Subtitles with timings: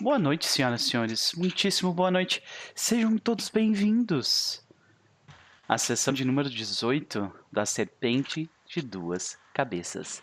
[0.00, 1.34] Boa noite, senhoras e senhores.
[1.36, 2.42] Muitíssimo boa noite.
[2.74, 4.66] Sejam todos bem-vindos
[5.68, 10.22] à sessão de número 18 da Serpente de Duas Cabeças.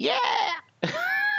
[0.00, 0.60] Yeah!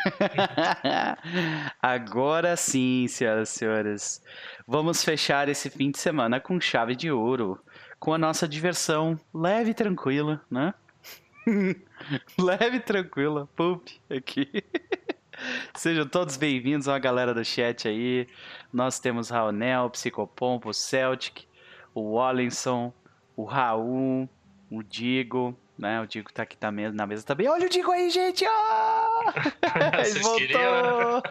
[1.82, 4.24] Agora sim, senhoras e senhores.
[4.66, 7.60] Vamos fechar esse fim de semana com chave de ouro.
[8.00, 10.74] Com a nossa diversão leve e tranquila, né?
[12.40, 13.46] leve e tranquila.
[13.58, 14.64] Poop aqui.
[15.76, 18.28] Sejam todos bem-vindos, a galera do chat aí.
[18.72, 21.46] Nós temos Raonel, Psicopompo, Celtic,
[21.94, 22.94] o Wallinson,
[23.36, 24.30] o Raul,
[24.70, 26.02] o Digo, né?
[26.02, 27.48] O Digo tá aqui tá na mesa também.
[27.48, 28.46] Olha o Digo aí, gente!
[29.20, 30.00] Oh!
[30.00, 31.24] Ele voltou!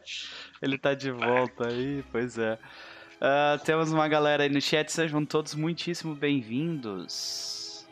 [0.62, 2.54] Ele tá de volta aí, pois é.
[2.54, 7.86] Uh, temos uma galera aí no chat, sejam todos muitíssimo bem-vindos.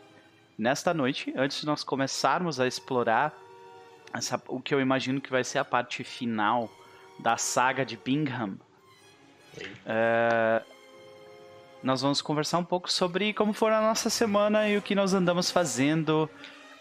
[0.56, 3.36] Nesta noite, antes de nós começarmos a explorar
[4.18, 6.70] essa, o que eu imagino que vai ser a parte final
[7.18, 8.58] da saga de Bingham,
[9.60, 10.64] uh,
[11.82, 15.14] nós vamos conversar um pouco sobre como foi a nossa semana e o que nós
[15.14, 16.28] andamos fazendo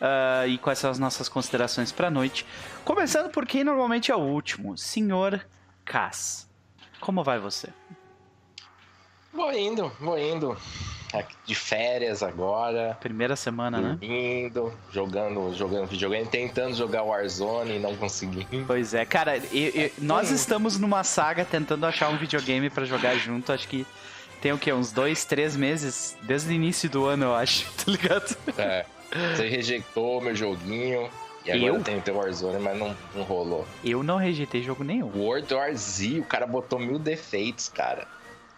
[0.01, 2.45] uh, e quais são as nossas considerações para a noite.
[2.83, 5.45] Começando por quem normalmente é o último, Senhor
[5.85, 6.49] Cass.
[6.99, 7.69] Como vai você?
[9.31, 10.57] Vou indo, vou indo.
[11.45, 12.97] De férias agora.
[12.99, 13.97] Primeira semana, né?
[14.01, 18.65] Indo, jogando, jogando videogame, tentando jogar Warzone e não conseguindo.
[18.65, 23.15] Pois é, cara, eu, eu, nós estamos numa saga tentando achar um videogame para jogar
[23.15, 23.53] junto.
[23.53, 23.85] Acho que
[24.41, 24.71] tem o quê?
[24.71, 26.15] Uns dois, três meses?
[26.23, 28.37] Desde o início do ano, eu acho, tá ligado?
[28.57, 28.85] É.
[29.35, 31.09] Você rejeitou meu joguinho.
[31.45, 31.81] E agora eu?
[31.81, 33.65] tem o Warzone, mas não, não rolou.
[33.83, 35.09] Eu não rejeitei jogo nenhum.
[35.17, 38.05] World War Z, o cara botou mil defeitos, cara.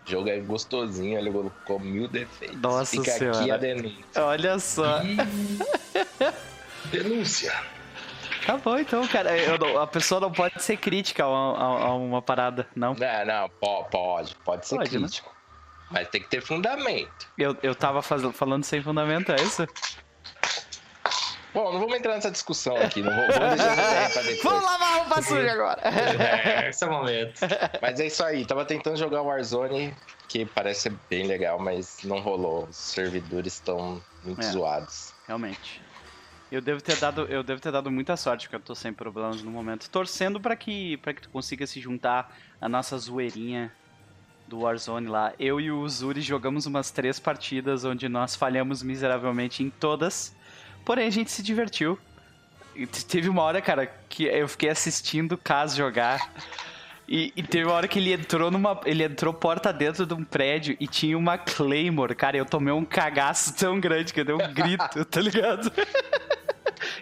[0.10, 2.60] O jogo é gostosinho, ele colocou mil defeitos.
[2.60, 3.40] Nossa Fica senhora.
[3.42, 4.26] aqui a denúncia.
[4.26, 5.02] Olha só.
[6.90, 7.54] denúncia.
[8.44, 9.38] Tá bom, então, cara.
[9.38, 12.96] Eu, a pessoa não pode ser crítica a, a, a uma parada, não?
[12.96, 15.06] Não, não, pode, pode ser pode, né?
[15.06, 15.30] crítico.
[15.30, 15.36] Né?
[15.92, 17.28] Mas tem que ter fundamento.
[17.38, 18.24] Eu, eu tava faz...
[18.34, 19.68] falando sem fundamento, é isso?
[21.60, 23.02] Bom, não vamos entrar nessa discussão aqui.
[23.02, 24.44] Não vou, vamos deixar pra depois.
[24.44, 25.82] Vamos lavar a roupa suja agora.
[25.84, 27.42] É, esse é o momento.
[27.82, 28.46] Mas é isso aí.
[28.46, 29.94] Tava tentando jogar Warzone,
[30.30, 32.64] que parece ser bem legal, mas não rolou.
[32.64, 35.14] Os servidores estão muito é, zoados.
[35.28, 35.82] Realmente.
[36.50, 39.44] Eu devo ter dado, eu devo ter dado muita sorte, porque eu tô sem problemas
[39.44, 39.90] no momento.
[39.90, 43.70] Torcendo para que, pra que tu consiga se juntar a nossa zoeirinha
[44.48, 45.34] do Warzone lá.
[45.38, 50.39] Eu e o Zuri jogamos umas três partidas onde nós falhamos miseravelmente em todas.
[50.90, 52.00] Porém, a gente se divertiu.
[52.76, 56.34] E teve uma hora, cara, que eu fiquei assistindo o Kaz jogar.
[57.08, 58.82] E, e, teve uma hora que ele entrou numa.
[58.84, 62.16] Ele entrou porta dentro de um prédio e tinha uma Claymore.
[62.16, 65.72] Cara, eu tomei um cagaço tão grande que eu dei um grito, tá ligado?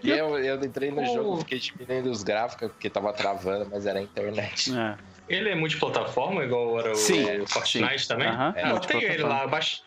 [0.04, 1.14] E eu, eu entrei no oh.
[1.14, 4.72] jogo, fiquei diminuindo os gráficos porque tava travando, mas era a internet.
[4.76, 4.98] É.
[5.28, 8.08] Ele é multiplataforma, igual era o, sim, o Fortnite sim.
[8.08, 8.28] também?
[8.28, 8.54] Uhum.
[8.56, 9.84] É, eu tenho ele lá, eu baixei.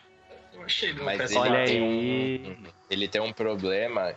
[0.53, 2.57] Eu achei Mas ele Olha aí.
[2.57, 4.13] Um, ele tem um problema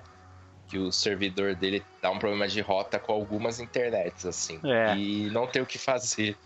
[0.66, 4.58] que o servidor dele dá um problema de rota com algumas internets, assim.
[4.64, 4.96] É.
[4.96, 6.36] E não tem o que fazer.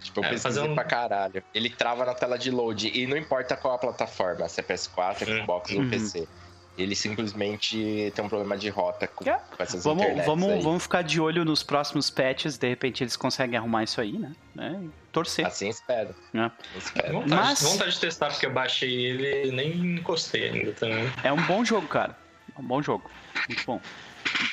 [0.00, 0.74] Tipo, eu é, pesquisei um...
[0.74, 1.42] pra caralho.
[1.54, 2.90] Ele trava na tela de load.
[2.92, 5.84] E não importa qual a plataforma, se é PS4, Xbox uhum.
[5.84, 6.28] ou PC.
[6.76, 11.20] Ele simplesmente tem um problema de rota com, com essas vamos, vamos, vamos ficar de
[11.20, 14.32] olho nos próximos patches, de repente eles conseguem arrumar isso aí, né?
[14.58, 14.78] É,
[15.10, 15.46] torcer.
[15.46, 16.14] Assim espero.
[16.34, 16.50] É.
[16.76, 17.12] espero.
[17.14, 17.62] Vontade, Mas...
[17.62, 21.10] vontade de testar, porque eu baixei ele e nem encostei ainda também.
[21.24, 22.16] É um bom jogo, cara.
[22.56, 23.10] É um bom jogo.
[23.48, 23.80] Muito bom.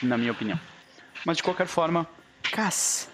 [0.01, 0.59] Na minha opinião.
[1.25, 2.07] Mas de qualquer forma,
[2.51, 3.09] Cass.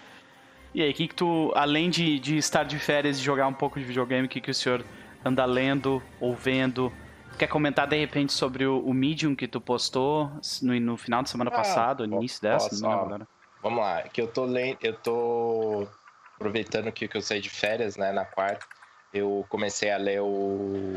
[0.74, 3.53] E aí, o que, que tu, além de, de estar de férias e jogar um
[3.53, 4.86] pouco de videogame, o que, que o senhor
[5.25, 6.94] anda lendo ou vendo?
[7.39, 10.29] Quer comentar de repente sobre o, o Medium que tu postou
[10.61, 12.67] no, no final de semana ah, passada, no início dessa?
[12.67, 13.25] Posso, não agora.
[13.63, 15.88] Vamos lá, que eu tô lendo, eu tô
[16.35, 18.66] aproveitando que, que eu saí de férias, né, na quarta,
[19.13, 20.95] eu comecei a ler o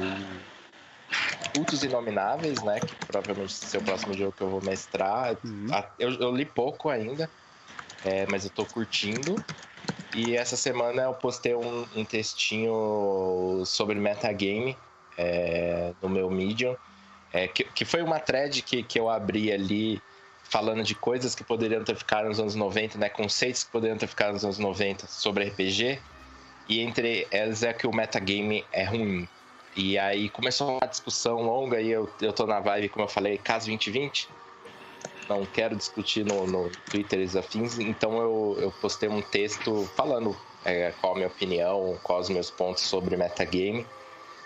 [1.54, 5.36] Cultos Inomináveis, né, que provavelmente vai ser o próximo jogo que eu vou mestrar.
[5.44, 5.68] Uhum.
[5.96, 7.30] Eu, eu, li pouco ainda,
[8.04, 9.36] é, mas eu tô curtindo.
[10.12, 14.76] E essa semana eu postei um, um textinho sobre metagame,
[15.16, 16.76] é, no meu Medium,
[17.32, 20.00] é, que, que foi uma thread que, que eu abri ali
[20.44, 24.06] falando de coisas que poderiam ter ficado nos anos 90, né, conceitos que poderiam ter
[24.06, 25.98] ficado nos anos 90 sobre RPG,
[26.68, 29.26] e entre elas é que o metagame é ruim.
[29.74, 33.38] E aí começou uma discussão longa e eu, eu tô na vibe, como eu falei,
[33.38, 34.28] caso 2020.
[35.28, 40.36] Não quero discutir no, no Twitter e afins, então eu, eu postei um texto falando
[40.64, 43.86] é, qual a minha opinião, quais os meus pontos sobre metagame.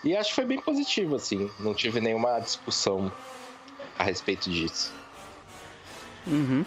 [0.06, 1.50] E acho que foi bem positivo, assim.
[1.58, 3.11] Não tive nenhuma discussão
[3.99, 4.94] a respeito disso.
[6.25, 6.64] Uhum.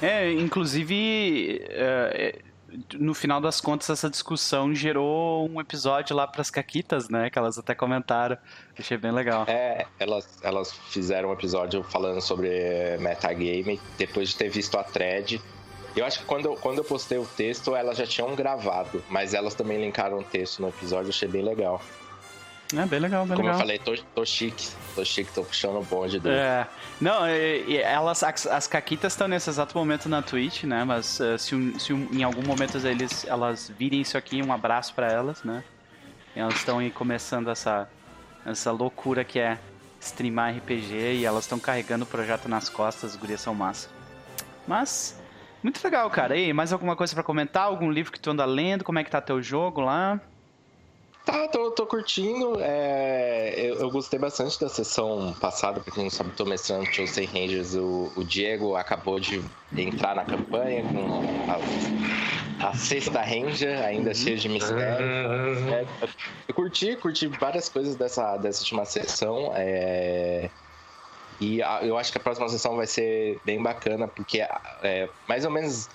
[0.00, 2.38] É, inclusive, é,
[2.94, 7.28] no final das contas, essa discussão gerou um episódio lá para as Caquitas, né?
[7.28, 8.38] Que elas até comentaram.
[8.78, 9.44] Achei bem legal.
[9.46, 15.42] É, elas, elas fizeram um episódio falando sobre metagame depois de ter visto a thread.
[15.94, 19.54] Eu acho que quando, quando eu postei o texto, elas já tinham gravado, mas elas
[19.54, 21.82] também linkaram o texto no episódio, achei bem legal.
[22.76, 23.54] É, bem legal, bem Como legal.
[23.54, 24.68] eu falei, tô, tô chique.
[24.94, 26.36] Tô chique, tô puxando o bonde dele.
[26.36, 26.66] É.
[27.00, 30.84] Não, elas, as, as caquitas estão nesse exato momento na Twitch, né?
[30.84, 35.10] Mas uh, se, se em algum momento eles, elas virem isso aqui, um abraço para
[35.10, 35.64] elas, né?
[36.36, 37.88] Elas estão aí começando essa,
[38.44, 39.58] essa loucura que é
[40.00, 43.88] streamar RPG e elas estão carregando o projeto nas costas, os gurias são massa.
[44.66, 45.18] Mas,
[45.62, 46.36] muito legal, cara.
[46.36, 47.64] E mais alguma coisa para comentar?
[47.64, 48.84] Algum livro que tu anda lendo?
[48.84, 50.20] Como é que tá teu jogo lá?
[51.28, 52.58] Tá, tô, tô curtindo.
[52.58, 57.26] É, eu, eu, gostei bastante da sessão passada, pra quem não sabe, tô mestrando Chosen
[57.26, 57.74] Rangers.
[57.74, 59.44] O, o, Diego acabou de
[59.76, 65.60] entrar na campanha com a, a sexta Ranger, ainda cheia de mistérios.
[65.70, 65.86] É,
[66.48, 69.52] eu curti, curti várias coisas dessa, dessa última sessão.
[69.54, 70.48] É,
[71.38, 74.40] e a, eu acho que a próxima sessão vai ser bem bacana, porque
[74.82, 75.90] é, mais ou menos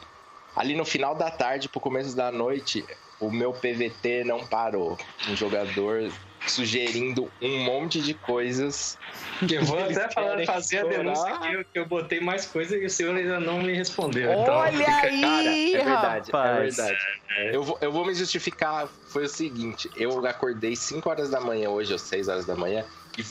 [0.55, 2.85] ali no final da tarde pro começo da noite
[3.27, 4.97] o meu PVT não parou.
[5.29, 6.11] Um jogador
[6.45, 8.97] sugerindo um monte de coisas.
[9.47, 12.81] Que eu vou até falar, fazer a denúncia que eu, que eu botei mais coisas
[12.81, 14.31] e o senhor ainda não me respondeu.
[14.31, 16.79] Então Olha então, aí, cara, é verdade, é rapaz.
[16.79, 16.97] é verdade.
[17.51, 18.87] Eu, vou, eu vou me justificar.
[18.87, 22.85] Foi o seguinte: eu acordei 5 horas da manhã hoje, ou 6 horas da manhã,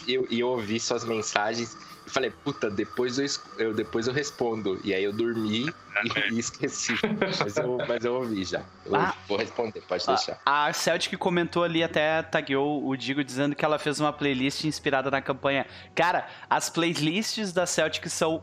[0.07, 1.79] e eu, e eu ouvi suas mensagens
[2.13, 3.27] falei, puta, depois eu,
[3.59, 4.81] eu, depois eu respondo.
[4.85, 6.95] E aí eu dormi e, e esqueci.
[7.41, 8.63] Mas eu, mas eu ouvi já.
[8.85, 10.39] Eu ah, vou responder, pode deixar.
[10.45, 14.65] A, a Celtic comentou ali, até tagueou o Digo dizendo que ela fez uma playlist
[14.65, 15.67] inspirada na campanha.
[15.95, 18.43] Cara, as playlists da Celtic são.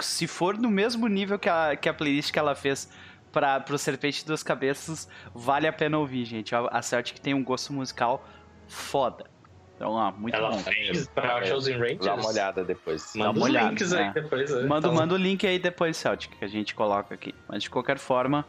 [0.00, 2.88] Se for no mesmo nível que a, que a playlist que ela fez
[3.32, 6.54] para o Serpente de Duas Cabeças, vale a pena ouvir, gente.
[6.54, 8.28] A, a Celtic tem um gosto musical
[8.68, 9.31] foda.
[9.82, 10.58] Então, ó, muito Ela bom.
[10.58, 12.06] fez pra é, Chosen Rangers?
[12.06, 13.12] Dá uma olhada depois.
[13.16, 14.12] Manda Dá uma olhada, links né?
[14.16, 14.50] aí depois.
[14.50, 14.62] Né?
[14.62, 14.94] Manda, então...
[14.94, 17.34] manda o link aí depois, Celtic, que a gente coloca aqui.
[17.48, 18.46] Mas de qualquer forma,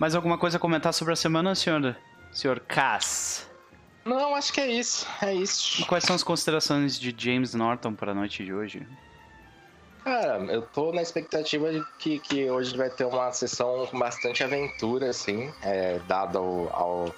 [0.00, 1.96] mais alguma coisa a comentar sobre a semana, senhor,
[2.32, 3.48] senhor Cass?
[4.04, 5.06] Não, acho que é isso.
[5.22, 5.80] É isso.
[5.80, 8.84] E quais são as considerações de James Norton para a noite de hoje?
[10.02, 14.42] Cara, eu tô na expectativa de que, que hoje vai ter uma sessão com bastante
[14.42, 17.14] aventura, assim, é, dado ao, ao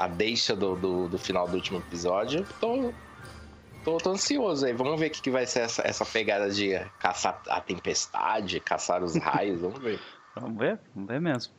[0.00, 2.46] a deixa do, do, do, final do último episódio.
[2.58, 2.90] Tô,
[3.84, 4.72] tô, tô ansioso aí.
[4.72, 9.04] Vamos ver o que, que vai ser essa, essa pegada de caçar a tempestade, caçar
[9.04, 9.60] os raios.
[9.60, 10.00] Vamos ver.
[10.34, 11.52] vamos ver, vamos ver mesmo.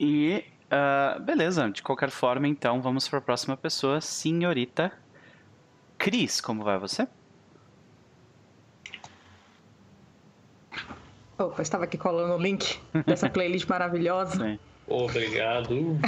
[0.00, 4.90] E uh, beleza, de qualquer forma, então vamos para a próxima pessoa, senhorita
[5.98, 6.40] Cris.
[6.40, 7.06] Como vai você?
[11.38, 14.44] Opa, estava aqui colando o link dessa playlist maravilhosa.
[14.44, 14.58] Sim.
[14.88, 15.98] Obrigado.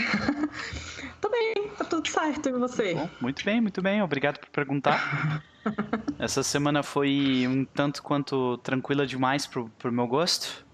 [1.21, 2.49] Tô bem, tá tudo certo.
[2.49, 2.95] E você?
[2.95, 4.03] Bom, muito bem, muito bem.
[4.03, 5.45] Obrigado por perguntar.
[6.19, 10.67] Essa semana foi um tanto quanto tranquila demais pro, pro meu gosto.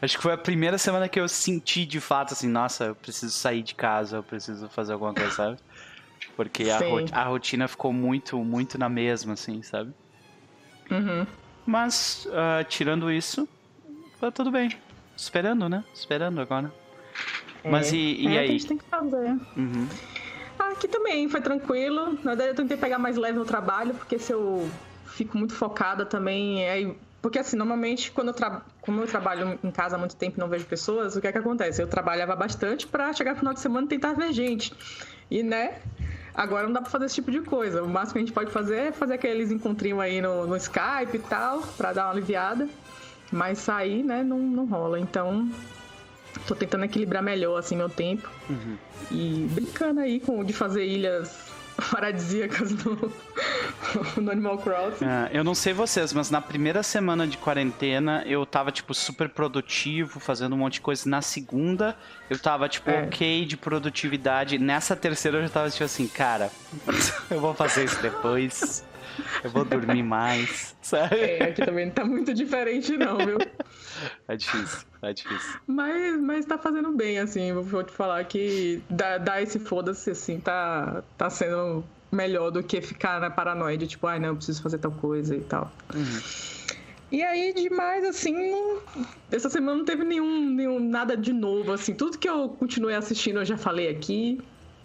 [0.00, 3.32] Acho que foi a primeira semana que eu senti de fato assim, nossa, eu preciso
[3.32, 5.58] sair de casa, eu preciso fazer alguma coisa, sabe?
[6.36, 6.80] Porque a,
[7.20, 9.92] a, rotina ficou muito, muito na mesma, assim, sabe?
[10.90, 11.26] Uhum.
[11.66, 13.48] Mas, uh, tirando isso,
[14.20, 14.70] tá tudo bem.
[15.16, 15.84] Esperando, né?
[15.94, 16.72] Esperando agora.
[17.62, 18.48] É, Mas e, e é, aí?
[18.48, 19.30] A gente tem que fazer.
[19.56, 19.88] Uhum.
[20.58, 22.12] Aqui também foi tranquilo.
[22.22, 24.68] Na verdade, eu tentei pegar mais leve no trabalho, porque se eu
[25.06, 26.64] fico muito focada também.
[26.64, 26.94] É...
[27.22, 28.62] Porque assim, normalmente, quando eu tra...
[28.82, 31.32] como eu trabalho em casa há muito tempo e não vejo pessoas, o que é
[31.32, 31.80] que acontece?
[31.80, 34.74] Eu trabalhava bastante para chegar no final de semana e tentar ver gente.
[35.30, 35.80] E, né,
[36.34, 37.82] Agora não dá pra fazer esse tipo de coisa.
[37.82, 41.14] O máximo que a gente pode fazer é fazer aqueles encontrinhos aí no, no Skype
[41.14, 42.68] e tal, pra dar uma aliviada.
[43.30, 44.98] Mas sair, né, não, não rola.
[44.98, 45.48] Então,
[46.46, 48.28] tô tentando equilibrar melhor, assim, meu tempo.
[48.50, 48.76] Uhum.
[49.10, 51.43] E brincando aí com, de fazer ilhas
[51.90, 53.12] paradisíacas no,
[54.16, 55.04] no Animal Crossing.
[55.04, 59.28] É, eu não sei vocês, mas na primeira semana de quarentena eu tava, tipo, super
[59.28, 61.08] produtivo, fazendo um monte de coisa.
[61.08, 61.96] Na segunda
[62.30, 63.02] eu tava, tipo, é.
[63.02, 64.58] ok de produtividade.
[64.58, 66.50] Nessa terceira eu já tava, tipo assim, cara,
[67.30, 68.84] eu vou fazer isso depois.
[69.44, 71.16] Eu vou dormir mais, sabe?
[71.16, 73.38] É, aqui também não tá muito diferente não, viu?
[74.28, 75.60] É difícil, é difícil.
[75.66, 81.02] Mas, mas tá fazendo bem, assim, vou te falar que dar, esse foda-se, assim, tá,
[81.18, 84.62] tá sendo melhor do que ficar na paranoia de tipo, ai, ah, não, eu preciso
[84.62, 85.70] fazer tal coisa e tal.
[85.94, 86.20] Uhum.
[87.12, 88.34] E aí, demais, assim,
[89.30, 91.94] essa semana não teve nenhum, nenhum nada de novo, assim.
[91.94, 94.40] Tudo que eu continuei assistindo eu já falei aqui.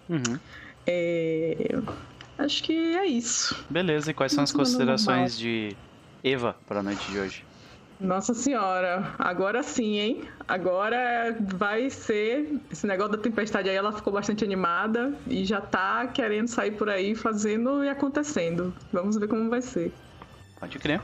[0.07, 0.37] Uhum.
[0.85, 1.79] É...
[2.37, 3.55] Acho que é isso.
[3.69, 5.75] Beleza, e quais são as considerações de
[6.23, 7.43] Eva para a noite de hoje?
[7.99, 10.23] Nossa senhora, agora sim, hein?
[10.47, 12.57] Agora vai ser.
[12.71, 16.89] Esse negócio da tempestade aí, ela ficou bastante animada e já tá querendo sair por
[16.89, 18.73] aí fazendo e acontecendo.
[18.93, 19.91] Vamos ver como vai ser.
[20.57, 21.01] Pode crer.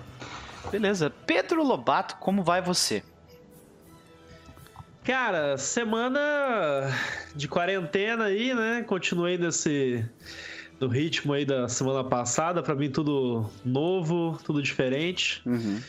[0.72, 1.10] Beleza.
[1.10, 3.04] Pedro Lobato, como vai você?
[5.04, 6.90] Cara, semana
[7.36, 8.84] de quarentena aí, né?
[8.88, 10.04] Continuei nesse
[10.80, 12.64] no ritmo aí da semana passada.
[12.64, 15.42] Para mim tudo novo, tudo diferente.
[15.46, 15.82] Uhum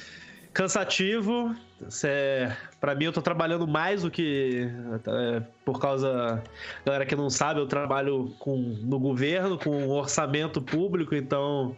[0.57, 1.55] cansativo.
[2.03, 4.67] É, para mim, eu tô trabalhando mais do que.
[5.07, 6.43] É, por causa.
[6.85, 11.77] Galera que não sabe, eu trabalho com, no governo, com orçamento público, então.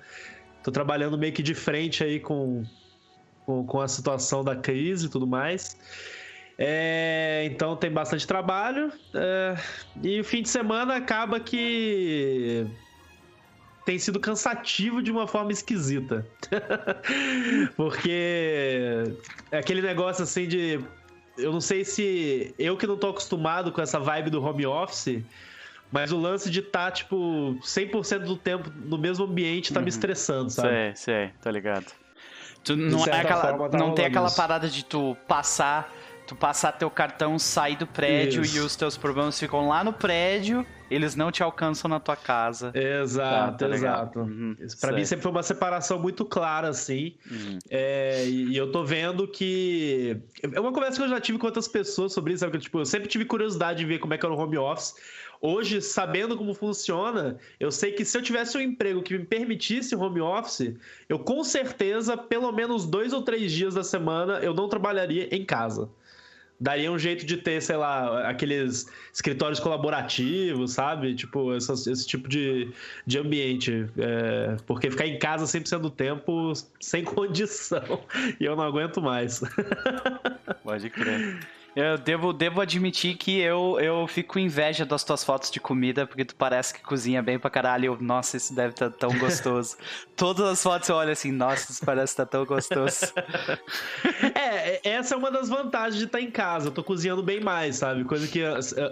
[0.63, 2.65] Tô trabalhando meio que de frente aí com,
[3.45, 5.77] com, com a situação da crise e tudo mais.
[6.57, 8.93] É, então tem bastante trabalho.
[9.13, 9.57] É,
[10.03, 12.67] e o fim de semana acaba que
[13.88, 16.26] tem sido cansativo de uma forma esquisita.
[17.75, 19.02] Porque
[19.50, 20.78] é aquele negócio assim de.
[21.38, 22.54] Eu não sei se.
[22.59, 25.23] Eu que não tô acostumado com essa vibe do home office.
[25.90, 29.85] Mas o lance de estar, tá, tipo, 100% do tempo no mesmo ambiente tá uhum.
[29.85, 30.68] me estressando, sabe?
[30.68, 31.87] Sei, sei, tá ligado.
[32.62, 34.37] Tu não, é aquela, forma, tá não tem aquela isso.
[34.37, 35.90] parada de tu passar
[36.26, 38.59] tu passar teu cartão, sair do prédio Isso.
[38.59, 42.73] e os teus problemas ficam lá no prédio, eles não te alcançam na tua casa.
[42.75, 44.18] Exato, tá, tá exato.
[44.21, 47.14] Uhum, para mim sempre foi uma separação muito clara, assim.
[47.30, 47.59] Uhum.
[47.71, 50.16] É, e eu tô vendo que.
[50.42, 52.52] É uma conversa que eu já tive com outras pessoas sobre isso, sabe?
[52.52, 54.95] Que, tipo, eu sempre tive curiosidade de ver como é que era o home office.
[55.40, 59.95] Hoje, sabendo como funciona, eu sei que se eu tivesse um emprego que me permitisse
[59.95, 60.75] home office,
[61.09, 65.45] eu com certeza, pelo menos dois ou três dias da semana, eu não trabalharia em
[65.45, 65.88] casa
[66.61, 71.15] daria um jeito de ter, sei lá, aqueles escritórios colaborativos, sabe?
[71.15, 72.71] Tipo, esse, tipo de,
[73.07, 73.87] de ambiente.
[73.97, 78.03] É, porque ficar em casa 100% do tempo sem condição.
[78.41, 79.41] E eu não aguento mais.
[80.62, 81.38] Pode crer.
[81.79, 86.09] Eu devo, devo admitir que eu, eu fico com inveja das tuas fotos de comida,
[86.09, 87.85] porque tu parece que cozinha bem pra caralho.
[87.85, 89.77] Eu, nossa, isso deve estar tá tão gostoso.
[90.17, 93.13] Todas as fotos eu olho assim, nossa, isso parece estar tá tão gostoso.
[94.35, 96.67] é, essa é uma das vantagens de estar em casa.
[96.67, 98.03] Eu tô cozinhando bem mais, sabe?
[98.03, 98.43] Coisa que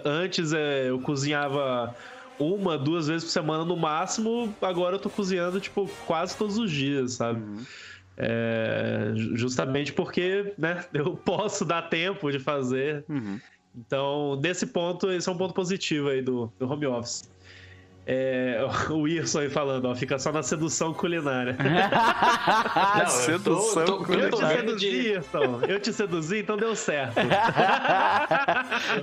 [0.05, 1.93] antes é, eu cozinhava
[2.39, 4.55] uma, duas vezes por semana no máximo.
[4.61, 7.41] Agora eu tô cozinhando, tipo, quase todos os dias, sabe?
[7.41, 7.65] Uhum.
[8.19, 13.05] É, justamente porque né, eu posso dar tempo de fazer.
[13.07, 13.39] Uhum.
[13.75, 17.29] Então, nesse ponto, esse é um ponto positivo aí do, do home office.
[18.09, 21.57] É, o Wilson aí falando, ó, fica só na sedução culinária.
[22.97, 24.61] Não, sedução tô, tô, culinária.
[24.61, 25.61] Eu te seduzi, Wilson.
[25.67, 27.17] Eu te seduzi, então deu certo.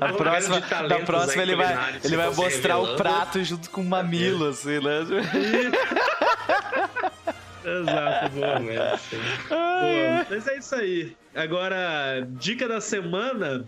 [0.01, 2.95] a próxima, da próxima ele vai, ele vai mostrar revelando.
[2.95, 5.01] o prato junto com o mamilo, assim, né?
[7.65, 8.61] Exato, boa.
[8.61, 10.27] boa.
[10.31, 11.17] Mas é isso aí.
[11.35, 13.67] Agora, dica da semana.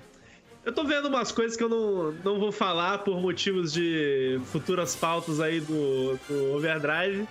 [0.64, 4.96] Eu tô vendo umas coisas que eu não, não vou falar por motivos de futuras
[4.96, 7.26] pautas aí do, do Overdrive.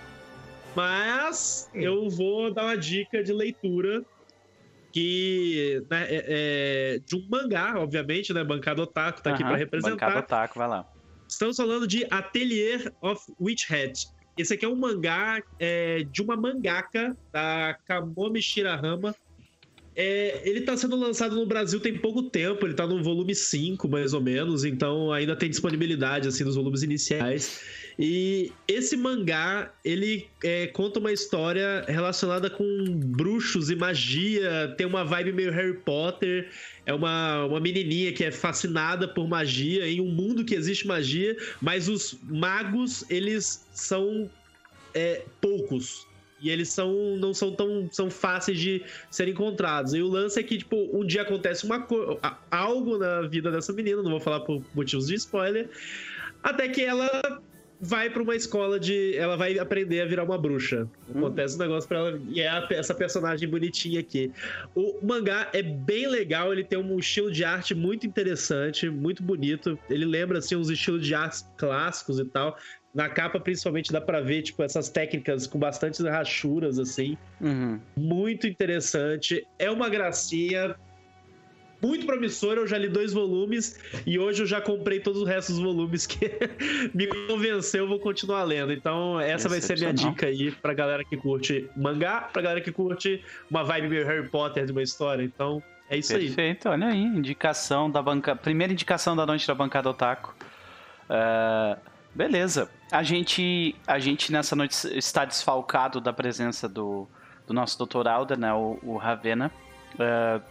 [0.74, 4.02] Mas eu vou dar uma dica de leitura
[4.92, 8.42] que né, é, é, de um mangá, obviamente, né?
[8.42, 10.06] Bancada Otaku tá aqui para representar.
[10.06, 10.86] Bancada Otaku, vai lá.
[11.28, 14.08] Estamos falando de Atelier of Witchhead.
[14.36, 19.14] Esse aqui é um mangá é, de uma mangaka, da Kamomi Shirahama.
[19.98, 23.88] É, ele está sendo lançado no Brasil tem pouco tempo, ele está no volume 5,
[23.88, 27.62] mais ou menos, então ainda tem disponibilidade assim nos volumes iniciais.
[27.98, 35.02] E esse mangá, ele é, conta uma história relacionada com bruxos e magia, tem uma
[35.02, 36.50] vibe meio Harry Potter.
[36.86, 41.36] É uma, uma menininha que é fascinada por magia em um mundo que existe magia,
[41.60, 44.30] mas os magos, eles são
[44.94, 46.06] é, poucos.
[46.40, 49.94] E eles são não são tão são fáceis de serem encontrados.
[49.94, 51.86] E o lance é que, tipo, um dia acontece uma
[52.50, 55.68] algo na vida dessa menina, não vou falar por motivos de spoiler,
[56.42, 57.08] até que ela
[57.80, 59.16] vai para uma escola de.
[59.16, 60.88] Ela vai aprender a virar uma bruxa.
[61.08, 61.18] Hum.
[61.18, 62.20] Acontece um negócio para ela.
[62.28, 64.32] E é a, essa personagem bonitinha aqui.
[64.74, 69.78] O mangá é bem legal, ele tem um estilo de arte muito interessante, muito bonito.
[69.88, 72.56] Ele lembra, assim, uns estilos de arte clássicos e tal.
[72.94, 77.16] Na capa, principalmente, dá pra ver, tipo, essas técnicas com bastantes rachuras, assim.
[77.40, 77.78] Uhum.
[77.94, 79.46] Muito interessante.
[79.58, 80.74] É uma gracinha
[81.82, 82.54] muito promissor.
[82.54, 86.06] Eu já li dois volumes e hoje eu já comprei todos os restos dos volumes
[86.06, 86.30] que
[86.94, 87.84] me convenceu.
[87.84, 88.72] Eu vou continuar lendo.
[88.72, 92.60] Então, essa vai ser a minha dica aí pra galera que curte mangá, pra galera
[92.60, 95.22] que curte uma vibe meio Harry Potter de uma história.
[95.22, 96.30] Então, é isso Perfeito.
[96.30, 96.36] aí.
[96.36, 97.02] Perfeito, olha aí.
[97.02, 98.34] Indicação da banca.
[98.34, 100.34] Primeira indicação da noite da bancada Otaku.
[101.08, 101.78] Uh,
[102.14, 102.70] beleza.
[102.90, 107.08] A gente, a gente nessa noite está desfalcado da presença do,
[107.46, 108.52] do nosso doutor Alda, né?
[108.52, 109.52] O, o Ravena.
[109.94, 110.42] Uh,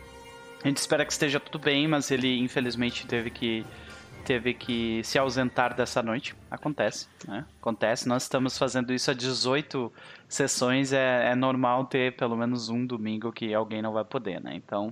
[0.66, 3.64] a gente espera que esteja tudo bem, mas ele infelizmente teve que
[4.26, 6.36] teve que se ausentar dessa noite.
[6.50, 7.46] Acontece, né?
[7.62, 8.08] Acontece.
[8.08, 9.94] Nós estamos fazendo isso há 18
[10.28, 10.92] sessões.
[10.92, 14.56] É, é normal ter pelo menos um domingo que alguém não vai poder, né?
[14.56, 14.92] Então,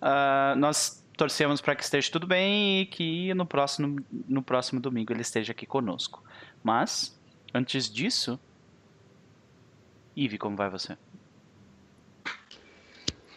[0.00, 3.96] uh, nós torcemos para que esteja tudo bem e que no próximo,
[4.28, 6.22] no próximo domingo ele esteja aqui conosco.
[6.62, 7.20] Mas,
[7.52, 8.38] antes disso,
[10.14, 10.96] Ive, como vai você?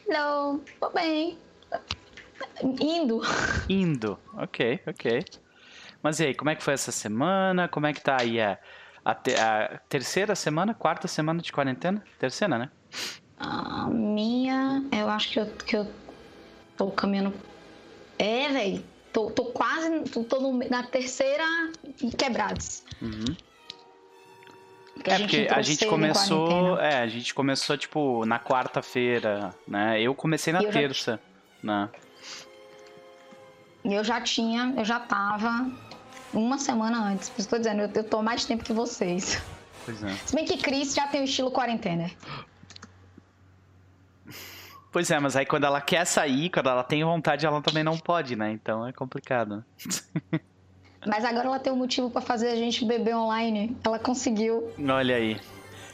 [0.08, 1.40] Hello, tô bem.
[2.80, 3.22] Indo.
[3.70, 5.24] Indo, ok, ok.
[6.02, 7.68] Mas e aí, como é que foi essa semana?
[7.68, 8.58] Como é que tá aí a,
[9.04, 12.04] a, te, a terceira semana, quarta semana de quarentena?
[12.20, 12.70] Terceira, né?
[13.38, 15.92] A minha, eu acho que eu, que eu
[16.78, 17.34] tô caminhando.
[18.20, 18.84] É, velho.
[19.12, 20.02] Tô, tô quase.
[20.12, 21.44] Tô, tô no, na terceira
[22.18, 22.84] quebrados.
[23.02, 23.36] Uhum.
[25.06, 26.80] é porque a gente começou.
[26.80, 30.02] É, a gente começou, tipo, na quarta-feira, né?
[30.02, 31.33] Eu comecei na terça, já...
[31.64, 31.90] né?
[33.84, 35.70] eu já tinha, eu já tava
[36.34, 37.30] uma semana antes.
[37.30, 39.42] Por isso que eu tô dizendo, eu, eu tô mais tempo que vocês.
[39.86, 40.12] Pois é.
[40.26, 42.10] Se bem que Cris já tem o estilo quarentena.
[44.92, 47.98] Pois é, mas aí quando ela quer sair, quando ela tem vontade, ela também não
[47.98, 48.52] pode, né?
[48.52, 49.66] Então é complicado.
[51.06, 53.76] mas agora ela tem um motivo para fazer a gente beber online.
[53.84, 54.72] Ela conseguiu.
[54.88, 55.42] Olha aí.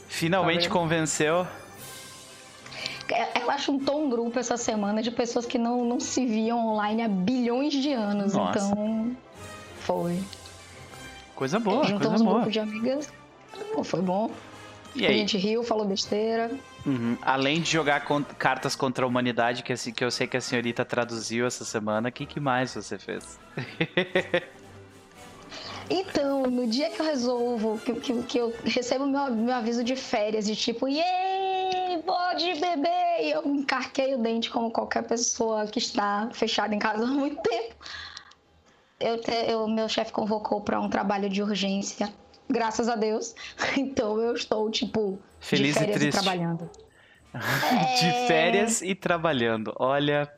[0.08, 1.48] Finalmente tá convenceu.
[3.12, 7.02] É, ela juntou um grupo essa semana de pessoas que não, não se viam online
[7.02, 8.34] há bilhões de anos.
[8.34, 8.60] Nossa.
[8.60, 9.18] Então,
[9.80, 10.20] foi.
[11.36, 13.12] Coisa boa, Juntamos coisa um grupo de amigas.
[13.74, 14.30] Pô, foi bom.
[14.96, 16.52] E a gente riu, falou besteira.
[16.86, 17.18] Uhum.
[17.22, 18.06] Além de jogar
[18.38, 22.12] cartas contra a humanidade, que, que eu sei que a senhorita traduziu essa semana, o
[22.12, 23.40] que, que mais você fez?
[25.90, 29.96] então, no dia que eu resolvo, que, que, que eu recebo meu, meu aviso de
[29.96, 30.88] férias, de tipo,
[31.90, 36.80] yay, pode beber, e eu encarquei o dente como qualquer pessoa que está fechada em
[36.80, 37.76] casa há muito tempo.
[39.00, 42.14] Eu, te, eu meu chefe convocou para um trabalho de urgência
[42.50, 43.36] graças a Deus.
[43.78, 46.18] Então eu estou, tipo, Feliz de férias e, triste.
[46.18, 46.70] e trabalhando.
[48.00, 48.28] de é...
[48.28, 49.74] férias e trabalhando.
[49.78, 50.32] Olha.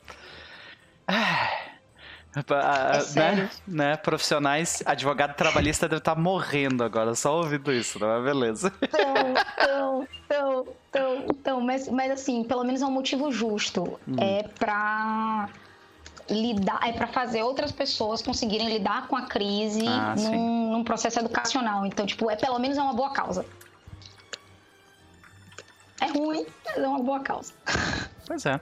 [2.34, 8.10] É né, né, profissionais, advogado trabalhista deve estar tá morrendo agora, só ouvindo isso, não
[8.10, 8.72] é beleza?
[8.82, 14.00] Então, então, então, então, então mas, mas assim, pelo menos é um motivo justo.
[14.08, 14.16] Hum.
[14.18, 15.50] É pra
[16.30, 21.20] lidar, é para fazer outras pessoas conseguirem lidar com a crise ah, num, num, processo
[21.20, 21.86] educacional.
[21.86, 23.46] Então, tipo, é pelo menos é uma boa causa.
[26.00, 27.54] É ruim, mas é uma boa causa.
[28.26, 28.62] Pois é.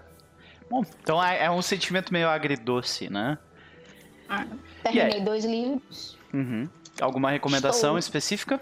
[0.67, 3.37] Bom, então é, é um sentimento meio agridoce, né?
[4.29, 4.45] Ah,
[4.83, 6.17] terminei dois livros.
[6.33, 6.69] Uhum.
[7.01, 7.99] Alguma recomendação Estou...
[7.99, 8.61] específica?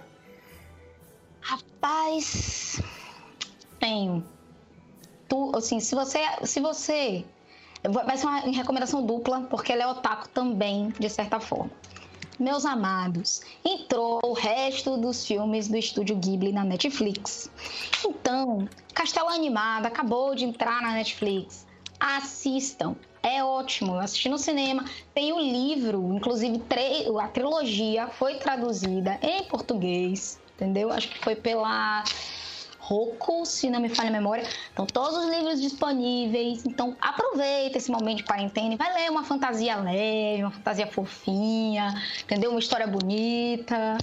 [1.41, 2.81] Rapaz,
[3.79, 4.23] tenho.
[5.27, 7.25] Tu, assim, se você, se você
[7.83, 11.71] Vai ser uma recomendação dupla, porque ela é otaku também, de certa forma.
[12.39, 17.49] Meus amados, entrou o resto dos filmes do estúdio Ghibli na Netflix.
[18.05, 21.65] Então, Castelo Animado acabou de entrar na Netflix.
[21.99, 23.95] Assistam, é ótimo.
[23.95, 26.61] Eu assisti no cinema, tem o livro, inclusive
[27.21, 30.91] a trilogia foi traduzida em português, entendeu?
[30.91, 32.03] Acho que foi pela
[32.87, 34.47] Roku, se não me falha a memória.
[34.71, 36.65] Então, todos os livros disponíveis.
[36.65, 41.93] Então, aproveita esse momento de quarentena e vai ler uma fantasia leve, uma fantasia fofinha,
[42.23, 42.51] entendeu?
[42.51, 43.97] Uma história bonita.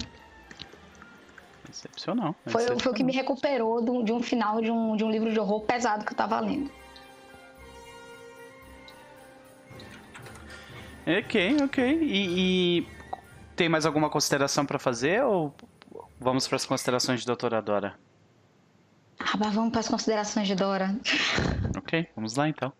[1.67, 2.35] Excepcional.
[2.43, 2.79] Foi, Excepcional.
[2.79, 5.33] foi o que me recuperou de um, de um final de um, de um livro
[5.33, 6.69] de horror pesado que eu tava lendo.
[11.05, 11.99] Ok, ok.
[12.01, 12.87] E, e
[13.55, 15.53] tem mais alguma consideração para fazer ou
[16.19, 17.97] vamos para as considerações de doutora Dora?
[19.19, 20.95] Ah, mas vamos para as considerações de Dora.
[21.77, 22.73] Ok, vamos lá então.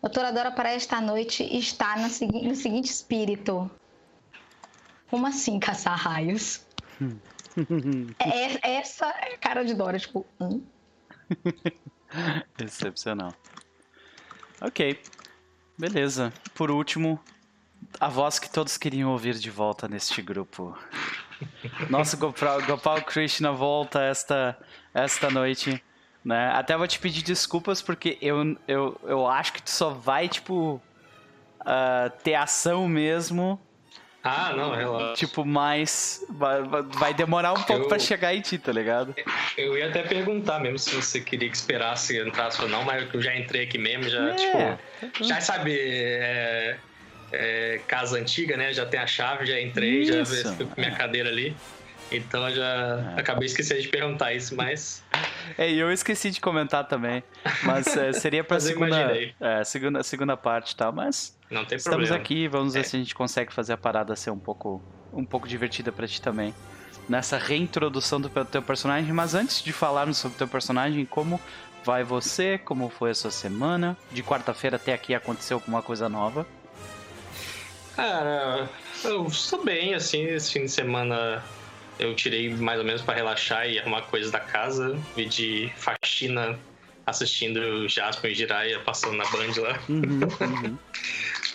[0.00, 3.68] Doutora Dora, para esta noite, está no, segui no seguinte espírito.
[5.10, 6.64] Como assim caçar raios?
[8.20, 10.24] é, essa é a cara de Dora, tipo.
[10.40, 10.62] Hum?
[12.62, 13.34] Excepcional.
[14.60, 15.00] Ok.
[15.78, 16.32] Beleza.
[16.54, 17.20] Por último,
[18.00, 20.76] a voz que todos queriam ouvir de volta neste grupo.
[21.88, 24.58] Nosso Gopal, Gopal Krishna volta esta,
[24.92, 25.80] esta noite.
[26.24, 26.50] Né?
[26.50, 30.82] Até vou te pedir desculpas porque eu, eu, eu acho que tu só vai, tipo,
[31.60, 33.60] uh, ter ação mesmo.
[34.22, 35.14] Ah, não, relaxa.
[35.14, 36.24] Tipo, mais.
[36.28, 39.14] Vai, vai demorar um pouco eu, pra chegar em ti, tá ligado?
[39.56, 43.22] Eu ia até perguntar mesmo se você queria que esperasse entrasse ou não, mas eu
[43.22, 45.24] já entrei aqui mesmo, já, é, tipo.
[45.24, 45.76] Já sabe.
[45.78, 46.76] É,
[47.32, 48.72] é, casa antiga, né?
[48.72, 50.42] Já tem a chave, já entrei, Isso.
[50.42, 51.54] já fui minha cadeira ali.
[52.10, 53.20] Então eu já é.
[53.20, 55.02] acabei esquecendo de perguntar isso, mas.
[55.56, 57.22] É, e eu esqueci de comentar também.
[57.62, 60.84] Mas é, seria pra segunda, é, segunda, segunda parte e tá?
[60.84, 61.37] tal, mas.
[61.50, 62.16] Não tem estamos problema.
[62.16, 62.82] aqui, vamos ver é.
[62.82, 64.82] se a gente consegue fazer a parada ser um pouco,
[65.12, 66.54] um pouco divertida pra ti também.
[67.08, 71.40] Nessa reintrodução do teu personagem, mas antes de falarmos sobre o teu personagem, como
[71.84, 72.58] vai você?
[72.58, 73.96] Como foi a sua semana?
[74.12, 76.46] De quarta-feira até aqui aconteceu alguma coisa nova?
[77.96, 78.68] Cara,
[79.04, 81.42] eu estou bem, assim, esse fim de semana
[81.98, 84.96] eu tirei mais ou menos para relaxar e arrumar coisas da casa.
[85.16, 86.58] Vi de faxina
[87.04, 89.78] assistindo Jasper e Jiraiya passando na Band lá.
[89.88, 90.78] Uhum, uhum.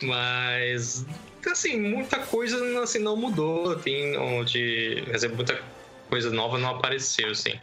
[0.06, 1.06] Mas,
[1.46, 3.76] assim, muita coisa assim, não mudou.
[3.76, 5.04] Tem onde.
[5.06, 5.62] Quer dizer, muita
[6.10, 7.54] coisa nova não apareceu, assim.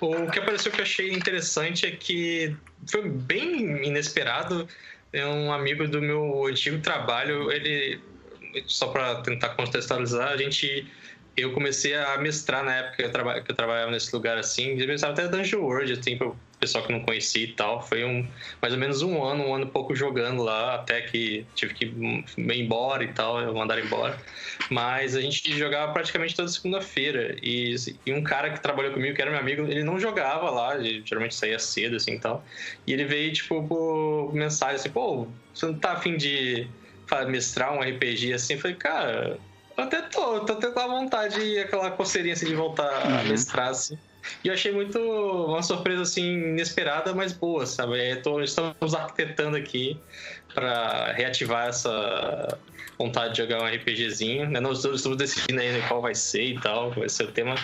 [0.00, 2.56] O que apareceu que eu achei interessante é que
[2.90, 4.68] foi bem inesperado.
[5.12, 8.00] É um amigo do meu antigo trabalho, ele.
[8.66, 10.86] Só para tentar contextualizar, a gente
[11.36, 14.80] eu comecei a mestrar na época que eu, traba, que eu trabalhava nesse lugar assim.
[14.80, 17.82] Eu mestrava até Dungeon World, assim, pro pessoal que não conhecia e tal.
[17.82, 18.26] Foi um,
[18.60, 21.84] mais ou menos um ano, um ano e pouco jogando lá, até que tive que
[21.86, 24.18] ir embora e tal, eu mandar embora.
[24.70, 27.36] Mas a gente jogava praticamente toda segunda-feira.
[27.42, 30.76] E, e, um cara que trabalhou comigo, que era meu amigo, ele não jogava lá,
[30.76, 32.44] ele geralmente saía cedo, assim e tal.
[32.86, 36.66] E ele veio, tipo, por mensagem assim: pô, você não tá afim de
[37.28, 38.54] mestrar um RPG assim?
[38.54, 39.38] Eu falei, cara
[39.78, 43.20] eu até tô, tô até com a vontade, aquela coceirinha assim, de voltar uhum.
[43.20, 43.96] a mestrar, assim.
[44.44, 47.98] E eu achei muito uma surpresa assim inesperada, mas boa, sabe?
[47.98, 49.98] É, tô, estamos arquitetando aqui
[50.54, 52.58] para reativar essa
[52.98, 54.50] vontade de jogar um RPGzinho.
[54.50, 54.60] Né?
[54.60, 57.54] Nós estamos decidindo ainda qual vai ser e tal, vai ser o tema.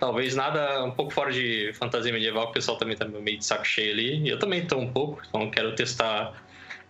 [0.00, 3.64] Talvez nada um pouco fora de fantasia medieval, o pessoal também tá meio de saco
[3.64, 4.28] cheio ali.
[4.28, 6.34] Eu também tô um pouco, então quero testar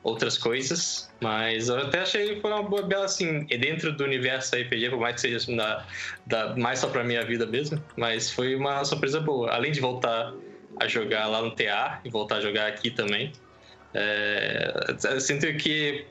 [0.03, 4.57] outras coisas, mas eu até achei que foi uma boa, bela assim, dentro do universo
[4.57, 5.87] RPG, por mais que seja assim, da,
[6.27, 9.51] da, mais só pra minha vida mesmo, mas foi uma surpresa boa.
[9.51, 10.33] Além de voltar
[10.79, 13.33] a jogar lá no TA e voltar a jogar aqui também,
[13.93, 16.07] é, eu sinto que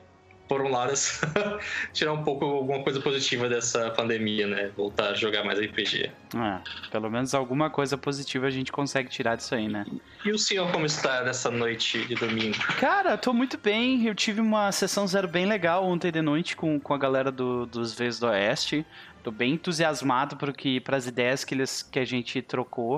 [0.50, 0.92] por um lado,
[1.94, 4.72] tirar um pouco alguma coisa positiva dessa pandemia, né?
[4.76, 6.10] Voltar a jogar mais RPG.
[6.34, 9.86] É, pelo menos alguma coisa positiva a gente consegue tirar disso aí, né?
[10.24, 12.58] E o senhor como está nessa noite de domingo?
[12.80, 14.04] Cara, tô muito bem.
[14.04, 17.64] Eu tive uma sessão zero bem legal ontem de noite com, com a galera do,
[17.64, 18.84] dos Vezes do Oeste.
[19.22, 22.96] Tô bem entusiasmado para as ideias que, eles, que a gente trocou.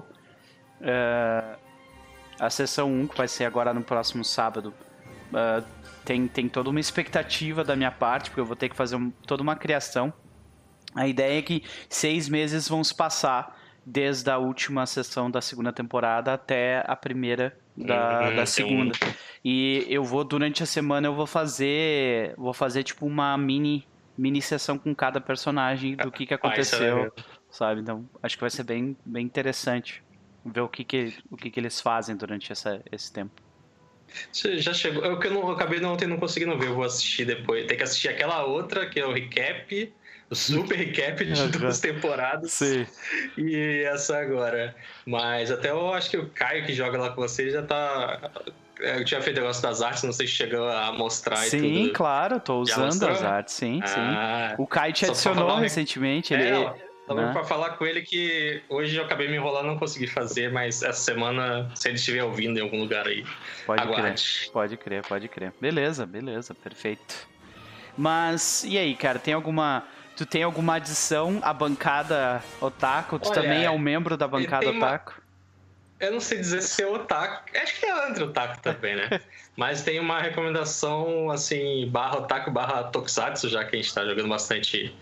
[0.81, 1.59] Uh,
[2.41, 4.73] a sessão 1, que vai ser agora no próximo sábado,
[5.33, 8.97] uh, tem, tem toda uma expectativa da minha parte, porque eu vou ter que fazer
[8.97, 10.13] um, toda uma criação.
[10.95, 15.73] A ideia é que seis meses vão se passar desde a última sessão da segunda
[15.73, 18.93] temporada até a primeira da, uhum, da segunda.
[18.95, 19.13] Um...
[19.45, 22.35] E eu vou, durante a semana, eu vou fazer.
[22.37, 23.87] Vou fazer tipo uma mini,
[24.17, 27.13] mini sessão com cada personagem do que, que ah, aconteceu.
[27.17, 27.81] Ah, sabe?
[27.81, 30.03] Então, acho que vai ser bem, bem interessante
[30.45, 33.41] ver o que, que, o que, que eles fazem durante essa, esse tempo.
[34.33, 35.05] Você já chegou.
[35.05, 37.67] Eu que eu, não, eu acabei ontem não conseguindo ver, eu vou assistir depois.
[37.67, 39.93] Tem que assistir aquela outra, que é o recap,
[40.31, 42.53] o super recap de duas temporadas.
[42.53, 42.87] Sim.
[43.37, 44.75] E essa agora.
[45.07, 48.31] Mas até eu acho que o Caio que joga lá com você já tá.
[48.81, 52.41] É, eu tinha feito negócio das artes, não sei se chegou a mostrar Sim, claro,
[52.41, 54.63] tô usando as artes, sim, ah, sim.
[54.63, 56.35] O Caio te adicionou recentemente.
[56.35, 56.49] Ele...
[56.49, 56.75] É,
[57.07, 57.33] Tava né?
[57.33, 61.01] pra falar com ele que hoje eu acabei me enrolando, não consegui fazer, mas essa
[61.01, 63.25] semana, se ele estiver ouvindo em algum lugar aí,
[63.67, 64.23] pode aguarde.
[64.23, 65.53] Crer, pode crer, pode crer.
[65.61, 67.29] Beleza, beleza, perfeito.
[67.97, 69.85] Mas, e aí, cara, tem alguma...
[70.17, 73.19] Tu tem alguma adição à bancada Otaku?
[73.19, 75.13] Tu Olha, também é um membro da bancada Otaku?
[75.13, 75.23] Uma...
[75.99, 77.45] Eu não sei dizer se é Otaku.
[77.57, 79.21] Acho que é entre Otaku também, né?
[79.57, 84.29] Mas tem uma recomendação, assim, barra Otaku, barra Tokusatsu, já que a gente tá jogando
[84.29, 84.95] bastante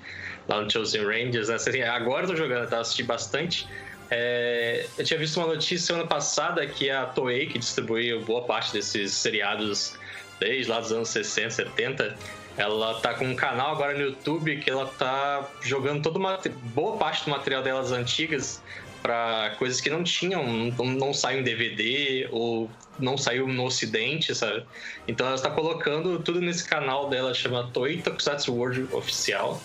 [0.50, 1.48] lá no Chosen Rangers.
[1.48, 1.54] Né?
[1.54, 2.80] Assim, agora eu tô jogando, tá?
[2.80, 3.66] Assisti bastante.
[4.10, 8.72] É, eu tinha visto uma notícia semana passada que a Toei, que distribuiu boa parte
[8.72, 9.94] desses seriados
[10.40, 12.16] desde lá dos anos 60, 70,
[12.56, 16.40] ela tá com um canal agora no YouTube que ela tá jogando toda uma
[16.74, 18.62] boa parte do material delas antigas
[19.02, 24.34] para coisas que não tinham, não, não saiu em DVD ou não saiu no ocidente,
[24.34, 24.64] sabe?
[25.06, 29.60] Então ela está colocando tudo nesse canal dela, chama Toei Tokusatsu World Oficial.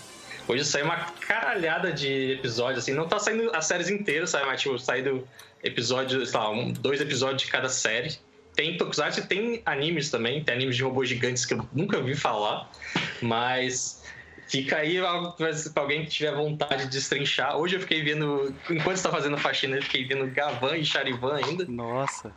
[0.47, 4.45] Hoje saiu uma caralhada de episódios, assim, não tá saindo as séries inteiras, sabe?
[4.45, 5.27] Mas, tipo, saindo
[5.63, 8.17] episódios, sei lá, um, dois episódios de cada série.
[8.55, 12.71] Tem Tokusatsu tem animes também, tem animes de robôs gigantes que eu nunca ouvi falar,
[13.21, 14.01] mas
[14.47, 17.57] fica aí pra alguém que tiver vontade de destrinchar.
[17.57, 21.65] Hoje eu fiquei vendo, enquanto está fazendo faxina, eu fiquei vendo Gavan e Charivan ainda.
[21.67, 22.31] Nossa.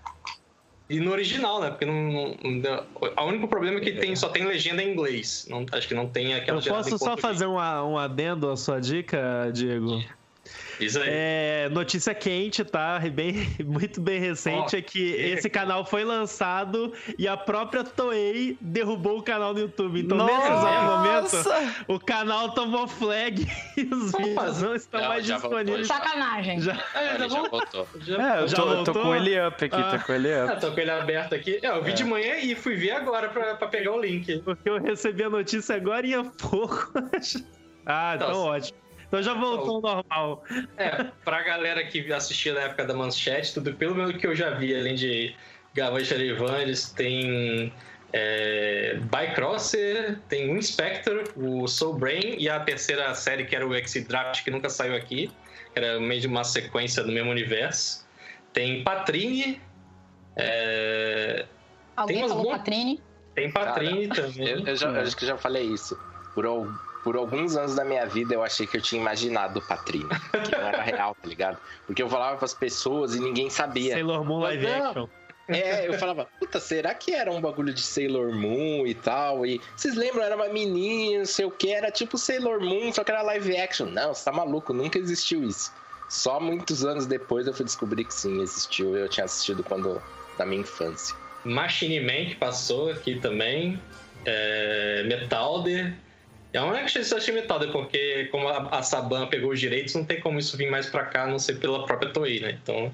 [0.91, 1.69] E no original, né?
[1.69, 2.85] Porque não, não,
[3.17, 5.47] o único problema é que tem, só tem legenda em inglês.
[5.51, 8.81] Não, acho que não tem aquela Eu posso só fazer um, um adendo à sua
[8.81, 10.03] dica, Diego?
[10.81, 11.09] Isso aí.
[11.11, 12.99] É, notícia quente, tá?
[13.13, 18.57] Bem, muito bem recente Ó, é que esse canal foi lançado e a própria Toei
[18.61, 20.01] derrubou o canal no YouTube.
[20.01, 21.75] Então, nesse exato momento, Nossa!
[21.89, 25.89] o canal tomou flag e os Como vídeos não estão Não, mais já voltou, disponíveis.
[25.89, 25.95] já.
[25.95, 26.61] Sacanagem.
[26.61, 27.89] Já, É, já já vou- voltou.
[28.01, 29.03] já- É, eu Já tô, tô voltou?
[29.03, 29.99] com ele up aqui, Ah.
[29.99, 30.53] tô com ele up.
[30.53, 31.59] Ah, tô com ele aberto aqui.
[31.63, 34.39] É, eu vi de manhã e fui ver agora pra, pra pegar o link.
[34.45, 36.93] porque eu recebi a notícia agora e há pouco.
[37.87, 38.41] ah, então Nossa.
[38.41, 38.79] ótimo.
[39.09, 40.45] Então já voltou ao normal.
[40.77, 44.75] É, pra galera que assistia na época da Manchete, tudo pelo que eu já vi,
[44.77, 45.35] além de
[45.75, 47.73] Gavante Arivanes, tem
[48.13, 53.75] é, Bycrosser, tem o Inspector, o Soul Brain e a terceira série que era o
[53.75, 55.29] X-Draft, que nunca saiu aqui,
[55.73, 58.07] que era meio de uma sequência do mesmo universo.
[58.53, 59.61] Tem Patrine,
[60.37, 61.47] é,
[61.97, 63.03] Alguém Tem falou boas- Patrine?
[63.35, 64.49] tem Patrine também.
[64.49, 65.99] Eu, eu já, eu acho que já falei isso.
[66.35, 66.69] Por, al-
[67.03, 70.09] por alguns anos da minha vida eu achei que eu tinha imaginado o Patrino.
[70.45, 71.59] Que não era real, tá ligado?
[71.87, 73.95] Porque eu falava pras pessoas e ninguém sabia.
[73.95, 74.87] Sailor Moon live Não.
[74.87, 75.09] action.
[75.49, 79.47] É, eu falava, puta, será que era um bagulho de Sailor Moon e tal?
[79.47, 80.23] E vocês lembram?
[80.23, 83.57] Era uma menina, não sei o que, era tipo Sailor Moon, só que era live
[83.57, 83.87] action.
[83.87, 85.73] Não, você tá maluco, nunca existiu isso.
[86.09, 88.95] Só muitos anos depois eu fui descobrir que sim, existiu.
[88.95, 90.03] Eu tinha assistido quando
[90.39, 91.17] na minha infância.
[91.45, 93.81] Machine Man que passou aqui também.
[94.27, 95.95] É, Metalder.
[96.53, 100.21] É uma que eu achei Metalder, porque como a, Saban pegou os direitos, não tem
[100.21, 102.59] como isso vir mais pra cá, a não ser pela própria Toei, né?
[102.63, 102.93] Então.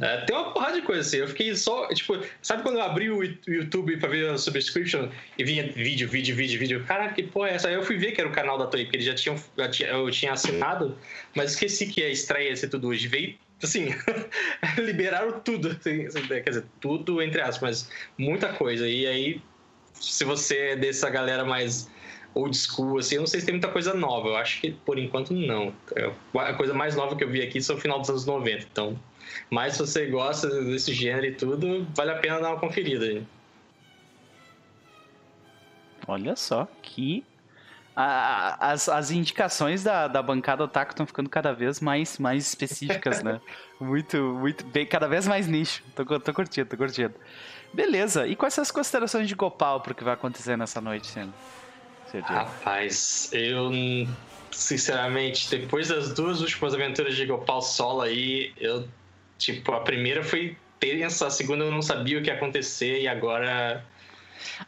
[0.00, 1.18] é, tem uma porrada de coisa assim.
[1.18, 1.88] Eu fiquei só.
[1.88, 6.34] Tipo, sabe quando eu abri o YouTube pra ver a subscription e vinha vídeo, vídeo,
[6.34, 6.84] vídeo, vídeo?
[6.86, 7.68] Caraca, que porra é essa?
[7.68, 9.36] Aí eu fui ver que era o canal da Toei, porque eles já tinham.
[9.58, 10.96] já tinha- eu tinha assinado,
[11.34, 13.06] mas esqueci que a estreia ia ser tudo hoje.
[13.08, 13.36] Veio.
[13.62, 13.88] Assim,
[14.80, 15.68] liberaram tudo.
[15.78, 18.88] assim, assim, Quer dizer, tudo entre aspas, mas muita coisa.
[18.88, 19.42] E aí,
[19.92, 21.90] se você é dessa galera mais
[22.34, 24.28] old school, assim, eu não sei se tem muita coisa nova.
[24.28, 25.72] Eu acho que por enquanto não.
[25.96, 28.66] É, A coisa mais nova que eu vi aqui são o final dos anos 90.
[28.70, 28.98] Então,
[29.50, 33.04] mas se você gosta desse gênero e tudo, vale a pena dar uma conferida.
[33.04, 33.22] aí.
[36.06, 37.24] Olha só que.
[37.94, 43.22] a- as, as indicações da, da bancada Otaku estão ficando cada vez mais, mais específicas,
[43.22, 43.40] né?
[43.80, 44.62] Muito, muito.
[44.66, 45.82] Bem, cada vez mais nicho.
[45.96, 47.14] Tô, tô curtindo, tô curtindo.
[47.72, 51.32] Beleza, e quais são as considerações de Gopal pro que vai acontecer nessa noite, Sendo?
[52.10, 52.36] Seu dia?
[52.36, 53.70] Rapaz, eu
[54.50, 58.86] sinceramente, depois das duas últimas aventuras de Gopal solo aí, eu
[59.38, 63.08] tipo, a primeira foi tensa, a segunda eu não sabia o que ia acontecer e
[63.08, 63.84] agora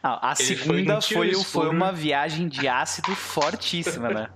[0.01, 1.69] Ah, a Ele foi segunda foi, foi, escuro.
[1.71, 4.29] uma viagem de ácido fortíssima, né?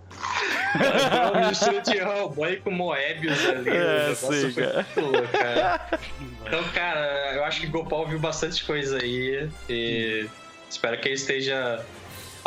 [1.48, 3.70] Mistura de Hellboy com Moebius ali.
[3.70, 4.86] É, sim, foi cara.
[4.98, 5.90] louco, cara.
[6.48, 9.50] Então, cara, eu acho que Gopal viu bastante coisa aí.
[9.70, 10.30] E
[10.70, 11.84] espero que ele esteja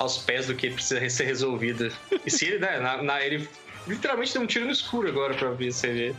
[0.01, 1.93] aos pés do que precisa ser resolvido.
[2.25, 3.47] E se ele, né, na, na- ele
[3.87, 6.17] literalmente deu um tiro no escuro agora pra ver se ele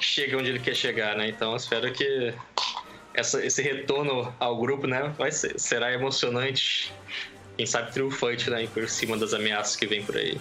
[0.00, 1.28] chega onde ele quer chegar, né?
[1.30, 2.34] Então, espero que
[3.14, 6.92] essa- esse retorno ao grupo, né, vai ser, será emocionante.
[7.56, 10.38] Quem sabe triunfante, né, por cima das ameaças que vem por aí.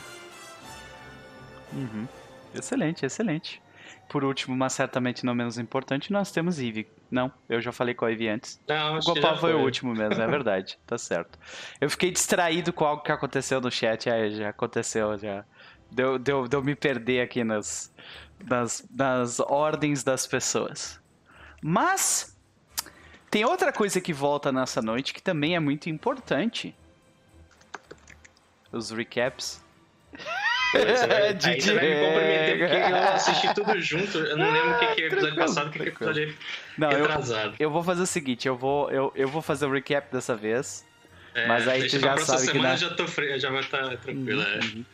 [1.72, 2.08] Uhum.
[2.54, 3.62] Excelente, excelente.
[4.10, 6.88] Por último, mas certamente não menos importante, nós temos Eve.
[7.12, 8.60] Não, eu já falei com a Eve antes.
[8.68, 10.80] Não, O Gopal já foi o último mesmo, é verdade.
[10.88, 11.38] tá certo.
[11.80, 15.46] Eu fiquei distraído com algo que aconteceu no chat, aí já aconteceu, já.
[15.92, 17.94] Deu, deu, deu me perder aqui nas,
[18.44, 21.00] nas, nas ordens das pessoas.
[21.62, 22.36] Mas
[23.30, 26.76] tem outra coisa que volta nessa noite que também é muito importante.
[28.72, 29.64] Os recaps.
[30.76, 34.18] Aí De você vai me comprometer porque eu assisti tudo junto.
[34.20, 36.38] Eu não lembro o que, que é episódio passado o que, que é episódio
[36.78, 37.56] Não, eu, atrasado.
[37.60, 40.86] eu vou fazer o seguinte, eu vou, eu, eu vou fazer o recap dessa vez.
[41.34, 43.40] É, mas aí tu já sabe que na- já, tô fre...
[43.40, 44.42] já vai estar tranquilo.
[44.42, 44.60] é.
[44.60, 44.86] Uhum.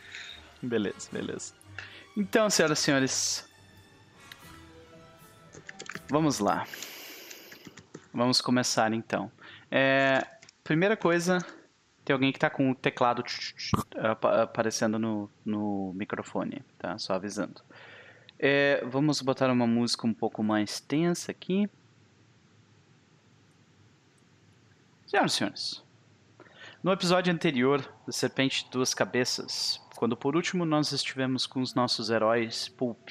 [0.62, 1.54] Beleza, beleza.
[2.16, 3.48] Então, senhoras e senhores,
[6.08, 6.66] vamos lá.
[8.12, 9.30] Vamos começar então.
[9.70, 10.24] É,
[10.64, 11.38] primeira coisa,
[12.06, 16.62] tem alguém que tá com o teclado tch, tch, tch, apa- aparecendo no, no microfone,
[16.78, 16.96] tá?
[16.98, 17.60] Só avisando.
[18.38, 21.68] É, vamos botar uma música um pouco mais tensa aqui.
[25.04, 25.84] Senhoras e senhores,
[26.80, 31.74] no episódio anterior do Serpente de Duas Cabeças, quando por último nós estivemos com os
[31.74, 33.08] nossos heróis Pulp,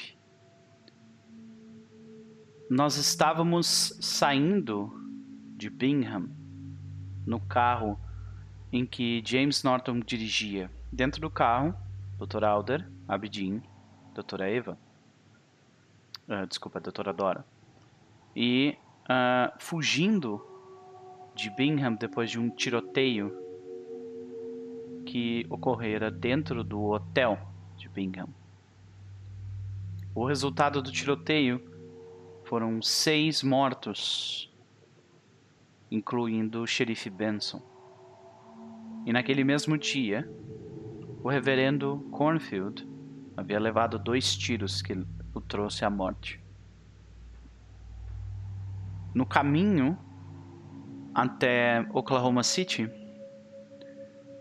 [2.70, 4.90] nós estávamos saindo
[5.58, 6.30] de Bingham
[7.26, 8.00] no carro
[8.72, 10.70] em que James Norton dirigia.
[10.92, 11.76] Dentro do carro,
[12.18, 12.44] Dr.
[12.44, 13.62] Alder, Abidin,
[14.14, 14.78] Doutora Eva,
[16.28, 17.46] ah, desculpa, Doutora Dora,
[18.36, 20.42] e ah, fugindo
[21.36, 23.36] de Bingham depois de um tiroteio
[25.06, 27.38] que ocorrera dentro do hotel
[27.78, 28.30] de Bingham.
[30.16, 31.62] O resultado do tiroteio
[32.46, 34.50] foram seis mortos,
[35.92, 37.62] incluindo o xerife Benson.
[39.06, 40.28] E naquele mesmo dia,
[41.24, 42.88] o reverendo Cornfield
[43.38, 44.98] havia levado dois tiros que
[45.34, 46.42] o trouxe à morte.
[49.14, 49.98] No caminho
[51.14, 52.90] até Oklahoma City,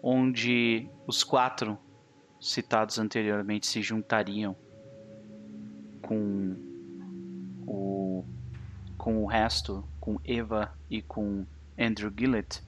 [0.03, 1.79] onde os quatro
[2.41, 4.57] citados anteriormente se juntariam
[6.03, 6.57] com
[7.67, 8.25] o
[8.97, 11.45] com o resto, com Eva e com
[11.79, 12.63] Andrew Gillett,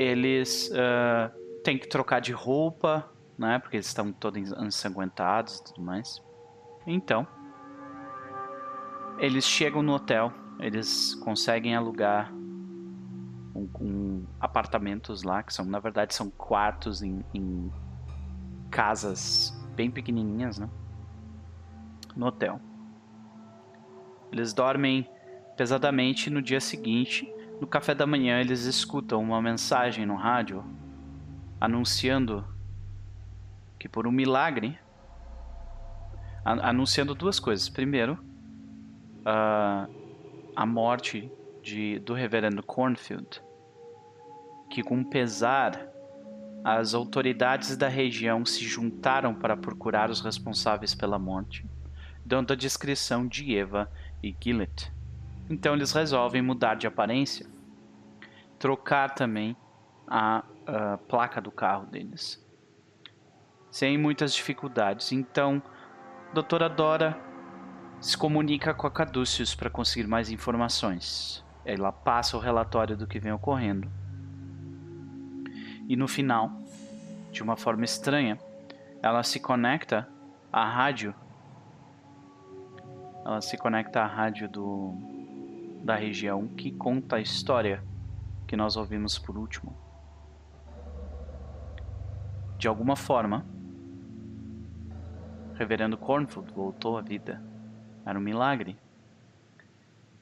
[0.00, 3.58] eles uh, têm que trocar de roupa, né?
[3.58, 6.22] Porque eles estão todos ensanguentados e tudo mais.
[6.86, 7.26] Então,
[9.18, 12.32] eles chegam no hotel, eles conseguem alugar
[13.54, 17.70] um, um, apartamentos lá, que são, na verdade, são quartos em, em
[18.70, 20.70] casas bem pequenininhas, né?
[22.16, 22.58] No hotel.
[24.32, 25.06] Eles dormem
[25.58, 27.30] pesadamente no dia seguinte.
[27.60, 30.64] No café da manhã, eles escutam uma mensagem no rádio
[31.60, 32.42] anunciando
[33.78, 34.78] que, por um milagre,
[36.42, 37.68] anunciando duas coisas.
[37.68, 38.14] Primeiro,
[39.20, 39.92] uh,
[40.56, 41.30] a morte
[41.62, 43.42] de, do reverendo Cornfield,
[44.70, 45.86] que com pesar
[46.64, 51.66] as autoridades da região se juntaram para procurar os responsáveis pela morte,
[52.24, 53.90] dando a descrição de Eva
[54.22, 54.90] e Gillett.
[55.50, 57.44] Então eles resolvem mudar de aparência,
[58.56, 59.56] trocar também
[60.06, 62.40] a, a placa do carro deles,
[63.68, 65.10] sem muitas dificuldades.
[65.10, 65.60] Então,
[66.32, 67.18] doutora Dora
[68.00, 71.44] se comunica com a Caduceus para conseguir mais informações.
[71.64, 73.90] Ela passa o relatório do que vem ocorrendo.
[75.88, 76.52] E no final,
[77.32, 78.38] de uma forma estranha,
[79.02, 80.08] ela se conecta
[80.52, 81.12] à rádio
[83.24, 85.19] ela se conecta à rádio do,
[85.82, 87.82] da região que conta a história
[88.46, 89.76] que nós ouvimos por último.
[92.58, 93.46] De alguma forma,
[95.54, 97.42] Reverendo Cornfield voltou à vida.
[98.04, 98.78] Era um milagre.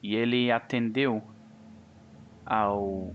[0.03, 1.23] E ele atendeu
[2.45, 3.13] ao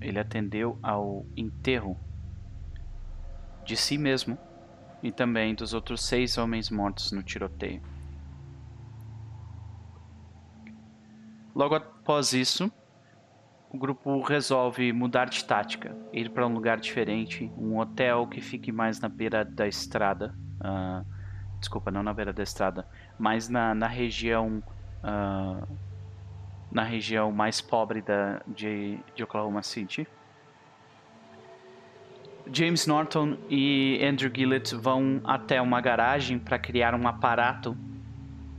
[0.00, 1.96] ele atendeu ao enterro
[3.64, 4.36] de si mesmo
[5.02, 7.80] e também dos outros seis homens mortos no tiroteio.
[11.54, 12.70] Logo após isso,
[13.70, 18.72] o grupo resolve mudar de tática, ir para um lugar diferente, um hotel que fique
[18.72, 20.34] mais na beira da estrada.
[20.60, 21.06] Uh,
[21.60, 22.86] desculpa, não na beira da estrada,
[23.18, 24.62] mas na, na região
[25.02, 25.66] uh,
[26.74, 30.06] na região mais pobre da, de, de Oklahoma City.
[32.52, 37.76] James Norton e Andrew Gillett vão até uma garagem para criar um aparato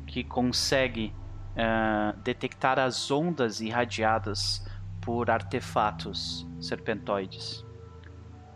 [0.07, 1.13] que consegue
[1.55, 4.65] uh, detectar as ondas irradiadas
[5.01, 7.65] por artefatos serpentoides.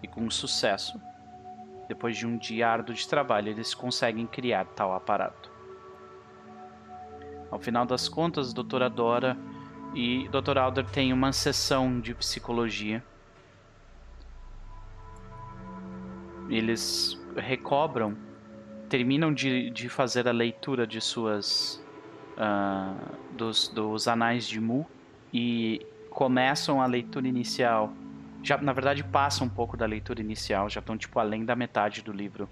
[0.02, 1.00] E com sucesso,
[1.88, 5.52] depois de um dia árduo de trabalho, eles conseguem criar tal aparato.
[7.52, 8.90] Ao final das contas, a Dra.
[8.90, 9.38] Dora
[9.94, 10.58] e Dr.
[10.58, 13.04] Alder têm uma sessão de psicologia.
[16.48, 18.16] Eles recobram,
[18.88, 21.84] terminam de, de fazer a leitura de suas
[22.39, 24.86] uh, dos, dos Anais de Mu
[25.34, 27.91] e começam a leitura inicial.
[28.41, 32.02] Já, na verdade, passam um pouco da leitura inicial, já estão tipo além da metade
[32.02, 32.49] do livro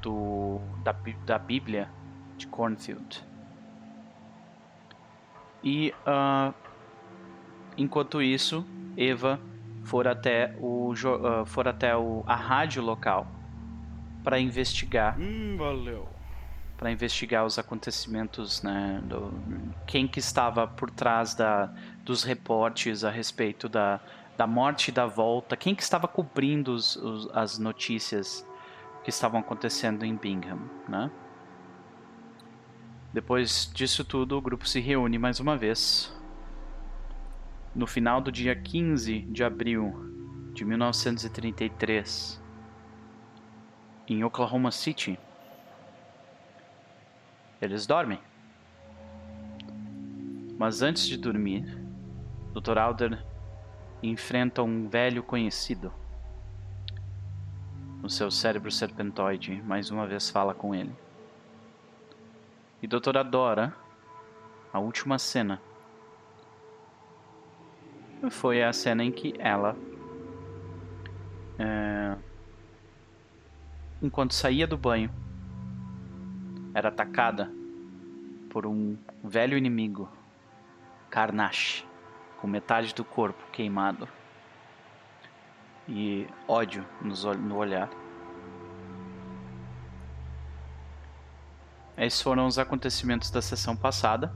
[0.00, 0.94] do, da,
[1.26, 1.90] da Bíblia
[2.36, 3.24] de Cornfield.
[5.62, 6.54] E uh,
[7.76, 8.64] enquanto isso,
[8.96, 9.40] Eva
[9.82, 13.26] for até o uh, for até o, a rádio local
[14.22, 15.18] para investigar.
[15.18, 16.17] Hum, valeu
[16.78, 19.34] para investigar os acontecimentos, né, do,
[19.84, 21.66] quem que estava por trás da,
[22.04, 24.00] dos reportes a respeito da,
[24.36, 28.46] da morte e da volta, quem que estava cobrindo os, os, as notícias
[29.02, 31.10] que estavam acontecendo em Bingham, né?
[33.12, 36.14] Depois disso tudo, o grupo se reúne mais uma vez.
[37.74, 42.40] No final do dia 15 de abril de 1933,
[44.06, 45.18] em Oklahoma City,
[47.60, 48.20] eles dormem.
[50.58, 51.64] Mas antes de dormir,
[52.52, 52.78] Dr.
[52.78, 53.24] Alder
[54.02, 55.92] enfrenta um velho conhecido.
[58.02, 60.92] O seu cérebro serpentoide mais uma vez fala com ele.
[62.80, 63.74] E Doutora Dora,
[64.72, 65.60] a última cena,
[68.30, 69.76] foi a cena em que ela,
[71.58, 72.16] é,
[74.00, 75.10] enquanto saía do banho,
[76.74, 77.50] era atacada
[78.50, 80.08] por um velho inimigo,
[81.10, 81.86] Karnash,
[82.38, 84.08] com metade do corpo queimado
[85.88, 87.88] e ódio no olhar.
[91.96, 94.32] Esses foram os acontecimentos da sessão passada.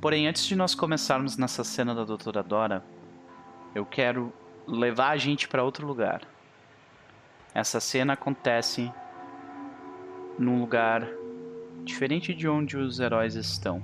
[0.00, 2.84] Porém, antes de nós começarmos nessa cena da Doutora Dora,
[3.74, 4.32] eu quero
[4.66, 6.22] levar a gente para outro lugar.
[7.54, 8.92] Essa cena acontece
[10.38, 11.08] num lugar
[11.84, 13.82] diferente de onde os heróis estão.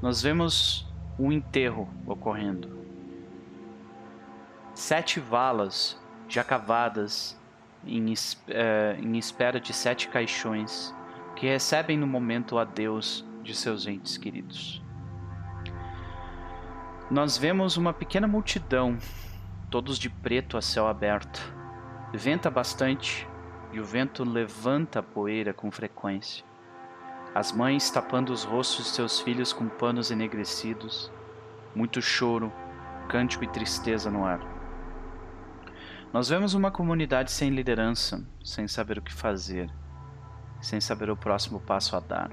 [0.00, 0.86] Nós vemos
[1.18, 2.82] um enterro ocorrendo.
[4.74, 7.38] Sete valas já cavadas
[7.86, 8.12] em,
[8.48, 10.94] eh, em espera de sete caixões
[11.36, 14.82] que recebem no momento o adeus de seus entes queridos.
[17.10, 18.96] Nós vemos uma pequena multidão,
[19.70, 21.40] todos de preto a céu aberto.
[22.14, 23.28] Venta bastante
[23.72, 26.44] e o vento levanta a poeira com frequência.
[27.34, 31.10] As mães tapando os rostos de seus filhos com panos enegrecidos,
[31.74, 32.52] muito choro,
[33.08, 34.40] cântico e tristeza no ar.
[36.12, 39.70] Nós vemos uma comunidade sem liderança, sem saber o que fazer,
[40.60, 42.30] sem saber o próximo passo a dar.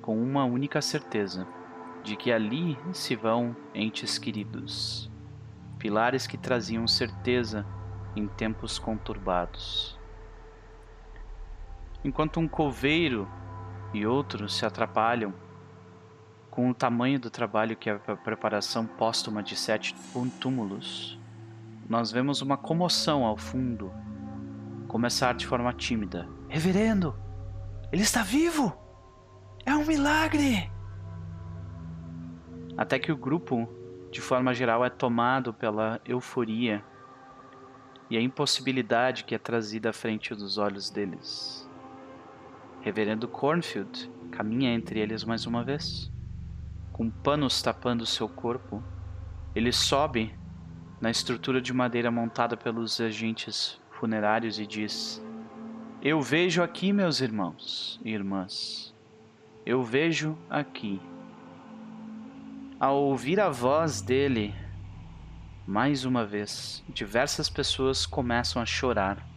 [0.00, 1.46] Com uma única certeza
[2.02, 5.10] de que ali se vão entes queridos,
[5.78, 7.66] pilares que traziam certeza
[8.14, 9.98] em tempos conturbados.
[12.04, 13.28] Enquanto um coveiro
[13.92, 15.34] e outros se atrapalham
[16.50, 19.94] com o tamanho do trabalho que é a preparação póstuma de sete
[20.40, 21.18] túmulos,
[21.88, 23.92] nós vemos uma comoção ao fundo
[24.88, 26.28] começar de forma tímida.
[26.48, 27.14] Reverendo,
[27.92, 28.76] ele está vivo!
[29.64, 30.70] É um milagre!
[32.76, 33.68] Até que o grupo,
[34.10, 36.82] de forma geral, é tomado pela euforia
[38.10, 41.68] e a impossibilidade que é trazida à frente dos olhos deles.
[42.80, 46.10] Reverendo Cornfield caminha entre eles mais uma vez.
[46.92, 48.82] Com panos tapando seu corpo,
[49.54, 50.34] ele sobe
[51.00, 55.22] na estrutura de madeira montada pelos agentes funerários e diz:
[56.02, 58.94] Eu vejo aqui, meus irmãos e irmãs,
[59.66, 61.00] eu vejo aqui.
[62.80, 64.54] Ao ouvir a voz dele,
[65.68, 69.28] mais uma vez, diversas pessoas começam a chorar.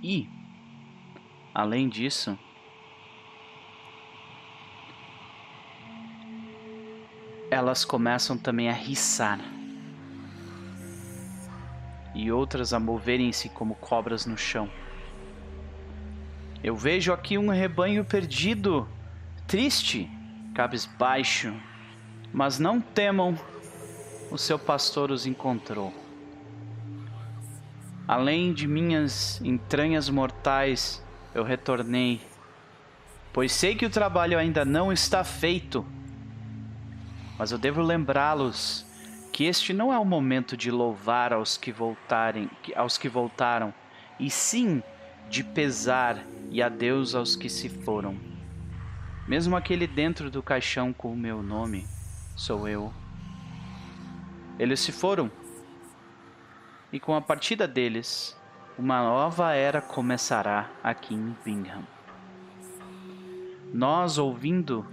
[0.00, 0.28] E,
[1.52, 2.38] além disso,
[7.50, 9.40] elas começam também a riçar.
[12.14, 14.70] E outras a moverem-se como cobras no chão.
[16.62, 18.88] Eu vejo aqui um rebanho perdido,
[19.48, 20.08] triste,
[20.54, 21.52] cabisbaixo.
[22.32, 23.36] Mas não temam,
[24.32, 25.92] o seu pastor os encontrou.
[28.08, 31.00] Além de minhas entranhas mortais,
[31.32, 32.20] eu retornei,
[33.32, 35.86] pois sei que o trabalho ainda não está feito
[37.42, 38.86] mas eu devo lembrá-los
[39.32, 43.74] que este não é o momento de louvar aos que voltarem, aos que voltaram,
[44.16, 44.80] e sim
[45.28, 48.16] de pesar e adeus aos que se foram.
[49.26, 51.84] Mesmo aquele dentro do caixão com o meu nome,
[52.36, 53.01] sou eu.
[54.58, 55.30] Eles se foram,
[56.92, 58.36] e com a partida deles,
[58.78, 61.82] uma nova era começará aqui em Bingham.
[63.72, 64.86] Nós, ouvindo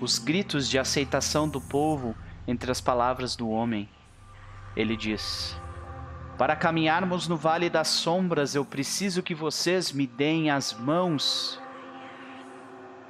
[0.00, 2.14] os gritos de aceitação do povo
[2.46, 3.88] entre as palavras do homem.
[4.76, 5.56] Ele diz:
[6.36, 11.60] Para caminharmos no vale das sombras, eu preciso que vocês me deem as mãos.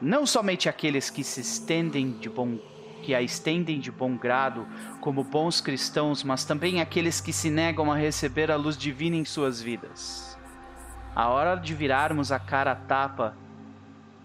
[0.00, 2.58] Não somente aqueles que se estendem de bom
[3.06, 4.66] que a estendem de bom grado
[5.00, 9.24] como bons cristãos, mas também aqueles que se negam a receber a luz divina em
[9.24, 10.36] suas vidas.
[11.14, 13.36] A hora de virarmos a cara a tapa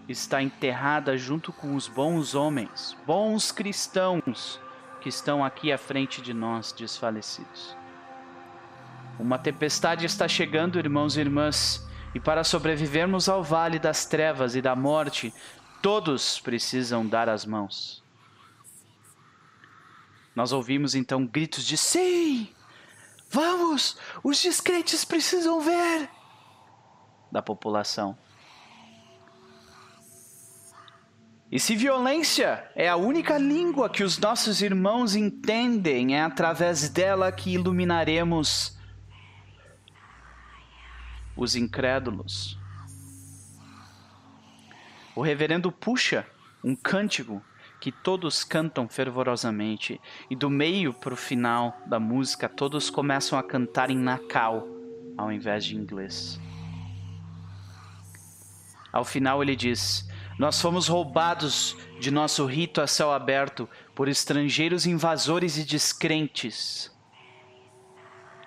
[0.08, 4.60] está enterrada junto com os bons homens, bons cristãos
[5.00, 7.76] que estão aqui à frente de nós, desfalecidos.
[9.16, 14.60] Uma tempestade está chegando, irmãos e irmãs, e para sobrevivermos ao vale das trevas e
[14.60, 15.32] da morte,
[15.80, 18.01] todos precisam dar as mãos.
[20.34, 22.48] Nós ouvimos então gritos de sim!
[23.30, 23.96] Vamos!
[24.22, 26.08] Os descrentes precisam ver!
[27.32, 28.16] da população.
[31.50, 37.32] E se violência é a única língua que os nossos irmãos entendem, é através dela
[37.32, 38.78] que iluminaremos
[41.36, 42.58] os incrédulos.
[45.14, 46.26] O reverendo puxa
[46.64, 47.42] um cântico
[47.82, 53.42] que todos cantam fervorosamente, e do meio para o final da música todos começam a
[53.42, 54.68] cantar em nacal
[55.18, 56.40] ao invés de inglês.
[58.92, 60.08] Ao final ele diz:
[60.38, 66.88] Nós fomos roubados de nosso rito a céu aberto por estrangeiros invasores e descrentes.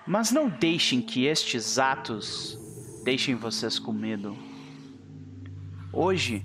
[0.06, 2.58] Mas não deixem que estes atos
[3.04, 4.34] deixem vocês com medo.
[5.92, 6.42] Hoje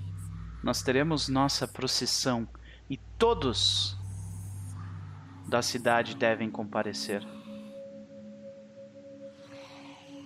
[0.62, 2.46] nós teremos nossa procissão
[2.92, 3.96] e todos
[5.48, 7.26] da cidade devem comparecer.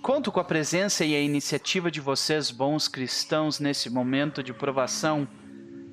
[0.02, 5.28] Conto com a presença e a iniciativa de vocês, bons cristãos, nesse momento de provação,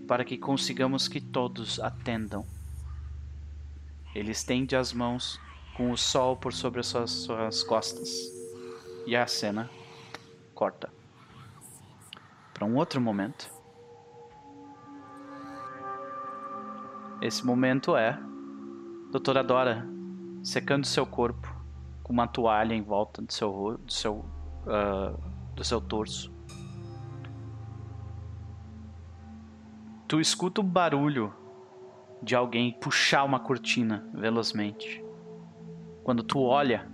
[0.07, 2.43] para que consigamos que todos atendam.
[4.15, 5.39] Ele estende as mãos
[5.77, 8.09] com o sol por sobre as suas, suas costas.
[9.05, 9.69] E a cena
[10.55, 10.91] corta
[12.51, 13.52] para um outro momento.
[17.23, 18.19] Esse momento é
[19.09, 19.87] Doutora Dora
[20.43, 21.55] secando seu corpo
[22.03, 24.25] com uma toalha em volta do seu do seu
[24.67, 25.15] ah,
[25.55, 26.33] do seu torso.
[30.05, 31.33] Tu escuta o barulho
[32.21, 35.01] de alguém puxar uma cortina velozmente.
[36.03, 36.91] Quando tu olha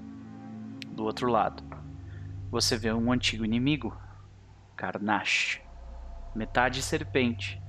[0.92, 1.64] do outro lado,
[2.52, 3.98] você vê um antigo inimigo,
[4.76, 5.60] Karnash.
[6.36, 7.60] Metade serpente,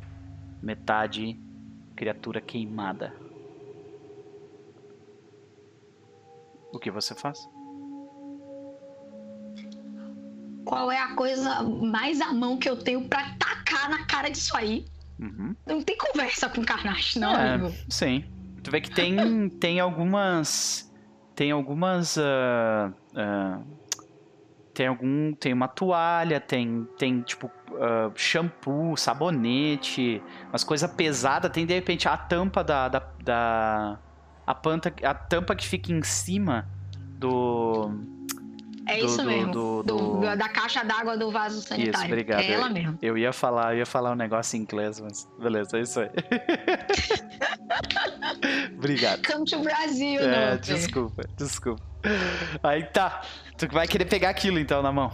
[0.63, 1.41] metade
[2.01, 3.13] criatura queimada.
[6.73, 7.39] O que você faz?
[10.65, 14.57] Qual é a coisa mais à mão que eu tenho pra tacar na cara disso
[14.57, 14.87] aí?
[15.19, 15.55] Uhum.
[15.67, 17.75] Não tem conversa com Carnage, não, É, amigo.
[17.91, 18.25] Sim.
[18.63, 20.91] Tu vê que tem, tem algumas.
[21.35, 22.17] Tem algumas.
[22.17, 23.61] ah, ah,
[24.73, 25.35] tem algum.
[25.35, 31.51] Tem uma toalha, tem, tem tipo ah, shampoo, sabonete, umas coisas pesadas.
[31.51, 32.89] Tem de repente a tampa da.
[32.89, 33.99] da, da-
[34.47, 36.69] a, panta, a tampa que fica em cima
[37.19, 37.91] do.
[38.89, 39.53] É do- isso do- mesmo.
[39.53, 41.95] do- Do- da caixa d'água do vaso sanitário.
[41.97, 42.41] Isso, obrigado.
[42.41, 42.99] É ela mesmo.
[43.01, 46.11] Eu ia falar, eu ia falar um negócio em inglês, mas beleza, é isso aí.
[48.77, 49.27] obrigado.
[49.27, 50.61] Come to Brasil, É, não.
[50.61, 51.83] desculpa, desculpa.
[52.63, 53.23] Aí tá.
[53.57, 55.13] Tu vai querer pegar aquilo então na mão,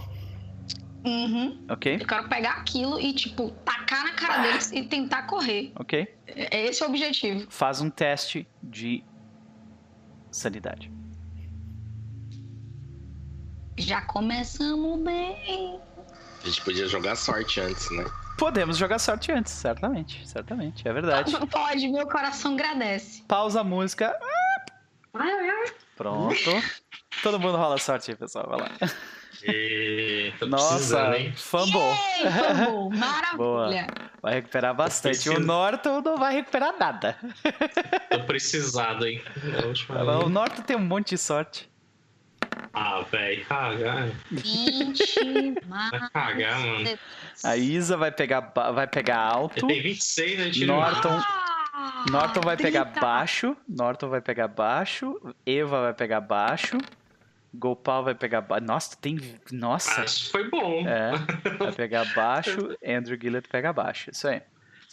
[1.05, 1.65] Uhum.
[1.69, 1.97] ok?
[2.01, 5.71] Eu quero pegar aquilo e, tipo, tacar na cara deles e tentar correr.
[5.75, 6.07] Ok.
[6.27, 7.45] É esse o objetivo.
[7.49, 9.03] Faz um teste de
[10.31, 10.91] sanidade.
[13.77, 15.79] Já começamos bem.
[16.43, 18.05] A gente podia jogar sorte antes, né?
[18.37, 21.33] Podemos jogar sorte antes, certamente, certamente, é verdade.
[21.47, 23.23] Pode, meu coração agradece.
[23.23, 24.17] Pausa a música.
[25.95, 26.35] Pronto.
[27.23, 28.69] Todo mundo rola sorte aí, pessoal, vai lá.
[29.43, 30.33] E...
[30.47, 31.79] Nossa, fumble.
[31.79, 33.37] Ei, Fumble, maravilha.
[33.37, 33.69] Boa.
[34.21, 35.29] Vai recuperar bastante.
[35.29, 35.45] O preciso.
[35.47, 37.15] Norton não vai recuperar nada.
[38.09, 39.21] Tô precisado, hein?
[39.61, 40.29] Da última O.
[40.29, 41.69] Norton tem um monte de sorte.
[42.73, 44.09] Ah, velho, cagar.
[44.31, 45.91] 20 mais.
[45.91, 46.99] Vai cagar, mano.
[47.43, 49.65] A Isa vai pegar, vai pegar alto.
[49.67, 50.49] Tenho 26, né?
[50.51, 51.09] Tiro Norton,
[51.73, 52.99] Ah, Norton vai pegar 30.
[52.99, 53.57] baixo.
[53.67, 55.19] Norton vai pegar baixo.
[55.45, 56.77] Eva vai pegar baixo.
[57.57, 58.65] Gopal vai pegar baixo.
[58.65, 59.39] Nossa, tu tem.
[59.51, 60.01] Nossa!
[60.01, 60.87] Ah, foi bom.
[60.87, 61.11] É.
[61.57, 62.75] Vai pegar baixo.
[62.85, 64.11] Andrew Gillett pega baixo.
[64.11, 64.41] Isso aí.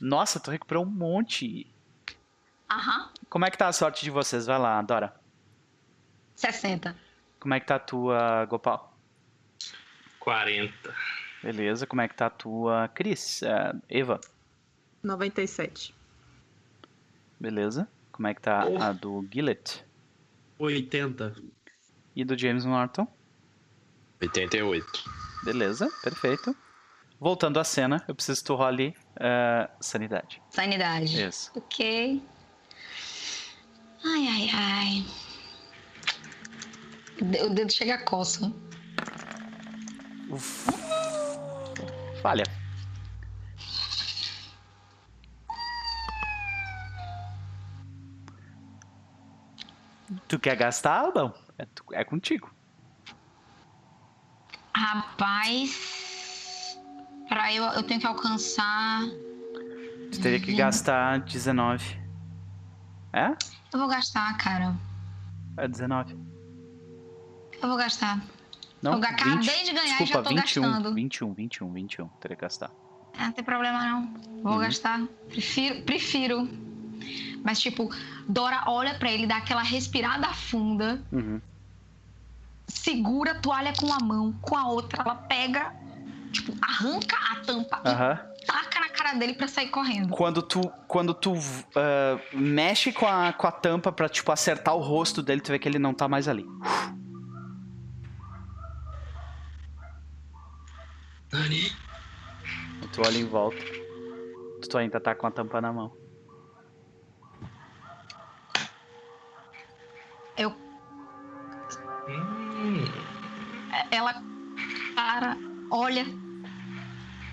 [0.00, 1.66] Nossa, tu recuperou um monte.
[2.70, 4.46] Aham, Como é que tá a sorte de vocês?
[4.46, 5.14] Vai lá, Dora.
[6.36, 6.96] 60.
[7.38, 8.96] Como é que tá a tua, Gopal?
[10.20, 10.94] 40.
[11.42, 11.86] Beleza.
[11.86, 13.42] Como é que tá a tua, Cris?
[13.42, 14.18] É, Eva?
[15.02, 15.94] 97.
[17.38, 17.86] Beleza.
[18.10, 18.82] Como é que tá Oh.
[18.82, 19.84] a do Gillett?
[20.58, 21.34] 80.
[22.14, 23.06] E do James Norton?
[24.20, 24.86] 88.
[25.44, 26.56] Beleza, perfeito.
[27.20, 30.40] Voltando à cena, eu preciso que tu role eh, sanidade.
[30.50, 31.22] Sanidade.
[31.22, 31.50] Isso.
[31.54, 32.22] Ok.
[34.04, 35.06] Ai, ai, ai.
[37.20, 38.52] O de- O dedo chega a coça.
[40.30, 40.66] Uf.
[42.20, 42.44] Falha.
[50.28, 51.34] Tu quer gastar ou não?
[51.94, 52.50] É, contigo.
[54.74, 56.78] Rapaz.
[57.28, 59.02] Pra eu, eu tenho que alcançar.
[60.12, 61.98] Tu teria que gastar 19.
[63.12, 63.28] É?
[63.72, 64.74] Eu vou gastar, cara.
[65.56, 66.16] É 19.
[67.62, 68.20] Eu vou gastar.
[68.82, 68.94] Não?
[68.94, 70.94] eu acabei de ganhar e já Desculpa, tô 21, gastando.
[70.94, 72.08] 21, 21, 21.
[72.20, 72.70] Teria que gastar.
[73.16, 74.12] É, não tem problema não.
[74.42, 74.58] Vou Uhum.
[74.58, 75.00] gastar.
[75.28, 76.48] Prefiro, prefiro.
[77.44, 77.88] Mas, tipo,
[78.28, 81.40] Dora olha pra ele, dá aquela respirada funda, Uhum.
[82.66, 85.74] Segura a toalha com uma mão, com a outra, ela pega,
[86.32, 88.18] tipo, arranca a tampa Aham.
[88.40, 90.14] e taca na cara dele pra sair correndo.
[90.14, 91.34] Quando tu, quando tu
[91.76, 95.58] ah, mexe com a, com a tampa pra, tipo, acertar o rosto dele, tu vê
[95.58, 96.46] que ele não tá mais ali.
[101.30, 101.72] Dani?
[102.92, 103.56] Tu olha em volta.
[104.70, 105.92] Tu ainda tá com a tampa na mão.
[110.36, 110.63] Eu.
[113.90, 114.22] Ela
[114.94, 115.36] para,
[115.70, 116.06] olha,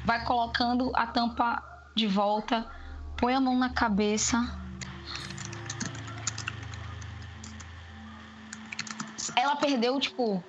[0.05, 1.61] vai colocando a tampa
[1.95, 2.69] de volta,
[3.17, 4.37] põe a mão na cabeça.
[9.35, 10.43] Ela perdeu, tipo.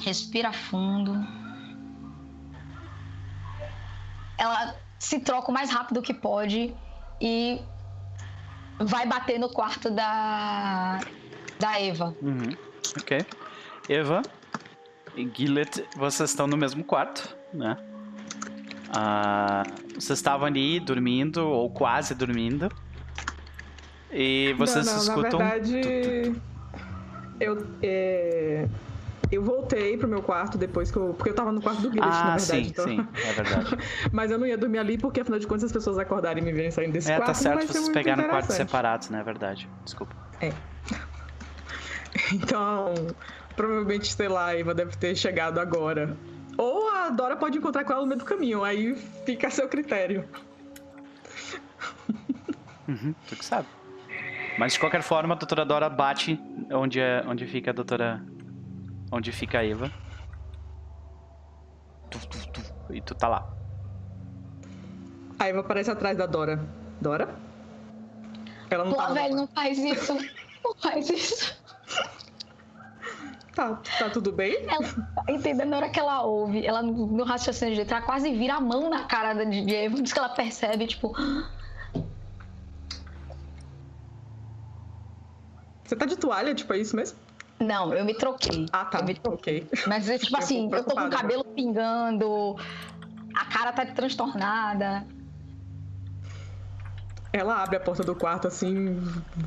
[0.00, 1.14] Respira fundo.
[4.38, 6.74] Ela se troca o mais rápido que pode
[7.20, 7.60] e
[8.78, 11.00] vai bater no quarto da
[11.58, 12.14] da Eva.
[12.22, 12.56] Uhum.
[12.98, 13.24] Ok.
[13.88, 14.22] Eva
[15.16, 17.76] e Gillet, vocês estão no mesmo quarto, né?
[18.94, 19.62] Ah,
[19.94, 22.70] vocês estavam ali dormindo, ou quase dormindo.
[24.12, 25.38] E vocês não, não, escutam.
[25.38, 26.40] Na verdade,
[27.40, 28.68] eu, é,
[29.30, 31.14] eu voltei pro meu quarto depois que eu.
[31.14, 32.42] Porque eu tava no quarto do na Ah, verdade.
[32.42, 33.76] sim, então- sim, é verdade.
[34.12, 36.52] Mas eu não ia dormir ali porque, afinal de contas, as pessoas acordarem e me
[36.52, 37.26] verem saindo desse É, quarto.
[37.28, 39.20] tá certo não vai ser vocês pegaram quartos separados, né?
[39.20, 39.68] É verdade.
[39.84, 40.14] Desculpa.
[42.32, 42.94] Então,
[43.54, 46.16] provavelmente, sei lá, a Eva deve ter chegado agora.
[46.56, 48.96] Ou a Dora pode encontrar com ela no meio do caminho, aí
[49.26, 50.24] fica a seu critério.
[52.88, 53.66] Uhum, tu que sabe.
[54.56, 58.24] Mas de qualquer forma, a doutora Dora bate onde, é, onde fica a doutora.
[59.10, 59.90] Onde fica a Eva.
[62.10, 63.48] Tu, tu, tu, e tu tá lá.
[65.38, 66.58] A Eva aparece atrás da Dora.
[67.00, 67.34] Dora?
[68.70, 70.14] Ela não Pô, no velho, não faz isso.
[70.64, 71.56] Não faz isso.
[73.54, 74.66] Tá, tá tudo bem?
[74.68, 74.84] Ela,
[75.28, 78.90] entendendo na hora que ela ouve, ela no raciocínio de ela quase vira a mão
[78.90, 81.16] na cara da de Eva, diz que ela percebe, tipo,
[85.86, 87.16] Você tá de toalha, tipo, é isso mesmo?
[87.58, 88.66] Não, eu me troquei.
[88.72, 88.98] Ah, tá.
[88.98, 89.66] Eu me troquei.
[89.86, 92.56] Mas é tipo Eu assim, eu tô com o cabelo pingando,
[93.34, 95.06] a cara tá transtornada.
[97.32, 98.98] Ela abre a porta do quarto assim,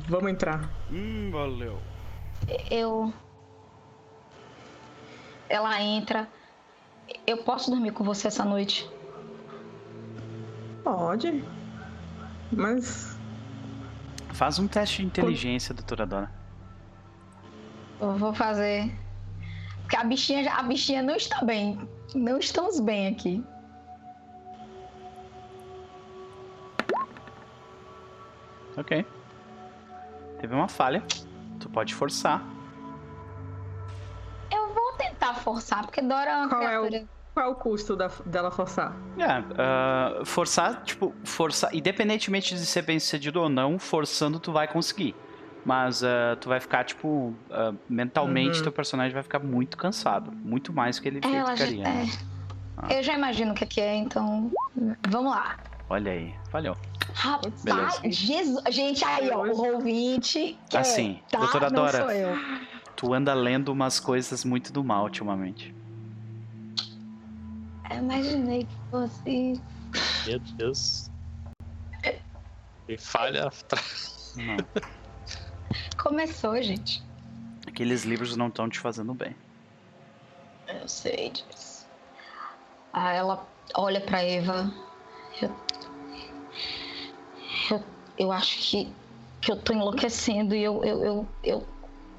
[0.08, 0.68] vamos entrar.
[0.90, 1.78] Hum, valeu.
[2.70, 3.12] Eu.
[5.48, 6.28] Ela entra.
[7.26, 8.88] Eu posso dormir com você essa noite?
[10.84, 11.44] Pode.
[12.52, 13.18] Mas.
[14.32, 16.39] Faz um teste de inteligência, doutora Dora.
[18.00, 18.90] Eu vou fazer.
[19.82, 21.78] Porque a bichinha, já- a bichinha não está bem.
[22.14, 23.44] Não estamos bem aqui.
[28.76, 29.04] Ok.
[30.40, 31.02] Teve uma falha.
[31.58, 32.42] Tu pode forçar.
[34.50, 37.08] Eu vou tentar forçar, porque Dora é uma Qual é o- criatura.
[37.34, 38.92] Qual é o custo da- dela forçar?
[39.18, 44.66] É, ah, forçar, tipo, forçar, independentemente de ser bem sucedido ou não, forçando tu vai
[44.66, 45.14] conseguir.
[45.64, 48.62] Mas ah, tu vai ficar, tipo, ah, mentalmente Uhum.
[48.64, 50.32] teu personagem vai ficar muito cansado.
[50.32, 51.84] Muito mais que ele É, ela já- ficaria.
[51.84, 52.06] né?
[52.88, 52.98] é.
[52.98, 54.50] Eu já imagino o que que é, então.
[55.08, 55.58] Vamos lá.
[55.88, 56.76] Olha aí, falhou.
[57.12, 58.00] Rapaz, Beleza.
[58.04, 58.62] Jesus.
[58.70, 60.56] Gente, aí, ó, o ouvinte.
[60.70, 61.40] que é, Assim, tá?
[61.40, 61.98] doutora Não Dora.
[61.98, 62.30] sou eu.
[62.96, 65.74] Tu anda lendo umas coisas muito do mal ultimamente.
[67.90, 69.60] Eu imaginei que fosse.
[70.26, 71.10] meu Deus.
[72.88, 73.50] E falha.
[74.36, 74.56] Não.
[76.02, 77.02] Começou, gente.
[77.66, 79.36] Aqueles livros não estão te fazendo bem.
[80.68, 81.86] Eu sei disso.
[82.92, 84.72] Aí ela olha pra Eva.
[85.40, 85.50] Eu,
[87.70, 87.84] eu,
[88.18, 88.92] eu acho que,
[89.40, 91.66] que eu tô enlouquecendo e eu, eu, eu, eu,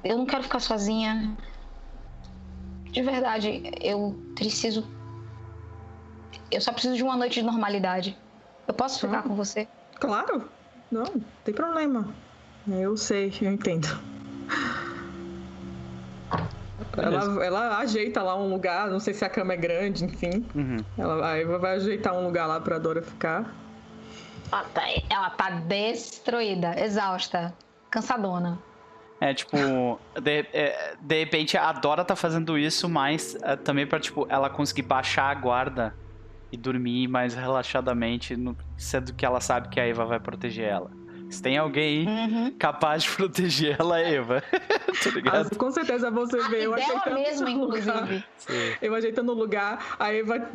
[0.04, 1.36] eu não quero ficar sozinha.
[2.84, 4.86] De verdade, eu preciso.
[6.50, 8.16] Eu só preciso de uma noite de normalidade.
[8.68, 9.22] Eu posso ficar Ah.
[9.22, 9.66] com você?
[9.98, 10.48] Claro.
[10.90, 12.14] Não, não tem problema.
[12.68, 13.88] Eu sei, eu entendo.
[16.96, 20.44] Ela, ela ajeita lá um lugar, não sei se a cama é grande, enfim.
[20.54, 20.76] Uhum.
[20.98, 23.54] Ela, a Eva vai ajeitar um lugar lá pra Dora ficar.
[24.50, 27.54] Ela tá, ela tá destruída, exausta,
[27.90, 28.58] cansadona.
[29.20, 29.56] É, tipo,
[30.20, 34.50] de, é, de repente a Dora tá fazendo isso, mas é, também pra, tipo, ela
[34.50, 35.94] conseguir baixar a guarda
[36.50, 40.90] e dormir mais relaxadamente, no- sendo que ela sabe que a Eva vai proteger ela.
[41.32, 42.52] Se tem alguém Uhum.
[42.58, 44.40] capaz de proteger ela, é Eva.
[44.52, 44.58] tá
[45.06, 45.56] Ah, ligado?
[45.56, 47.50] com certeza você Ah, vê eu dela ajeitando lugar.
[48.02, 48.24] inclusive.
[48.36, 48.72] Sim.
[48.82, 50.46] Eu ajeitando o lugar, a Eva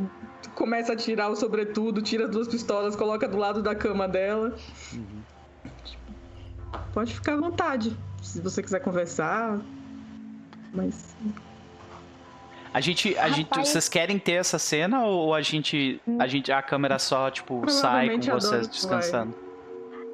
[0.55, 4.55] começa a tirar o sobretudo, tira as duas pistolas, coloca do lado da cama dela.
[4.93, 5.21] Uhum.
[6.93, 9.59] Pode ficar à vontade, se você quiser conversar.
[10.73, 11.15] Mas
[12.73, 16.61] A gente, a gente, vocês querem ter essa cena ou a gente, a gente, a
[16.61, 19.34] câmera só tipo sai com vocês vai.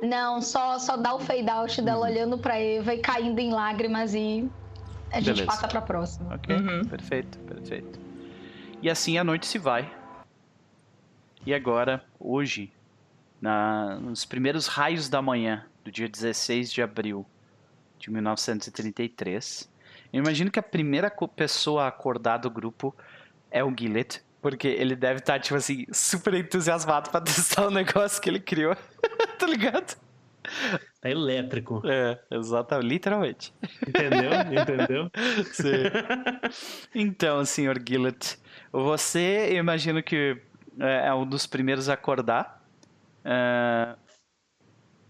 [0.04, 2.12] Não, só, só dá o fade out dela Uhum.
[2.12, 4.50] olhando pra Eva e caindo em lágrimas e
[5.12, 5.46] a gente Beleza.
[5.46, 6.34] passa pra próxima.
[6.36, 6.84] Ok, Uhum.
[6.86, 8.00] perfeito, perfeito.
[8.82, 9.90] E assim a noite se vai.
[11.46, 12.74] E agora, hoje,
[13.42, 17.26] na, nos primeiros raios da manhã do dia 16 de abril
[18.00, 19.70] de 1933,
[20.12, 22.96] eu imagino que a primeira pessoa a acordar do grupo
[23.52, 28.22] é o Gillett, porque ele deve estar, tipo assim, super entusiasmado pra testar o negócio
[28.22, 28.76] que ele criou.
[29.40, 29.96] tá ligado?
[31.00, 31.82] Tá elétrico.
[31.86, 33.54] É, exatamente, literalmente.
[33.88, 34.32] Entendeu?
[34.62, 35.12] Entendeu?
[36.94, 38.38] Então, senhor Gillett,
[38.72, 40.38] você, eu imagino que
[40.78, 42.62] é, é um dos primeiros a acordar.
[43.24, 43.96] É,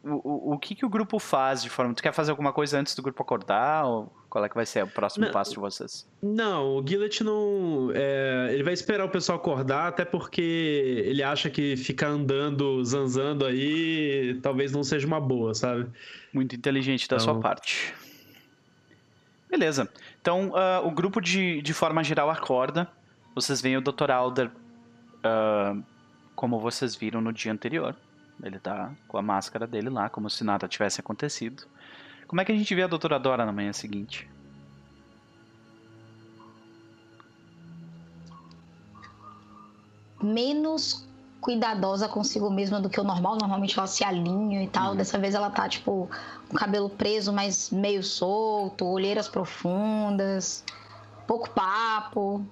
[0.03, 1.93] o, o, o que, que o grupo faz de forma...
[1.93, 3.85] Tu quer fazer alguma coisa antes do grupo acordar?
[3.85, 5.31] Ou qual é que vai ser o próximo Não.
[5.31, 6.05] passo de vocês?
[6.21, 7.89] Não, o Gillett não.
[7.95, 13.45] é, ele vai esperar o pessoal acordar, até porque ele acha que ficar andando, zanzando
[13.45, 15.87] aí, talvez não seja uma boa, sabe?
[16.33, 17.93] Muito inteligente da sua Então- parte.
[19.49, 19.87] Beleza.
[20.19, 22.89] Então, ah, o grupo de, de forma geral acorda.
[23.35, 24.09] Vocês veem o Dr.
[24.11, 24.49] Alder
[25.23, 25.75] ah,
[26.35, 27.95] como vocês viram no dia anterior.
[28.41, 31.63] Ele tá com a máscara dele lá, como se nada tivesse acontecido.
[32.27, 34.27] Como é que a gente vê a doutora Dora na manhã seguinte?
[40.23, 41.05] menos
[41.39, 43.37] cuidadosa consigo mesma do que o normal.
[43.37, 44.95] Normalmente ela se alinha e tal.
[44.95, 46.09] Dessa vez ela tá, tipo,
[46.47, 50.63] com o cabelo preso, mas meio solto, olheiras profundas,
[51.27, 52.45] pouco papo.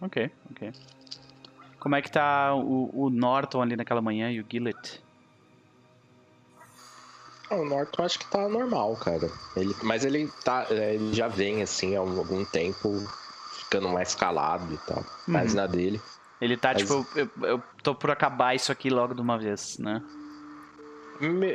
[0.00, 0.72] Ok, ok.
[1.84, 5.04] Como é que tá o, o Norton ali naquela manhã e o Gillett?
[7.50, 9.30] Ah, O Norton acho que tá normal, cara.
[9.54, 10.66] Ele, mas ele tá.
[10.70, 13.04] é, Ele já vem assim há algum tempo
[13.50, 15.04] ficando mais calado e tal.
[15.26, 16.00] Mais na dele.
[16.40, 19.76] Ele tá Mas- tipo, eu, eu tô por acabar isso aqui logo de uma vez,
[19.78, 20.02] né?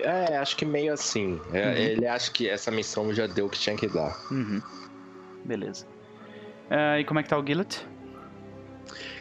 [0.04, 1.42] É, acho que meio assim.
[1.52, 1.74] É, Uhum.
[1.74, 4.16] Ele acha que essa missão já deu o que tinha que dar.
[4.30, 4.62] Uhum.
[5.44, 5.88] Beleza.
[6.70, 7.84] Ah, e como é que tá o Gillett?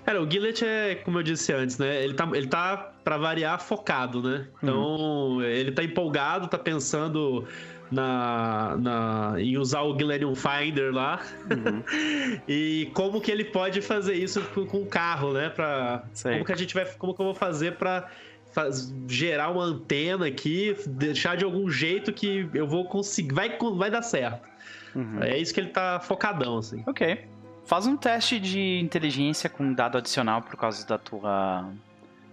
[0.05, 2.03] Cara, o Gillett é, como eu disse antes, né?
[2.03, 4.47] Ele tá, ele tá pra variar, focado, né?
[4.63, 7.47] Então, ele tá empolgado, tá pensando
[7.91, 11.21] na, na, em usar o Gillennium Finder lá.
[12.49, 15.49] e como que ele pode fazer isso com, o carro, né?
[15.49, 16.85] Pra, como que a gente vai.
[16.97, 18.09] Como que eu vou fazer pra
[18.53, 23.35] faz- gerar uma antena aqui, deixar de algum jeito que eu vou conseguir.
[23.35, 24.47] Vai, vai dar certo.
[24.95, 25.23] Uhum.
[25.23, 26.83] É isso que ele tá focadão, assim.
[26.87, 27.25] Ok.
[27.69, 31.69] Faz um teste de inteligência com dado adicional por causa da tua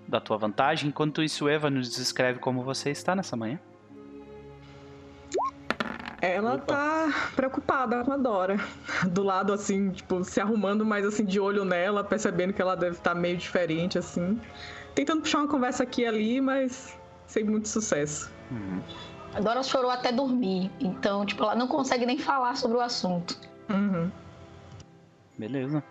[0.07, 0.87] da tua vantagem.
[0.87, 3.59] Enquanto isso, Eva nos descreve como você está nessa manhã.
[6.21, 6.65] Ela Opa.
[6.65, 8.55] tá preocupada com a Dora.
[9.11, 12.95] Do lado, assim, tipo, se arrumando mais assim de olho nela, percebendo que ela deve
[12.95, 14.39] estar meio diferente, assim.
[14.93, 18.31] Tentando puxar uma conversa aqui e ali, mas sem muito sucesso.
[18.49, 18.81] Uhum.
[19.33, 20.71] A Dora chorou até dormir.
[20.79, 23.37] Então, tipo, ela não consegue nem falar sobre o assunto.
[23.69, 24.09] Uhum.
[25.37, 25.83] Beleza.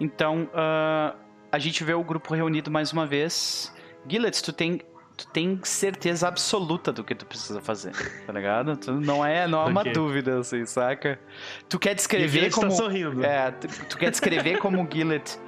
[0.00, 1.14] Então, ah,
[1.52, 3.72] a gente vê o grupo reunido mais uma vez.
[4.08, 4.80] Gillett, tu tem,
[5.16, 7.92] tu tem certeza absoluta do que tu precisa fazer,
[8.26, 8.76] tá ligado?
[8.76, 9.92] Tu não é, não é uma Ok.
[9.92, 11.18] dúvida, assim, saca?
[11.68, 12.68] Tu quer descrever Gillett como...
[12.68, 13.24] tá sorrindo.
[13.24, 15.38] É, tu, tu quer descrever como o Gillett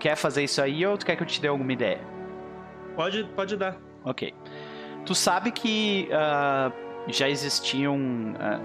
[0.00, 2.00] quer fazer isso aí ou tu quer que eu te dê alguma ideia?
[2.96, 3.76] Pode, pode dar.
[4.04, 4.34] Ok.
[5.06, 6.72] Tu sabe que ah,
[7.08, 8.34] já existiam.
[8.38, 8.58] ah,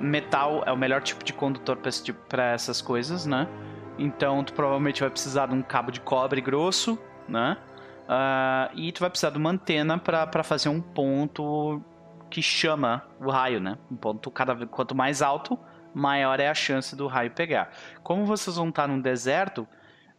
[0.00, 3.48] metal é o melhor tipo de condutor esse tipo- essas coisas, né?
[3.98, 7.56] Então tu provavelmente vai precisar de um cabo de cobre grosso, né?
[8.08, 11.82] Ah, e tu vai precisar de uma antena pra fazer um ponto
[12.30, 13.76] que chama o raio, né?
[13.90, 15.58] Um ponto cada quanto mais alto,
[15.94, 17.70] maior é a chance do raio pegar.
[18.02, 19.66] Como vocês vão estar num deserto,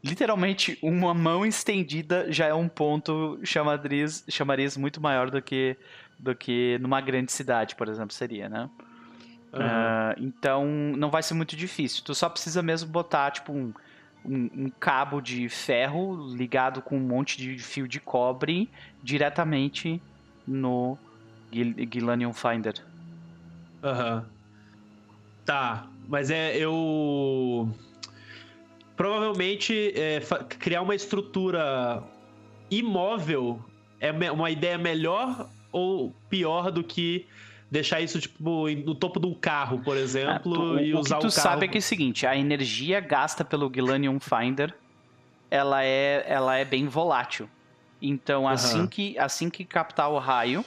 [0.04, 5.78] literalmente uma mão estendida já é um ponto chamariz, chamariz muito maior do que
[6.20, 8.70] do que numa grande cidade, por exemplo, seria, né?
[9.54, 9.64] Aham.
[9.64, 12.04] Ah, então não vai ser muito difícil.
[12.04, 13.74] Tu só precisa mesmo botar tipo um,
[14.24, 18.72] um, um cabo de ferro ligado com um monte de fio de cobre
[19.02, 20.02] diretamente
[20.46, 20.98] no
[21.52, 22.74] Gil Gilanium Finder.
[23.84, 24.30] Aham.
[25.46, 27.74] Tá, mas é eu
[28.96, 30.20] provavelmente é,
[30.60, 32.04] criar uma estrutura
[32.70, 33.66] imóvel
[34.00, 37.28] é uma ideia melhor ou pior do que
[37.72, 41.20] deixar isso tipo no topo de um carro, por Ah, exemplo, tu- e usar o
[41.22, 41.50] que tu o carro.
[41.50, 44.74] sabe é que é o seguinte, a energia gasta pelo Gilanium Finder,
[45.52, 47.50] ela é, ela é bem volátil.
[48.02, 50.64] Então, assim que, assim que captar o raio,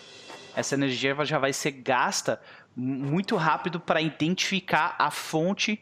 [0.55, 2.41] essa energia já vai ser gasta
[2.77, 5.81] mu- muito rápido para identificar a fonte,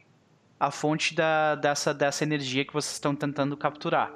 [0.61, 4.13] a fonte da, dessa, dessa energia que vocês estão tentando capturar.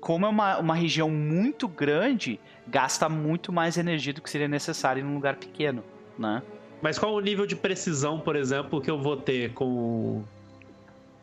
[0.00, 5.00] Como é uma, uma região muito grande, gasta muito mais energia do que seria necessário
[5.00, 5.84] em um lugar pequeno,
[6.18, 6.42] né?
[6.80, 10.22] Mas qual o nível de precisão, por exemplo, que eu vou ter com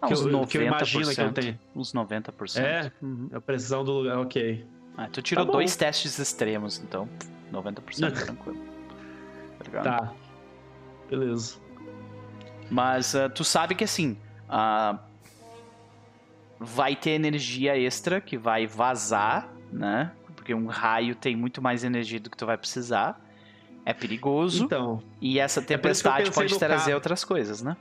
[0.02, 0.48] Ah, Que uns eu- 90%.
[0.52, 1.60] que eu imagino que eu tenho.
[1.76, 2.64] Uns 90%.
[2.66, 2.92] É?
[3.02, 3.30] Uhum.
[3.34, 4.66] A precisão do lugar, ok.
[4.98, 7.08] Ah, tu tirou Tá dois testes extremos, então
[7.52, 8.58] 90% tranquilo.
[9.72, 9.82] Tá?
[9.84, 10.14] Tá.
[11.10, 11.58] Beleza.
[12.72, 14.18] Mas ah, tu sabe que assim,
[14.48, 15.00] ah,
[16.60, 20.12] vai ter energia extra que vai vazar, né?
[20.36, 23.20] Porque um raio tem muito mais energia do que tu vai precisar.
[23.90, 24.66] É perigoso.
[24.66, 26.96] Então, e essa eu tempestade pensei pode trazer carro.
[26.96, 27.76] outras coisas, né?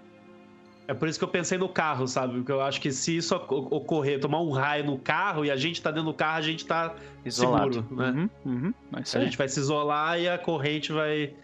[0.87, 2.39] é por isso que eu pensei no carro, sabe?
[2.39, 5.57] Porque eu acho que se isso oc- ocorrer, tomar um raio no carro e a
[5.57, 6.95] gente tá dentro do carro, a gente tá.
[7.23, 7.75] Isolado.
[7.83, 8.31] Seguro, né?
[8.43, 8.75] Uhum, uhum.
[8.97, 11.35] É A gente vai se isolar e a corrente vai.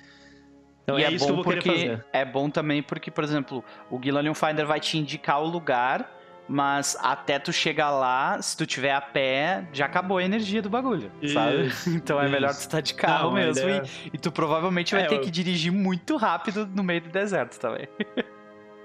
[0.82, 2.06] Então e é, é, isso que eu bom vou querer porque fazer.
[2.10, 6.10] é bom também porque, por exemplo, o Guilherme Finder vai te indicar o lugar,
[6.48, 10.68] mas até tu chegar lá, se tu tiver a pé, já acabou a energia do
[10.68, 11.66] bagulho, sabe?
[11.66, 12.60] Isso, Então é melhor tu isso.
[12.62, 15.72] estar de carro Não, mesmo e, e tu provavelmente vai É, ter eu- que dirigir
[15.72, 17.88] muito rápido no meio do deserto também.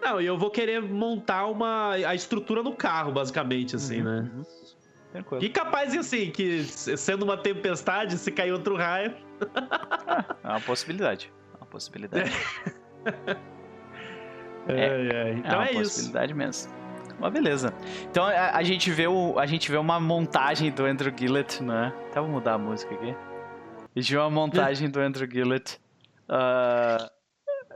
[0.02, 4.30] Não, e eu vou querer montar uma a estrutura no carro, basicamente, assim, né?
[4.34, 4.44] Uhum.
[5.12, 5.44] Tranquilo.
[5.44, 9.14] E capaz, assim, que sendo uma tempestade, se cair outro raio.
[10.44, 11.32] É uma possibilidade.
[11.54, 12.32] É uma possibilidade.
[14.68, 15.32] Ai, ai.
[15.38, 15.82] Então uma é, isso.
[15.82, 16.72] possibilidade mesmo.
[17.20, 17.74] Mas beleza.
[18.10, 21.94] Então a, a gente vê o, a gente vê uma montagem do Andrew Gillett, né?
[22.10, 23.16] Até vou mudar a música aqui.
[23.96, 25.80] A gente vê uma montagem do Andrew Gillett.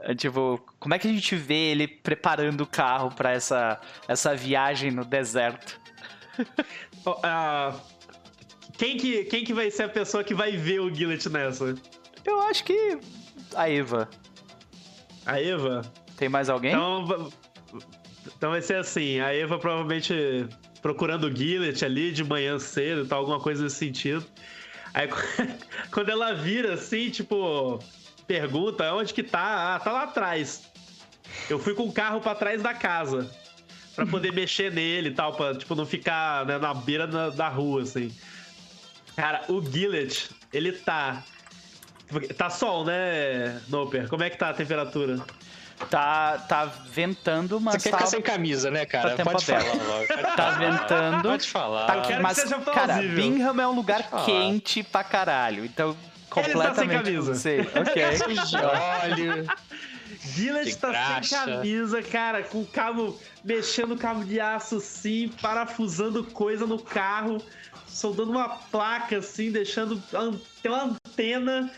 [0.02, 4.34] é tipo, como é que a gente vê ele preparando o carro pra essa, essa
[4.34, 5.80] viagem no deserto?
[7.22, 7.74] Ah,
[8.78, 11.74] quem, que, quem que vai ser a pessoa que vai ver o Gillett nessa?
[12.24, 12.98] Eu acho que
[13.54, 14.08] a Eva.
[15.26, 15.82] A Eva?
[16.16, 16.72] Tem mais alguém?
[16.72, 17.30] Então,
[18.36, 20.46] então vai ser assim, a Eva provavelmente
[20.82, 24.24] procurando o Gillett ali de manhã cedo, tal, alguma coisa nesse sentido.
[24.92, 25.08] Aí
[25.90, 27.82] quando ela vira assim, tipo,
[28.26, 29.74] pergunta onde que tá?
[29.74, 30.70] Ah, tá lá atrás.
[31.48, 33.30] Eu fui com o carro pra trás da casa.
[33.94, 37.48] Pra poder mexer nele e tal, pra tipo, não ficar né, na beira da, da
[37.48, 38.14] rua, assim.
[39.16, 41.22] Cara, o Gillett, ele tá.
[42.36, 44.08] Tá sol, né, Noper?
[44.08, 45.24] Como é que tá a temperatura?
[45.90, 49.16] Tá, tá ventando, mas Você quer tá, ficar sem camisa, né, cara?
[49.16, 50.36] tá Pode falar logo.
[50.36, 51.28] Tá ventando.
[51.28, 51.86] Pode falar.
[51.86, 52.94] Tá, quero que mas, seja cara.
[53.02, 55.64] Bingham é um lugar quente pra caralho.
[55.64, 55.96] Então,
[56.30, 57.02] completamente.
[57.04, 57.34] camisa.
[57.34, 58.02] Sei, ok.
[59.02, 59.44] Olha.
[60.22, 61.22] De tá graxa.
[61.22, 66.78] sem camisa, cara, com o cabo, mexendo o cabo de aço assim, parafusando coisa no
[66.78, 67.42] carro,
[67.86, 70.02] soldando uma placa assim, deixando.
[70.14, 71.70] an- Tem uma antena.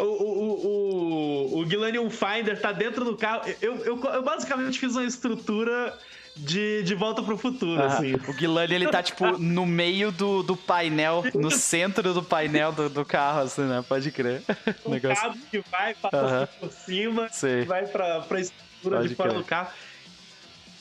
[0.00, 3.42] O, o, o, o, o Guilanium Finder tá dentro do carro.
[3.60, 5.96] Eu, eu, eu basicamente fiz uma estrutura
[6.36, 7.86] de, de volta pro futuro, Aham.
[7.94, 8.14] assim.
[8.28, 12.88] O Guilherme, ele tá, tipo, no meio do, do painel, no centro do painel do,
[12.88, 13.84] do carro, assim, né?
[13.86, 14.42] Pode crer.
[14.86, 15.22] Um Negócio.
[15.22, 16.48] cabo que vai, passa Aham.
[16.58, 17.64] por cima, Sei.
[17.64, 19.42] vai pra, pra estrutura Pode de fora crer.
[19.42, 19.70] do carro.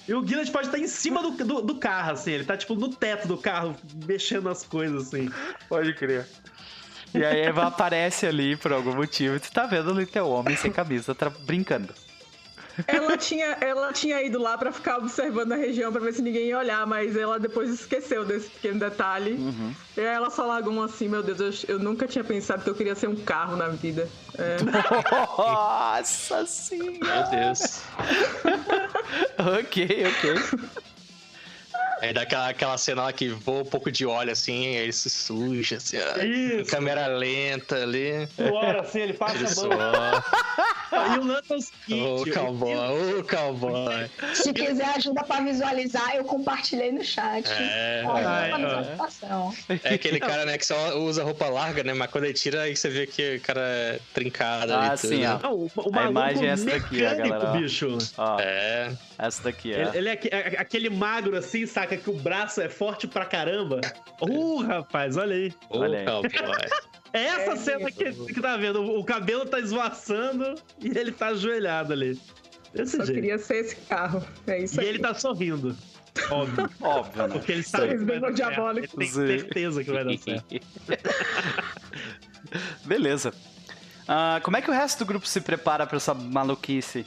[0.07, 2.31] E o Gillett pode estar em cima do, do, do carro, assim.
[2.31, 3.75] Ele tá, tipo, no teto do carro,
[4.07, 5.29] mexendo as coisas, assim.
[5.67, 6.25] Pode crer.
[7.13, 9.35] E aí a Eva aparece ali por algum motivo.
[9.35, 11.93] e Tu tá vendo ali teu homem sem camisa, tra- brincando.
[12.87, 16.45] Ela tinha, ela tinha ido lá pra ficar observando a região pra ver se ninguém
[16.45, 19.33] ia olhar, mas ela depois esqueceu desse pequeno detalhe.
[19.33, 19.73] Uhum.
[19.97, 22.69] E aí ela só largou um assim, meu Deus, eu, eu nunca tinha pensado que
[22.69, 24.07] eu queria ser um carro na vida.
[24.37, 24.55] É,
[25.37, 27.29] Nossa senhora!
[27.31, 27.81] Meu Deus.
[29.39, 30.59] Ok, ok.
[32.01, 34.93] Aí dá aquela, aquela cena lá que voa um pouco de óleo assim, aí ele
[34.93, 36.21] se suja, assim, ó.
[36.23, 36.71] Isso.
[36.71, 38.27] Câmera lenta ali.
[38.35, 40.23] Suor, assim, ele passa Ele a mão.
[41.15, 42.37] E o lance é o Ô, seguinte...
[42.37, 44.09] cowboy, ô, cowboy.
[44.33, 47.45] Se quiser ajuda pra visualizar, eu compartilhei no chat.
[47.51, 48.03] É.
[48.91, 49.53] Situação.
[49.83, 51.93] É aquele cara, né, que só usa roupa larga, né?
[51.93, 54.97] Mas quando ele tira, aí você vê que o cara é trincado Ah, ali.
[54.97, 55.25] sim, tudo.
[55.25, 55.39] ó.
[55.39, 57.57] Não, o, o A imagem é essa daqui, ó, galera, ó.
[57.57, 57.97] bicho.
[58.17, 58.91] Ó, É.
[59.17, 59.77] essa daqui, ó.
[59.77, 61.97] Ele, ele é, é aquele magro assim, saca?
[61.97, 63.81] Que o braço é forte pra caramba.
[64.21, 65.53] Uh, rapaz, olha aí.
[65.69, 66.05] Olha aí.
[66.05, 66.29] cowboy.
[67.13, 68.83] É essa É, cena que, que tá vendo.
[68.83, 72.19] O, cabelo tá esvoaçando e ele tá ajoelhado ali.
[72.73, 73.15] Desse só jeito.
[73.21, 74.21] queria ser esse carro.
[74.45, 74.89] É isso E aí.
[74.89, 75.73] ele tá sorrindo.
[76.29, 76.69] Óbvio.
[76.81, 77.33] Óbvio, né?
[77.33, 78.69] Porque ele sabe que vai dar certo.
[78.97, 80.45] Ele certeza que vai dar certo.
[82.85, 83.33] Beleza.
[84.05, 87.05] Ah, como é que o resto do grupo se prepara pra essa maluquice?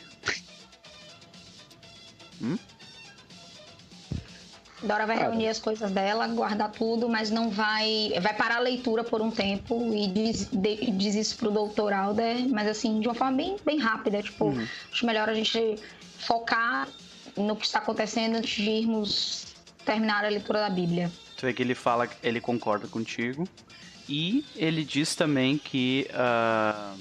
[4.83, 8.13] Dora vai reunir as coisas dela, guardar tudo, mas não vai.
[8.21, 12.49] Vai parar a leitura por um tempo e diz, de- diz isso pro doutor Alder,
[12.49, 14.23] mas assim, de uma forma bem, bem rápida.
[14.23, 14.67] Tipo, Uhum.
[14.93, 15.77] acho melhor a gente
[16.19, 16.89] focar
[17.37, 19.47] no que está acontecendo antes de irmos
[19.85, 21.11] terminar a leitura da Bíblia.
[21.37, 23.49] Tu vê que ele fala que ele concorda contigo.
[24.09, 26.09] E ele diz também que.
[26.13, 26.95] ah,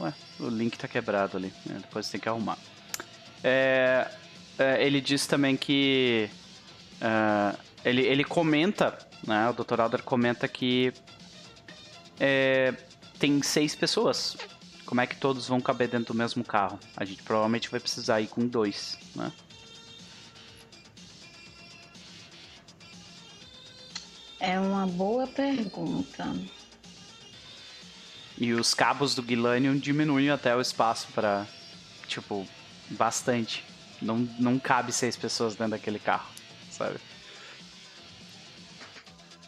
[0.00, 1.52] Ué, o link tá quebrado ali.
[1.66, 1.78] né?
[1.80, 2.58] Depois tem que arrumar.
[3.44, 4.08] É,
[4.58, 6.28] é, ele diz também que.
[7.00, 9.48] É, ele, ele comenta, né?
[9.48, 9.80] O Dr.
[9.80, 10.92] Alder comenta que.
[12.18, 12.74] é,
[13.18, 14.36] tem seis pessoas.
[14.84, 16.78] Como é que todos vão caber dentro do mesmo carro?
[16.96, 19.32] A gente provavelmente vai precisar ir com dois, né?
[24.38, 26.32] É uma boa pergunta.
[28.38, 31.46] E os cabos do Gilanium diminuem até o espaço pra.
[32.06, 32.46] Tipo,
[32.90, 33.64] bastante.
[34.00, 36.28] Não, não cabe seis pessoas dentro daquele carro,
[36.76, 36.96] sabe?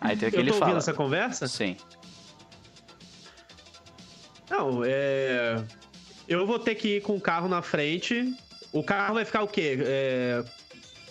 [0.01, 0.79] Aí tem Eu aquele tô ouvindo fala.
[0.79, 1.47] essa conversa?
[1.49, 1.77] Sim.
[4.51, 5.63] Não, é.
[6.27, 8.35] Eu vou ter que ir com o carro na frente.
[8.73, 9.79] O carro vai ficar o quê?
[9.81, 10.45] É,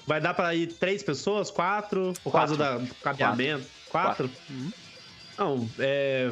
[0.06, 1.52] Vai dar pra ir três pessoas?
[1.52, 2.14] Quatro?
[2.24, 2.56] Por Quatro.
[2.58, 3.66] causa do cabeamento?
[3.90, 4.30] Quatro?
[4.50, 4.72] Uhum.
[5.38, 6.32] Não, é.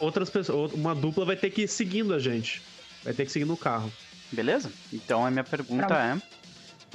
[0.00, 0.72] Outras pessoas.
[0.72, 2.60] Uma dupla vai ter que ir seguindo a gente.
[3.04, 3.92] Vai ter que seguir no carro.
[4.32, 4.70] Beleza?
[4.92, 5.98] Então a minha pergunta Pronto.
[6.00, 6.20] é.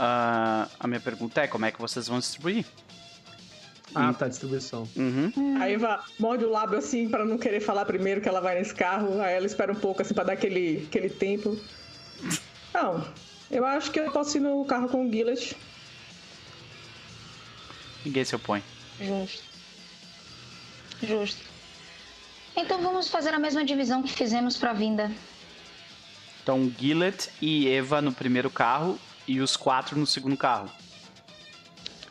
[0.01, 2.65] Ah, a minha pergunta é como é que vocês vão distribuir?
[3.93, 4.87] Ah, tá, distribuição.
[4.95, 5.57] Uhum.
[5.59, 8.73] A Eva morde o lábio assim pra não querer falar primeiro que ela vai nesse
[8.73, 9.19] carro.
[9.19, 11.59] Aí ela espera um pouco assim pra dar aquele, aquele tempo.
[12.73, 13.05] Não,
[13.51, 15.57] eu acho que eu posso ir no carro com o Gillet.
[18.05, 18.63] Ninguém se opõe.
[19.01, 19.43] Justo.
[21.03, 21.43] Justo.
[22.55, 25.11] Então vamos fazer a mesma divisão que fizemos pra vinda.
[26.41, 28.97] Então Gillet e Eva no primeiro carro
[29.29, 30.67] e os quatro no segundo carro.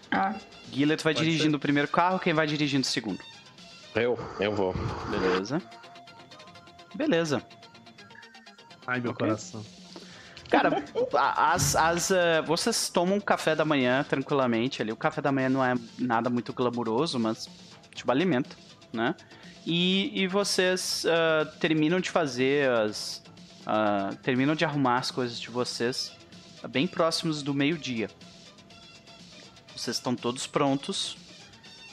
[0.09, 0.37] Ah,
[0.73, 3.19] Gillet vai Pode dirigindo o primeiro carro, quem vai dirigindo o segundo?
[3.93, 4.73] Eu, eu vou.
[5.11, 5.61] Beleza.
[6.95, 7.43] Beleza.
[8.87, 9.27] Ai, meu Ok.
[9.27, 9.67] coração.
[10.49, 14.93] Cara, as, as, eh, vocês tomam um café da manhã tranquilamente ali.
[14.93, 17.49] O café da manhã não é nada muito glamuroso, mas
[17.93, 18.57] tipo alimento,
[18.93, 19.15] né?
[19.67, 23.23] E, e vocês ah, terminam de fazer as.
[23.67, 26.17] ah, terminam de arrumar as coisas de vocês
[26.67, 28.11] bem próximos do meio-dia.
[29.77, 31.17] Vocês estão todos prontos.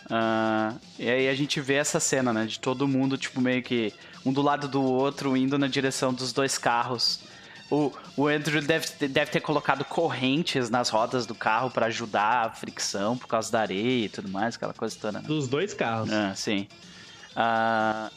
[0.10, 2.46] Ah, e aí a gente vê essa cena, né?
[2.46, 3.94] De todo mundo, tipo, meio que
[4.26, 7.20] um do lado do outro, indo na direção dos dois carros.
[7.70, 12.46] O, o Andrew deve, ter- deve ter colocado correntes nas rodas do carro pra ajudar
[12.46, 15.20] a fricção por causa da areia e tudo mais, aquela coisa toda.
[15.20, 15.28] né?
[15.28, 16.12] Dos dois carros.
[16.14, 16.68] Ah, sim.
[17.36, 18.12] Ah,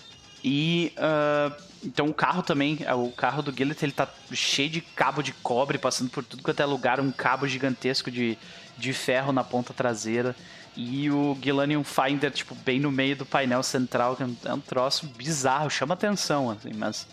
[0.45, 1.51] e ah,
[1.85, 5.33] então o carro também, ah, o carro do Gillet, ele tá cheio de cabo de
[5.33, 8.37] cobre passando por tudo quanto é lugar, um cabo gigantesco de,
[8.77, 10.35] de ferro na ponta traseira.
[10.77, 14.57] E o Gilanium Finder, tipo, bem no meio do painel central, que é um, é
[14.67, 17.07] troço bizarro, chama atenção, assim, mas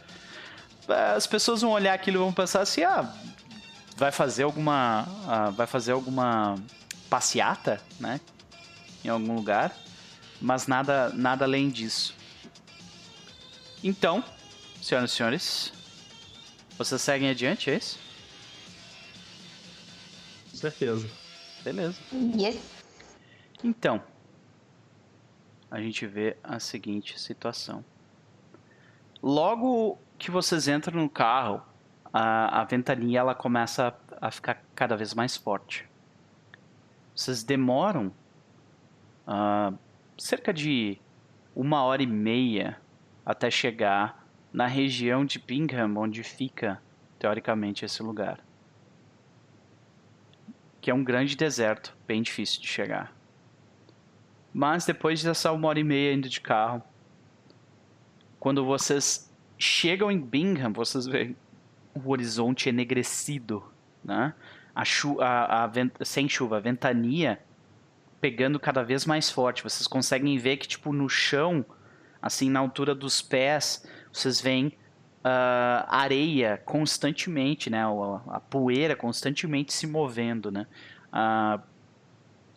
[0.88, 3.11] ah, as pessoas vão olhar aquilo e vão pensar assim, ah,
[3.97, 6.55] vai fazer alguma, ah, vai fazer alguma
[7.09, 8.20] passeata, né,
[9.03, 9.76] em algum lugar
[10.41, 12.13] mas nada, nada além disso.
[13.84, 14.24] Então,
[14.86, 15.73] senhoras e senhores,
[16.77, 17.99] vocês seguem adiante, é isso?
[20.51, 21.09] Com certeza.
[21.63, 21.99] Beleza.
[22.13, 22.83] yes.
[23.63, 24.03] Então,
[25.71, 27.83] a gente vê a seguinte situação.
[29.23, 31.63] Logo que vocês entram no carro,
[32.13, 33.88] a, a ventania ela começa
[34.21, 35.89] a, a ficar cada vez mais forte.
[37.15, 38.13] Vocês demoram
[39.25, 39.73] ah,
[40.15, 40.99] cerca de
[41.55, 42.79] uma hora e meia
[43.25, 44.24] até chegar
[44.56, 46.82] na região de Bingham, onde fica,
[47.20, 48.39] teoricamente, esse lugar.
[50.80, 53.14] Que é um grande deserto, bem difícil de chegar.
[54.53, 56.82] Mas depois dessa uma hora e meia indo de carro,
[58.39, 61.36] quando vocês chegam em Bingham, vocês veem
[61.93, 63.62] o horizonte enegrecido,
[64.01, 64.34] né?
[64.74, 67.41] A chu a, a sem chuva, a ventania
[68.22, 69.64] pegando cada vez mais forte.
[69.64, 71.66] Vocês conseguem ver que, tipo, no chão,
[72.22, 73.86] assim, na altura dos pés,
[74.16, 74.72] vocês veem
[75.24, 77.84] ah, areia constantemente, né?
[77.84, 80.68] A, a poeira constantemente se movendo, né?
[81.11, 81.59] Ah,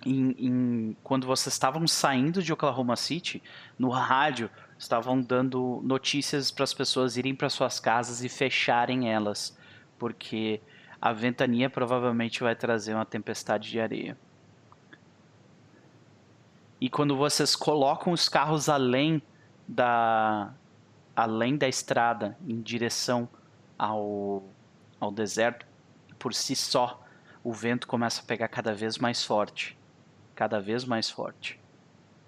[0.06, 3.42] em- em- quando vocês estavam saindo de Oklahoma City,
[3.78, 4.48] no rádio,
[4.78, 9.56] estavam dando notícias para as pessoas irem para suas casas e fecharem elas,
[9.98, 10.60] porque
[11.00, 14.16] a ventania provavelmente vai trazer uma tempestade de areia.
[16.80, 19.20] E quando vocês colocam os carros além
[19.66, 20.52] da
[21.18, 23.28] além da estrada em direção
[23.76, 24.44] ao
[25.00, 25.64] ao deserto,
[26.18, 27.04] por si só,
[27.42, 29.78] o vento começa a pegar cada vez mais forte,
[30.34, 31.58] cada vez mais forte.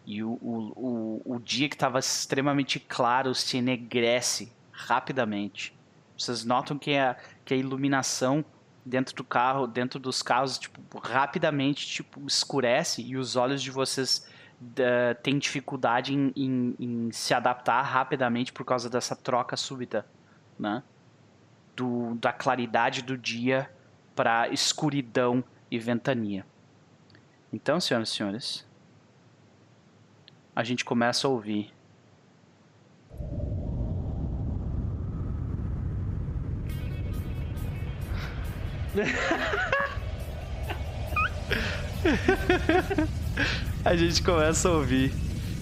[0.07, 5.77] E o, o, o, o dia que estava extremamente claro se enegrece rapidamente.
[6.17, 8.45] Vocês notam que a, que a iluminação
[8.85, 14.27] dentro do carro, dentro dos carros, tipo, rapidamente tipo, escurece e os olhos de vocês
[14.61, 20.07] da- têm dificuldade em, em, em se adaptar rapidamente por causa dessa troca súbita,
[20.59, 20.83] né?
[21.75, 23.71] Do, da claridade do dia
[24.15, 26.45] para escuridão e Ventania.
[27.53, 28.67] Então, senhoras e senhores,
[30.55, 31.73] a gente começa a ouvir
[43.85, 45.13] a gente começa a ouvir,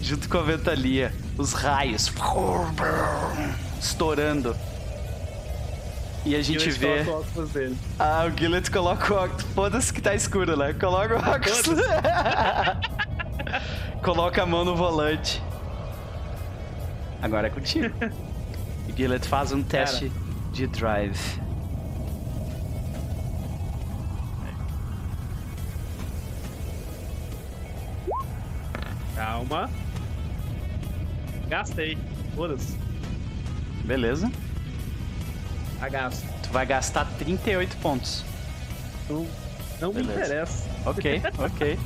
[0.03, 2.12] junto com a ventania, os raios
[3.81, 4.57] estourando.
[6.25, 7.05] E a gente vê.
[7.99, 9.43] Ah, o Gillet coloca o óculos.
[9.55, 10.75] Foda-se que tá escuro, né?
[10.75, 11.62] Coloca o óculos.
[14.03, 15.43] coloca a mão no volante.
[17.23, 17.95] Agora é contigo.
[18.89, 20.12] O Gillet faz um teste
[20.53, 21.19] de drive.
[29.39, 29.70] Calma.
[31.49, 31.97] Gastei.
[32.34, 32.76] Foda-se.
[33.84, 34.30] Beleza?
[35.80, 36.26] A gasto.
[36.43, 38.24] Tu vai gastar 38 pontos.
[39.09, 39.26] Não,
[39.80, 40.20] não me Beleza.
[40.20, 40.68] interessa.
[40.84, 41.78] Ok, ok.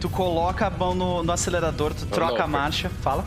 [0.00, 2.88] Tu coloca a mão no, no acelerador, tu troca a marcha.
[2.88, 3.24] Fala.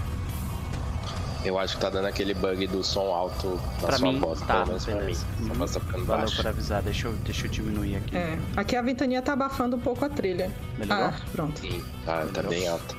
[1.46, 4.42] Eu acho que tá dando aquele bug do som alto na Pra sua mim, voz,
[4.42, 5.14] tá, pelo menos pra mim.
[5.14, 5.54] Sua Uhum.
[5.54, 6.36] voz tá ficando Valeu baixa.
[6.42, 6.82] por avisar.
[6.82, 8.18] Deixa eu, deixa eu diminuir aqui.
[8.18, 10.52] É, aqui a ventania tá abafando um pouco a trilha.
[10.78, 11.06] Melhorou?
[11.06, 11.60] Ah, pronto.
[11.60, 12.96] Sim, tá, tá bem alta.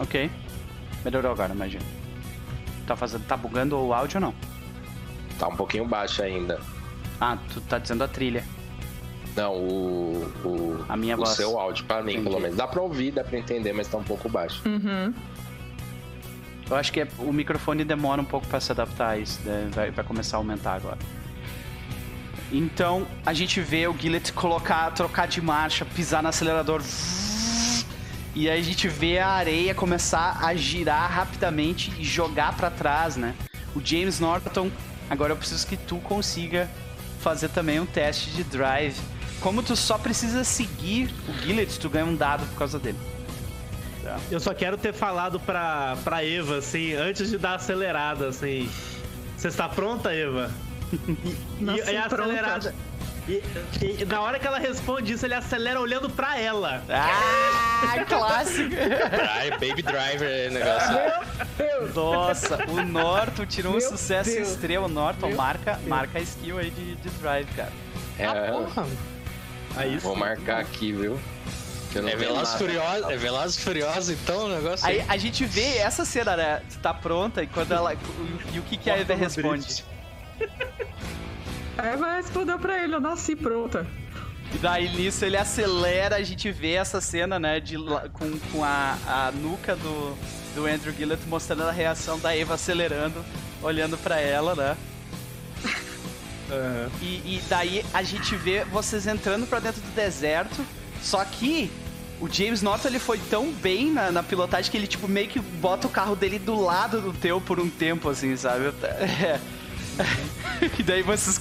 [0.00, 0.30] Ok.
[1.04, 1.84] Melhorou agora, imagina.
[2.86, 3.24] Tá fazendo.
[3.26, 4.34] Tá bugando o áudio ou não?
[5.38, 6.60] Tá um pouquinho baixa ainda.
[7.20, 8.42] Ah, tu tá dizendo a trilha.
[9.36, 10.26] Não, o.
[10.44, 11.30] o A minha o voz.
[11.30, 12.28] seu áudio, pra mim, Entendi.
[12.28, 12.56] pelo menos.
[12.56, 14.62] Dá pra ouvir, dá pra entender, mas tá um pouco baixo.
[14.66, 15.12] Uhum.
[16.72, 19.40] Eu acho que é- o microfone demora um pouco pra se adaptar a isso.
[19.44, 19.68] né?
[19.72, 20.98] Vai, vai começar a aumentar agora.
[22.50, 26.82] Então a gente vê o Gillet colocar, trocar de marcha, pisar no acelerador.
[28.34, 33.14] E aí a gente vê a areia começar a girar rapidamente e jogar pra trás,
[33.14, 33.34] né?
[33.76, 34.70] O James Norton,
[35.10, 36.66] agora eu preciso que tu consiga
[37.20, 38.98] fazer também um teste de drive.
[39.38, 42.96] Como tu só precisa seguir o Gillet, tu ganha um dado por causa dele.
[44.30, 48.68] Eu só quero ter falado pra, pra Eva, assim, antes de dar a acelerada, assim.
[49.36, 50.50] Você está pronta, Eva?
[50.92, 52.74] E, Nasci e é acelerada.
[53.26, 53.42] E,
[53.80, 56.82] e na hora que ela responde isso, ele acelera olhando pra ela.
[56.90, 58.68] Ah, clássico!
[58.68, 61.94] Drive, baby driver, negócio.
[61.94, 64.48] Nossa, o Norton tirou um Meu sucesso Deus.
[64.50, 64.86] extremo.
[64.86, 65.86] O Norton Meu marca, Deus.
[65.88, 67.72] marca a skill aí de, de drive, cara.
[68.18, 68.86] É, Porra.
[69.76, 70.20] Aí vou sim.
[70.20, 71.18] marcar aqui, viu?
[71.98, 72.54] É Velozes.
[72.54, 74.86] Furiosos, é Velozes e Furiosos então o negócio?
[74.86, 76.62] Aí a gente vê essa cena, né?
[76.70, 77.94] Tu tá pronta e quando ela.
[78.52, 79.84] E o que, que a Eva responde?
[81.76, 83.86] A Eva respondeu pra ele, eu nasci pronta.
[84.54, 87.58] E daí nisso ele acelera, a gente vê essa cena, né?
[87.60, 87.76] De,
[88.12, 90.16] com, com a, a nuca do,
[90.54, 93.24] do Andrew Gillett mostrando a reação da Eva acelerando,
[93.62, 94.76] olhando pra ela, né?
[96.50, 96.90] Aham.
[97.00, 100.62] E, e daí a gente vê vocês entrando pra dentro do deserto,
[101.00, 101.70] só que
[102.22, 105.40] o James Norton ele foi tão bem na, na pilotagem que ele tipo meio que
[105.40, 108.66] bota o carro dele do lado do teu por um tempo, assim, sabe?
[108.84, 109.40] É.
[110.78, 111.38] E daí vocês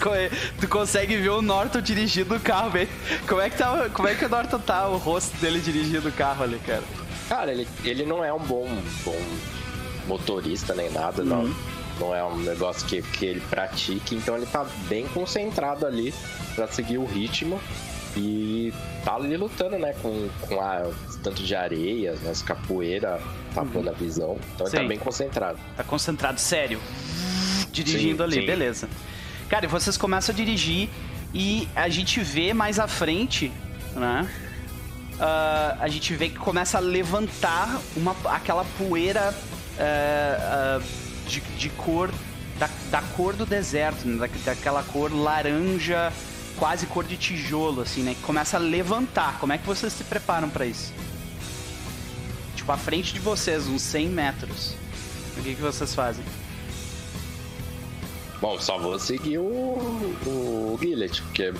[0.59, 2.87] tu consegue ver o Norton dirigindo o carro, bem.
[3.27, 6.11] Como é que tá, como é que o Norton tá o rosto dele dirigindo o
[6.11, 6.83] carro ali, cara?
[7.29, 8.67] Cara, ele, ele não é um bom,
[9.05, 9.21] bom
[10.07, 11.27] motorista nem nada, Uhum.
[11.29, 11.55] não.
[11.99, 16.11] Não é um negócio que, que ele pratique, então ele tá bem concentrado ali
[16.55, 17.61] pra seguir o ritmo
[18.15, 18.73] e
[19.03, 20.89] tá ali lutando, né, com, com a
[21.23, 23.19] tanto de areia, né, as capoeira
[23.53, 24.37] tapando a visão.
[24.55, 24.77] Então ele Sim.
[24.83, 25.59] tá bem concentrado.
[25.77, 26.79] Tá concentrado, sério.
[27.71, 28.45] Dirigindo Sim, ali, sim.
[28.45, 28.89] beleza.
[29.49, 30.89] Cara, e vocês começam a dirigir
[31.33, 33.51] e a gente vê mais à frente,
[33.95, 34.27] né?
[35.19, 39.33] ah, a gente vê que começa a levantar uma, aquela poeira
[39.79, 40.81] ah, ah,
[41.27, 42.09] de, de cor.
[42.59, 44.17] Da, da cor do deserto, né?
[44.27, 46.13] Da- daquela cor laranja,
[46.61, 48.13] quase cor de tijolo, assim, né?
[48.13, 49.39] Que começa a levantar.
[49.39, 50.93] Como é que vocês se preparam pra isso?
[52.55, 54.75] Tipo, à frente de vocês, uns 100 metros.
[55.35, 56.23] O que, que vocês fazem?
[58.39, 61.51] Bom, só vou seguir o, o Gillet, porque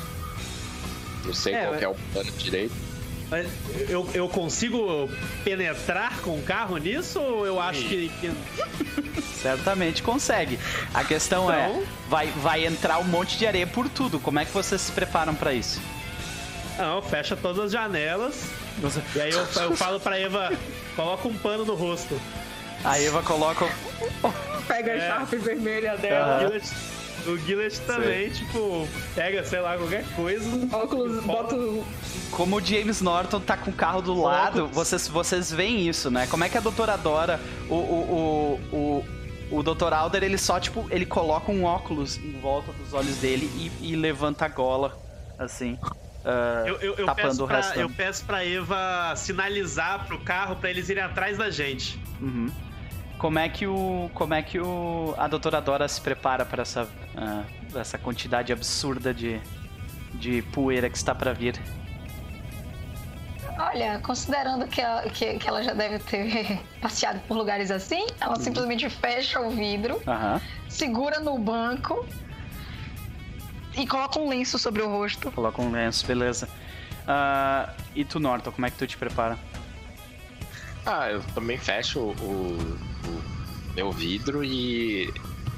[1.25, 2.75] não sei É, qual é o plano direito.
[3.31, 3.47] Mas
[3.89, 5.09] eu, eu consigo
[5.43, 10.59] penetrar com o carro nisso ou eu acho que, que- Certamente consegue.
[10.93, 11.83] A questão é, Então?
[12.09, 14.19] vai, vai entrar um monte de areia por tudo.
[14.19, 15.81] Como é que vocês se preparam pra isso?
[16.77, 18.43] Não, fecha todas as janelas.
[19.15, 20.51] E aí eu, eu falo pra Eva,
[20.95, 22.19] coloca um pano no rosto.
[22.83, 23.65] A Eva coloca.
[23.65, 25.07] o- Pega É.
[25.09, 26.65] a Sharp vermelha dela, Gillet,
[27.27, 30.75] o Gillet também, tipo, pega, sei lá, qualquer coisa.
[30.75, 31.85] óculos, bota o
[32.31, 36.27] Como o James Norton tá com o carro do lado, vocês, vocês veem isso, né?
[36.27, 37.39] Como é que a doutora Dora,
[37.69, 38.75] o, o, o,
[39.51, 39.93] o, o Dr.
[39.93, 43.49] Alder, ele só, tipo, ele coloca um óculos em volta dos olhos dele
[43.81, 44.97] e, e levanta a gola,
[45.37, 45.77] assim.
[46.25, 47.79] ah, Eu, eu, eu, tapando peço o pra, resto.
[47.79, 51.99] eu peço pra Eva sinalizar pro carro pra eles irem atrás da gente.
[52.21, 52.49] Uhum.
[53.21, 54.09] Como é que o.
[54.15, 55.13] Como é que o.
[55.15, 56.89] A doutora Dora se prepara para essa.
[57.15, 57.43] ah,
[57.75, 59.39] essa quantidade absurda de.
[60.15, 61.61] de poeira que está para vir?
[63.59, 68.37] Olha, considerando que ela, que, que ela já deve ter passeado por lugares assim, ela
[68.37, 70.41] simplesmente fecha o vidro, Aham.
[70.67, 72.03] segura no banco
[73.77, 75.31] e coloca um lenço sobre o rosto.
[75.31, 76.49] Coloca um lenço, beleza.
[77.07, 79.37] Ah, e tu, Norton, como é que tu te prepara?
[80.85, 83.21] Ah, eu também fecho o, o- o
[83.75, 85.13] meu vidro e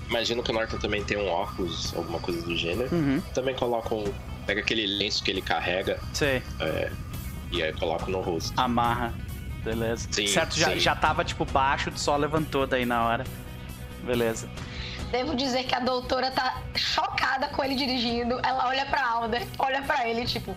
[0.10, 2.94] imagino que o Norton também tem um óculos, alguma coisa do gênero.
[2.94, 3.22] Uhum.
[3.34, 4.14] Também coloco um.
[4.46, 6.44] Pega aquele lenço que ele carrega Sei.
[7.52, 8.54] e aí coloco no rosto.
[8.60, 9.14] Amarra.
[9.64, 10.06] Beleza.
[10.12, 10.80] Sim, certo, já, sim.
[10.80, 13.24] já tava tipo baixo, só levantou daí na hora.
[14.04, 14.50] Beleza.
[15.12, 18.38] Devo dizer que a doutora tá chocada com ele dirigindo.
[18.44, 20.54] Ela olha pra Alder, olha pra ele, tipo.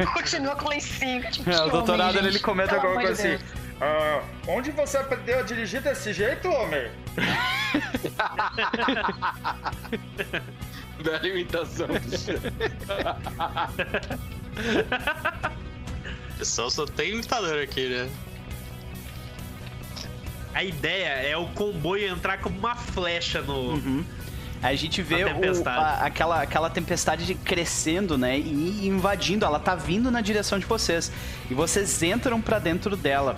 [0.00, 1.30] E continua com o lencinho.
[1.30, 3.54] Tipo, É, o "Que doutorado homem, ele gente, comenta alguma de coisa Deus." assim.
[3.80, 6.88] Ah, onde você aprendeu a dirigir desse jeito, homem?
[11.02, 11.88] Bela imitação.
[16.42, 18.08] Só, só tem imitador aqui, né?
[20.52, 23.74] A ideia é o comboio entrar como uma flecha no.
[23.74, 24.04] Uhum.
[24.72, 28.38] A gente vê o- a- aquela, aquela tempestade de- crescendo, né?
[28.38, 29.44] E invadindo.
[29.44, 31.12] Ela tá vindo na direção de vocês.
[31.50, 33.36] E vocês entram pra dentro dela.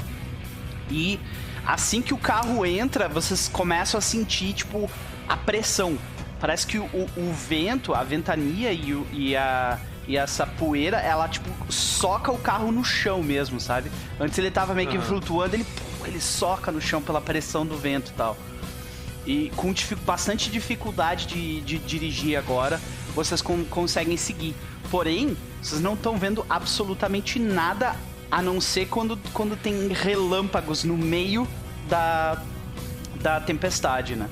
[0.91, 1.19] E
[1.67, 4.89] assim que o carro entra, vocês começam a sentir, tipo,
[5.29, 5.99] a pressão.
[6.39, 6.85] Parece que o,
[7.17, 9.79] o vento, a ventania e, o- e a.
[10.09, 13.91] E essa poeira, ela, tipo, soca o carro no chão mesmo, sabe?
[14.21, 15.05] Antes ele tava meio que Aham.
[15.05, 15.67] flutuando, ele,
[16.05, 18.37] ele soca no chão pela pressão do vento e tal.
[19.27, 22.81] E com difi- bastante dificuldade de, de dirigir agora,
[23.15, 24.55] vocês con- conseguem seguir.
[24.91, 27.97] Porém, vocês não estão vendo absolutamente nada
[28.31, 31.47] a não ser quando, quando tem relâmpagos no meio
[31.89, 32.41] da,
[33.21, 34.29] da tempestade, né?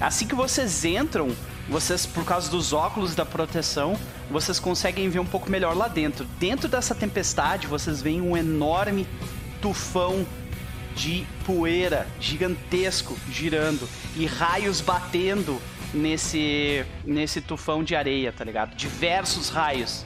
[0.00, 1.34] Assim que vocês entram,
[1.68, 3.98] vocês, por causa dos óculos da proteção,
[4.30, 6.26] vocês conseguem ver um pouco melhor lá dentro.
[6.38, 9.06] Dentro dessa tempestade, vocês veem um enorme
[9.60, 10.24] tufão
[10.98, 15.62] de poeira gigantesco girando e raios batendo
[15.94, 18.74] nesse nesse tufão de areia, tá ligado?
[18.74, 20.04] Diversos raios.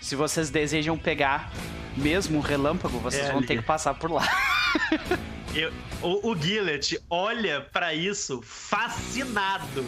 [0.00, 1.52] Se vocês desejam pegar
[1.96, 3.46] mesmo um relâmpago, vocês É vão ali.
[3.46, 4.28] ter que passar por lá.
[5.54, 5.72] Eu-
[6.02, 9.82] o, o Gillet olha pra isso fascinado.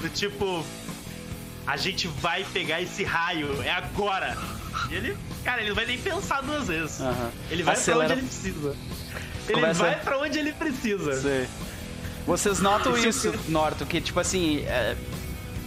[0.00, 0.64] Do tipo,
[1.66, 4.36] a gente vai pegar esse raio, é agora.
[4.88, 7.00] E ele, cara, ele não vai nem pensar duas vezes.
[7.00, 7.30] Aham.
[7.50, 8.06] Ele vai Acelera.
[8.08, 8.76] pra onde ele precisa.
[9.48, 11.20] Ele Começa- vai pra onde ele precisa.
[11.20, 11.48] Sei.
[12.26, 14.96] Vocês notam isso, Norton, que tipo assim, é,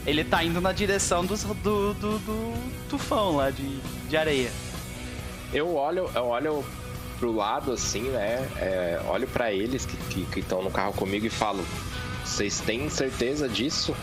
[0.06, 2.54] ele tá indo na direção dos- do, do, do
[2.90, 3.80] tufão lá de,
[4.10, 4.52] de areia.
[5.54, 6.66] Eu olho, eu olho
[7.20, 8.48] pro lado assim, né?
[8.58, 11.64] é, olho pra eles que estão no carro comigo e falo:
[12.26, 13.96] Vocês têm certeza disso?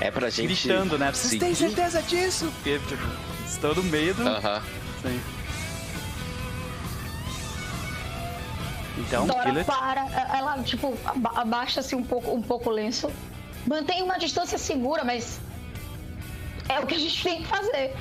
[0.00, 0.48] É pra gente.
[0.68, 1.10] Gritando, né?
[1.12, 2.52] Vocês têm seguir?" certeza disso?
[2.56, 3.02] Porque, tipo,
[3.46, 4.26] estão no meio do.
[4.28, 4.62] Aham.
[5.02, 5.20] Sim.
[8.98, 10.06] Então, Dora para,
[10.36, 13.10] ela, tipo, aba- abaixa-se um pouco, um pouco o lenço.
[13.66, 15.40] Mantém uma distância segura, mas
[16.68, 17.92] é o que a gente tem que fazer.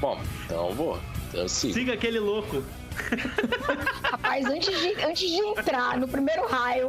[0.00, 1.00] Bom, então eu vou.
[1.32, 1.72] Eu sigo.
[1.74, 2.62] Siga aquele louco.
[4.02, 6.88] Rapaz, antes de, antes de entrar no primeiro raio,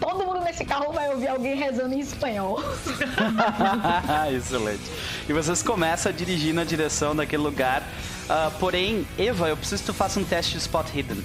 [0.00, 2.62] todo mundo nesse carro vai ouvir alguém rezando em espanhol.
[4.34, 4.82] Excelente.
[5.28, 7.82] E vocês começam a dirigir na direção daquele lugar.
[8.28, 11.22] Ah, porém, Eva, eu preciso que tu faça um teste de spot hidden.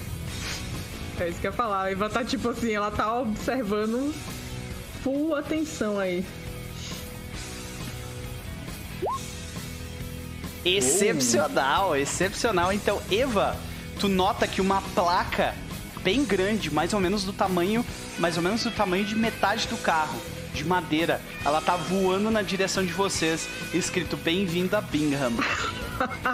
[1.18, 1.84] É isso que eu ia falar.
[1.84, 4.14] A Eva tá tipo assim, ela tá observando
[5.02, 6.24] full atenção aí.
[10.64, 12.72] Excepcional, excepcional.
[12.72, 13.56] Então, Eva,
[14.02, 15.54] tu nota que uma placa
[16.02, 17.86] bem grande, mais ou menos do tamanho,
[18.18, 20.20] mais ou menos do tamanho de metade do carro,
[20.52, 25.30] de madeira, ela tá voando na direção de vocês, escrito Bem-vindo a Bingham.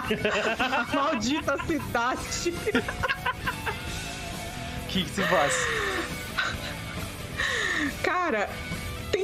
[0.91, 2.53] Maldita cidade.
[4.81, 5.53] O que, que tu faz?
[8.01, 8.49] Cara,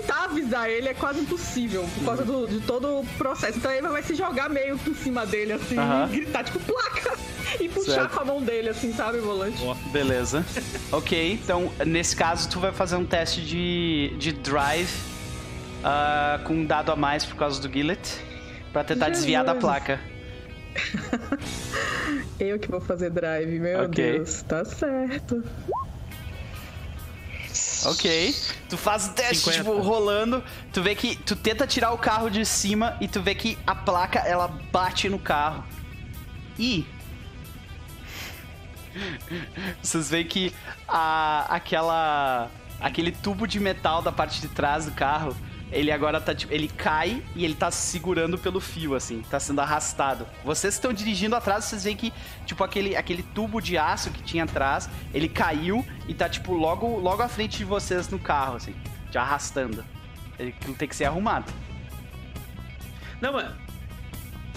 [0.02, 3.58] tentar avisar ele é quase impossível por causa do- de todo o processo.
[3.58, 7.16] Então Eva vai se jogar meio por cima dele, assim, e gritar, tipo, placa!
[7.60, 8.16] E puxar Certo.
[8.16, 9.58] com a mão dele, assim, sabe, volante.
[9.92, 10.44] Beleza.
[10.92, 14.90] ok, então nesse caso tu vai fazer um teste de, de drive
[15.82, 18.02] ah, com um dado a mais por causa do Gillet
[18.74, 19.64] pra tentar desviar da Jesus.
[19.64, 20.02] placa.
[22.40, 24.12] Eu que vou fazer drive, meu Ok.
[24.14, 24.42] Deus.
[24.42, 25.42] Tá certo.
[27.86, 28.36] Ok.
[28.70, 29.58] Tu faz o teste, 50.
[29.58, 30.44] tipo, rolando.
[30.74, 31.16] Tu vê que.
[31.16, 35.10] Tu tenta tirar o carro de cima e tu vê que a placa ela bate
[35.10, 35.64] no carro.
[36.58, 36.86] E.
[39.82, 40.54] Vocês veem que
[40.88, 42.50] a, aquela.
[42.80, 45.36] aquele tubo de metal da parte de trás do carro.
[45.72, 49.40] Ele agora tá, tipo, ele cai e ele tá se segurando pelo fio, assim, tá
[49.40, 50.26] sendo arrastado.
[50.44, 52.14] Vocês estão dirigindo atrás, vocês veem que,
[52.46, 57.00] tipo, aquele, aquele tubo de aço que tinha atrás, ele caiu e tá, tipo, logo,
[57.00, 58.76] logo à frente de vocês no carro, assim,
[59.12, 59.84] te arrastando.
[60.38, 61.52] Ele aquilo tem que ser arrumado.
[63.20, 63.46] Não, mas.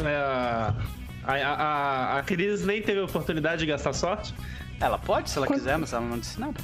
[0.05, 0.75] é, a,
[1.25, 4.35] a, a, a Cris nem teve a oportunidade de gastar sorte?
[4.81, 6.61] Ela pode, se ela Quanto- quiser, mas ela não disse nada.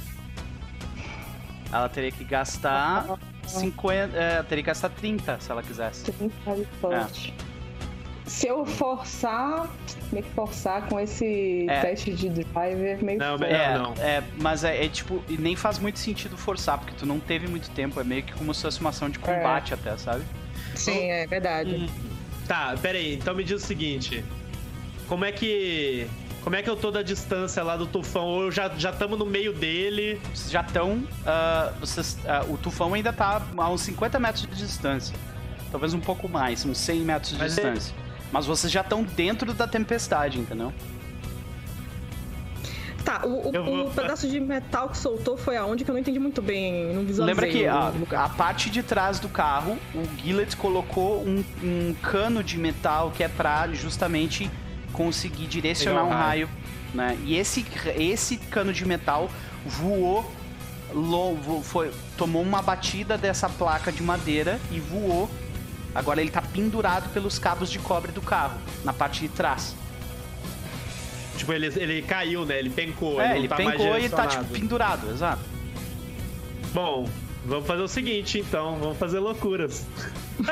[1.71, 3.05] Ela teria que gastar
[3.47, 4.17] 50.
[4.17, 6.11] É, teria que gastar 30 se ela quisesse.
[6.81, 7.33] forte.
[8.25, 9.69] Se eu forçar,
[10.11, 11.81] meio que forçar com esse É.
[11.81, 13.93] teste de driver, meio Não, que melhor É, não.
[13.99, 17.47] é, mas é, é tipo, e nem faz muito sentido forçar, porque tu não teve
[17.47, 20.23] muito tempo, é meio que como se fosse uma ação de combate até, sabe?
[20.73, 21.87] Sim, é verdade.
[22.47, 23.13] Tá, pera aí.
[23.15, 24.25] Então me diz o seguinte.
[25.07, 26.07] Como é que.
[26.45, 28.25] Como é que eu tô da distância lá do tufão?
[28.25, 30.21] Ou já já estamos no meio dele?
[30.31, 31.03] Vocês já estão.
[31.79, 35.15] vocês, ah, o tufão ainda tá a uns 50 metros de distância.
[35.71, 37.95] Talvez um pouco mais, uns 100 metros de Mas é- distância.
[38.31, 40.71] Mas vocês já estão dentro da tempestade, entendeu?
[43.03, 46.19] Tá, o, o- o pedaço de metal que soltou foi aonde que eu não entendi
[46.19, 47.25] muito bem, não visualizei.
[47.25, 47.65] Lembra que
[48.15, 53.11] a, a parte de trás do carro, o Gillet colocou um, um cano de metal
[53.15, 54.49] que é pra justamente
[54.95, 56.49] conseguir direcionar um raio,
[56.93, 57.17] né?
[57.23, 57.65] E esse,
[57.97, 59.29] esse cano de metal
[59.65, 60.29] voou,
[60.93, 65.29] lo- foi, tomou uma batida dessa placa de madeira e voou.
[65.93, 69.75] Agora ele tá pendurado pelos cabos de cobre do carro, na parte de trás.
[71.37, 72.59] Tipo, ele, ele caiu, né?
[72.59, 73.19] Ele pencou.
[73.21, 75.41] é, não ele tá pencou e tá tipo pendurado, exato.
[76.73, 77.07] Bom,
[77.45, 78.77] vamos fazer o seguinte então.
[78.79, 79.85] Vamos fazer loucuras.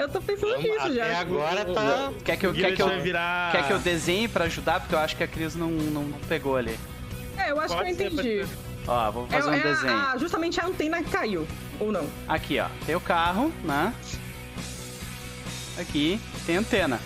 [0.00, 1.04] Eu tô pensando Vamos, nisso já.
[1.04, 2.12] até agora tá.
[2.24, 3.52] Quer que eu, quer que eu, virar.
[3.52, 4.80] quer que eu desenhe pra ajudar?
[4.80, 6.76] Porque eu acho que a Cris não, não, não pegou ali.
[7.36, 8.22] É, eu acho Pode que eu entendi.
[8.22, 8.48] ser.
[8.88, 9.92] Ó, vou É, fazer um é a- desenho.
[9.92, 11.46] a- justamente a antena que caiu,
[11.78, 12.06] ou não?
[12.26, 12.66] Aqui, ó.
[12.86, 13.92] Tem o carro, né?
[15.78, 17.00] Aqui tem a antena.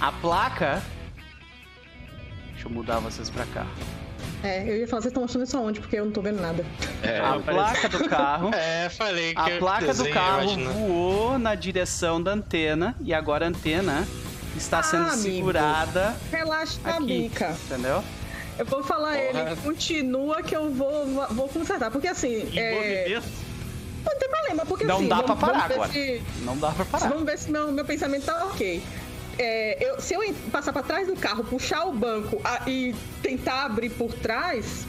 [0.00, 0.82] A placa.
[2.52, 3.66] Deixa eu mudar vocês pra cá.
[4.42, 5.80] É, eu ia falar, vocês estão mostrando isso aonde?
[5.80, 6.64] Porque eu não tô vendo nada.
[7.02, 8.50] É, a placa do carro.
[8.54, 10.70] É, falei que A eu placa do desenho, carro imagina.
[10.70, 14.06] voou na direção da antena e agora a antena
[14.56, 15.22] está Ah, sendo amigo.
[15.22, 17.56] segurada Relaxa a bica.
[17.66, 18.02] Entendeu?
[18.58, 19.40] Eu vou falar Porra.
[19.50, 21.90] ele, continua que eu vou, vou- consertar.
[21.90, 22.72] Porque assim, é,
[23.10, 23.28] Envolvimento.
[24.04, 25.92] não tem problema, porque Não assim, dá pra vamos, parar agora.
[25.92, 27.08] se- Não dá pra parar.
[27.08, 28.82] Vamos ver se meu, meu pensamento tá ok.
[29.38, 33.64] É, eu- se eu passar pra trás do carro, puxar o banco ah, e tentar
[33.66, 34.84] abrir por trás,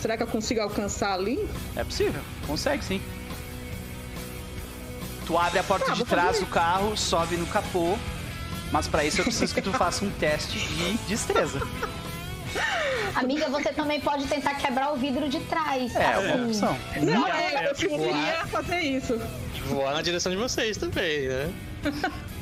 [0.00, 1.46] será que eu consigo alcançar ali?
[1.76, 3.00] É possível, consegue sim.
[5.26, 7.96] Tu abre a porta Ah, de trás do carro, sobe no capô,
[8.72, 11.60] mas pra isso eu preciso que tu faça um teste de destreza.
[13.14, 15.94] Amiga, você também pode tentar quebrar o vidro de trás.
[15.94, 16.26] É, assim.
[16.32, 16.78] uma opção.
[17.02, 19.20] Não, é, é, eu preferia fazer isso.
[19.66, 21.52] Voar na direção de vocês também, né?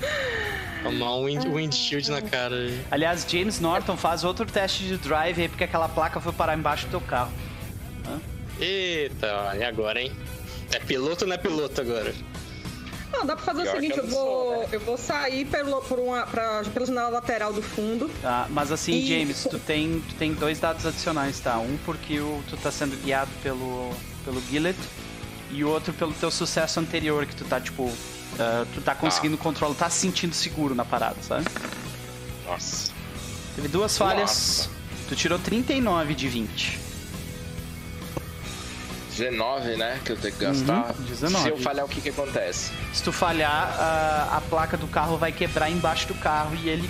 [0.82, 2.56] Tomar um wind, windshield na cara.
[2.90, 6.86] Aliás, James Norton faz outro teste de drive aí, porque aquela placa foi parar embaixo
[6.86, 7.30] do teu carro.
[8.58, 10.12] Eita, e agora, hein?
[10.72, 12.14] É piloto ou não é piloto agora?
[13.12, 14.24] Não, dá pra fazer Pior o seguinte, eu eu não sou,
[14.54, 14.68] vou, né?
[14.72, 18.08] eu vou sair pelo, por uma, pra, pela janela lateral do fundo.
[18.22, 18.46] Tá?
[18.50, 21.58] Mas assim, E- James, tu tem, tu tem dois dados adicionais, tá?
[21.58, 23.90] Um porque o, tu tá sendo guiado pelo,
[24.24, 24.78] pelo Gillet
[25.50, 27.90] e o outro pelo teu sucesso anterior, que tu tá, tipo,
[28.40, 31.44] ah, tu tá conseguindo controlar, tá se sentindo seguro na parada, sabe?
[32.46, 32.90] Nossa.
[33.54, 34.20] Teve duas falhas.
[34.20, 34.70] Nossa.
[35.08, 36.78] Tu tirou 39 de 20.
[39.10, 40.00] 19, né?
[40.04, 40.94] Que eu tenho que gastar.
[40.96, 41.42] Uhum, 19.
[41.42, 42.70] Se eu falhar, o que que acontece?
[42.94, 46.88] Se tu falhar, a, a placa do carro vai quebrar embaixo do carro e ele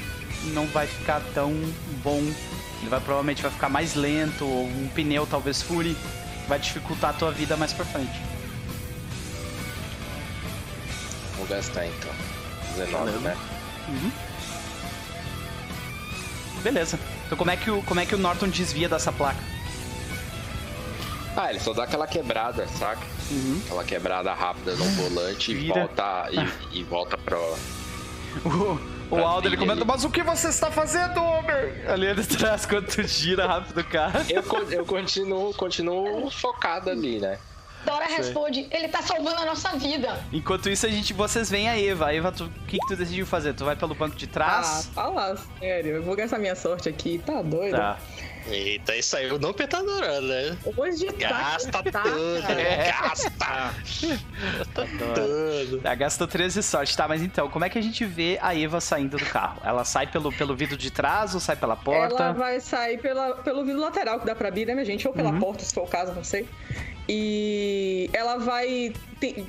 [0.53, 1.53] não vai ficar tão
[2.05, 2.21] bom.
[2.81, 5.97] Ele vai provavelmente vai ficar mais lento, ou um pneu talvez fure.
[6.47, 8.30] Vai dificultar a tua vida mais pra frente.
[11.41, 12.13] Vou gastar então.
[12.77, 13.21] 19, Valeu.
[13.23, 13.37] né?
[16.63, 16.99] Beleza.
[17.25, 19.41] Então como é que o, como é que o Norton desvia dessa placa?
[21.35, 23.01] Ah, ele só dá aquela quebrada, saca?
[23.31, 23.63] Uhum.
[23.65, 26.29] Aquela quebrada rápida no volante e volta,
[26.73, 27.57] e, e volta pro.
[28.45, 28.79] O,
[29.17, 31.87] o Aldo ele comenta, mas o que você está fazendo, homem?
[31.89, 34.21] Ali atrás, quando tu gira rápido o carro.
[34.29, 37.39] Eu, eu continuo, continuo focado ali, né?
[37.85, 40.23] Dora responde, ele tá salvando a nossa vida.
[40.33, 42.07] Enquanto isso, a gente, vocês veem a Eva.
[42.07, 43.55] A Eva, o que, que tu decidiu fazer?
[43.55, 44.91] Tu vai pelo banco de Ah, trás?
[44.95, 47.77] fala sério, eu vou gastar minha sorte aqui, tá doido?
[47.77, 47.97] Tá.
[48.47, 50.57] Eita, isso aí não petadora, né?
[50.77, 51.29] Hoje tá.
[51.29, 52.63] Gasta tá, tudo, cara.
[52.65, 53.31] gasta
[54.99, 55.81] tudo.
[55.83, 56.97] Tá, gastou 13 sorte.
[56.97, 59.61] Tá, mas então, como é que a gente vê a Eva saindo do carro?
[59.65, 62.15] Ela sai pelo, pelo vidro de trás ou sai pela porta?
[62.15, 65.07] Ela vai sair pela, pelo vidro lateral que dá pra abrir, né, minha gente?
[65.07, 65.39] Ou pela Uhum.
[65.39, 66.49] porta, se for o caso, não sei.
[67.13, 69.45] E ela vai te-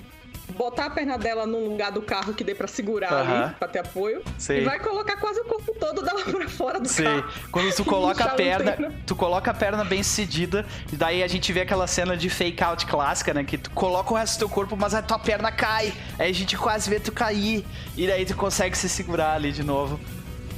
[0.58, 3.44] botar a perna dela num lugar do carro que dê pra segurar Aham.
[3.46, 4.22] ali, pra ter apoio.
[4.38, 4.62] Sei.
[4.62, 7.06] E vai colocar quase o corpo todo dela pra fora do Sei.
[7.06, 7.24] carro.
[7.52, 8.96] Quando tu coloca a perna, tem, né?
[9.06, 12.64] tu coloca a perna bem cedida, e daí a gente vê aquela cena de fake
[12.64, 13.44] out clássica, né?
[13.44, 15.94] Que tu coloca o resto do teu corpo, mas a tua perna cai.
[16.20, 17.64] Aí a gente quase vê tu cair.
[17.96, 20.00] E daí tu consegue se segurar ali de novo,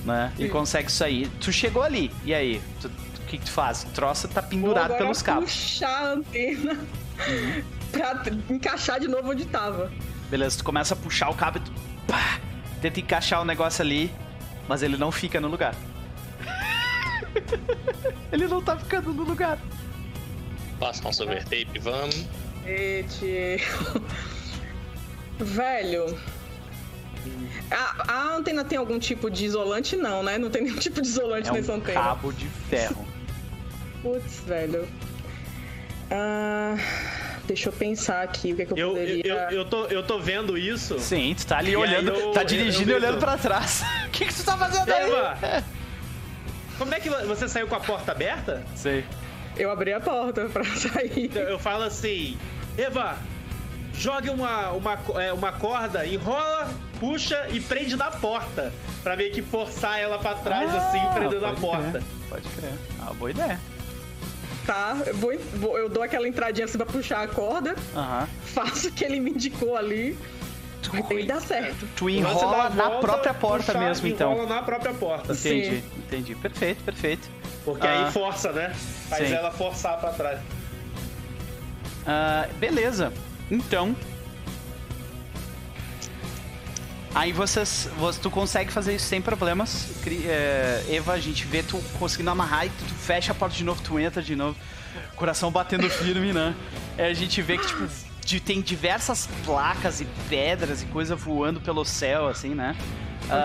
[0.06, 0.32] né?
[0.40, 0.50] E Sim.
[0.50, 1.30] consegue sair.
[1.40, 2.62] Tu chegou ali, e aí?
[2.82, 3.03] Tu-
[3.34, 3.84] que, que tu faz?
[3.84, 5.46] O troço tá pendurado pelos cabos.
[5.52, 7.64] puxar a antena Uhum.
[7.92, 9.92] pra encaixar de novo onde tava.
[10.30, 11.72] Beleza, tu começa a puxar o cabo e tu
[12.08, 12.40] pá,
[12.82, 14.12] tenta encaixar o negócio ali,
[14.68, 15.76] mas ele não fica no lugar.
[18.32, 19.58] ele não tá ficando no lugar.
[20.80, 22.26] Passa um super tape, vamos.
[22.66, 23.58] Gente.
[25.40, 26.18] Velho.
[27.72, 29.96] A, a antena tem algum tipo de isolante?
[29.96, 30.38] Não, né?
[30.38, 32.00] Não tem nenhum tipo de isolante É nessa um antena.
[32.02, 33.06] cabo de ferro.
[34.04, 34.88] Putz, velho.
[36.12, 36.76] Ah,
[37.46, 39.24] deixa eu pensar aqui o que, é que eu, Eu, eu, poderia.
[39.26, 41.00] eu, eu tô, eu tô vendo isso.
[41.00, 43.82] Sim, tu tá ali E olhando, aí eu- tá dirigindo eu e olhando pra trás.
[44.08, 45.10] O que, que tu tá fazendo aí?
[45.10, 45.64] Eva!
[46.78, 48.64] Como é que você saiu com a porta aberta?
[48.76, 49.04] Sei.
[49.58, 51.26] Eu abri a porta pra sair.
[51.26, 52.38] Então, Eu falo assim,
[52.78, 53.16] Eva,
[53.96, 56.70] jogue uma, uma, é, uma corda, enrola,
[57.00, 58.72] puxa e prende na porta.
[59.04, 61.92] Pra meio que forçar ela pra trás, assim, prendendo a Ah, pode porta.
[61.92, 62.72] crer, Pode crer.
[63.02, 63.60] Ah, boa ideia.
[64.66, 67.76] Tá, eu, vou, vou- eu dou aquela entradinha assim pra puxar a corda,
[68.46, 70.18] faço o que ele me indicou ali.
[71.08, 71.88] Ter que dar certo.
[71.96, 74.46] Tu Você enrola dá a na volta, própria porta puxar, mesmo, enrola então.
[74.48, 75.34] na própria porta.
[75.34, 75.84] Entendi, Sim.
[75.98, 76.36] entendi.
[76.36, 77.30] Perfeito, perfeito.
[77.66, 78.06] Porque Ah.
[78.08, 78.74] aí força, né?
[79.10, 79.34] Faz Sim.
[79.34, 80.40] ela forçar pra trás.
[82.06, 83.14] Ah, beleza.
[83.50, 83.96] Então.
[87.16, 89.88] Aí vocês, você, tu consegue fazer isso sem problemas.
[90.26, 93.64] É, Eva, a gente vê tu conseguindo amarrar e tu, tu fecha a porta de
[93.64, 94.58] novo, tu entra de novo.
[95.16, 96.56] Coração batendo firme, né?
[96.98, 97.88] É, a gente vê que, tipo,
[98.26, 102.76] de- tem diversas placas e pedras e coisa voando pelo céu, assim, né?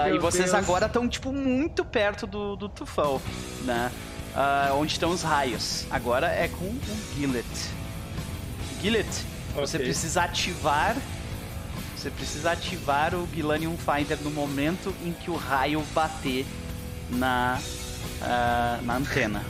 [0.06, 0.54] Meu e vocês Deus.
[0.54, 3.20] agora estão, tipo, muito perto do, do tufão,
[3.64, 3.92] né?
[4.34, 5.84] Ah, onde estão os raios.
[5.90, 6.80] Agora é com o
[7.16, 7.46] Gillet.
[8.82, 9.06] Gillet,
[9.54, 9.86] você Ok.
[9.86, 10.96] precisa ativar.
[11.98, 16.46] Você precisa ativar o Gilanium Finder no momento em que o raio bater
[17.10, 17.58] na,
[18.22, 19.42] ah, na antena.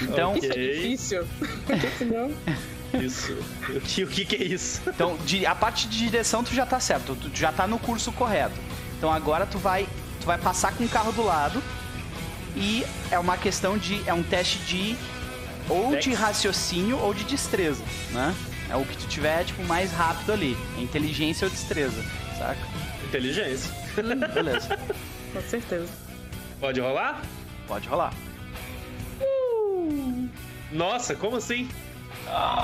[0.00, 1.26] Então, Isso é difícil.
[1.64, 2.32] Porque senão.
[3.00, 3.32] Isso.
[3.68, 4.82] O que, o que que é isso?
[4.86, 8.12] então de- a parte de direção tu já tá certo, tu já tá no curso
[8.12, 8.54] correto.
[8.98, 9.88] Então agora tu vai,
[10.20, 11.62] tu vai passar com o carro do lado
[12.54, 14.94] e é uma questão de é um teste de
[15.70, 16.04] ou Dex.
[16.04, 18.34] de raciocínio ou de destreza, né?
[18.70, 22.02] É o que tu tiver tipo mais rápido ali, é inteligência ou destreza,
[22.38, 22.56] saca?
[23.04, 23.70] Inteligência.
[24.34, 24.78] Beleza.
[25.32, 25.88] Com certeza.
[26.60, 27.20] Pode rolar?
[27.66, 28.12] Pode rolar.
[30.70, 31.68] Nossa, como assim?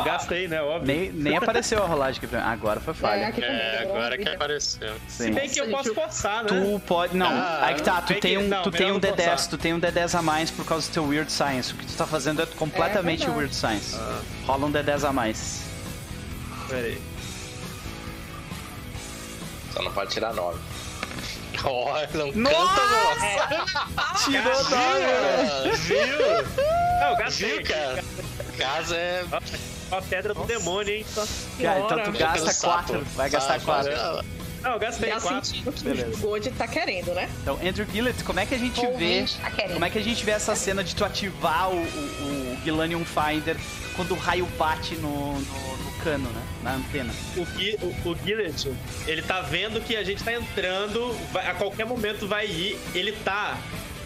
[0.05, 0.63] Gastei, né?
[0.63, 0.87] Óbvio.
[0.87, 2.37] Nem, nem apareceu a rolagem mim.
[2.37, 3.29] Agora foi É, falha.
[3.29, 4.95] aqui também, É, agora que apareceu.
[5.09, 5.33] Se Sim.
[5.33, 6.49] bem que eu posso forçar, né?
[6.49, 7.17] Tu pode.
[7.17, 9.17] Não, Ah, aí que tá, tu tem que- um, não, tu tem um não D10,
[9.29, 9.49] forçar.
[9.51, 11.73] tu tem um D10 a mais por causa do teu Weird Science.
[11.75, 13.39] O que tu tá fazendo é completamente verdade.
[13.39, 13.97] Weird Science.
[13.99, 14.21] Ah.
[14.47, 15.68] Rola um D10 a mais.
[16.69, 17.01] Pera aí.
[19.73, 20.59] Só não pode tirar 9.
[21.65, 22.81] Olha, não Nossa!
[22.81, 24.25] canta!
[24.25, 26.19] Tirou Ah, Viu?
[27.01, 27.57] Não, gastei.
[27.59, 28.05] Viu, cara?
[28.57, 29.25] Casa é.
[29.91, 31.07] Uma pedra do demônio, hein?
[31.61, 32.19] Cara, então tu Senhora.
[32.19, 32.73] gasta pelo sapo.
[32.93, 33.05] 4.
[33.17, 33.93] Vai gastar Sapo, 4.
[33.95, 34.25] ah,
[34.63, 35.45] Não, eu gastei Já quatro.
[35.47, 36.15] sentindo que Beleza.
[36.15, 37.29] o Gold tá querendo, né?
[37.43, 39.25] Então, Andrew Gillett, como é que a gente O vê.
[39.41, 39.51] tá.
[39.73, 43.05] Como é que a gente vê essa cena de tu ativar o, o, o Gilanium
[43.05, 43.57] Finder
[43.97, 46.43] quando o raio bate no, no cano, né?
[46.63, 47.13] Na antena.
[47.37, 48.71] O, Gui, o, o Gillet,
[49.07, 53.13] ele tá vendo que a gente tá entrando, vai- a qualquer momento vai ir, ele
[53.13, 53.57] tá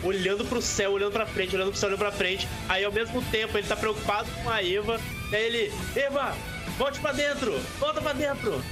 [0.03, 2.49] olhando pro céu, olhando pra frente, olhando pro céu, olhando pra frente.
[2.69, 5.01] Aí ao mesmo tempo ele tá preocupado com a Eva.
[5.31, 6.35] Daí ele, Eva,
[6.77, 8.63] volte pra dentro, volta pra dentro.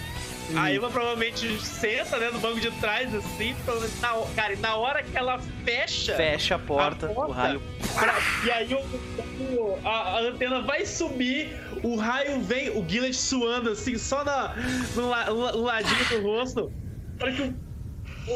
[0.56, 4.74] A Eva provavelmente senta, né, no banco de trás, assim, provavelmente na, cara, e na
[4.74, 7.30] hora que ela fecha, Fecha a porta, A porta?
[7.30, 7.62] o raio.
[7.96, 13.14] pra- e aí o, o- a, a antena vai subir, o raio vem, o Gillet
[13.14, 14.54] suando assim, só na,
[14.94, 16.72] no, la- no ladinho do rosto.
[17.18, 17.54] Para que o,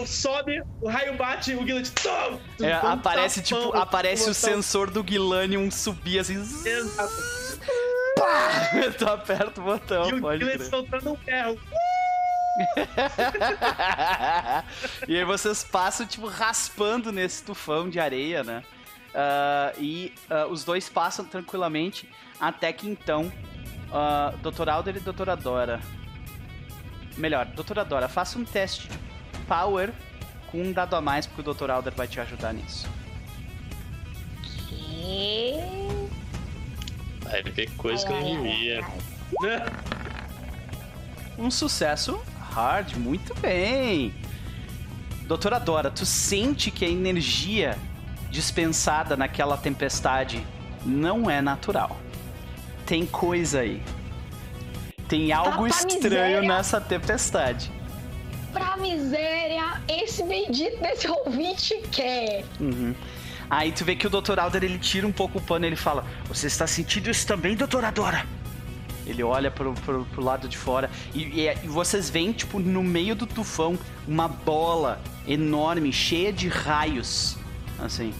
[0.02, 1.90] o- sobe, o raio bate, o Gillet.
[2.60, 4.54] É, aparece, tipo, tapão, aparece o tapão.
[4.54, 6.34] sensor do Gilanium subir assim.
[6.36, 7.12] Exato.
[8.98, 10.70] tu aperta o botão, E o pode Gillet crer.
[10.70, 11.58] soltando um ferro.
[15.08, 18.62] e aí vocês passam, tipo, raspando nesse tufão de areia, né?
[19.14, 22.08] ah, e ah, os dois passam tranquilamente
[22.48, 23.32] até que então
[23.92, 24.68] ah, Dr.
[24.68, 25.80] Alder e Doutora Dora.
[27.16, 28.98] Melhor, Doutora Dora, faça um teste de
[29.46, 29.92] power
[30.50, 31.70] com um dado a mais, porque o Dr.
[31.70, 32.88] Alder vai te ajudar nisso.
[34.42, 35.54] Que...
[37.22, 38.84] Vai ver coisa que eu não devia.
[41.36, 42.22] Um sucesso
[42.52, 44.14] hard, muito bem.
[45.26, 47.76] Doutora Dora, tu sente que a energia
[48.30, 50.46] dispensada naquela tempestade
[50.86, 51.98] não é natural.
[52.86, 53.82] Tem coisa aí.
[55.08, 56.00] Tem algo estranho
[56.40, 56.42] miséria.
[56.42, 57.70] nessa tempestade.
[58.52, 62.44] Pra miséria, esse bendito desse ouvinte quer.
[62.60, 62.94] Uhum.
[63.50, 64.38] Aí tu vê que o Dr.
[64.38, 67.54] Alder ele tira um pouco o pano e ele fala: Você está sentindo isso também,
[67.56, 68.24] doutora Dora?
[69.06, 72.82] Ele olha pro, pro, pro lado de fora e, e- e vocês veem, tipo, no
[72.82, 73.78] meio do tufão,
[74.08, 74.98] uma bola
[75.28, 77.36] enorme, cheia de raios.
[77.78, 78.14] Assim.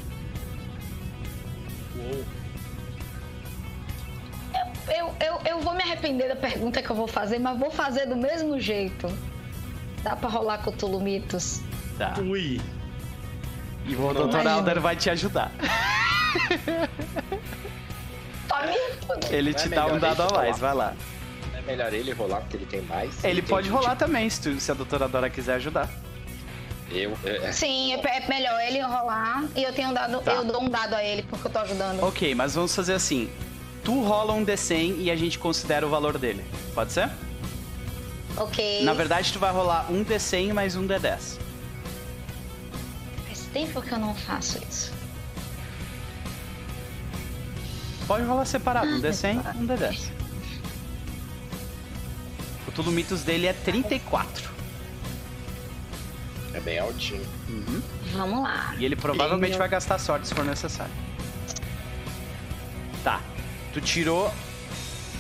[4.89, 8.07] Eu, eu, eu vou me arrepender da pergunta que eu vou fazer, mas vou fazer
[8.07, 9.07] do mesmo jeito.
[10.03, 11.61] Dá pra rolar Cthulhu Mitos?
[11.99, 12.15] Tá.
[12.21, 12.61] Ui.
[13.87, 14.21] E o Dr.
[14.21, 14.53] Imagina.
[14.53, 15.51] Alder vai te ajudar.
[19.07, 19.33] Tudo.
[19.35, 20.95] Ele é te dá um dado a ele mais, vai lá.
[21.57, 23.23] É melhor ele rolar porque ele tem mais.
[23.25, 23.77] Ele tem pode 20.
[23.79, 25.89] rolar também, se, tu- se a doutora Dora quiser ajudar.
[26.91, 30.33] Eu, é, Sim, é é melhor ele rolar e eu tenho um dado, Tá.
[30.33, 32.03] eu dou um dado a ele porque eu tô ajudando.
[32.03, 33.31] Ok, mas vamos fazer assim.
[33.85, 36.45] Tu rola um D100 e a gente considera o valor dele.
[36.75, 37.11] Pode ser?
[38.37, 38.83] Ok.
[38.83, 41.39] Na verdade, tu vai rolar um D100 mais um D10.
[43.27, 44.93] Faz tempo que eu não faço isso.
[48.07, 50.11] Pode rolar separado, um D100 um D10.
[52.67, 54.51] O Tulu Mitos dele é 34.
[56.55, 57.25] é bem altinho.
[58.13, 58.75] Vamos lá.
[58.79, 60.93] E ele provavelmente vai gastar sorte se for necessário.
[63.75, 64.33] Tu tirou.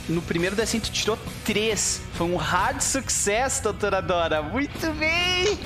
[0.09, 2.01] No primeiro D100 tu tirou 3.
[2.15, 4.43] Foi um hard success, doutora Dora.
[4.43, 5.59] Muito bem!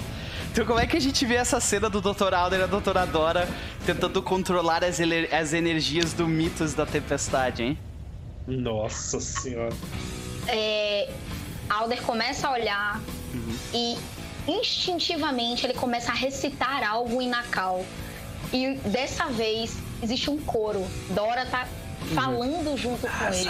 [0.51, 2.35] Então como é que a gente vê essa cena do Dr.
[2.35, 3.48] Alder e a doutora Dora
[3.85, 4.98] tentando controlar as,
[5.31, 7.78] as energias do mitos da tempestade, hein?
[8.47, 9.74] Nossa senhora.
[10.47, 11.10] É,
[11.69, 13.01] Alder começa a olhar
[13.74, 13.98] e
[14.48, 17.85] instintivamente ele começa a recitar algo em Nacal.
[18.52, 20.86] E dessa vez existe um coro.
[21.10, 21.66] Dora tá
[22.14, 23.48] falando junto com ele.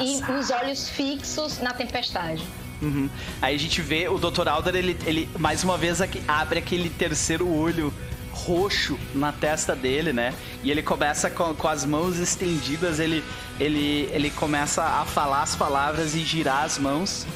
[0.00, 2.44] E os olhos fixos na tempestade.
[2.80, 3.08] Uhum.
[3.40, 4.48] Aí a gente vê o Dr.
[4.48, 7.92] Alder, ele, ele mais uma vez abre aquele terceiro olho
[8.30, 10.34] roxo na testa dele, né?
[10.62, 13.24] E ele começa com, com as mãos estendidas, ele,
[13.58, 17.26] ele, ele começa a falar as palavras e girar as mãos.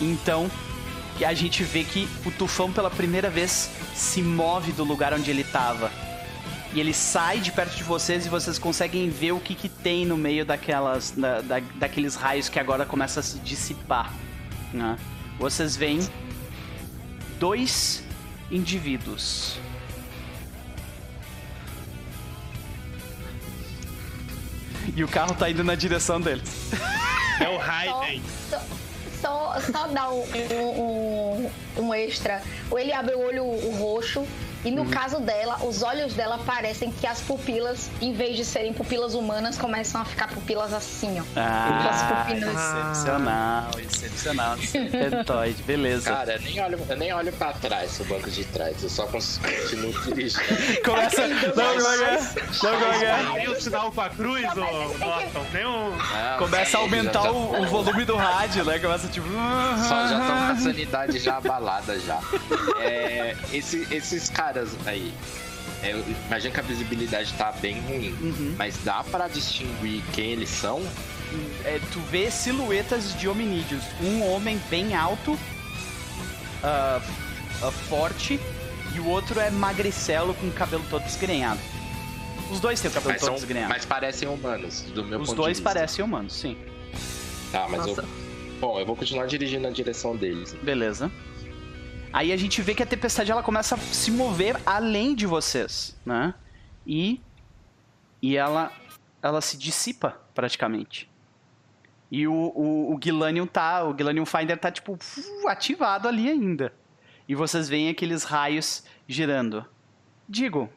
[0.00, 0.48] Então,
[1.24, 5.42] a gente vê que o tufão pela primeira vez se move do lugar onde ele
[5.42, 5.90] tava.
[6.76, 10.04] E ele sai de perto de vocês e vocês conseguem ver o que, que tem
[10.04, 14.12] no meio daquelas, da, da- daqueles raios que agora começam a se dissipar.
[14.74, 14.98] né?
[15.38, 16.00] Vocês veem
[17.40, 18.04] dois
[18.50, 19.56] indivíduos.
[24.94, 26.50] E o carro tá indo na direção deles.
[27.38, 28.22] É o Raiden.
[28.48, 28.58] só,
[29.20, 30.22] só, só dá um,
[30.54, 31.42] um,
[31.76, 32.40] um- um extra.
[32.70, 34.26] Ou ele abre o olho o roxo.
[34.64, 38.72] E no caso dela, os olhos dela parecem que as pupilas, em vez de serem
[38.72, 41.24] pupilas humanas, começam a ficar pupilas assim, ó.
[41.36, 42.54] Ah, pupilas.
[42.54, 44.56] excepcional, excepcional.
[44.58, 46.10] Serpentoide, beleza.
[46.10, 48.82] Cara, eu nem olho, eu nem olho pra trás, o banco de trás.
[48.82, 50.42] Eu só cons- continuo dirigindo.
[50.84, 51.26] Começa.
[51.28, 52.18] Não, Goga,
[52.62, 53.34] não, Goga.
[53.34, 55.44] Tem o sinal com a cruz, ô Norton?
[55.52, 55.90] Tem um.
[55.90, 58.78] Não, Começa a aumentar já o, o volume do rádio, né?
[58.78, 59.28] Começa tipo.
[59.28, 62.18] Só já estão com a sanidade já abalada já.
[62.80, 64.45] É, esse- esses caras
[64.86, 65.12] aí.
[65.82, 68.12] é, eu imagino que a visibilidade tá bem ruim.
[68.20, 68.54] Uhum.
[68.58, 70.82] Mas dá pra distinguir quem eles são?
[71.64, 73.82] É, tu vê silhuetas de hominídeos.
[74.00, 75.36] Um homem bem alto,
[76.62, 77.00] ah,
[77.62, 78.38] ah, forte,
[78.94, 81.60] e o outro é magricelo com o cabelo todo desgrenhado.
[82.50, 83.72] Os dois têm o cabelo Mas, todo são, desgrenhado.
[83.72, 85.74] mas parecem humanos, do meu Os ponto dois de vista.
[85.74, 86.56] parecem humanos, sim.
[87.50, 88.02] Tá, mas Nossa.
[88.02, 88.08] eu.
[88.60, 90.54] Bom, eu vou continuar dirigindo na direção deles.
[90.62, 91.10] Beleza.
[92.12, 95.96] Aí a gente vê que a tempestade ela começa a se mover além de vocês,
[96.04, 96.34] né?
[96.86, 97.20] E
[98.22, 98.72] e ela
[99.22, 101.10] ela se dissipa praticamente.
[102.10, 106.72] E o, o, o Gilanium tá, o Gilanium Finder tá tipo fu- ativado ali ainda.
[107.28, 109.64] E vocês veem aqueles raios girando.
[110.28, 110.70] Digo,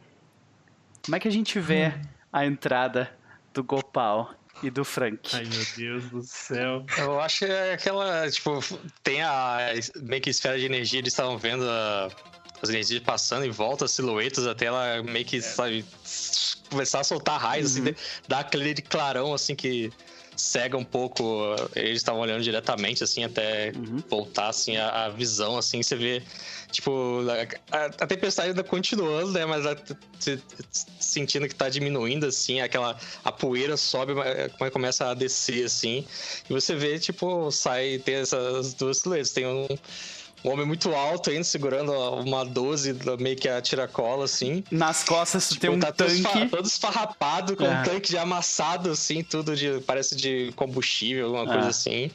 [1.05, 1.93] como é que a gente vê
[2.33, 3.15] a entrada
[3.53, 5.19] do Gopal e do Frank?
[5.33, 6.85] Ai, meu Deus do céu.
[6.97, 8.59] Eu acho que é aquela, tipo,
[9.03, 12.09] tem a meio que esfera de energia, eles estavam vendo a,
[12.61, 15.85] as energias passando em volta, as silhuetas, até ela meio que, sabe,
[16.69, 17.95] começar a soltar raios, assim,
[18.27, 19.91] dar aquele clarão, assim, que
[20.35, 21.23] cega um pouco.
[21.75, 24.03] Eles estavam olhando diretamente, assim, até Uhum.
[24.09, 26.23] voltar, assim, a, a visão, assim, você vê,
[26.71, 27.19] tipo,
[27.71, 29.75] a, a- a tempestade ainda continuando, né, mas a-
[30.19, 30.39] você
[30.99, 36.05] sentindo que tá diminuindo, assim, aquela, a poeira sobe, mas mas começa a descer, assim,
[36.49, 39.67] e você vê, tipo, sai, tem essas duas silhuetas, tem um...
[40.41, 44.63] Um homem muito alto ainda, segurando uma 12, meio que a tiracola, assim.
[44.71, 46.47] Nas costas Tipo, tem um tá todo, tanque.
[46.47, 47.69] todo esfarrapado, com É.
[47.81, 49.81] um tanque de amassado, assim, tudo de.
[49.85, 51.53] Parece de combustível, alguma É.
[51.55, 52.09] coisa assim.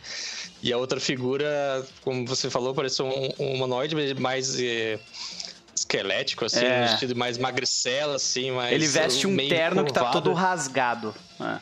[0.64, 4.98] E a outra figura, como você falou, parece um, um humanoide mais eh,
[5.76, 6.80] esquelético, assim, É.
[6.84, 8.72] um vestido mais magricela, assim, mais.
[8.72, 11.14] Ele veste um terno que tá todo rasgado.
[11.38, 11.58] É.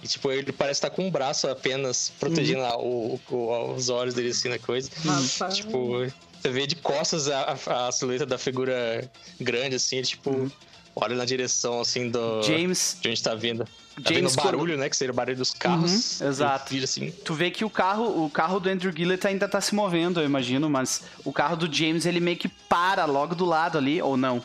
[0.00, 3.18] E, tipo, ele parece estar com um braço apenas protegendo Uhum.
[3.28, 4.88] o, o- os olhos dele, assim, na coisa.
[5.04, 5.56] Rapaz.
[5.56, 6.06] Tipo,
[6.40, 9.10] você vê de costas a, a- a silhueta da figura
[9.40, 10.52] grande, assim, ele, tipo,
[11.00, 12.18] olha na direção, assim, do...
[12.18, 12.42] Uhum.
[12.42, 13.64] James, De onde tá vindo.
[14.02, 14.88] Tá James vendo o barulho, né?
[14.88, 16.20] Que seria o barulho dos carros.
[16.20, 16.70] Uhum, exato.
[16.70, 17.10] Vira assim.
[17.10, 20.24] tu vê que o carro, o carro do Andrew Gillett ainda tá se movendo, eu
[20.24, 24.16] imagino, mas o carro do James ele meio que para logo do lado ali, ou
[24.16, 24.42] não?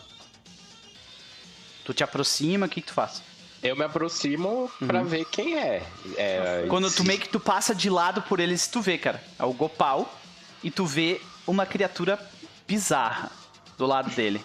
[1.83, 3.21] Tu te aproxima, o que, que tu faz?
[3.61, 5.83] Eu me aproximo pra ver quem é.
[6.17, 9.43] É, Quando tu meio que tu passa de lado por eles, tu vê, cara, é
[9.43, 10.19] o Gopal
[10.63, 12.19] e tu vê uma criatura
[12.67, 13.31] bizarra
[13.77, 14.41] do lado dele.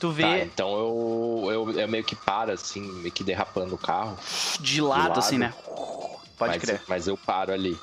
[0.00, 3.78] Tu Tá, vê então eu, eu, eu meio que paro, assim, meio que derrapando o
[3.78, 4.18] carro.
[4.58, 5.18] de lado, lado.
[5.18, 5.54] assim, né?
[6.38, 6.82] Pode mas, crer.
[6.88, 7.78] Mas eu paro ali.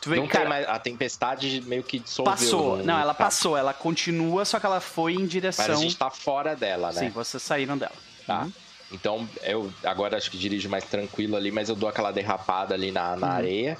[0.00, 2.32] Tu vê, não cara, tem mais, a tempestade meio que dissolveu.
[2.34, 2.76] passou.
[2.78, 3.24] Não, ela tá.
[3.24, 5.74] passou, ela continua, só que ela foi em Mas direção.
[5.74, 7.00] a gente tá fora dela, né?
[7.00, 7.92] Sim, vocês saíram dela.
[8.26, 8.44] Tá.
[8.44, 8.52] Uhum.
[8.92, 12.90] Então eu agora acho que dirijo mais tranquilo ali, mas eu dou aquela derrapada ali
[12.90, 13.32] na, na Uhum.
[13.34, 13.78] areia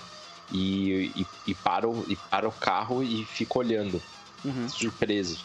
[0.53, 4.03] e, e, e paro, e paro o carro e fico olhando,
[4.45, 4.69] Uhum.
[4.69, 5.39] surpreso.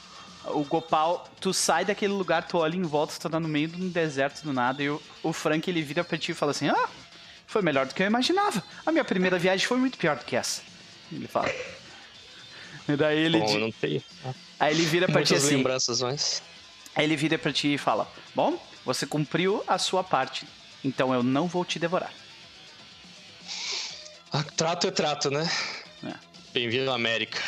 [0.46, 3.82] O Gopal, tu sai daquele lugar, tu olha em volta, tu tá no meio de
[3.82, 6.68] um deserto do nada, e o, o Frank ele vira pra ti e fala assim:
[6.68, 6.90] Ah,
[7.46, 8.64] foi melhor do que eu imaginava.
[8.86, 10.62] A minha primeira viagem foi muito pior do que essa.
[11.12, 11.54] Ele fala.
[12.88, 13.40] E daí ele.
[13.40, 14.04] Bom, não tenho
[14.60, 15.56] Aí ele vira pra ti muitas assim.
[15.58, 16.42] lembranças, mas...
[16.96, 20.48] Aí ele vira pra ti e fala: Bom, você cumpriu a sua parte,
[20.84, 22.12] então eu não vou te devorar.
[24.34, 25.50] Ah, trato é trato, né?
[26.04, 26.14] É.
[26.54, 27.40] Bem-vindo à América.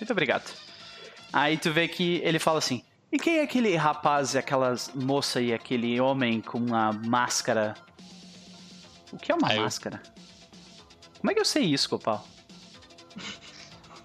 [0.00, 0.50] Muito obrigado.
[1.32, 5.40] Aí tu vê que ele fala assim: E quem é aquele rapaz e aquelas moça
[5.40, 7.74] e aquele homem com uma máscara?
[9.12, 10.02] O que é uma eu- máscara?
[11.20, 12.26] Como é que eu sei isso, Gopal?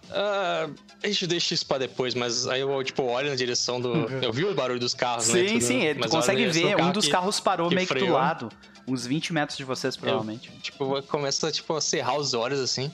[0.09, 0.69] Ah,
[1.03, 3.93] a gente deixa isso pra depois, mas aí eu, tipo, olho na direção do...
[4.23, 5.41] Eu vi o barulho dos carros, né?
[5.41, 5.47] Uhum.
[5.47, 6.65] sim, tudo, sim, ele- mas tu consegue do ver.
[6.75, 8.49] Um carro dos que- carros parou que meio que do lado.
[8.87, 10.49] Uns 20 metros de vocês, provavelmente.
[10.61, 12.89] Tipo, começa tipo, a cerrar os olhos assim.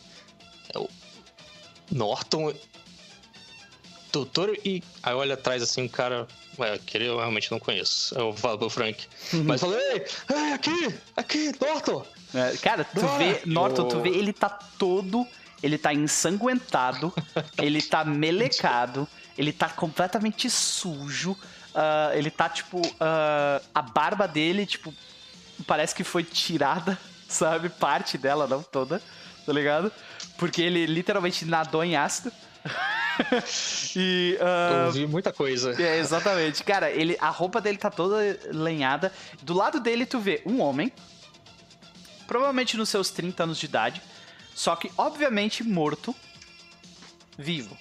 [0.73, 0.89] É o
[1.91, 2.51] Norton.
[4.13, 4.81] Doutor e.
[5.01, 6.27] Aí olha atrás assim, um cara.
[6.59, 8.13] Ué, aquele eu realmente não conheço.
[8.17, 9.05] Eu falo pro Frank.
[9.33, 9.43] Uhum.
[9.43, 12.05] Mas falo, ei, ei, aqui, aqui, Norton!
[12.35, 15.27] É, cara, tu vê, Norton, tu Eu- vê, ele tá todo.
[15.63, 17.11] Ele tá ensanguentado,
[17.57, 19.07] ele tá melecado,
[19.37, 21.35] ele tá completamente sujo.
[21.73, 22.79] ah, ele tá, tipo.
[22.99, 24.93] ah, a barba dele, tipo.
[25.65, 27.69] Parece que foi tirada, sabe?
[27.69, 29.01] Parte dela, não toda,
[29.45, 29.91] tá ligado?
[30.37, 32.31] Porque ele literalmente nadou em ácido.
[33.95, 34.37] e.
[34.41, 35.81] ah, Eu vi muita coisa.
[35.81, 36.63] é, exatamente.
[36.63, 39.11] Cara, ele, a roupa dele tá toda lenhada.
[39.41, 40.91] Do lado dele, tu vê um homem,
[42.27, 44.01] provavelmente nos seus 30 anos de idade,
[44.55, 46.15] só que, obviamente, morto,
[47.37, 47.77] vivo.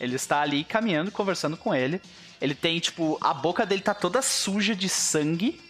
[0.00, 2.00] Ele está ali caminhando, conversando com ele.
[2.40, 5.60] Ele tem, tipo, a boca dele tá toda suja de sangue.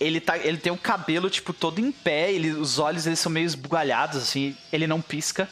[0.00, 2.32] Ele, tá, ele tem o cabelo, tipo, todo em pé.
[2.32, 4.56] Ele, os olhos eles são meio esbugalhados, assim.
[4.72, 5.48] Ele não pisca,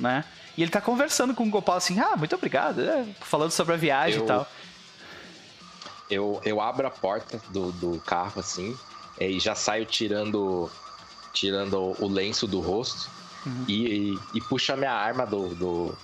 [0.00, 0.24] né?
[0.56, 2.80] E ele tá conversando com o Gopal assim, ah, muito obrigado.
[2.80, 4.46] é, falando sobre a viagem Eu- e tal.
[6.08, 8.76] Eu, eu abro a porta do, do carro assim
[9.18, 10.70] eh, e já saio tirando
[11.32, 13.10] tirando o lenço do rosto
[13.44, 13.64] Uhum.
[13.68, 15.94] e, e, e puxo a minha arma do, do,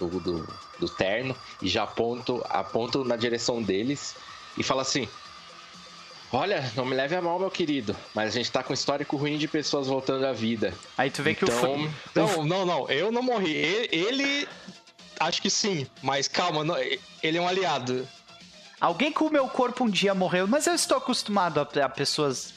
[0.00, 0.48] do, do-
[0.80, 1.32] do terno
[1.62, 4.16] e já aponto, aponto na direção deles
[4.56, 5.08] e falo assim:
[6.30, 9.16] Olha, não me leve a mal, meu querido, mas a gente tá com um histórico
[9.16, 10.74] ruim de pessoas voltando à vida.
[10.96, 13.52] Aí tu vê que o, Então, Não, não, não, eu não morri.
[13.54, 14.48] Ele, ele-
[15.20, 18.06] Acho que sim, mas calma, não- ele é um aliado.
[18.80, 22.54] Alguém com o meu corpo um dia morreu, mas eu estou acostumado a, a pessoas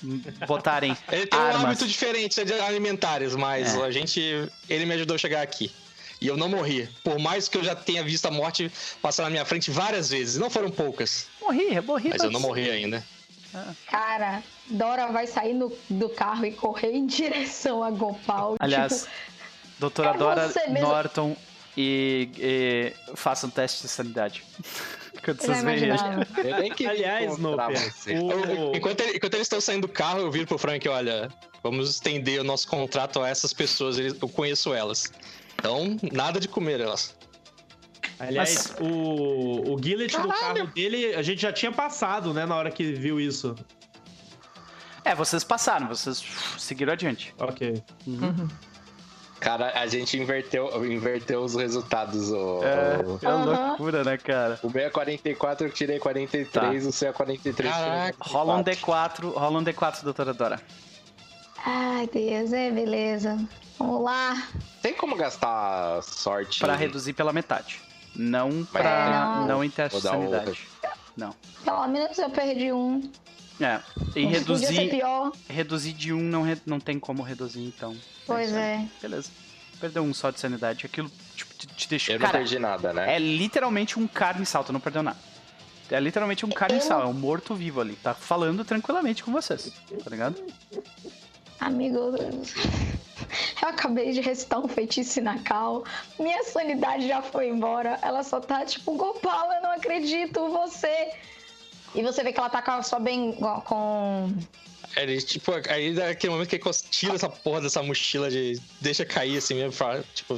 [0.48, 1.64] botarem Ele tem um armas.
[1.64, 3.81] hábito diferente de alimentares, mas É.
[3.84, 4.22] a gente.
[4.69, 5.72] Ele me ajudou a chegar aqui.
[6.19, 6.88] E eu não morri.
[7.03, 8.72] Por mais que eu já tenha visto a morte
[9.02, 10.38] passar na minha frente várias vezes.
[10.38, 11.26] Não foram poucas.
[11.41, 12.10] Morri, eu morri.
[12.10, 13.03] Mas eu não morri ainda.
[13.88, 18.56] Cara, Dora vai sair no- do carro e correr em direção a Gopal.
[18.60, 19.11] Aliás, tipo,
[19.80, 20.48] doutora é Dora.
[20.82, 21.36] Norton,
[21.78, 24.44] e, e façam um teste de sanidade.
[25.23, 25.91] Quando vocês veem ele.
[26.88, 27.38] Aliás,
[28.19, 28.76] o...
[28.76, 31.30] Enquanto, ele- enquanto eles estão saindo do carro, eu viro pro Frank, olha,
[31.64, 35.11] vamos estender o nosso contrato a essas pessoas, eu conheço elas.
[35.56, 37.15] Então, nada de comer elas.
[38.27, 42.69] Aliás, o, o Gillet do carro dele, a gente já tinha passado, né, na hora
[42.69, 43.56] que viu isso.
[45.03, 46.23] É, vocês passaram, vocês
[46.60, 47.34] seguiram adiante.
[47.39, 47.81] Ok.
[49.39, 52.30] Cara, a gente inverteu, inverteu os resultados.
[52.30, 54.60] O, É, o, é uma loucura, né, cara?
[54.61, 57.73] o meu é 44, eu tirei 43, o seu é 43.
[57.73, 60.61] Caraca, Rola um D4, rola um D4, doutora Dora.
[61.65, 63.35] Ai, Deus, é beleza.
[63.80, 64.48] Vamos lá.
[64.84, 66.60] Tem como gastar sorte?
[66.60, 67.81] Pra reduzir pela metade.
[68.16, 69.38] Não pra.
[69.40, 69.48] não.
[69.48, 70.68] Não em teste de sanidade.
[71.16, 71.34] Não.
[71.64, 73.10] Pelo menos eu perdi um.
[73.60, 73.80] É.
[74.10, 75.32] E ser reduzir, pior.
[75.48, 77.96] reduzir de um não, re- não tem como reduzir, então.
[78.26, 78.60] Pois aí.
[78.62, 78.88] é.
[79.02, 79.30] Beleza.
[79.80, 80.86] Perdeu um só de sanidade.
[80.86, 82.16] Aquilo tipo, te, te deixou.
[82.16, 83.16] Eu não Cara, perdi nada, né?
[83.16, 85.18] é literalmente um carniçal, tu não perdeu nada.
[85.90, 87.96] É literalmente um carniçal, é um morto-vivo ali.
[87.96, 89.74] Tá falando tranquilamente com vocês,
[90.04, 90.42] tá ligado?
[91.62, 92.16] Amigo,
[93.62, 95.84] eu acabei de recitar um feitiço na cal.
[96.20, 98.00] Minha sanidade já foi embora.
[98.02, 101.12] Ela só tá tipo, Gopal, eu não acredito, você.
[101.94, 103.38] E você vê que ela tá com a sua bem.
[103.66, 104.34] com.
[104.98, 108.60] Ele, tipo, aí naquele momento que ele tira essa porra dessa mochila de.
[108.82, 110.36] deixa cair assim mesmo, pra, tipo,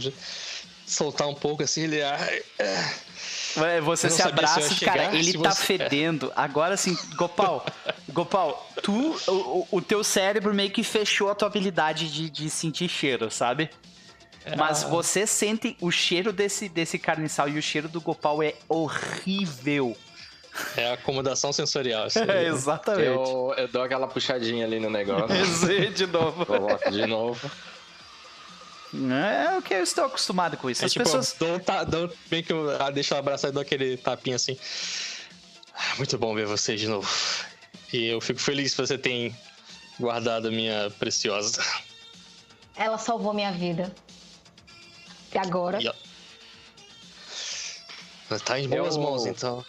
[0.85, 2.01] soltar um pouco assim, ele.
[2.01, 2.85] ai, é.
[3.55, 6.31] É, Você se se abraça ia e, chegar, cara, ele se tá você- fedendo.
[6.35, 7.64] Agora sim, Gopal,
[8.10, 12.49] Gopal, tu, o, o- o teu cérebro meio que fechou a tua habilidade de, de
[12.49, 13.69] sentir cheiro, sabe?
[14.57, 19.95] Mas você sente o cheiro desse, desse carniçal e o cheiro do Gopal é horrível.
[20.76, 22.05] É acomodação sensorial.
[22.05, 23.05] Assim, É, exatamente.
[23.07, 25.27] Eu, eu dou aquela puxadinha ali no negócio.
[25.95, 26.45] De novo.
[26.45, 27.51] Coloco de novo.
[28.94, 30.84] É o que eu estou acostumado com isso.
[30.84, 31.36] É, As tipo, pessoas.
[31.40, 34.57] dou bem que eu ah, deixo ela abraçar e dou aquele tapinha assim.
[35.74, 37.10] Ah, Muito bom ver você de novo.
[37.91, 39.36] E eu fico feliz que você tem
[39.99, 41.64] guardado a minha preciosa.
[42.76, 43.94] Ela salvou minha vida.
[45.34, 45.82] E agora?
[45.82, 45.88] E,
[48.30, 49.65] Ela tá em boas Eu- mãos, então.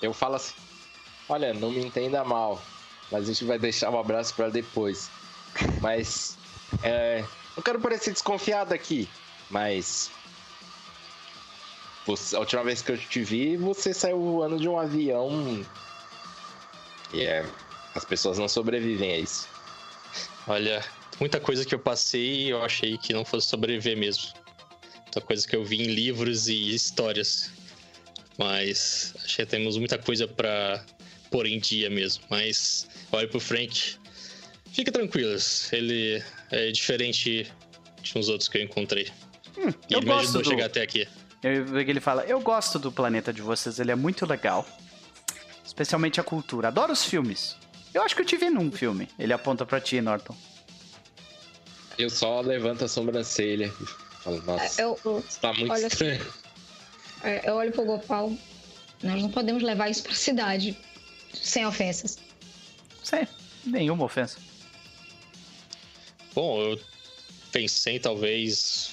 [0.00, 0.54] Eu falo assim:
[1.28, 2.62] Olha, não me entenda mal,
[3.10, 5.10] mas a gente vai deixar um abraço pra depois.
[5.80, 6.36] Mas.
[6.82, 7.24] É,
[7.56, 9.08] não quero parecer desconfiado aqui,
[9.50, 10.10] mas.
[12.06, 15.64] você- a última vez que eu te vi, você saiu voando de um avião.
[17.12, 17.44] E é.
[17.94, 19.48] As pessoas não sobrevivem a isso.
[20.46, 20.84] Olha,
[21.18, 24.24] muita coisa que eu passei eu achei que não fosse sobreviver mesmo.
[25.04, 27.50] Muita coisa que eu vi em livros e histórias.
[28.38, 30.84] Mas achei que temos muita coisa pra
[31.30, 32.22] pôr em dia mesmo.
[32.28, 33.96] Mas olha pro Frank.
[34.76, 37.50] Fica tranquilos, ele é diferente
[38.02, 39.08] de uns outros que eu encontrei.
[39.56, 41.08] e eu ele me ajudou do- a chegar até aqui.
[41.42, 44.66] Eu ele fala: Eu gosto do planeta de vocês, ele é muito legal.
[45.64, 46.68] Especialmente a cultura.
[46.68, 47.56] Adoro os filmes.
[47.94, 49.08] Eu acho que eu te vi num filme.
[49.18, 50.36] Ele aponta pra ti, Norton.
[51.98, 53.72] Eu só levanto a sobrancelha
[54.22, 56.26] falo: Nossa, Eu, eu, isso tá muito olha estranho.
[57.24, 58.30] é, eu olho pro Gopal.
[59.02, 60.76] Nós não podemos levar isso pra cidade.
[61.32, 62.18] Sem ofensas.
[63.02, 63.26] Sem
[63.64, 64.38] nenhuma ofensa.
[66.36, 66.80] Bom, eu
[67.50, 68.90] pensei talvez,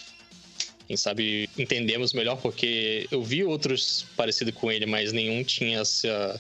[0.88, 6.40] quem sabe entendemos melhor, porque eu vi outros parecidos com ele, mas nenhum tinha essa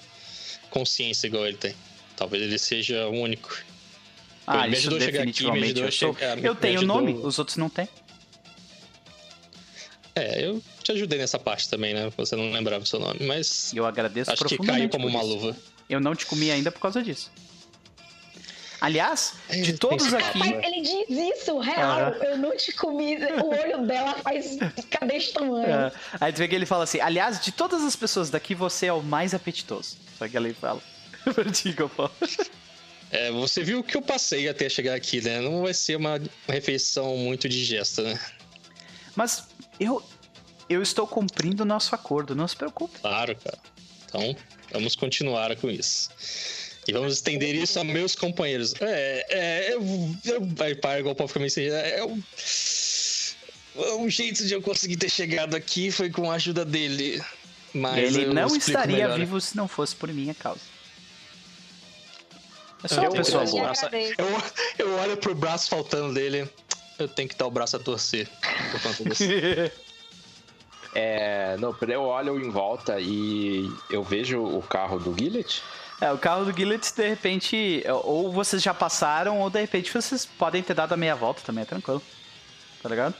[0.69, 1.75] consciência igual ele tem.
[2.15, 3.53] Talvez ele seja o único.
[4.47, 6.13] Ah, me ajudou a chegar aqui, me ajudou a eu sou.
[6.15, 7.87] chegar- eu tenho ajudou- nome, os outros não têm.
[10.15, 12.11] É, eu te ajudei nessa parte também, né?
[12.15, 15.57] Você não lembrava o seu nome, mas eu agradeço acho que caiu como uma luva.
[15.89, 17.31] Eu não te comi ainda por causa disso.
[18.83, 20.39] Aliás, É, de todos aqui.
[20.39, 22.11] Rapaz, ele diz isso, real.
[22.15, 23.15] Eu não te comi.
[23.15, 24.57] O olho dela faz
[25.07, 25.65] desse tamanho.
[25.65, 28.87] É, aí tu vê que ele fala assim: aliás, de todas as pessoas daqui, você
[28.87, 29.95] é o mais apetitoso.
[30.17, 30.81] Só que ele fala.
[31.77, 32.11] Gopal.
[33.09, 35.39] É, você viu o que eu passei até chegar aqui, né?
[35.39, 36.19] Não vai ser uma
[36.49, 38.19] refeição muito digesta, né?
[39.15, 39.47] Mas
[39.79, 40.03] eu.
[40.67, 42.99] Eu estou cumprindo o nosso acordo, não se preocupe.
[42.99, 43.59] Claro, cara.
[44.05, 44.35] Então,
[44.73, 46.09] vamos continuar com isso.
[46.87, 48.73] E vamos estender isso a meus companheiros.
[48.81, 52.21] É, é, eu, eu, vai para igual o povo fica meio sem- é, o,
[54.03, 57.23] o jeito de eu conseguir ter chegado aqui foi com a ajuda dele.
[57.73, 59.17] Mas ele não estaria melhor.
[59.17, 60.59] vivo se não fosse por minha causa.
[62.83, 63.71] É só Eu- uma pessoa eu- boa.
[64.77, 66.47] Eu, eu olho pro braço faltando dele.
[66.99, 68.29] Eu tenho que dar o braço a torcer
[68.71, 69.23] por conta disso.
[70.93, 75.63] É, não, eu olho em volta e eu vejo o carro do Gillet.
[76.01, 80.25] É, o carro do Gillett, de repente, ou vocês já passaram, ou de repente vocês
[80.25, 82.01] podem ter dado a meia volta também, é tranquilo.
[82.81, 83.15] Tá ligado?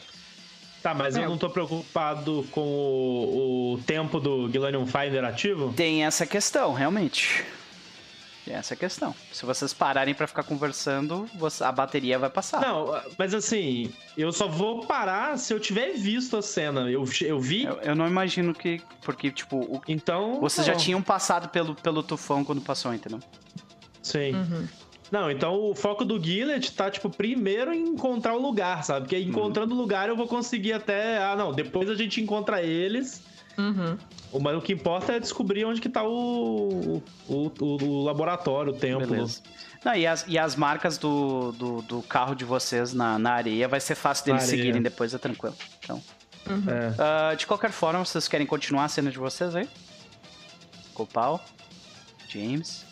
[0.82, 1.24] Tá, mas É.
[1.24, 5.72] eu não tô preocupado com o, o tempo do Gilanium Finder ativo?
[5.74, 7.46] Tem essa questão, realmente.
[8.46, 9.16] Tem essa questão.
[9.32, 12.60] Se vocês pararem pra ficar conversando, você- a bateria vai passar.
[12.60, 16.92] Não, mas assim, eu só vou parar se eu tiver visto a cena.
[16.92, 18.82] Eu, eu vi, Eu, eu não imagino que.
[19.02, 20.42] Porque, tipo, o- então.
[20.42, 20.80] vocês já não.
[20.80, 23.20] tinham passado pelo, pelo tufão quando passou, entendeu?
[24.02, 24.36] Sim.
[24.36, 24.68] Uhum.
[25.10, 29.02] Não, então o foco do Gillet tá, tipo, primeiro em encontrar o lugar, sabe?
[29.02, 31.24] Porque encontrando o lugar eu vou conseguir até.
[31.24, 33.22] Ah, não, depois a gente encontra eles.
[33.58, 33.98] Uhum.
[34.32, 38.74] O- Mas o que importa é descobrir onde que tá o, o, o- o laboratório,
[38.74, 39.08] o templo.
[39.08, 39.42] Beleza.
[39.86, 43.68] Não, e, as, e as marcas do, do, do carro de vocês na, na areia
[43.68, 44.58] vai ser fácil deles areia.
[44.58, 45.56] seguirem depois, é tranquilo.
[45.84, 46.02] Então,
[46.48, 46.96] É.
[47.32, 49.70] ah, de qualquer forma, vocês querem continuar a cena de vocês aí?
[50.94, 51.44] Copal?
[52.30, 52.86] James?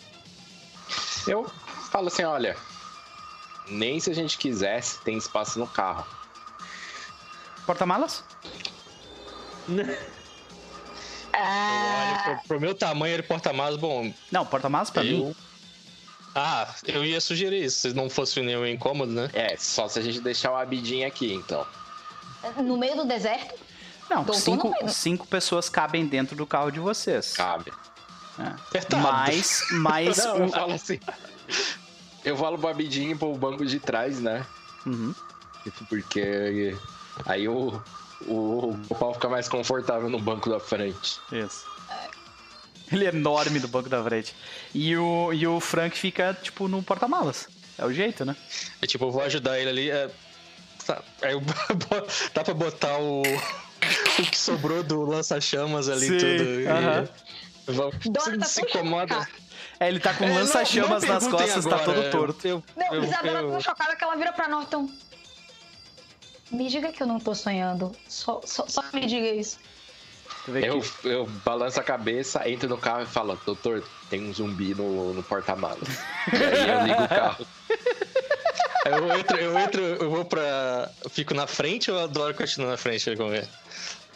[1.25, 1.45] Eu
[1.91, 2.55] falo assim, olha,
[3.69, 6.05] nem se a gente quisesse tem espaço no carro.
[7.65, 8.23] Porta-malas?
[11.33, 15.19] Ah, pro, pro meu tamanho, ele porta-malas, bom, Não, porta-malas pra mim.
[15.21, 15.35] eu...
[16.33, 19.29] Ah, eu ia sugerir isso, se não fosse nenhum incômodo, né?
[19.33, 21.65] É, só se a gente deixar o Abidinho aqui, então.
[22.57, 23.53] no meio do deserto?
[24.09, 27.33] Não, Doutor cinco, não cinco pessoas cabem dentro do carro de vocês.
[27.33, 27.71] Cabe.
[28.39, 28.43] É.
[28.43, 29.03] Apertado.
[29.03, 30.99] Mas, mas Não, um- eu falo assim.
[32.23, 34.45] Eu falo pro Abidinho pro banco de trás, né?
[34.85, 35.13] Uhum.
[35.89, 36.75] Porque
[37.25, 37.81] aí o,
[38.27, 41.19] o, o pau fica mais confortável no banco da frente.
[41.31, 41.65] Isso.
[42.91, 44.35] Ele é enorme do banco da frente.
[44.73, 47.47] E o, e o Frank fica, tipo, no porta-malas.
[47.77, 48.35] É o jeito, né?
[48.81, 49.89] É tipo, eu vou ajudar ele ali.
[49.89, 50.09] É...
[50.85, 51.41] tá, Aí eu...
[52.33, 53.21] dá pra botar o...
[53.21, 56.69] o que sobrou do lança-chamas ali Sim, tudo.
[56.69, 57.07] aham.
[57.67, 57.71] E...
[57.71, 59.27] Vamos- Dora tá se tão incomoda.
[59.79, 62.47] É, ele tá com É, lança-chamas nas costas, tá agora, todo é, torto.
[62.47, 64.89] Eu, Não, eu, Isadora eu- tá tão chocada que ela vira pra Norton.
[66.51, 67.91] Me diga que eu não tô sonhando.
[68.07, 69.57] Só, só, só me diga isso.
[70.47, 75.13] Eu, eu balanço a cabeça, entro no carro e falo, doutor, tem um zumbi no,
[75.13, 75.87] no porta-malas.
[76.33, 77.47] e aí eu ligo o carro.
[78.85, 80.91] eu entro, eu entro, eu vou pra.
[81.03, 83.15] eu Fico na frente ou a Dora continua na frente?
[83.15, 83.47] Como é?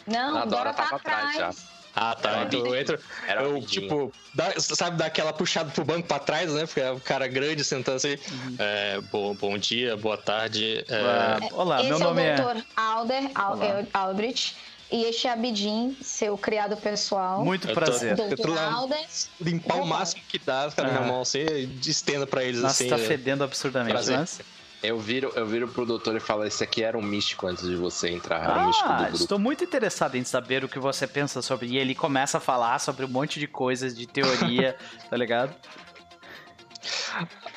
[0.06, 1.75] Não, A Dora Dora tá tava atrás atrás.
[1.98, 2.30] Ah, tá.
[2.30, 2.98] Era Então eu entro.
[3.26, 6.66] Era eu, tipo, dá- sabe, dar aquela puxada pro banco pra trás, né?
[6.66, 8.16] Porque é um cara grande sentando assim.
[8.30, 8.56] Uhum.
[8.58, 10.84] É, bom, bom dia, boa tarde.
[10.88, 12.34] é, Ah, olá, Esse meu é nome o é.
[12.36, 12.62] Dr.
[12.76, 13.84] Alder Al Olá.
[13.94, 14.56] Albrecht.
[14.92, 17.44] E este é Abidin, seu criado pessoal.
[17.44, 18.10] Muito prazer.
[18.12, 18.72] Eu tô Doutor lá.
[18.72, 19.04] Alder.
[19.40, 19.86] limpar o Opa.
[19.88, 22.88] máximo que dá com a minha mão assim e estendo pra eles Nossa, assim.
[22.90, 22.98] tá é.
[23.06, 24.18] fedendo absurdamente, Prazer.
[24.18, 24.38] mas...
[24.82, 27.74] Eu viro, eu viro pro doutor e falo, esse aqui era um místico antes de
[27.76, 29.16] você entrar, era um místico do Ah, grupo.
[29.16, 31.66] estou muito interessado em saber o que você pensa sobre.
[31.68, 34.76] E ele começa a falar sobre um monte de coisas, de teoria,
[35.10, 35.54] tá ligado?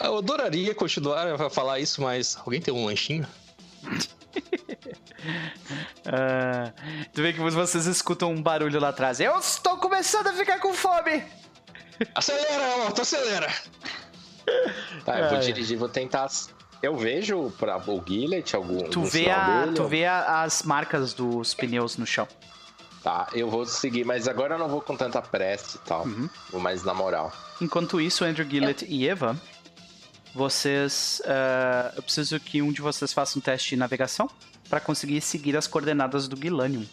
[0.02, 3.28] Eu adoraria continuar a falar isso, mas alguém tem um lanchinho?
[6.06, 6.72] Ah,
[7.14, 9.20] tu vê que vocês escutam um barulho lá atrás.
[9.20, 11.24] Eu estou começando a ficar com fome!
[12.16, 13.48] Acelera, Otto, acelera!
[15.06, 16.28] Tá, eu vou dirigir, vou tentar...
[16.82, 21.14] Eu vejo pra, o Gillet, algum Tu vê, a, dele, tu vê a- as marcas
[21.14, 22.28] dos pneus no chão.
[23.04, 26.06] Tá, eu vou seguir, mas agora eu não vou com tanta pressa e tal.
[26.06, 26.30] Uhum.
[26.52, 27.32] Vou mais na moral.
[27.62, 29.36] Enquanto isso, Andrew Gillett e Eva,
[30.34, 31.22] vocês.
[31.26, 34.30] ah, eu preciso que um de vocês faça um teste de navegação
[34.70, 36.86] para conseguir seguir as coordenadas do Gilanium.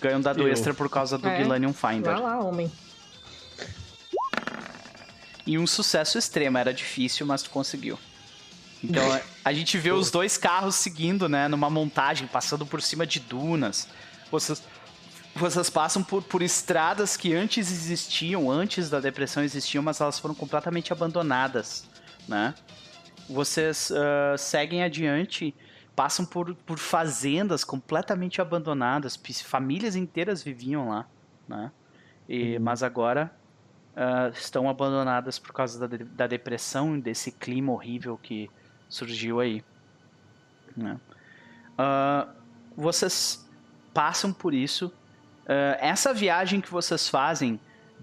[0.00, 0.48] Ganha um dado Eu.
[0.52, 1.36] extra por causa do É.
[1.38, 2.12] Gilanium Finder.
[2.12, 2.70] Vai lá, homem.
[5.46, 7.98] E um sucesso extremo, era difícil, mas tu conseguiu.
[8.88, 13.06] Então a- a gente vê os dois carros seguindo, né, numa montagem, passando por cima
[13.06, 13.88] de dunas.
[14.30, 14.62] Vocês,
[15.34, 20.34] vocês passam por, por estradas que antes existiam, antes da depressão existiam, mas elas foram
[20.34, 21.88] completamente abandonadas,
[22.28, 22.54] né?
[23.28, 25.54] Vocês ah, seguem adiante,
[25.96, 31.06] passam por, por fazendas completamente abandonadas, famílias inteiras viviam lá,
[31.48, 31.70] né?
[32.28, 33.30] E, Mas agora
[33.96, 38.50] ah, estão abandonadas por causa da, da depressão, desse clima horrível que
[38.88, 39.62] surgiu aí.
[40.76, 40.98] né?
[41.78, 42.28] Ah,
[42.76, 43.48] vocês
[43.92, 44.92] passam por isso.
[45.48, 47.58] Ah, essa viagem que vocês fazem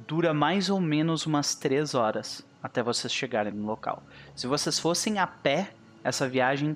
[0.07, 4.03] dura mais ou menos umas três horas até vocês chegarem no local.
[4.35, 5.71] Se vocês fossem a pé,
[6.03, 6.75] essa viagem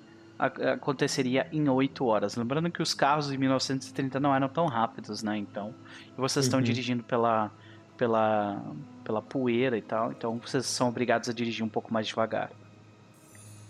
[0.74, 2.36] aconteceria em oito horas.
[2.36, 5.38] Lembrando que os carros em 1930 não eram tão rápidos, né?
[5.38, 5.74] Então,
[6.18, 6.66] e vocês estão Uhum.
[6.66, 7.52] dirigindo pela,
[7.98, 8.62] pela,
[9.04, 12.52] pela poeira e tal, então vocês são obrigados a dirigir um pouco mais devagar.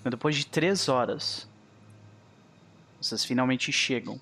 [0.10, 1.50] Depois de três horas,
[3.02, 4.20] vocês finalmente chegam.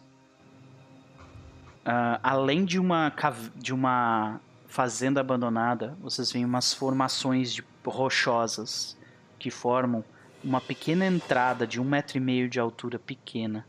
[1.86, 3.14] Ah, além de uma,
[3.56, 8.98] de uma fazenda abandonada, vocês veem umas formações de rochosas
[9.38, 10.04] que formam
[10.44, 13.66] uma pequena entrada de um metro e meio de altura pequena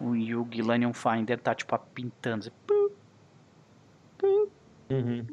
[0.00, 2.50] O, e o Gilanion Finder tá, tipo, pintando assim,
[4.90, 5.24] Uhum.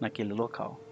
[0.00, 0.83] naquele local.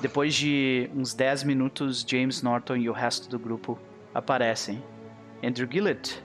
[0.00, 3.78] Depois de uns 10 minutos, James Norton e o resto do grupo
[4.14, 4.82] aparecem.
[5.42, 6.22] Andrew Gillett,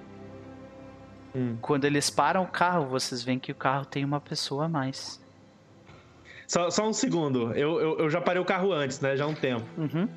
[1.35, 1.57] Hum.
[1.61, 5.19] quando eles param o carro, vocês veem que o carro tem uma pessoa a mais.
[6.47, 7.51] Só, só um segundo.
[7.53, 9.17] Eu, eu, eu já parei o carro antes, né?
[9.17, 9.65] Já há um tempo.
[9.77, 10.07] Uhum.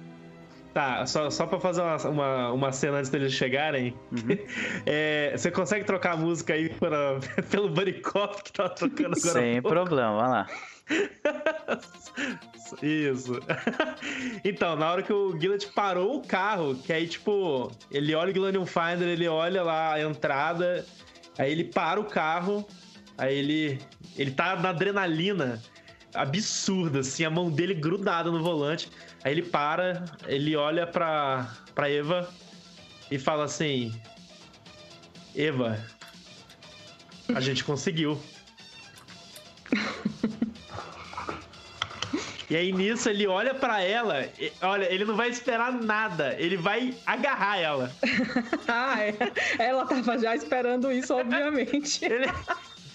[0.74, 3.94] Tá, só, só pra fazer uma, uma, uma cena antes deles chegarem.
[4.12, 4.36] Uhum.
[4.84, 7.18] É, você consegue trocar a música aí para,
[7.50, 9.40] pelo Buddy Cop que tá tocando agora?
[9.40, 10.46] Sem problema, vai lá.
[12.82, 13.40] Isso.
[14.44, 18.34] Então, na hora que o Gillett parou o carro, que aí, tipo, ele olha o
[18.34, 20.86] Gilanium Finder, ele olha lá a entrada,
[21.36, 22.66] aí ele para o carro,
[23.18, 23.80] aí ele.
[24.16, 25.60] Ele tá na adrenalina
[26.14, 28.90] absurda, assim, a mão dele grudada no volante.
[29.22, 32.32] Aí ele para, ele olha pra, pra Eva
[33.10, 33.92] e fala assim:
[35.34, 35.78] Eva,
[37.34, 38.20] a gente conseguiu.
[42.48, 46.56] E aí nisso ele olha pra ela, e- olha, ele não vai esperar nada, ele
[46.56, 47.92] vai agarrar ela.
[48.68, 49.14] Ah, é.
[49.58, 52.02] Ela tava já esperando isso, obviamente.
[52.06, 52.26] Ele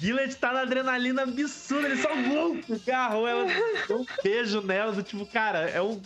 [0.01, 3.45] Gillett tá na adrenalina absurda, ele só louco, agarrou ela,
[3.87, 6.01] deu um beijo nela, do tipo, cara, é um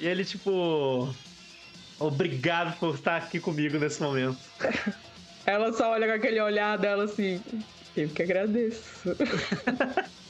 [0.00, 1.08] E ele tipo
[1.98, 4.38] obrigado por estar aqui comigo nesse momento.
[5.46, 7.40] Ela só olha com aquele olhar dela assim.
[7.96, 8.82] Eu que agradeço.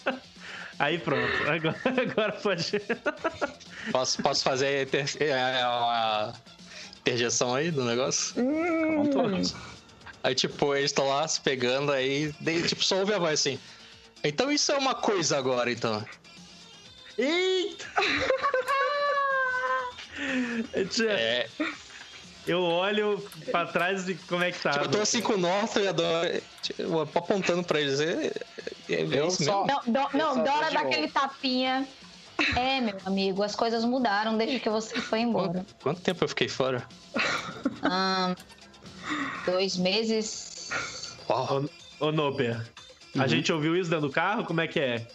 [0.79, 2.81] Aí pronto, agora, agora pode.
[3.91, 6.33] Posso, posso fazer a, inter, é, a
[7.01, 8.35] interjeção aí do negócio?
[8.41, 9.43] Hum,
[10.23, 13.61] Aí, tipo, eles estão lá se pegando, aí, daí, tipo, só ouve a voz assim.
[14.25, 16.05] Então isso é uma coisa agora, então.
[17.17, 17.87] Eita!
[21.09, 21.49] É,
[22.47, 23.21] Eu olho
[23.51, 24.71] pra trás e como é que tá.
[24.71, 27.99] tipo, eu tô assim com o Norton e a Dora, tipo, apontando pra eles.
[28.01, 28.27] É,
[28.89, 29.67] é, é Eu só-?
[29.67, 31.87] Não, do- Eu não Dora dá aquele tapinha.
[32.55, 35.49] É, meu amigo, as coisas mudaram desde que você foi embora.
[35.55, 36.87] Quanto, quanto tempo eu fiquei fora?
[39.45, 40.69] Dois meses.
[41.29, 41.65] Uau.
[41.99, 42.61] Ô, Noper,
[43.17, 43.29] a Uhum.
[43.29, 44.45] gente ouviu isso dentro do carro?
[44.45, 45.07] Como é que é?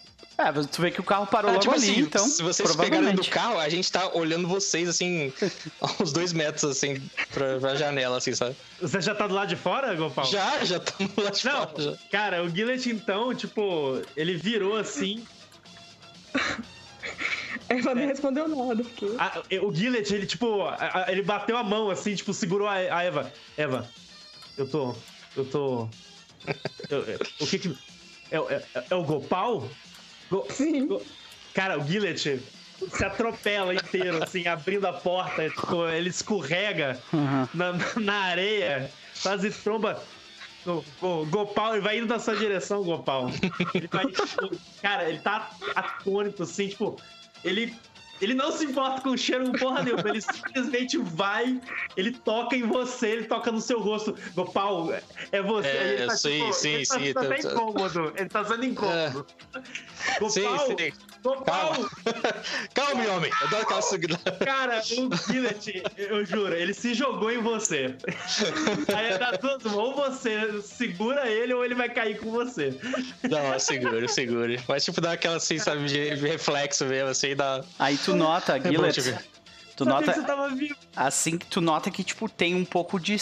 [0.48, 2.26] É, tu vê que o carro parou Ah, logo tipo ali, assim, então.
[2.28, 5.32] se vocês pegarem do carro, a gente tá olhando vocês, assim,
[5.82, 7.02] a uns dois metros, assim,
[7.34, 8.56] pra, pra janela, assim, sabe?
[8.82, 10.26] Você já tá do lado de fora, Gopal?
[10.26, 11.84] Já, já estamos lá de Não, fora.
[11.84, 11.94] já.
[12.12, 15.24] cara, o Gillett então, tipo, ele virou assim.
[17.70, 19.06] Ela nem respondeu nada, porque.
[19.18, 22.74] a- o Gillett, ele, tipo, a- a- ele bateu a mão assim, tipo, segurou a,
[22.74, 23.32] a Eva.
[23.58, 23.90] Eva,
[24.58, 24.94] eu tô.
[25.38, 25.88] Eu tô.
[26.90, 27.78] eu- eu- o que que.
[28.30, 29.70] É, é- é o Gopal?
[30.32, 30.88] Go- Sim.
[30.88, 31.02] Go-
[31.54, 32.18] Cara, o Gillett
[32.90, 37.48] se atropela inteiro, assim, abrindo a porta, tipo, ele escorrega Uhum.
[37.54, 38.90] na, na areia,
[39.22, 40.02] quase tromba.
[40.66, 43.30] O, o Gopal, ele vai indo na sua direção, Gopal.
[43.76, 47.00] Ele vai, tipo, cara, ele tá atônito, assim, tipo,
[47.44, 47.76] ele.
[48.22, 51.60] Ele não se importa com o cheiro porra nenhuma, ele simplesmente vai,
[51.98, 54.16] ele toca em você, ele toca no seu rosto.
[54.36, 54.94] Gopal,
[55.32, 55.68] é você.
[55.68, 58.30] É, ele tá, sim, tipo, sim, ele tá, sim, tá até tá- tá- incômodo, ele
[58.30, 59.26] tá sendo incômodo.
[60.20, 60.92] Gopal, Sim, sim.
[61.24, 61.90] Gopal, Calma.
[62.74, 63.32] Calma, homem.
[63.42, 64.32] Eu dou aquela segurada.
[64.44, 67.96] Cara, o Gillett, eu juro, ele se jogou em você.
[68.96, 72.76] Aí dá tudo, ou você segura ele ou ele vai cair com você.
[73.30, 74.60] Não, segure, segure.
[74.68, 77.64] Mas, tipo, dá aquela, assim, sabe, de de reflexo mesmo, assim, dá...
[77.78, 79.26] Aí tu nota, bom Gillett, te ver.
[79.76, 80.76] tu que nota, você tava vivo.
[80.96, 83.18] assim que tu nota que, tipo, tem um pouco de,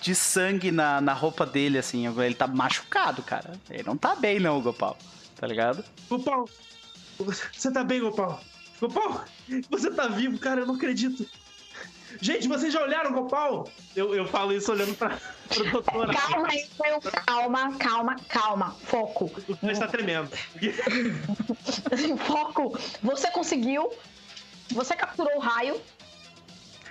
[0.00, 3.52] de sangue na, na roupa dele, assim, ele tá machucado, cara.
[3.70, 4.96] Ele não tá bem não, Gopal,
[5.36, 5.84] tá ligado?
[6.08, 6.48] Gopal,
[7.52, 8.40] você tá bem, Gopal?
[8.80, 9.24] Gopal,
[9.70, 11.26] você tá vivo, cara, eu não acredito.
[12.20, 13.68] Gente, vocês já olharam, Gopal?
[13.94, 15.18] Eu, eu falo isso olhando pra,
[15.48, 16.14] pro doutor.
[16.14, 16.66] Calma aí,
[17.26, 18.76] calma, calma, calma.
[18.84, 19.30] Foco.
[19.48, 20.30] O está tremendo.
[22.26, 22.78] Foco.
[23.02, 23.90] Você conseguiu.
[24.70, 25.80] Você capturou o raio.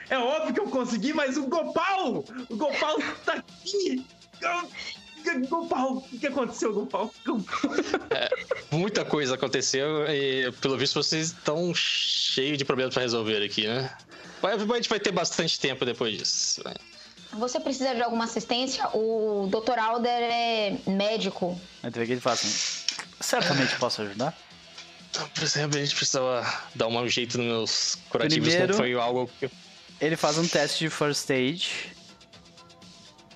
[0.10, 2.24] É óbvio que eu consegui, mas o Gopal!
[2.50, 4.06] O Gopal tá aqui!
[5.50, 7.12] Gopal, o que aconteceu, Gopal?
[8.72, 13.92] Muita coisa aconteceu e, pelo visto, vocês estão cheios de problemas pra resolver aqui, né?
[14.44, 16.62] A gente vai ter bastante tempo depois disso.
[17.34, 18.88] Você precisa de alguma assistência?
[18.94, 19.80] O Dr.
[19.80, 21.60] Alder é médico.
[21.82, 22.86] Vê que ele fala assim,
[23.20, 24.38] certamente posso ajudar.
[25.34, 29.30] Por exemplo, a gente precisava dar um jeito nos meus curativos, Primeiro- não foi algo
[29.40, 29.50] que...
[30.02, 31.96] Ele faz um teste de first aid.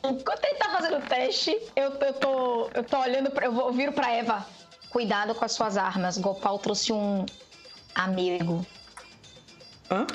[0.04, 3.68] Enquanto ele tá fazendo o teste, eu, eu, tô, eu tô olhando, pra, eu vou,
[3.68, 4.46] eu viro pra Eva.
[4.90, 6.18] Cuidado com as suas armas.
[6.18, 7.26] Gopal trouxe um
[7.96, 8.66] amigo.
[9.92, 10.06] Hã?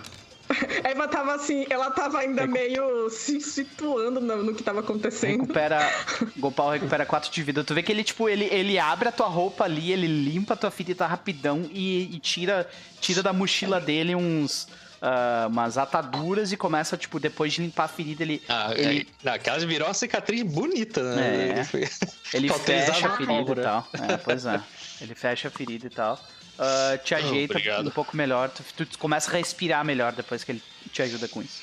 [0.85, 5.41] A Eva tava assim, ela tava ainda meio se situando no, no que tava acontecendo.
[5.43, 5.81] Recupera.
[6.37, 7.65] Gopal recupera 4 de vida.
[7.65, 10.57] Tu vê que ele, tipo, ele, ele abre a tua roupa ali, ele limpa a
[10.57, 12.69] tua ferida rapidão e, e tira,
[13.01, 14.69] tira da mochila dele uns.
[15.03, 18.43] ah, umas ataduras e começa, tipo, depois de limpar a ferida, ele.
[18.49, 21.23] Ah, ele, é, aquela virou uma cicatriz bonita, né?
[21.37, 21.51] É.
[21.53, 21.89] Ele foi-
[22.35, 23.89] ele fecha a a ferida e tal.
[23.93, 24.61] É, pois é.
[25.01, 26.19] Ele fecha a ferida e tal.
[26.59, 27.89] Ah, te ajeita obrigado.
[27.89, 28.49] um pouco melhor.
[28.49, 30.63] Tu, tu começa a respirar melhor depois que ele
[30.93, 31.63] te ajuda com isso.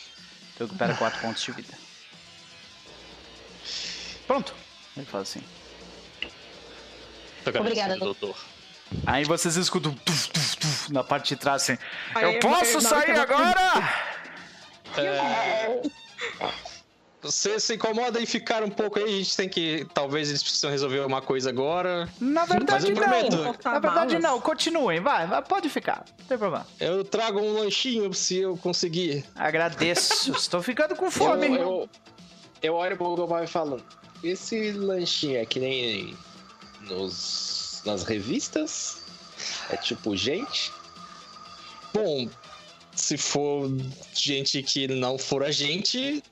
[0.57, 1.73] Tu recupera 4 pontos de vida.
[4.27, 4.53] Pronto.
[4.95, 5.43] Ele fala assim.
[7.45, 8.37] Obrigada, doutor.
[9.07, 11.77] Aí vocês escutam tuf, tuf, tuf, na parte de trás assim.
[12.13, 14.11] Aí, Eu posso sair agora?
[17.21, 19.05] Você se incomoda em ficar um pouco aí?
[19.05, 19.85] A gente tem que.
[19.93, 22.09] Talvez eles precisam resolver uma coisa agora.
[22.19, 23.55] Na Mas verdade, eu não.
[23.63, 24.41] Na verdade, não.
[24.41, 26.03] Continuem, vai, vai, pode ficar.
[26.19, 26.65] Não tem problema.
[26.79, 29.23] Eu trago um lanchinho se eu conseguir.
[29.35, 30.31] Agradeço.
[30.35, 31.47] Estou ficando com Eu, fome.
[31.55, 31.89] eu,
[32.63, 33.79] eu olho pro Gobal e falo:
[34.23, 36.17] esse lanchinho é que nem
[36.81, 38.97] nos, nas revistas?
[39.69, 40.71] É tipo gente?
[41.93, 42.27] Bom,
[42.95, 43.69] se for
[44.13, 46.23] gente que não for a gente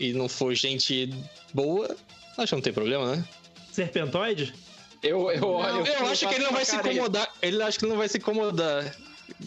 [0.00, 1.12] e não for gente
[1.52, 1.94] boa,
[2.38, 3.24] acho que não tem problema, né?
[3.70, 4.52] Serpentoide?
[5.02, 5.86] Eu, eu olho.
[5.86, 7.28] Eu acho que ele não vai se incomodar.
[7.40, 8.96] Ele acho que ele não vai se incomodar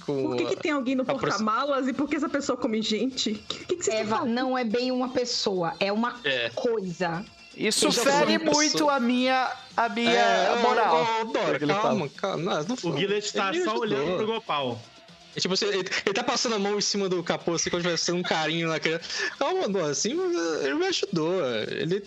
[0.06, 0.30] com.
[0.30, 3.32] Por que, que tem alguém no porta-malas e por que essa pessoa come gente?
[3.32, 6.50] O que, que, que vocês Eva, estão não é bem uma pessoa, é uma É.
[6.56, 7.26] coisa.
[7.56, 10.96] Isso Eu fere muito a minha, a minha É, moral.
[10.96, 12.64] ô, ô, Dora, que ele calma, calma.
[12.64, 14.82] Não, não O Guilherme tá ele só olhando pro Gopal.
[15.36, 17.82] É tipo assim, ele, ele tá passando a mão em cima do capô, assim, como
[17.82, 19.00] se tivesse um carinho naquele.
[19.40, 20.12] Calma, Dora, assim,
[20.62, 21.44] ele me ajudou.
[21.68, 22.04] Ele.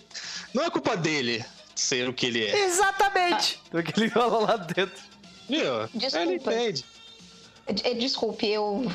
[0.53, 1.43] Não é culpa dele
[1.75, 2.65] ser o que ele é.
[2.65, 3.61] Exatamente.
[3.71, 5.03] Do que ele falou lá dentro.
[5.49, 5.87] Viu?
[5.93, 6.25] Desculpa.
[6.25, 6.85] Ele entende.
[7.67, 8.91] Eh, Desculpe, eu.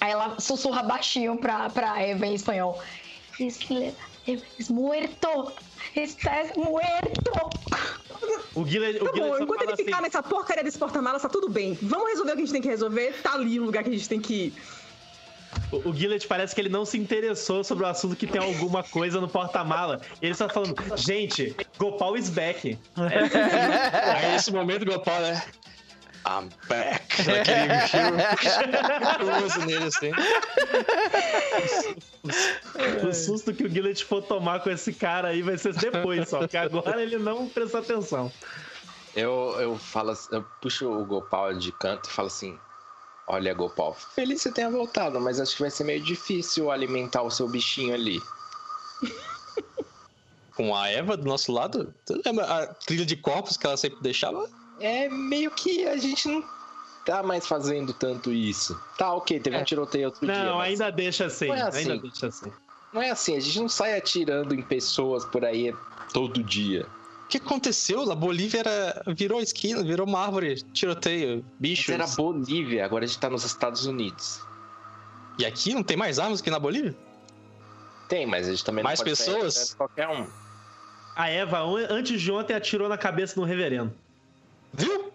[0.00, 2.80] Aí ela sussurra baixinho pra, pra Eva em espanhol.
[3.38, 3.58] Es,
[4.58, 5.52] es muerto!
[5.94, 7.32] Estás muerto!
[8.54, 11.28] O Guilherme, o Tá Guilherme bom, enquanto ele ficar assim, nessa porcaria desse porta-malas, tá
[11.28, 11.78] tudo bem.
[11.80, 13.14] Vamos resolver o que a gente tem que resolver.
[13.22, 14.54] Tá ali o lugar que a gente tem que ir.
[15.72, 19.20] O, o parece que ele não se interessou sobre o assunto que tem alguma coisa
[19.20, 20.00] no porta-mala.
[20.20, 22.78] Ele só falando, gente, Gopal is back.
[22.96, 25.42] Aí nesse momento o Gopal, né?
[26.28, 27.22] I'm back.
[27.22, 30.12] Aquele fio nele assim.
[33.08, 36.40] O susto que o Guilherme for tomar com esse cara aí vai ser depois só,
[36.40, 38.30] porque agora ele não prestou atenção.
[39.16, 42.58] Eu, eu falo assim, eu puxo o Gopal de canto e falo assim:
[43.26, 47.22] Olha, Gopal, feliz que você tenha voltado, mas acho que vai ser meio difícil alimentar
[47.22, 48.20] o seu bichinho ali.
[50.54, 54.00] Com a Eva do nosso lado, tu lembra a trilha de corpos que ela sempre
[54.02, 54.57] deixava?
[54.80, 56.44] É meio que a gente não
[57.04, 58.78] tá mais fazendo tanto isso.
[58.96, 60.44] Tá, ok, teve um tiroteio outro dia.
[60.44, 61.78] Não, mas ainda deixa assim, Não é assim.
[61.78, 62.52] ainda deixa assim.
[62.92, 65.74] Não é assim, a gente não sai atirando em pessoas por aí
[66.12, 66.86] todo dia.
[67.24, 68.10] O que aconteceu?
[68.10, 71.90] A Bolívia era, virou esquina, virou uma árvore, tiroteio, bichos.
[71.90, 74.40] era Bolívia, agora a gente tá nos Estados Unidos.
[75.38, 76.96] E aqui não tem mais armas que na Bolívia?
[78.08, 79.74] Tem, mas a gente também Mais não pode pessoas?
[79.74, 80.26] qualquer um.
[81.14, 83.92] A Eva, an- antes de ontem, atirou na cabeça do reverendo.
[84.72, 85.12] Viu?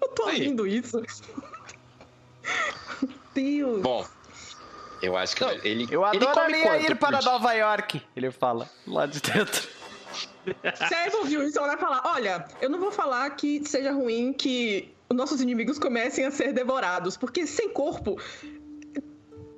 [0.00, 0.40] Eu tô Aí.
[0.40, 1.02] ouvindo isso.
[3.34, 3.82] Deus.
[3.82, 4.06] Bom,
[5.02, 5.86] eu acho que Não, ele.
[5.90, 7.30] Eu adoraria ir para dia?
[7.30, 9.68] Nova York, ele fala, lá de dentro.
[10.86, 13.92] Se a Eva ouviu isso, ela vai falar: Olha, eu não vou falar que seja
[13.92, 18.18] ruim que os nossos inimigos comecem a ser devorados, porque sem corpo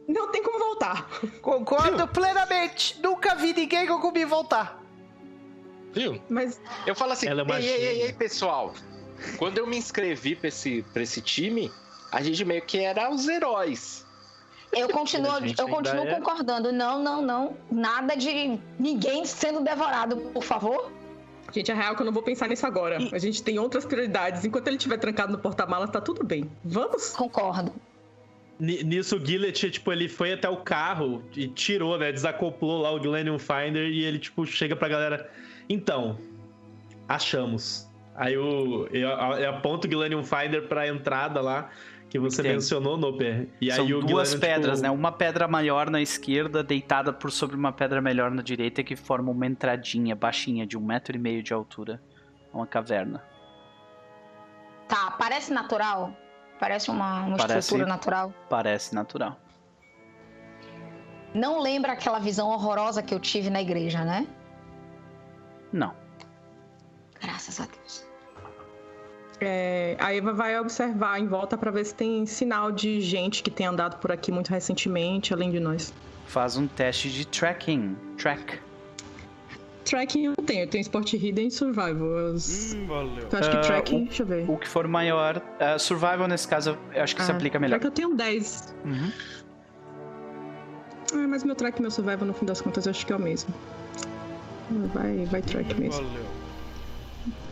[0.07, 1.09] não tem como voltar.
[1.43, 2.99] Concordo plenamente.
[3.03, 4.78] Nunca vi ninguém que eu comi voltar.
[5.93, 6.21] Viu?
[6.29, 8.75] Mas Eu falo assim, Ela é uma ei, ei, ei, ei, pessoal.
[9.37, 11.71] Quando eu me inscrevi pra esse, pra esse time,
[12.13, 14.07] a gente meio que era os heróis.
[14.73, 16.71] Eu continuo, eu continuo é- concordando.
[16.73, 17.57] Não, não, não.
[17.71, 20.93] Nada de ninguém sendo devorado, por favor.
[21.53, 22.99] Gente, a real é que eu não vou pensar nisso agora.
[23.11, 24.45] A gente tem outras prioridades.
[24.45, 26.51] Enquanto ele estiver trancado no porta-malas, tá tudo bem.
[26.63, 27.11] Vamos?
[27.17, 27.73] Concordo.
[28.61, 32.13] Ni- Nisso, o Gillet, tipo, ele foi até o carro e tirou, né?
[32.13, 35.31] Desacoplou lá o Glenium Finder e ele, tipo, chega pra galera.
[35.69, 36.19] Então,
[37.09, 37.89] achamos.
[38.15, 41.71] Aí eu, eu, eu aponto o Glenium Finder pra entrada lá
[42.09, 42.53] que você Tem.
[42.53, 43.49] mencionou, Noper.
[43.61, 44.91] E São aí o duas Glenium, pedras, tipo, né?
[44.91, 49.31] Uma pedra maior na esquerda, deitada por sobre uma pedra melhor na direita, que forma
[49.31, 52.01] uma entradinha baixinha, de um metro e meio de altura.
[52.53, 53.23] Uma caverna.
[54.89, 56.17] Tá, parece natural?
[56.59, 57.59] Parece uma, uma Parece.
[57.59, 58.33] estrutura natural?
[58.49, 59.39] Parece natural.
[61.35, 64.27] Não lembra aquela visão horrorosa que eu tive na igreja, né?
[65.73, 65.93] Não.
[67.21, 68.07] Graças a Deus.
[69.41, 73.51] É, a Eva vai observar em volta pra ver se tem sinal de gente que
[73.51, 75.93] tem andado por aqui muito recentemente, além de nós.
[76.27, 77.97] Faz um teste de tracking.
[78.17, 78.59] Track.
[79.85, 82.09] Tracking eu não tenho, eu tenho Sport Hidden e Survival.
[82.35, 83.29] Hum, valeu.
[83.31, 84.51] Eu acho que Ah, tracking, o- deixa eu ver.
[84.51, 85.41] O que for maior.
[85.61, 87.79] ah, survival, nesse caso, eu acho que se Ah, aplica melhor.
[87.79, 88.75] Track eu tenho 10.
[88.85, 89.13] Uhum.
[91.15, 93.17] Ah, mas meu track e meu survival, no fim das contas, eu acho que é
[93.17, 93.55] o mesmo.
[94.93, 96.07] Vai, vai track mesmo.
[96.07, 96.39] Valeu.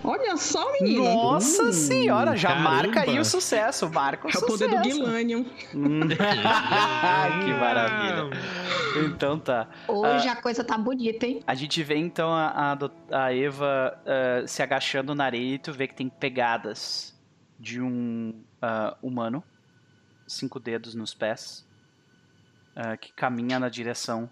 [0.04, 1.02] Olha só, menino!
[1.04, 2.70] Nossa Hum, senhora, já caramba.
[2.70, 3.90] marca aí o sucesso.
[3.90, 4.52] Marca o É o sucesso.
[4.58, 5.44] poder do Guilanium.
[7.44, 8.30] Que maravilha.
[9.04, 9.68] Então tá.
[9.88, 11.42] Hoje a coisa tá bonita, hein?
[11.46, 12.72] A gente vê então a,
[13.10, 17.14] a a Eva ah, se agachando na areia e tu vê que tem pegadas
[17.58, 18.32] de um
[18.62, 19.42] ah, humano,
[20.26, 21.66] cinco dedos nos pés,
[23.00, 24.28] que caminha na direção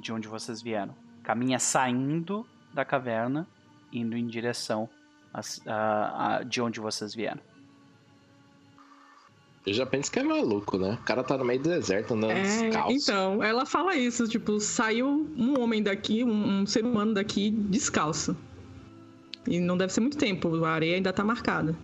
[0.00, 0.94] de onde vocês vieram.
[1.22, 3.46] Caminha saindo da caverna,
[3.92, 4.88] indo em direção
[5.32, 7.40] às- a- a- de onde vocês vieram.
[9.64, 10.98] Eu já penso que é maluco, né?
[11.00, 12.92] O cara tá no meio do deserto andando É, descalço.
[12.96, 18.36] então, ela fala isso, tipo, saiu um homem daqui, um, um ser humano daqui descalço.
[19.46, 21.76] E não deve ser muito tempo, a areia ainda tá marcada.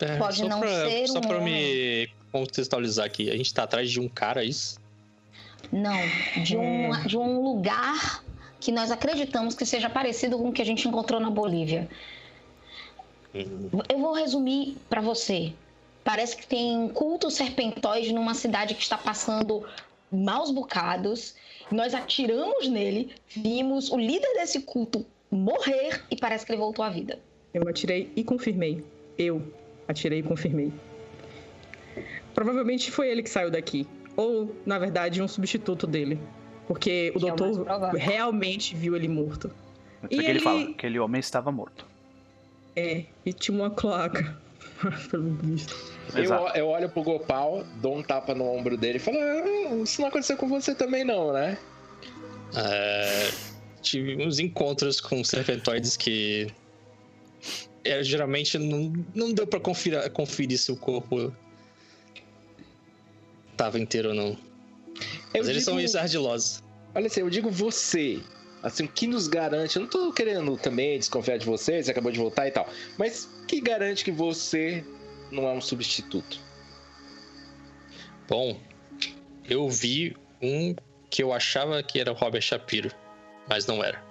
[0.00, 3.64] É, Pode só não pra, ser Só um pra me contextualizar aqui, a gente tá
[3.64, 4.78] atrás de um cara, é isso?
[5.72, 5.96] Não,
[6.42, 7.00] de um, É.
[7.06, 8.22] de um lugar
[8.60, 11.88] que nós acreditamos que seja parecido com o que a gente encontrou na Bolívia.
[13.34, 15.52] Eu vou resumir pra você.
[16.04, 19.66] Parece que tem um culto serpentóide numa cidade que está passando
[20.12, 21.34] maus bocados.
[21.70, 26.90] Nós atiramos nele, vimos o líder desse culto morrer e parece que ele voltou à
[26.90, 27.18] vida.
[27.52, 28.84] Eu atirei e confirmei.
[29.18, 29.42] Eu
[29.88, 30.72] atirei e confirmei.
[32.34, 33.86] Provavelmente foi ele que saiu daqui.
[34.16, 36.18] Ou, na verdade, um substituto dele.
[36.66, 37.98] Porque o Que é doutor provável.
[38.00, 39.50] realmente viu ele morto.
[40.02, 41.86] Até E que ele ele- fala, aquele homem estava morto.
[42.76, 44.36] É, e tinha uma cloaca.
[45.10, 45.76] Pelo visto.
[46.14, 50.00] Eu, eu olho pro Gopal, dou um tapa no ombro dele e falo: ah, Isso
[50.00, 51.56] não aconteceu com você também, não, né?
[52.56, 53.30] É,
[53.82, 56.48] tive uns encontros com serpentoides que
[57.84, 61.32] é, geralmente não, não deu pra conferir, conferir se o corpo
[63.56, 64.28] tava inteiro ou não.
[65.32, 66.62] Eu Mas eles digo- são ardilosos.
[66.94, 68.20] Olha assim, eu digo você.
[68.62, 69.76] Assim, o que nos garante?
[69.76, 72.66] Eu não tô querendo também desconfiar de você, você acabou de voltar e tal.
[72.96, 74.84] Mas que garante que você
[75.30, 76.38] não é um substituto?
[78.28, 78.58] Bom,
[79.44, 80.74] eu vi um
[81.10, 82.90] que eu achava que era o Robert Shapiro,
[83.48, 84.02] mas não era.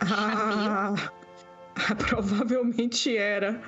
[0.00, 0.94] Ah,
[2.08, 3.60] provavelmente era.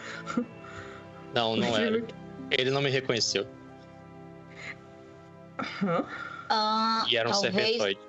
[1.34, 2.02] Não, não era.
[2.50, 3.46] Ele não me reconheceu.
[6.48, 8.00] Ah, E era um talvez serpentoide.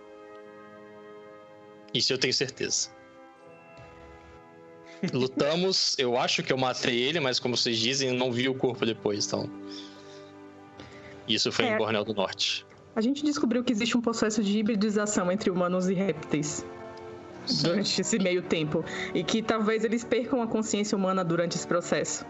[1.93, 2.89] Isso eu tenho certeza.
[5.13, 8.85] Lutamos, eu acho que eu matei ele, mas como vocês dizem, não vi o corpo
[8.85, 9.49] depois, então.
[11.27, 11.73] Isso foi É.
[11.73, 12.65] em Borneo do Norte.
[12.95, 16.65] A gente descobriu que existe um processo de hibridização entre humanos e répteis
[17.45, 17.63] Sim.
[17.63, 18.83] durante esse meio tempo.
[19.13, 22.25] E que talvez eles percam a consciência humana durante esse processo.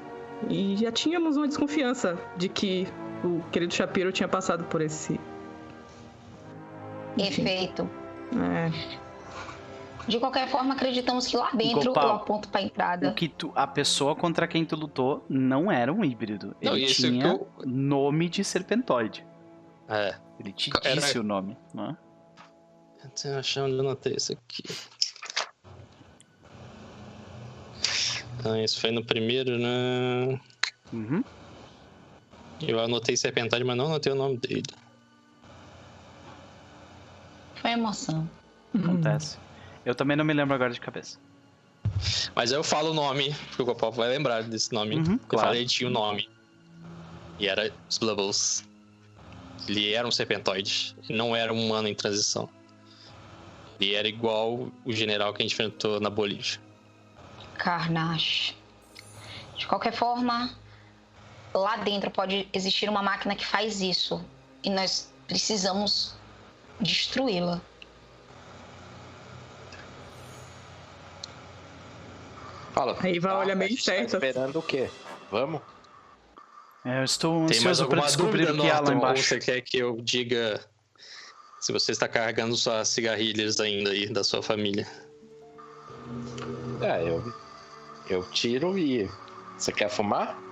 [0.49, 2.87] E já tínhamos uma desconfiança de que
[3.23, 5.19] o querido Shapiro tinha passado por esse.
[7.17, 7.41] Enfim.
[7.41, 7.89] efeito.
[8.35, 8.69] É,
[10.07, 13.09] De qualquer forma, acreditamos que lá dentro Gopal, eu aponto pra entrada.
[13.09, 16.55] O que tu, a pessoa contra quem tu lutou não era um híbrido.
[16.61, 19.25] Não, Ele tinha que eu- nome de serpentoide.
[19.87, 20.15] É.
[20.39, 21.97] Ele te Era- disse o nome, não é?
[23.03, 24.63] Eu tô achando onde eu anotei isso aqui.
[28.45, 30.39] Ah, isso foi no primeiro, né?
[30.93, 31.23] Uhum.
[32.61, 34.63] Eu anotei Serpentário, mas não anotei o nome dele.
[37.55, 38.29] Foi emoção.
[38.73, 39.37] Acontece.
[39.85, 41.17] Eu também não me lembro agora de cabeça.
[42.35, 44.97] Mas eu falo o nome, porque o Gopal vai lembrar desse nome.
[44.97, 45.47] Uhum, eu claro.
[45.47, 46.29] falei, tinha o nome.
[47.37, 48.67] E era os Blubbles.
[49.67, 50.95] Ele era um serpentoide.
[51.03, 52.49] Ele não era um humano em transição.
[53.79, 56.59] Ele era igual o general que a gente enfrentou na Bolívia.
[57.57, 58.55] Carnage.
[59.57, 60.49] De qualquer forma,
[61.53, 64.23] lá dentro pode existir uma máquina que faz isso.
[64.63, 66.15] E nós precisamos
[66.79, 67.61] destruí-la.
[72.73, 72.97] Fala.
[73.01, 74.13] Aí vai tá, olhar meio gente tá certo.
[74.13, 74.89] esperando o quê?
[75.31, 75.61] Vamos?
[76.85, 79.23] É, eu estou Tem mais ansioso para alguma descobrir dúvida, o que há lá embaixo.
[79.23, 80.63] você quer que eu diga
[81.59, 84.87] se você está carregando suas cigarrilhas ainda aí da sua família?
[86.81, 87.33] É, eu.
[88.09, 89.09] Eu tiro e.
[89.57, 90.48] Você quer fumar?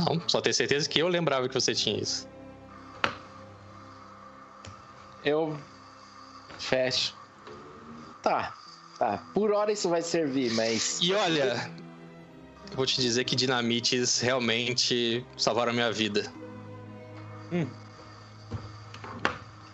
[0.00, 2.28] Não, só ter certeza que eu lembrava que você tinha isso.
[5.24, 5.58] Eu.
[6.58, 7.14] Fecho.
[8.22, 8.54] Tá.
[9.00, 11.00] Ah, por hora isso vai servir, mas.
[11.00, 11.70] E olha,
[12.70, 16.30] eu vou te dizer que dinamites realmente salvaram a minha vida.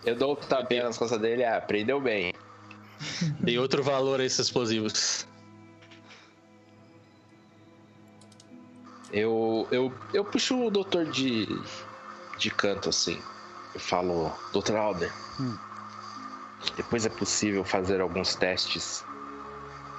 [0.04, 2.32] Eu dou o tapinha nas costas dele, ah, aprendeu bem.
[3.40, 5.26] Dei outro valor a esses explosivos.
[9.16, 11.58] Eu, eu, eu puxo o doutor de,
[12.36, 13.18] de canto assim.
[13.72, 15.10] Eu falo, doutor Alder,
[15.40, 15.56] Hum.
[16.76, 19.02] depois é possível fazer alguns testes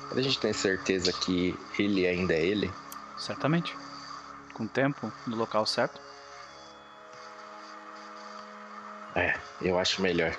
[0.09, 2.71] pra gente ter certeza que ele ainda é ele.
[3.17, 3.75] Certamente.
[4.53, 5.99] Com o tempo, no local certo.
[9.15, 10.35] É, eu acho melhor.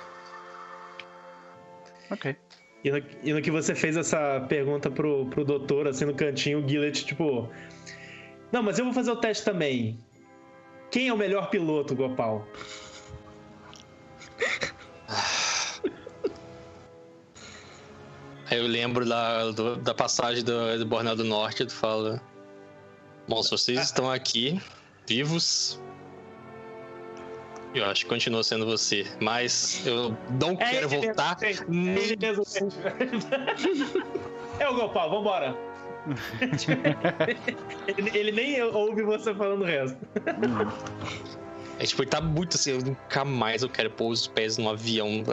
[2.09, 2.33] Ok.
[2.83, 6.63] E no, e no que você fez essa pergunta pro, pro doutor, assim, no cantinho,
[6.63, 7.49] o Gillet, tipo.
[8.51, 9.97] Não, mas eu vou fazer o teste também.
[10.91, 12.47] Quem é o melhor piloto, Gopal?
[18.49, 22.19] Aí eu lembro da, do- da passagem do, do Bornel do Norte, tu fala.
[23.27, 24.59] Bom, se vocês estão aqui,
[25.07, 25.79] vivos.
[27.75, 29.05] Eu acho que continua sendo você.
[29.21, 31.37] Mas eu não quero ele voltar.
[31.39, 32.43] mesmo, é nem- ele mesmo.
[34.59, 35.55] É o Gopal, vambora.
[37.97, 39.97] Ele, ele nem ouve você falando o resto.
[41.79, 44.69] É, tipo, ele tá muito assim, eu nunca mais eu quero pôr os pés num
[44.69, 45.23] avião.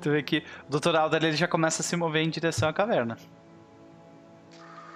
[0.00, 0.96] Tu vê que o Dr.
[0.96, 3.16] Alder ele já começa a se mover em direção à caverna.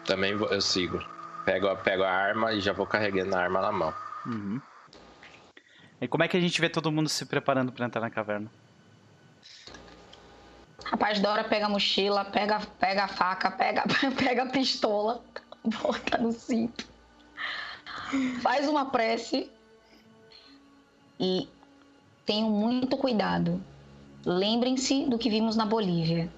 [0.05, 0.99] Também eu sigo.
[1.45, 3.95] Pego, a- pego a arma e já vou carregando a arma na mão.
[4.27, 4.61] Uhum.
[6.01, 8.51] E como é que a gente vê todo mundo se preparando pra entrar na caverna?
[10.91, 13.85] Rapaz, Dora pega a mochila, pega, pega a faca, pega,
[14.17, 15.23] pega a pistola,
[15.65, 16.89] bota no cinto.
[18.41, 19.51] Faz uma prece
[21.21, 21.47] e
[22.25, 23.63] tenham muito cuidado.
[24.25, 26.33] Lembrem-se do que vimos na Bolívia.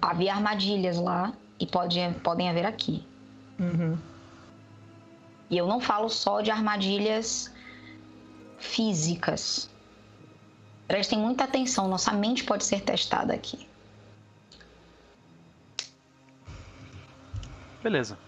[0.00, 3.06] Havia armadilhas lá e pode, podem haver aqui.
[3.58, 3.98] Uhum.
[5.50, 7.52] E eu não falo só de armadilhas
[8.58, 9.70] físicas.
[10.86, 13.66] Prestem muita atenção, nossa mente pode ser testada aqui.
[17.82, 18.18] Beleza.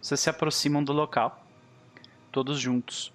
[0.00, 1.44] Vocês se aproximam do local,
[2.30, 3.12] todos juntos.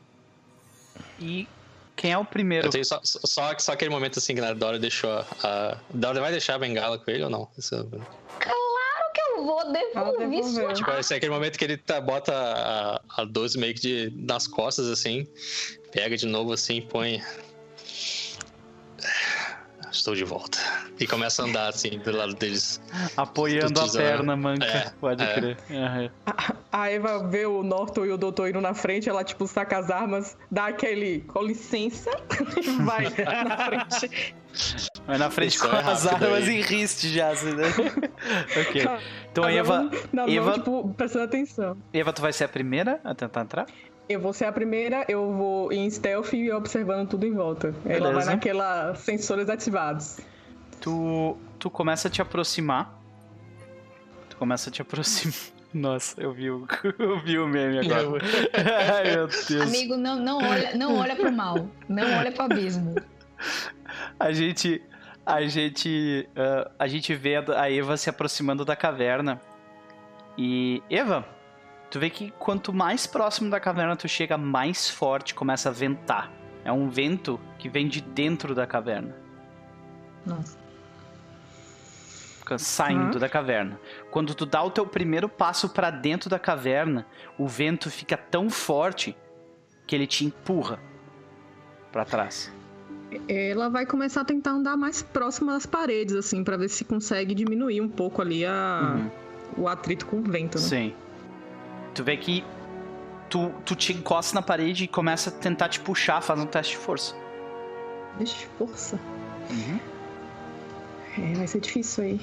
[1.20, 1.48] E
[1.96, 2.68] quem é o primeiro?
[2.68, 5.26] Eu tenho só, só, só aquele momento assim que a Dora deixou a.
[5.44, 5.78] a...
[5.94, 7.50] Dora vai deixar a bengala com ele ou não?
[7.58, 7.88] Isso-
[8.40, 12.34] Claro que eu vou devolver sua Tipo, esse é aquele momento que ele tá, bota
[12.36, 15.26] a, a 12 meio que de, nas costas, assim,
[15.92, 17.22] pega de novo assim, põe.
[19.94, 20.58] Estou de volta.
[21.00, 22.82] E começa a andar assim do lado deles.
[23.16, 25.34] Apoiando a perna manca, É, pode é.
[25.36, 25.58] crer.
[25.70, 26.10] Aham.
[26.72, 29.92] A Eva vê o Norton e o doutor indo na frente, ela, tipo, saca as
[29.92, 32.10] armas, dá aquele com licença
[32.58, 33.04] e vai
[33.44, 34.36] na frente.
[35.06, 36.58] Vai na frente Isso com é as armas aí.
[36.58, 37.66] em riste já, assim, né?
[38.68, 38.82] ok.
[39.32, 41.78] Então, Cada Eva, na mão, Eva- tipo, prestando atenção.
[41.94, 43.68] Eva, tu vai ser a primeira a tentar entrar?
[44.08, 47.74] Eu vou ser a primeira, eu vou em stealth e observando tudo em volta.
[47.86, 48.32] Ela vai Beleza.
[48.32, 50.20] naquela sensores ativados.
[50.82, 53.02] Tu, tu começa a te aproximar.
[54.30, 55.54] Tu começa a te aproximar.
[55.74, 56.68] Nossa, eu vi o,
[57.00, 58.24] eu vi o meme agora.
[58.94, 59.62] Ai, meu Deus.
[59.62, 61.68] Amigo, não, não olha, não olha pro mal.
[61.88, 62.96] Não olha pro abismo.
[64.20, 64.82] A gente.
[65.26, 66.30] A gente.
[66.36, 69.42] ah, a gente vê a Eva se aproximando da caverna.
[70.38, 70.84] E.
[70.90, 71.26] Eva,
[71.94, 76.32] tu vê que quanto mais próximo da caverna tu chega, mais forte começa a ventar.
[76.66, 79.16] É um vento que vem de dentro da caverna.
[80.26, 80.58] Nossa.
[82.40, 83.20] Fica saindo Uhum.
[83.20, 83.80] da caverna.
[84.10, 87.06] Quando tu dá o teu primeiro passo pra dentro da caverna,
[87.38, 89.16] o vento fica tão forte
[89.86, 90.80] que ele te empurra
[91.92, 92.52] pra trás.
[93.30, 97.36] Ela vai começar a tentar andar mais próxima das paredes, assim, pra ver se consegue
[97.36, 98.96] diminuir um pouco ali a...
[98.98, 99.64] Uhum.
[99.64, 100.64] o atrito com o vento, né?
[100.64, 100.96] Sim.
[101.94, 102.44] Tu vê que
[103.30, 106.74] tu, tu te encosta na parede e começa a tentar te puxar, faz um teste
[106.74, 107.16] de força.
[108.18, 109.00] Deixa força.
[109.50, 109.80] Uhum.
[111.18, 112.22] É, vai ser difícil aí.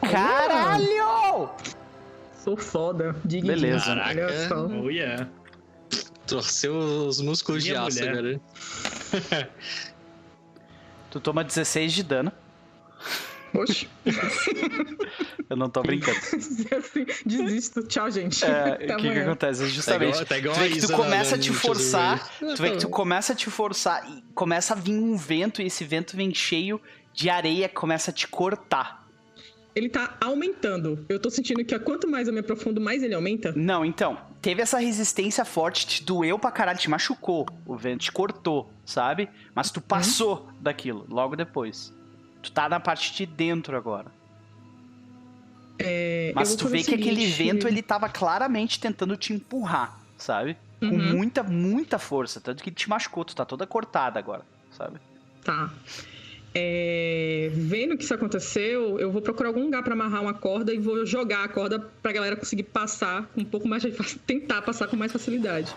[0.00, 1.50] Caralho!
[2.42, 3.16] Sou foda.
[3.24, 3.84] Diga Beleza.
[3.86, 4.28] Caraca.
[4.82, 5.28] Oh, yeah.
[6.26, 8.40] Torceu os músculos Minha de aço, mulher.
[9.20, 9.50] cara.
[11.10, 12.32] Tu toma 16 de dano.
[13.58, 13.88] Oxe.
[15.48, 16.18] Eu não tô brincando.
[16.18, 17.82] assim, desisto.
[17.84, 18.44] Tchau, gente.
[18.44, 19.62] É, o que, que acontece?
[19.62, 20.10] É Tá justamente.
[20.10, 22.30] igual, tá igual tu vê a que tu começa a te forçar.
[22.38, 25.66] Tu vê que tu começa a te forçar e começa a vir um vento, e
[25.66, 26.80] esse vento vem cheio
[27.12, 29.06] de areia, começa a te cortar.
[29.74, 31.04] ele tá aumentando.
[31.08, 33.52] Eu tô sentindo que quanto mais eu me aprofundo, mais ele aumenta.
[33.56, 37.46] Não, então, teve essa resistência forte, te doeu pra caralho, te machucou.
[37.64, 39.28] O vento te cortou, sabe?
[39.54, 41.92] Mas tu passou daquilo logo depois.
[42.46, 44.06] Tu tá na parte de dentro agora.
[45.80, 50.56] É, Mas tu vê que aquele seguinte, vento, ele tava claramente tentando te empurrar, sabe?
[50.78, 51.14] Com Uhum.
[51.16, 52.40] muita, muita força.
[52.40, 55.00] Tanto que ele te machucou, tu tá toda cortada agora, sabe?
[55.42, 55.68] Tá.
[56.54, 60.78] É, vendo que isso aconteceu, eu vou procurar algum lugar pra amarrar uma corda e
[60.78, 63.82] vou jogar a corda pra galera conseguir passar com um pouco mais
[64.24, 65.74] tentar passar com mais facilidade.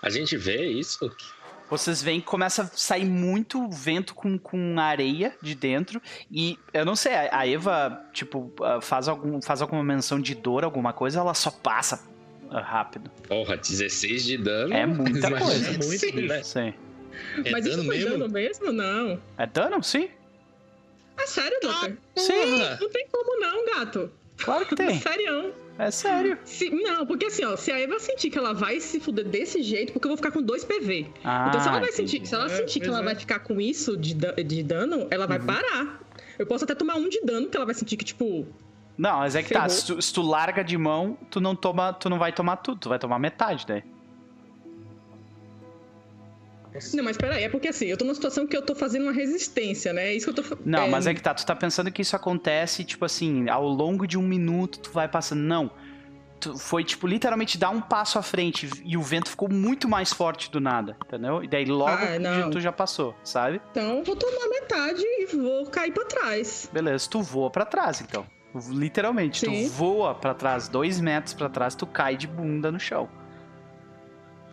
[0.00, 1.14] A gente vê isso?
[1.68, 6.00] Vocês veem que começa a sair muito vento com, com areia de dentro.
[6.30, 10.34] E eu não sei, a a Eva, tipo, ah, faz, algum, faz alguma menção de
[10.34, 12.04] dor, alguma coisa, ela só passa
[12.50, 13.10] ah, rápido.
[13.28, 14.72] Porra, 16 de dano.
[14.72, 15.70] É muita Imagina coisa.
[15.72, 16.42] É muito, sim, né?
[16.42, 16.74] Sim.
[17.44, 18.10] É Mas isso dano foi mesmo?
[18.10, 18.72] dano mesmo?
[18.72, 19.20] Não.
[19.38, 19.82] É dano?
[19.82, 20.08] Sim.
[21.18, 21.96] É sério, Doutor?
[22.16, 24.10] Sim, Não tem como não, gato.
[24.36, 25.00] claro que tem.
[25.00, 25.54] Sério.
[25.78, 26.38] É sério.
[26.44, 29.62] Se- não, porque assim, ó, se a Eva sentir que ela vai se fuder desse
[29.62, 31.06] jeito, porque eu vou ficar com dois PV.
[31.22, 32.10] Ah, então se ela vai entendi.
[32.10, 33.02] sentir, se ela É, sentir que ela é.
[33.04, 35.28] vai ficar com isso de, de dano, ela Uhum.
[35.28, 36.00] vai parar.
[36.38, 38.46] Eu posso até tomar um de dano, que ela vai sentir que, tipo,
[38.96, 39.60] Não, mas é que tá.
[39.68, 39.70] Ferrou.
[39.70, 42.78] Se tu, se tu larga de mão, tu não toma, tu não vai tomar tudo,
[42.80, 43.82] tu vai tomar metade, né?
[46.94, 49.12] Não, mas peraí, é porque assim, eu tô numa situação que eu tô fazendo uma
[49.12, 50.08] resistência, né?
[50.08, 52.16] É isso que eu tô Não, mas é que tá, tu tá pensando que isso
[52.16, 55.40] acontece, tipo assim, ao longo de um minuto tu vai passando.
[55.40, 55.70] Não.
[56.38, 60.12] Tu foi, tipo, literalmente dar um passo à frente e o vento ficou muito mais
[60.12, 61.42] forte do nada, entendeu?
[61.42, 63.60] E daí logo Ah, tu já passou, sabe?
[63.70, 66.68] Então eu vou tomar metade e vou cair pra trás.
[66.70, 68.26] Beleza, tu voa pra trás, então.
[68.68, 69.64] Literalmente, Sim.
[69.64, 73.08] tu voa pra trás, dois metros pra trás, tu cai de bunda no chão.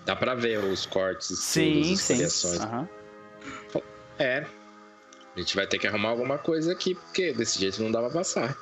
[0.05, 2.13] Dá pra ver os cortes, Sim, as sim.
[2.15, 2.59] variações.
[2.59, 2.89] Aham.
[4.19, 4.45] É.
[5.35, 8.09] A gente vai ter que arrumar alguma coisa aqui, porque desse jeito não dá pra
[8.11, 8.55] passar.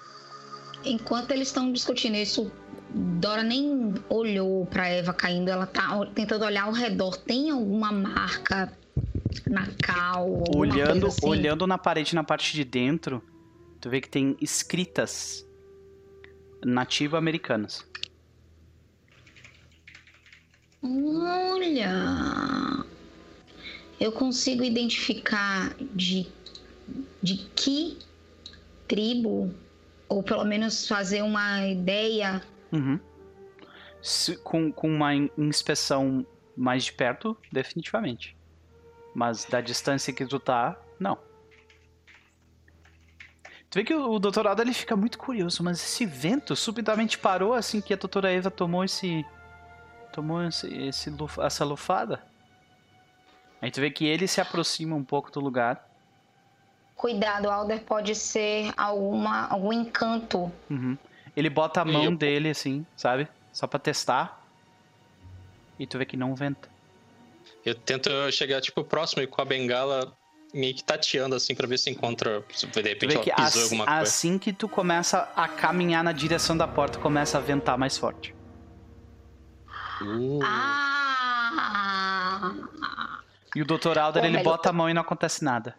[0.86, 2.52] Enquanto eles estão discutindo isso,
[2.94, 7.18] Dora nem olhou pra Eva caindo, ela tá tentando olhar ao redor.
[7.18, 8.72] Tem alguma marca
[9.48, 10.44] na cal?
[10.56, 11.28] Olhando, assim?
[11.28, 13.22] olhando na parede na parte de dentro,
[13.80, 15.46] tu vê que tem escritas
[16.64, 17.86] nativo-americanas.
[20.84, 21.91] Olha!
[23.99, 26.28] Eu consigo identificar de,
[27.22, 27.99] de que
[28.88, 29.53] tribo,
[30.10, 32.41] ou pelo menos fazer uma ideia.
[32.72, 32.99] Uhum.
[34.02, 36.26] Se- com, com uma in- inspeção
[36.58, 38.36] mais de perto, definitivamente.
[39.14, 41.18] Mas da distância que tu tá, não.
[43.70, 47.53] Tu vê que o, o doutorado ele fica muito curioso, mas esse vento subitamente parou
[47.53, 49.24] assim que a doutora Eva tomou esse.
[50.12, 51.12] Tomou esse, esse
[51.42, 52.22] essa lufada.
[53.62, 55.88] Aí tu vê que ele se aproxima um pouco do lugar.
[56.96, 60.52] Cuidado, Alder pode ser alguma, algum encanto.
[60.70, 60.98] Uhum.
[61.36, 63.28] Ele bota a mão eu- dele assim, sabe?
[63.52, 64.44] Só pra testar.
[65.80, 66.70] E tu vê que não venta.
[67.66, 70.16] Eu tento chegar, tipo, próximo e com a bengala
[70.54, 72.44] meio que tateando, assim, pra ver se encontra.
[72.54, 74.02] Se de repente ela que pisou assim, alguma coisa.
[74.02, 78.36] assim que tu começa a caminhar na direção da porta, começa a ventar mais forte.
[80.02, 80.40] Uh,
[81.52, 82.53] Ah!
[83.56, 83.98] E o Dr.
[83.99, 85.76] Alder, Pô, ele bota a mão e não acontece nada.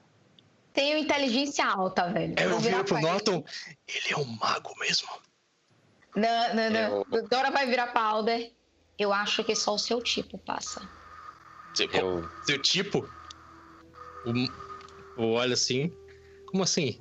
[0.74, 2.34] Tenho inteligência alta, velho.
[2.38, 3.10] eu vou virar viro pro pra ele.
[3.10, 3.44] Norton.
[3.88, 5.08] Ele é um mago mesmo.
[6.14, 7.06] Não, não, não.
[7.12, 8.52] Eu- Dora vai virar pra Alder.
[8.98, 10.86] Eu acho que só o seu tipo passa.
[11.74, 13.08] Seu, Eu, seu tipo.
[15.16, 15.90] Olha assim.
[16.46, 16.98] Como assim?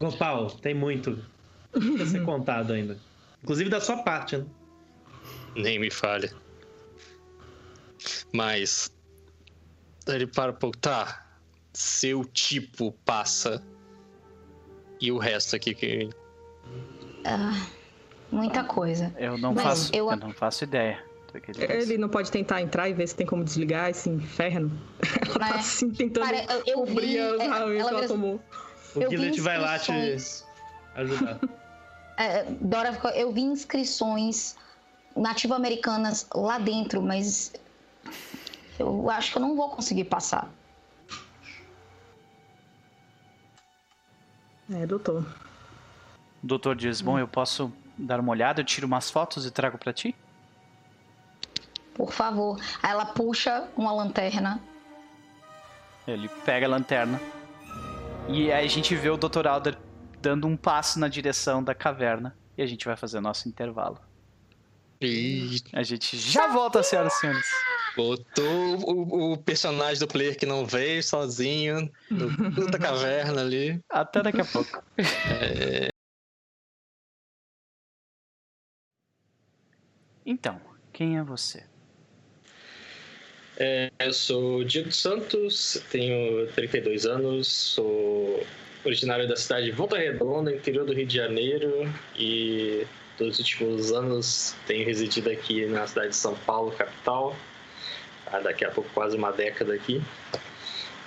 [0.00, 1.22] Gopal, tem muito
[1.74, 2.98] a ser contado ainda.
[3.42, 4.46] Inclusive da sua parte, né?
[5.54, 6.32] Nem me falha.
[8.32, 8.90] Mas.
[10.06, 10.76] Ele para um pouco.
[10.78, 11.26] Tá.
[11.74, 13.62] Seu tipo passa.
[15.00, 16.10] E o resto aqui que.
[17.24, 17.66] Ah,
[18.30, 19.14] muita coisa.
[19.18, 20.10] Eu não Mas faço, eu...
[20.10, 21.02] eu- não faço ideia
[21.58, 24.70] ele não pode tentar entrar e ver se tem como desligar esse inferno.
[25.26, 27.96] Ela tá Mas, assim tentando Pare- eu, eu vi, cobrir as é, raízes ela que
[27.96, 28.40] ela tomou.
[28.94, 29.92] O vi Gillet vai lá te
[30.94, 31.40] ajudar.
[32.18, 34.56] é, Dora, ficou- eu vi inscrições
[35.16, 37.52] nativo-americanas lá dentro, mas
[38.78, 40.50] eu acho que eu não vou conseguir passar.
[44.72, 45.24] É, doutor.
[46.42, 49.78] O doutor diz: Bom, eu posso dar uma olhada, eu tiro umas fotos e trago
[49.78, 50.14] pra ti?
[51.94, 52.58] Por favor.
[52.82, 54.60] Aí ela puxa uma lanterna.
[56.06, 57.20] Ele pega a lanterna.
[58.28, 59.46] E aí a gente vê o Dr.
[59.46, 59.78] Alder
[60.20, 62.36] dando um passo na direção da caverna.
[62.56, 63.98] E a gente vai fazer o nosso intervalo.
[65.72, 67.46] A gente já volta, senhoras e senhores.
[67.96, 73.80] Botou o, o, personagem do player que não veio sozinho no da caverna ali.
[73.90, 74.82] Até daqui a pouco.
[74.98, 75.88] É...
[80.24, 80.60] Então,
[80.92, 81.64] quem é você?
[83.58, 88.44] É, eu sou Diego Santos, tenho 32 anos, sou
[88.84, 91.70] originário da cidade de Volta Redonda, interior do Rio de Janeiro,
[92.16, 92.86] e
[93.18, 97.36] dos últimos anos tenho residido aqui na cidade de São Paulo, capital.
[98.26, 100.02] Há daqui a pouco quase uma década aqui.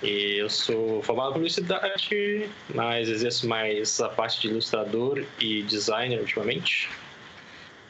[0.04, 6.20] E eu sou formado em publicidade, mas exerço mais a parte de ilustrador e designer
[6.20, 6.90] ultimamente.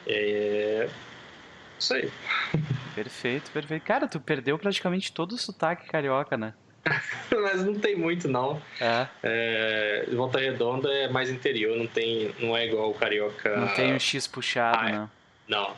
[0.07, 0.87] É...
[1.77, 2.09] Isso aí.
[2.95, 3.83] Perfeito, perfeito.
[3.83, 6.53] Cara, tu perdeu praticamente todo o sotaque carioca, né?
[7.41, 8.61] mas não tem muito, não.
[8.79, 9.07] É.
[9.23, 13.55] É, Volta Redonda é mais interior, não tem, não é igual o carioca.
[13.57, 14.91] Não tem o X puxado, Ah, é.
[14.91, 15.09] né?
[15.47, 15.75] Não,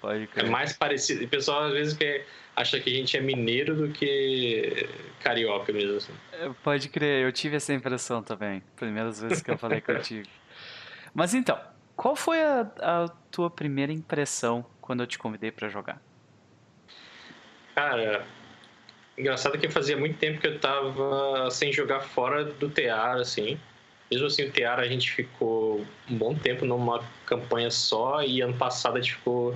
[0.00, 0.50] Pode é crer.
[0.50, 1.24] mais parecido.
[1.24, 4.88] O pessoal às vezes quer, acha que a gente é mineiro do que
[5.20, 5.96] carioca mesmo.
[5.96, 6.12] Assim.
[6.32, 8.62] É, Pode crer, eu tive essa impressão também.
[8.76, 10.28] Primeiras vezes que eu falei contigo.
[11.14, 11.58] Mas então,
[11.96, 16.00] qual foi a, a tua primeira impressão quando eu te convidei pra jogar?
[17.74, 18.24] Cara,
[19.16, 23.58] engraçado que fazia muito tempo que eu tava sem jogar fora do Tear, assim.
[24.10, 28.54] Mesmo assim, o Tear a gente ficou um bom tempo numa campanha só e ano
[28.54, 29.54] passado a gente ficou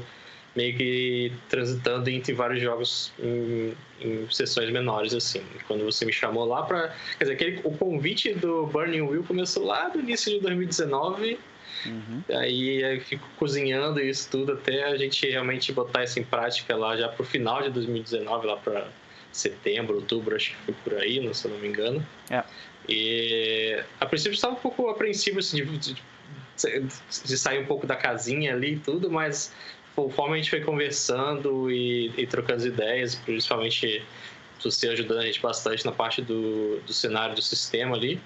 [0.57, 5.43] meio que transitando entre vários jogos em, em sessões menores, assim.
[5.67, 6.95] Quando você me chamou lá pra...
[7.19, 11.39] Quer dizer, aquele, o convite do Burning Wheel começou lá no início de 2019
[11.87, 12.23] Uhum.
[12.37, 16.97] Aí eu fico cozinhando isso tudo até a gente realmente botar isso em prática lá
[16.97, 18.89] já pro final de 2019, lá para
[19.33, 22.05] setembro, outubro, acho que foi por aí, não- se eu não me engano.
[22.31, 22.43] É.
[22.89, 26.03] E a princípio estava um pouco apreensivo assim, de, de-
[27.25, 29.55] de sair um pouco da casinha ali e tudo, mas
[29.95, 34.03] conforme a gente foi conversando e, e trocando ideias, principalmente
[34.63, 38.21] você ajudando a gente bastante na parte do, do cenário do sistema ali,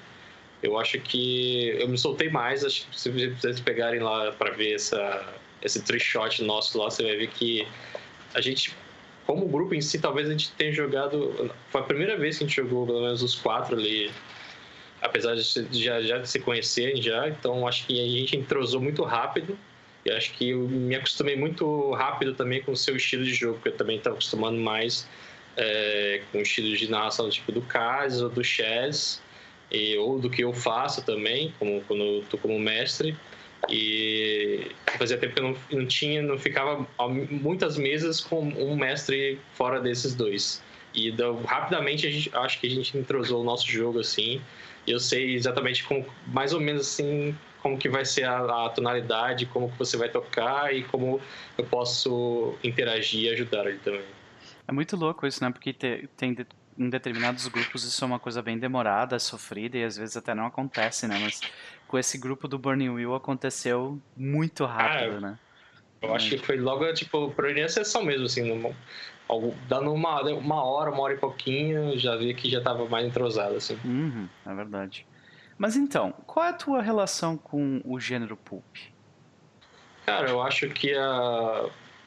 [0.63, 2.65] eu acho que eu me soltei mais.
[2.65, 5.27] Acho que se vocês pegarem lá para ver essa,
[5.61, 7.67] esse tree shot nosso lá, você vai ver que
[8.33, 8.75] a gente,
[9.27, 11.51] como grupo em si, talvez a gente tenha jogado.
[11.71, 14.11] Foi a primeira vez que a gente jogou, pelo menos os quatro ali,
[15.01, 17.29] apesar de já, já se conhecerem já.
[17.29, 19.59] Então acho que a gente entrosou muito rápido.
[20.05, 23.55] E acho que eu me acostumei muito rápido também com o seu estilo de jogo,
[23.55, 25.09] porque eu também estava acostumando mais
[25.57, 29.23] é, com o estilo de narração tipo do Kaz ou do Chess
[29.71, 33.17] e, ou do que eu faço também, como quando eu tô como mestre.
[33.69, 36.87] E fazia tempo que eu não, não tinha, não ficava
[37.31, 40.63] muitas mesas com um mestre fora desses dois.
[40.95, 44.41] E da- rapidamente a gente, acho que a gente entrosou o nosso jogo assim.
[44.87, 48.69] E eu sei exatamente como, mais ou menos assim como que vai ser a, a
[48.71, 51.21] tonalidade, como que você vai tocar e como
[51.57, 54.03] eu posso interagir e ajudar ele também.
[54.67, 55.51] É muito louco isso, né?
[55.51, 56.47] Porque te- tem de-
[56.79, 60.47] em determinados grupos isso é uma coisa bem demorada, sofrida e às vezes até não
[60.47, 61.17] acontece, né?
[61.21, 61.45] Mas
[61.93, 65.37] com esse grupo do Burning Wheel aconteceu muito rápido, né?
[66.01, 68.75] Eu acho que foi logo, tipo, por iniciação mesmo, assim, numa-
[69.29, 73.07] algo- dando uma, uma hora, uma hora e pouquinho, já vi que já tava mais
[73.07, 73.79] entrosado, assim.
[73.85, 75.05] Uhum, é verdade.
[75.59, 78.65] Mas então, qual é a tua relação com o gênero pulp?
[80.07, 81.67] Cara, eu acho que a...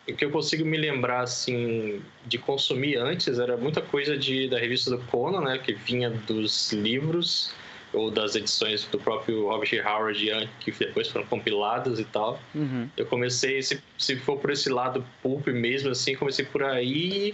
[0.09, 4.57] o que eu consigo me lembrar, assim, de consumir antes era muita coisa de, da
[4.57, 7.53] revista do Conan, né, que vinha dos livros
[7.95, 12.39] ou das edições do próprio Robert Howard, an- que depois foram compiladas e tal.
[12.53, 12.89] Uhum.
[12.97, 17.33] Eu comecei, se, se for por esse lado pulp mesmo, assim, comecei por aí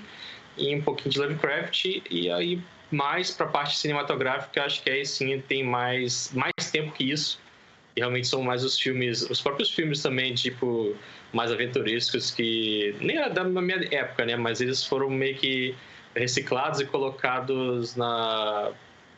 [0.58, 2.62] e um pouquinho de Lovecraft e aí
[2.92, 7.40] mais pra parte cinematográfica, acho que aí sim tem mais, mais tempo que isso.
[7.96, 10.96] E realmente são mais os filmes, os próprios filmes também, tipo,
[11.34, 15.76] mais aventurescos que nem era da minha época, né, mas eles foram meio que
[16.16, 18.72] reciclados e colocados na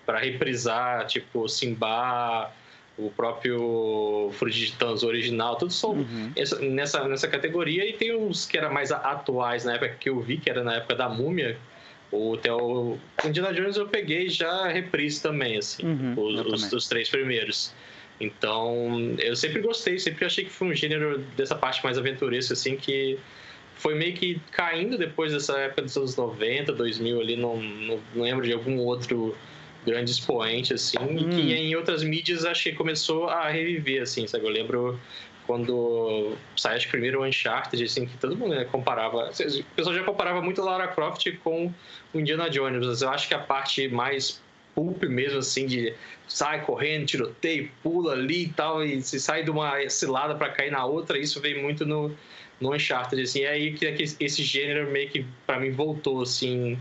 [0.06, 2.52] para reprisar, tipo, Simba,
[2.98, 6.32] o próprio Frugitans original, todos são Uhum.
[6.36, 10.20] essa- nessa, nessa categoria e tem uns que era mais atuais na época que eu
[10.20, 11.58] vi, que era na época da Múmia.
[12.12, 16.88] O, até o o Indiana Jones eu peguei já reprise também, assim, Uhum, os, os-
[16.88, 17.74] três primeiros.
[18.20, 22.76] Então, eu sempre gostei, sempre achei que foi um gênero dessa parte mais aventuresca, assim,
[22.78, 23.18] que
[23.76, 28.24] foi meio que caindo depois dessa época dos anos 90, 2000 ali, não, não, não
[28.24, 29.36] lembro de algum outro
[29.86, 31.30] grande expoente, assim, e Hum.
[31.30, 34.46] que em outras mídias acho que começou a reviver, assim, sabe?
[34.46, 35.00] Eu lembro
[35.46, 39.30] quando saiu acho primeiro o Uncharted, assim, que todo mundo né, comparava.
[39.30, 41.72] O pessoal já comparava muito a Lara Croft com
[42.14, 44.42] o Indiana Jones, mas eu acho que a parte mais
[44.74, 45.94] pulp mesmo, assim, de
[46.28, 50.72] sai correndo, tiroteio, pula ali e tal, e se sai de uma cilada para cair
[50.72, 52.16] na outra, isso veio muito no,
[52.60, 56.80] no Uncharted, assim, é aí que, que esse gênero meio que para mim voltou, assim,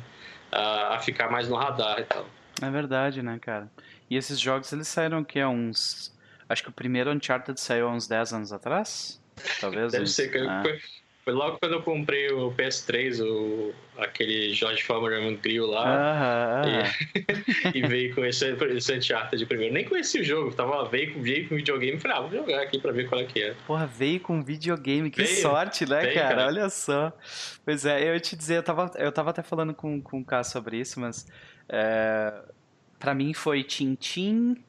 [0.51, 2.27] a, a ficar mais no radar e tal.
[2.63, 3.71] É verdade, né, cara?
[4.09, 5.41] E esses jogos, eles saíram o quê?
[5.41, 6.13] Há uns...
[6.49, 9.21] Acho que o primeiro Uncharted saiu há uns 10 anos atrás?
[9.61, 10.63] Talvez Deve ser, que é.
[10.63, 10.79] foi,
[11.25, 15.87] Foi logo quando eu comprei o PS3, o, aquele George Foreman Grill lá.
[15.97, 16.93] Aham, aham.
[17.73, 19.73] E, e veio com esse, esse Uncharted primeiro.
[19.73, 22.61] Nem conheci o jogo, tava, veio, com- veio com videogame e falei, ah, vou jogar
[22.63, 23.55] aqui pra ver qual é que é.
[23.67, 26.29] Porra, veio com videogame, que Veio, sorte, né, veio, cara?
[26.37, 26.47] cara.
[26.49, 27.13] Olha só.
[27.65, 30.25] Pois é, eu ia te dizer, eu tava, eu tava até falando com, com o
[30.25, 31.27] Caio sobre isso, mas
[31.69, 32.33] é,
[33.03, 34.63] pra mim foi Tintin,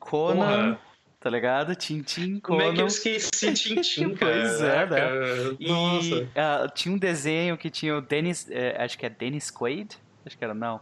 [0.00, 0.34] Conan,
[0.74, 0.80] Porra.
[1.20, 1.76] tá ligado?
[1.76, 2.86] Tintin, Como é que eu Conan.
[2.88, 4.32] esqueci Tintin, cara?
[4.32, 4.86] Pois é, né?
[4.86, 9.48] Cara, E ah, tinha um desenho que tinha o Dennis, é, acho que é Dennis
[9.50, 9.96] Quaid?
[10.26, 10.80] Acho que era, não.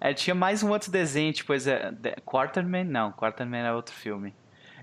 [0.00, 2.84] É, tinha mais um outro desenho, tipo, é, de- Quarterman?
[2.84, 4.32] Não, Quarterman é outro filme.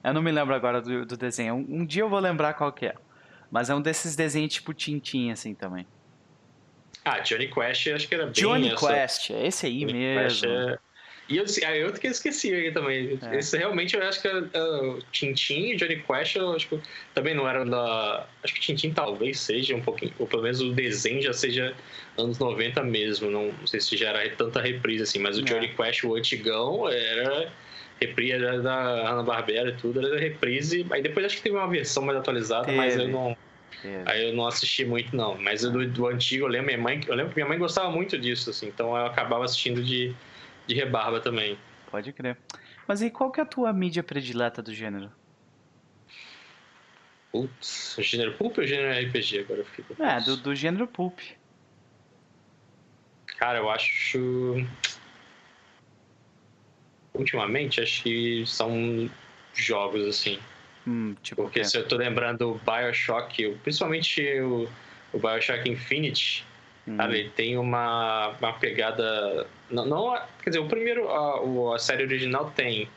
[0.03, 1.55] Eu não me lembro agora do, do desenho.
[1.55, 2.95] Um, um dia eu vou lembrar qual que é.
[3.49, 5.87] Mas é um desses desenhos tipo Tintin, assim, também.
[7.05, 10.21] Ah, Johnny Quest acho que era bem Johnny essa- Quest, é esse aí Johnny mesmo.
[10.23, 10.79] Quest é-
[11.29, 13.17] E eu, ah, eu que esqueci aí também.
[13.21, 13.37] É.
[13.37, 16.79] Esse realmente eu acho que uh, Tintin e Johnny Quest eu acho que
[17.13, 18.27] também não eram da.
[18.43, 21.73] Acho que Tintin talvez seja um pouquinho, ou pelo menos o desenho já seja
[22.17, 23.31] anos 90 mesmo.
[23.31, 25.43] Não, não sei se já era tanta reprise assim, mas o É.
[25.43, 27.49] Johnny Quest, o antigão, era
[28.01, 30.85] reprise era da Hanna-Barbera e tudo, era reprise.
[30.91, 33.05] Aí depois acho que teve uma versão mais atualizada, mas Teve.
[33.05, 33.37] eu não.
[34.05, 35.37] Aí eu não assisti muito, não.
[35.37, 38.17] Mas do, do antigo, eu lembro, minha mãe, eu lembro que minha mãe gostava muito
[38.17, 38.67] disso, assim.
[38.67, 40.13] Então eu acabava assistindo de,
[40.67, 41.57] de rebarba também.
[41.89, 42.37] Pode crer.
[42.87, 45.11] Mas e qual que é a tua mídia predileta do gênero?
[47.31, 49.61] Putz, o gênero pulp ou o gênero RPG agora?
[49.61, 51.19] Eu fico É, do, do gênero pulp.
[53.37, 54.65] Cara, eu acho...
[57.13, 59.09] Ultimamente, acho que são
[59.53, 60.39] jogos, assim.
[60.85, 61.43] Hum, tipo?
[61.43, 64.67] Porque se eu tô lembrando o Bioshock, principalmente o,
[65.13, 66.45] o Bioshock Infinite,
[66.87, 69.47] Hum, Cara, ele tem uma, uma pegada.
[69.69, 72.89] Não, não quer dizer, o primeiro, a, a série original tem.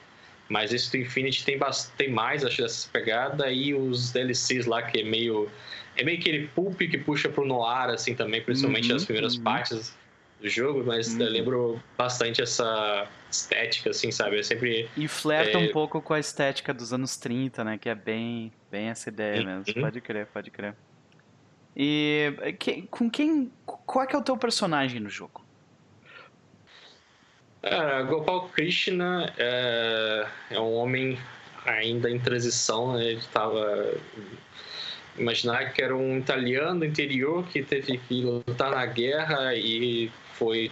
[0.48, 1.58] Mas esse do Infinity tem,
[1.96, 3.50] tem mais, acho, dessa pegada.
[3.50, 5.48] E os DLCs lá, que é meio.
[5.96, 9.42] É meio aquele pulp que puxa pro noir, assim, também, principalmente Uhum, nas primeiras uhum.
[9.42, 9.96] partes
[10.40, 10.84] do jogo.
[10.84, 11.22] Mas Uhum.
[11.22, 14.38] eu lembro bastante essa estética, assim, sabe?
[14.38, 14.88] É sempre.
[14.96, 15.58] E flerta É.
[15.58, 17.78] um pouco com a estética dos anos 30, né?
[17.78, 19.46] Que é bem, bem essa ideia Uhum.
[19.46, 19.80] mesmo.
[19.80, 20.74] Pode crer, pode crer.
[21.76, 23.52] E que- com quem.
[23.66, 25.44] Qual é que é o teu personagem no jogo?
[27.62, 31.18] Cara, Gopal Krishna é, é um homem
[31.64, 33.04] ainda em transição, né?
[33.04, 33.94] Ele estava
[35.18, 40.70] imaginar que era um italiano interior que teve que lutar na guerra e foi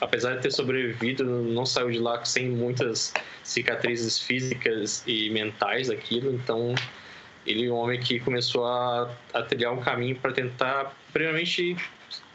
[0.00, 3.12] apesar de ter sobrevivido, não saiu de lá sem muitas
[3.42, 6.74] cicatrizes físicas e mentais daquilo, então
[7.46, 11.76] ele é um homem que começou a, a trilhar um caminho para tentar primeiramente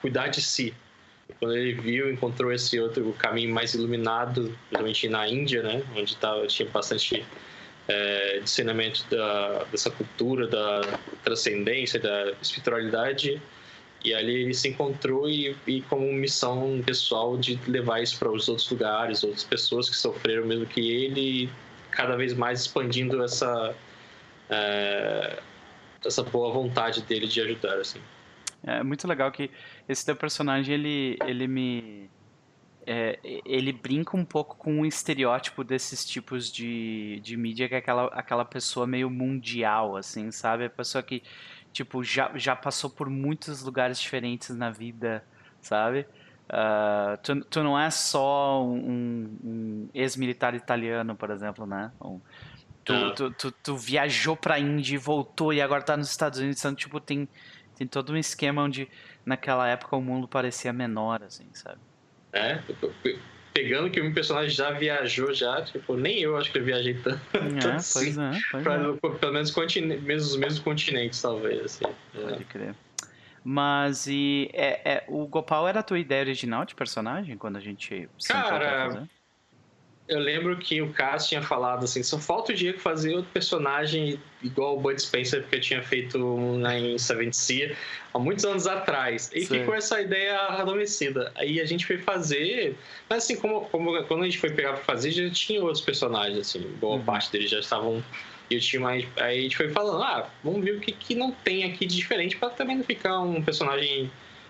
[0.01, 0.73] cuidar de si,
[1.37, 6.47] quando ele viu, encontrou esse outro caminho mais iluminado, principalmente na Índia, né, onde tava,
[6.47, 7.25] tinha bastante
[7.87, 10.81] é, ensinamento da, dessa cultura, da
[11.23, 13.41] transcendência, da espiritualidade,
[14.03, 18.47] e ali ele se encontrou e, e como missão pessoal de levar isso para os
[18.47, 21.49] outros lugares, outras pessoas que sofreram mesmo que ele,
[21.91, 23.75] cada vez mais expandindo essa
[24.49, 25.39] é,
[26.05, 28.01] essa boa vontade dele de ajudar, assim.
[28.63, 29.49] É muito legal que
[29.87, 32.09] esse teu personagem, ele, ele me...
[32.85, 37.77] é, ele brinca um pouco com o estereótipo desses tipos de, de mídia, que é
[37.77, 40.65] aquela, aquela pessoa meio mundial, assim, sabe?
[40.65, 41.23] A pessoa que,
[41.71, 45.23] tipo, já, já passou por muitos lugares diferentes na vida,
[45.61, 46.05] sabe?
[46.49, 51.91] Ah, tu, tu não é só um, um ex-militar italiano, por exemplo, né?
[52.01, 52.19] Um-
[52.89, 53.13] tu, Não.
[53.13, 56.73] tu, tu, tu viajou pra Índia e voltou e agora tá nos Estados Unidos, então,
[56.73, 57.27] tipo, tem,
[57.75, 58.87] tem todo um esquema onde
[59.25, 61.79] naquela época o mundo parecia menor, assim, sabe?
[62.33, 62.59] É,
[63.53, 66.95] pegando que o meu personagem já viajou já, tipo, nem eu acho que eu viajei
[66.95, 69.17] tanto, É, assim, pois é, pois pra, é.
[69.17, 71.85] pelo menos mesmo, os mesmos continentes, talvez, assim.
[72.15, 72.21] É.
[72.21, 72.75] Pode crer.
[73.43, 77.61] Mas e é, é, o Gopal era a tua ideia original de personagem quando a
[77.61, 79.07] gente Cara?
[80.09, 84.19] Eu lembro que o Cass tinha falado assim, só falta o que fazer outro personagem
[84.41, 86.17] igual o Bud Spencer que eu tinha feito
[86.57, 87.77] na em Seventh Sea
[88.11, 89.29] há muitos anos atrás.
[89.35, 89.59] E Sei.
[89.59, 91.31] ficou essa ideia adormecida.
[91.35, 92.75] Aí a gente foi fazer,
[93.07, 96.39] mas assim, como, como quando a gente foi pegar pra fazer, já tinha outros personagens,
[96.39, 97.03] assim, boa Uhum.
[97.05, 98.03] parte deles já estavam.
[98.49, 99.05] E eu tinha mais.
[99.17, 101.95] Aí a gente foi falando, ah, vamos ver o que, que não tem aqui de
[101.95, 104.09] diferente pra também não ficar um personagem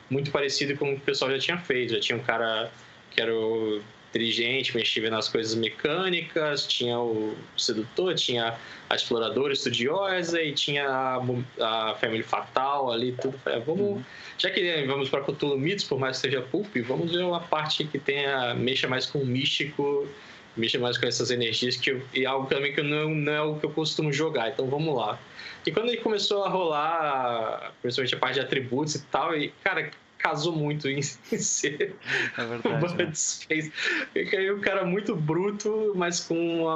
[0.10, 1.94] muito parecido com o que o pessoal já tinha feito.
[1.96, 2.72] Já tinha um cara
[3.12, 8.56] que era o inteligente, mexia nas coisas mecânicas, tinha o sedutor, tinha
[8.90, 13.38] a exploradora estudiosa e tinha a, a Family Fatal ali, tudo.
[13.40, 14.04] Falei, ah, vamos, Uhum.
[14.38, 17.84] já que vamos para Cthulhu Mitos, por mais que seja pulp, vamos ver uma parte
[17.86, 20.08] que tenha, mexa mais com o místico
[20.58, 23.56] mexer mais com essas energias que eu, e algo também que não, não é o
[23.56, 24.50] que eu costumo jogar.
[24.50, 25.18] Então vamos lá.
[25.66, 29.92] E quando ele começou a rolar, principalmente a parte de atributos e tal, e cara,
[30.20, 31.96] casou muito em, ser
[32.38, 32.70] É o verdade.
[32.98, 33.06] né?
[33.06, 33.72] Bud Space.
[34.14, 36.68] Porque aí um cara muito bruto, mas com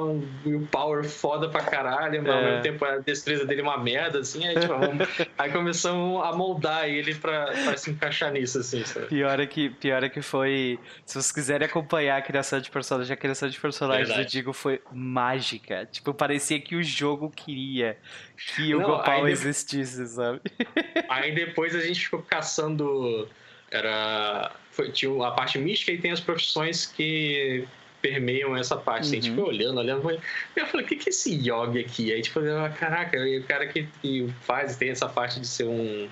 [0.45, 2.45] um power foda pra caralho, mas ao É.
[2.49, 4.47] mesmo tempo a destreza dele é uma merda, assim.
[4.47, 5.07] Aí, tipo, vamos-
[5.37, 9.07] aí começamos a moldar ele pra, pra se encaixar nisso, assim, sabe?
[9.07, 10.79] Pior é, que, pior é que foi.
[11.05, 14.23] Se vocês quiserem acompanhar a criação de personagem, a criação de personagem do.
[14.25, 15.85] Digo foi mágica.
[15.91, 17.97] Tipo, parecia que o jogo queria
[18.37, 20.41] que o Não, Gopal aí existisse, sabe?
[21.09, 23.27] Aí depois a gente ficou caçando.
[23.71, 24.51] Era.
[24.71, 27.67] Foi, tinha a parte mística e tem as profissões que
[28.01, 29.05] permeiam essa parte.
[29.05, 29.21] Assim, Uhum.
[29.21, 30.11] tipo, olhando, olhando.
[30.11, 32.11] E eu falei, o que, que é esse yogi aqui?
[32.11, 35.65] Aí, tipo, eu, caraca, e o cara que, que faz, tem essa parte de ser
[35.65, 36.09] um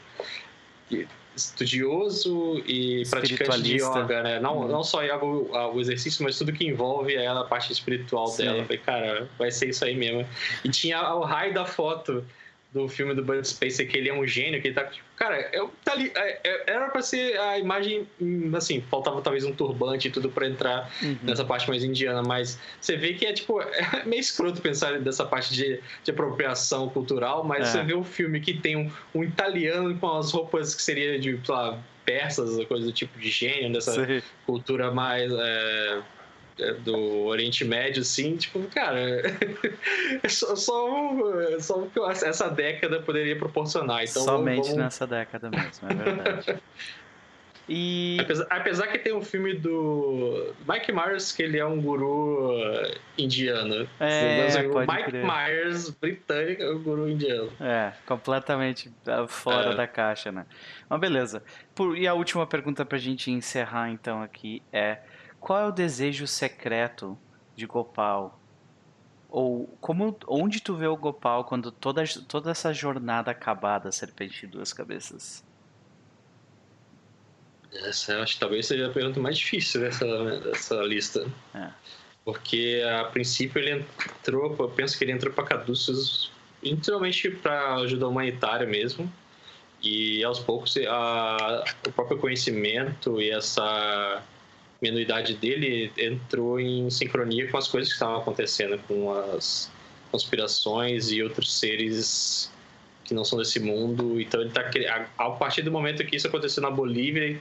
[1.35, 4.39] estudioso e praticante de yoga, né?
[4.39, 4.67] Não, Uhum.
[4.67, 8.43] não só yoga, o exercício, mas tudo que envolve ela, a parte espiritual Sim.
[8.43, 8.57] dela.
[8.59, 10.27] Eu falei, cara, vai ser isso aí mesmo.
[10.63, 12.23] E tinha o raio da foto
[12.73, 14.85] do filme do Bud Spencer, que ele é um gênio, que ele tá.
[14.85, 15.51] tipo, Cara, é,
[15.83, 20.07] tá ali, é- é- era pra ser a imagem, hum, assim, faltava talvez um turbante
[20.07, 21.17] e tudo pra entrar Uhum.
[21.21, 23.61] nessa parte mais indiana, mas você vê que é tipo,
[24.01, 27.71] é meio escroto pensar dessa parte de, de apropriação cultural, mas É.
[27.71, 31.37] você vê um filme que tem um, um italiano com as roupas que seria de,
[31.45, 34.23] sei lá, persas, coisa do tipo de gênio, dessa Sei.
[34.45, 36.01] cultura mais é,
[36.83, 38.99] do Oriente Médio, assim, tipo, cara,
[40.21, 41.11] é só, só,
[41.59, 44.03] só o que essa década poderia proporcionar.
[44.03, 46.61] Então, Somente vamos, nessa década mesmo, é verdade.
[47.69, 48.17] E.
[48.19, 52.99] Apesar, apesar que tem um filme do Mike Myers, que ele é um guru uh,
[53.17, 53.87] indiano.
[53.97, 55.25] É, o Mike crer.
[55.25, 57.49] Myers, britânico, é um guru indiano.
[57.61, 59.75] É, completamente ah, fora É.
[59.75, 60.45] da caixa, né?
[60.89, 61.41] Mas beleza.
[61.73, 64.97] Por- e a última pergunta pra gente encerrar então aqui é:
[65.41, 67.17] qual é o desejo secreto
[67.55, 68.39] de Gopal?
[69.27, 74.41] Ou como, onde tu vê o Gopal quando toda, toda essa jornada acabar da Serpente
[74.41, 75.43] de Duas Cabeças?
[77.73, 81.25] Essa eu acho que talvez seja a pergunta mais difícil dessa, dessa lista.
[81.55, 81.69] É.
[82.23, 83.85] Porque a princípio ele
[84.19, 89.11] entrou, eu penso que ele entrou para Caduceus literalmente para ajuda humanitária mesmo.
[89.81, 94.21] E aos poucos a, o próprio conhecimento e essa
[94.81, 99.71] menuidade dele entrou em sincronia com as coisas que estavam acontecendo, com as
[100.11, 102.51] conspirações e outros seres
[103.03, 104.19] que não são desse mundo.
[104.19, 104.69] Então ele tá
[105.17, 107.39] a, partir do momento que isso aconteceu na Bolívia,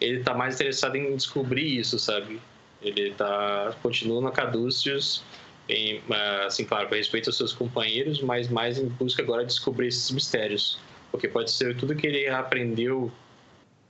[0.00, 2.40] ele tá mais interessado em descobrir isso, sabe?
[2.80, 5.24] Ele tá continua na Caduceus,
[5.68, 9.48] em, ah, assim, claro, com respeito aos seus companheiros, mas mais em busca agora de
[9.48, 10.78] descobrir esses mistérios,
[11.10, 13.10] porque pode ser tudo que ele aprendeu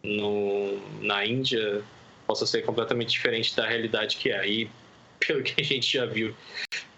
[0.03, 1.83] no, na Índia
[2.27, 4.39] possa ser completamente diferente da realidade que é.
[4.39, 4.71] Aí,
[5.19, 6.35] pelo que a gente já viu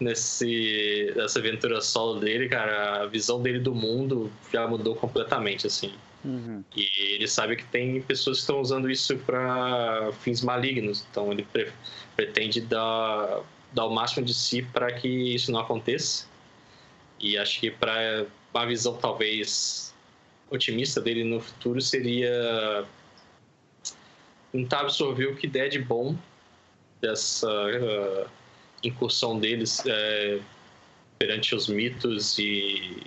[0.00, 5.92] nesse nessa aventura solo dele, cara, a visão dele do mundo já mudou completamente, assim.
[6.24, 6.64] Uhum.
[6.76, 11.44] E ele sabe que tem pessoas que estão usando isso para fins malignos, então ele
[11.44, 11.72] pre-
[12.16, 13.42] pretende dar,
[13.72, 16.26] dar o máximo de si para que isso não aconteça.
[17.20, 19.94] E acho que para uma visão talvez
[20.50, 22.84] otimista dele no futuro seria
[24.52, 26.16] tentar absorver o que der de bom
[27.00, 28.28] dessa uh,
[28.82, 30.40] incursão deles eh,
[31.18, 33.02] perante os mitos e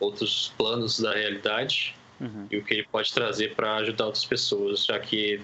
[0.00, 2.48] outros planos da realidade Uhum.
[2.50, 5.40] e o que ele pode trazer para ajudar outras pessoas, já que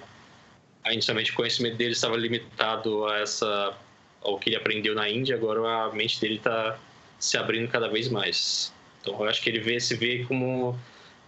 [0.87, 3.77] inicialmente o conhecimento dele estava limitado a essa
[4.21, 6.79] ao que ele aprendeu na Índia, agora a mente dele está
[7.19, 8.73] se abrindo cada vez mais.
[9.01, 10.77] Então eu acho que ele vê se vê como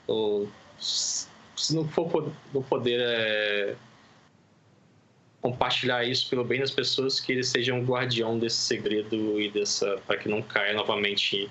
[0.08, 3.76] o, se não for no poder é,
[5.46, 9.96] compartilhar isso pelo bem das pessoas, que ele seja um guardião desse segredo e dessa
[10.04, 11.48] para que não caia novamente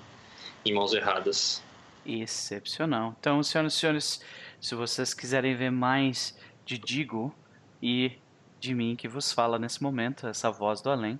[0.66, 1.62] em mãos erradas.
[2.04, 3.16] Excepcional.
[3.18, 4.20] Então, senhoras e senhores,
[4.60, 7.34] se vocês quiserem ver mais de Digo
[7.82, 8.12] e
[8.60, 11.18] de mim que vos fala nesse momento, essa voz do além,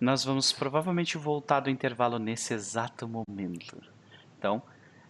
[0.00, 3.82] nós vamos provavelmente voltar do intervalo nesse exato momento.
[4.38, 4.62] Então,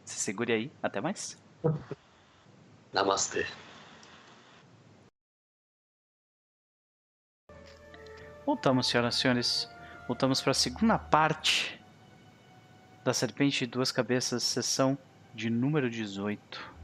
[0.07, 0.73] se segure aí.
[0.83, 1.36] Até mais.
[2.94, 3.47] Namastê.
[8.47, 9.70] Voltamos, senhoras e senhores.
[10.06, 11.81] Voltamos para a segunda parte
[13.02, 14.98] da Serpente de Duas Cabeças, sessão
[15.34, 16.74] de número 18.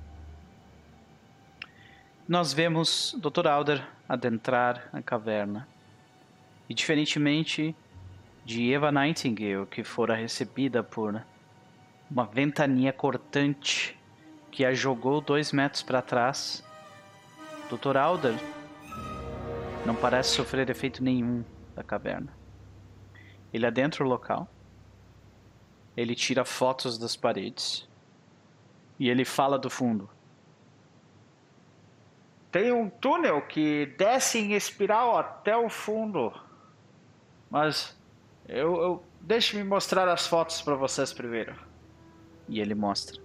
[2.26, 3.46] Nós vemos Dr.
[3.46, 5.68] Alder adentrar a caverna.
[6.66, 7.76] E diferentemente
[8.42, 11.22] de Eva Nightingale, que fora recebida por
[12.10, 13.98] uma ventania cortante
[14.50, 16.64] que a jogou dois metros para trás,
[17.68, 17.98] Dr.
[17.98, 18.59] Alder
[19.86, 21.44] não parece sofrer efeito nenhum
[21.74, 22.32] da caverna.
[23.52, 24.48] Ele adentra o local.
[25.96, 27.88] Ele tira fotos das paredes.
[28.98, 30.08] E ele fala do fundo.
[32.52, 36.32] Tem um túnel que desce em espiral até o fundo.
[37.48, 37.96] Mas
[38.48, 41.56] eu, eu deixe-me mostrar as fotos para vocês primeiro.
[42.48, 43.20] E ele mostra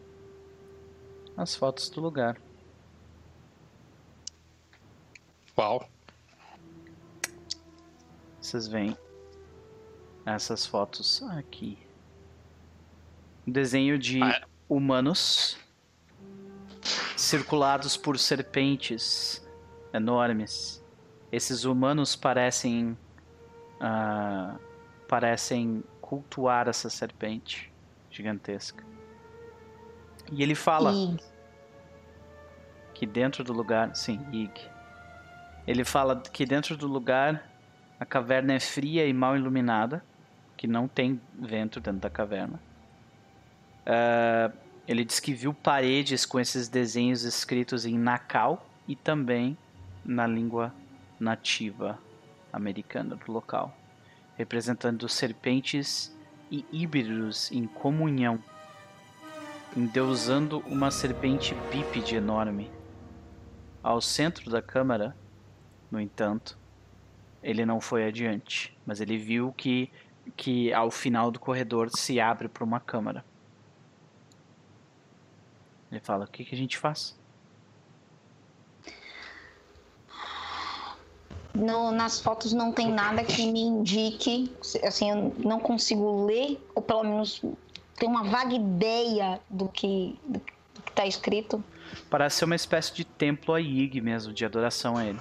[1.35, 2.37] as fotos do lugar.
[5.57, 5.94] Uau.
[8.45, 8.95] Vocês veem
[10.23, 11.79] essas fotos aqui.
[13.47, 14.43] Um desenho de Ah, é?
[14.69, 15.57] humanos
[17.17, 19.43] circulados por serpentes
[19.91, 20.85] enormes.
[21.31, 22.95] Esses humanos parecem
[23.81, 24.59] ah,
[25.07, 27.73] parecem cultuar essa serpente
[28.11, 28.85] gigantesca.
[30.31, 31.17] E ele fala E
[32.93, 34.53] que dentro do lugar, sim, Ig.
[35.65, 37.54] Ele fala que dentro do lugar
[37.99, 40.03] a caverna é fria e mal iluminada,
[40.57, 42.59] que não tem vento dentro da caverna.
[43.85, 44.51] Ah,
[44.87, 49.57] ele diz que viu paredes com esses desenhos escritos em Nakal e também
[50.03, 50.73] na língua
[51.19, 51.99] nativa
[52.53, 53.75] americana do local,
[54.37, 56.15] representando serpentes
[56.51, 58.41] e híbridos em comunhão,
[59.75, 62.71] endeusando uma serpente bípede enorme.
[63.81, 65.15] Ao centro da câmara,
[65.91, 66.57] no entanto,
[67.45, 69.89] ele não foi adiante, mas ele viu que,
[70.35, 73.23] que ao final do corredor se abre para uma câmara.
[75.91, 77.15] Ele fala: O que, que a gente faz?
[81.53, 84.51] no- nas fotos não tem nada que me indique,
[84.83, 87.41] assim, eu não consigo ler, ou pelo menos
[87.95, 91.63] ter uma vaga ideia do que, do que tá escrito.
[92.09, 95.19] Parece ser uma espécie de templo a Ig mesmo, de adoração a ele.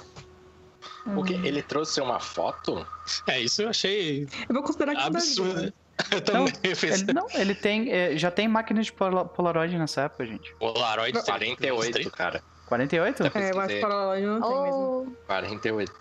[1.07, 1.35] O que?
[1.35, 2.87] Ele trouxe uma foto?
[3.27, 5.09] É, isso eu achei Eu vou considerar que isso
[5.43, 5.73] absurdo.
[6.11, 7.03] Eu Não, também fiz.
[7.03, 7.93] ele, não, ele tem.
[7.93, 10.53] é, já tem máquina de pola- Polaroid nessa época, gente.
[10.57, 12.43] Polaroid tem 48, cara.
[12.67, 13.23] 48?
[13.23, 14.81] É, eu acho que para não tem mesmo.
[14.81, 15.93] Ou 48.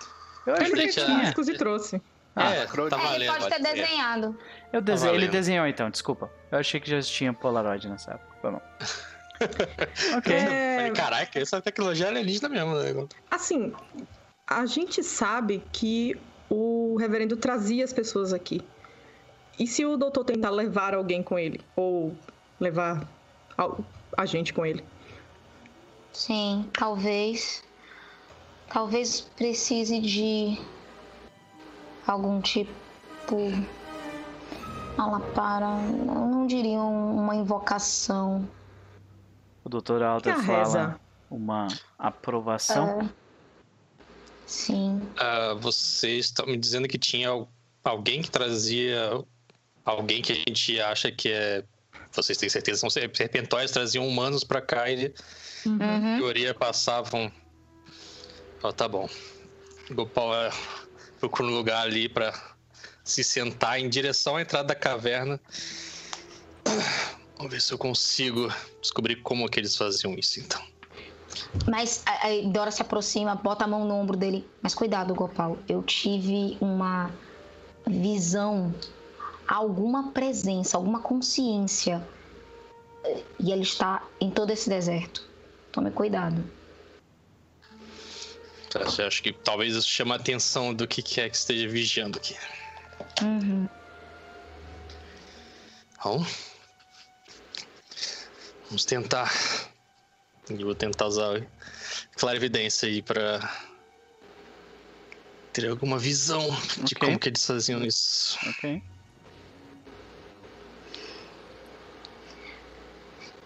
[0.47, 1.19] Eu Ele achei tem que tinha.
[1.25, 2.01] discos e trouxe.
[2.35, 4.39] Ah, é, tá É, ele pode ter desenhado.
[4.71, 5.03] Eu dese...
[5.03, 5.31] Tá Ele valendo.
[5.31, 6.31] desenhou então, desculpa.
[6.51, 8.35] Eu achei que já tinha Polaroid nessa época.
[8.41, 8.63] Foi mal.
[10.17, 10.35] ok.
[10.35, 12.73] É, Falei, Caraca, essa tecnologia é alienígena mesmo.
[12.75, 13.07] Né?
[13.29, 13.71] assim,
[14.47, 18.61] a gente sabe que o reverendo trazia as pessoas aqui.
[19.59, 21.61] E se o doutor tentar levar alguém com ele?
[21.75, 22.15] Ou
[22.59, 23.07] levar
[24.17, 24.83] a gente com ele?
[26.11, 27.63] Sim, talvez.
[28.69, 30.59] Talvez precise de
[32.07, 32.71] algum tipo.
[34.95, 35.65] Fala para.
[35.67, 38.47] Eu não diria um- uma invocação.
[39.63, 39.97] O Dr.
[39.97, 40.99] Que Alder a fala reza?
[41.31, 43.01] uma aprovação.
[43.01, 43.22] É.
[44.45, 45.01] Sim.
[45.17, 47.49] Ah, vocês estão me dizendo que tinha al-
[47.83, 49.23] alguém que trazia.
[49.85, 51.63] Alguém que a gente acha que é.
[52.11, 55.13] Vocês têm certeza são ser- serpentóides, traziam humanos pra cá e
[55.65, 56.15] Uhum.
[56.15, 57.31] Em teoria passavam.
[58.61, 59.09] Ó, tá bom.
[59.91, 60.49] Gopal é,
[61.19, 62.33] procura um lugar ali pra
[63.03, 65.39] se sentar em direção à entrada da caverna.
[67.37, 70.61] Vamos ver se eu consigo descobrir como que eles faziam isso então.
[71.67, 74.47] Mas aí Dora se aproxima, bota a mão no ombro dele.
[74.61, 75.57] Mas cuidado, Gopal.
[75.67, 77.11] Eu tive uma
[77.87, 78.73] visão,
[79.47, 82.05] alguma presença, alguma consciência.
[83.39, 85.27] E ele está em todo esse deserto.
[85.71, 86.43] Tome cuidado.
[88.97, 92.17] Eu acho que talvez isso chame a atenção do que que é que esteja vigiando
[92.17, 92.35] aqui.
[93.21, 93.69] Uhum.
[96.03, 96.25] Bom.
[98.65, 99.31] Vamos tentar.
[100.49, 101.41] Eu vou tentar usar
[102.15, 103.39] clarividência aí pra
[105.53, 106.49] ter alguma visão
[106.83, 106.97] de Ok.
[106.99, 108.37] como que eles faziam isso.
[108.49, 108.81] Ok.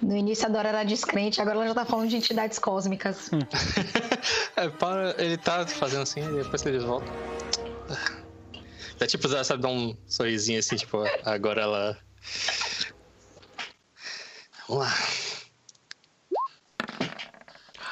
[0.01, 3.29] No início a Dora era descrente, agora ela já tá falando de entidades cósmicas.
[4.55, 7.13] É, para, ele tá fazendo assim, e depois eles voltam.
[8.99, 11.97] É tipo, sabe, dar um sorrisinho assim, tipo, agora ela.
[14.67, 15.26] Vamos lá.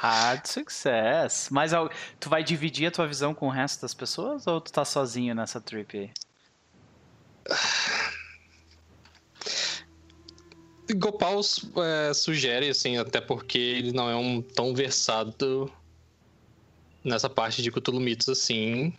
[0.00, 1.48] Hard success.
[1.50, 1.72] Mas
[2.20, 5.34] tu vai dividir a tua visão com o resto das pessoas ou tu tá sozinho
[5.34, 6.10] nessa trip aí?
[10.96, 11.40] Gopal
[11.78, 15.72] é, sugere, assim, até porque ele não é um tão versado
[17.02, 18.92] nessa parte de Cthulhu Mitos assim.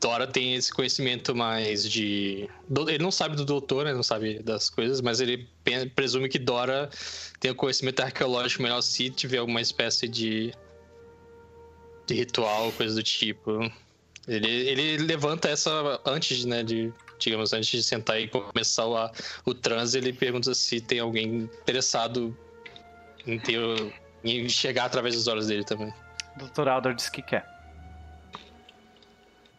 [0.00, 2.48] Dora tem esse conhecimento mais de.
[2.88, 3.92] Ele não sabe do doutor, né?
[3.92, 5.48] Não sabe das coisas, mas ele
[5.94, 6.88] presume que Dora
[7.40, 10.52] tem o conhecimento arqueológico melhor se tiver alguma espécie de.
[12.06, 13.70] de ritual, coisa do tipo.
[14.26, 19.10] Ele, ele levanta essa antes, né, de, digamos, antes de sentar e começar o,
[19.46, 22.36] o transe, ele pergunta se tem alguém interessado
[23.26, 23.58] em, ter,
[24.22, 25.92] em chegar através dos olhos dele também.
[26.36, 26.68] Dr.
[26.68, 27.57] Aldor disse que quer.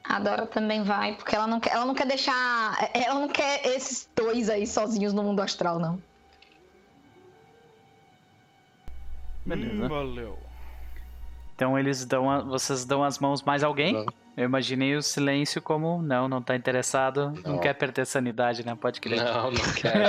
[0.10, 2.90] A Dora também vai, porque ela não quer, ela não quer deixar.
[2.96, 6.02] Ela não quer esses dois aí sozinhos no mundo astral, não.
[9.46, 9.86] Beleza.
[9.86, 10.40] Hum, valeu.
[11.56, 12.30] Então eles dão.
[12.30, 13.94] a- vocês dão as mãos mais a alguém?
[13.94, 14.06] Não.
[14.38, 16.02] Eu imaginei o silêncio como.
[16.02, 17.32] Não, não tá interessado.
[17.44, 17.60] Não, Não.
[17.60, 18.76] quer perder sanidade, né?
[18.80, 19.22] Pode crer.
[19.24, 20.00] Não, não quero.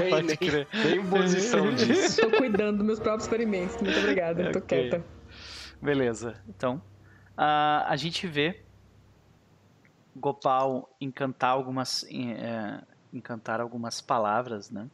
[0.00, 0.68] nem- Pode nem- crer.
[0.72, 2.20] Nem posição disso.
[2.22, 3.76] Tô cuidando dos meus próprios experimentos.
[3.80, 4.88] Muito obrigada, tô Ok.
[4.90, 5.04] quieta.
[5.80, 6.34] Beleza.
[6.48, 6.80] Então,
[7.36, 8.62] ah, a gente vê
[10.14, 12.82] Gopal encantar algumas, é,
[13.12, 14.88] encantar algumas palavras, né?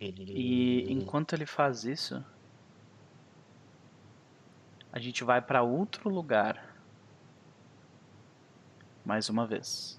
[0.00, 2.24] E enquanto ele faz isso,
[4.92, 6.76] a gente vai para outro lugar.
[9.04, 9.98] Mais uma vez.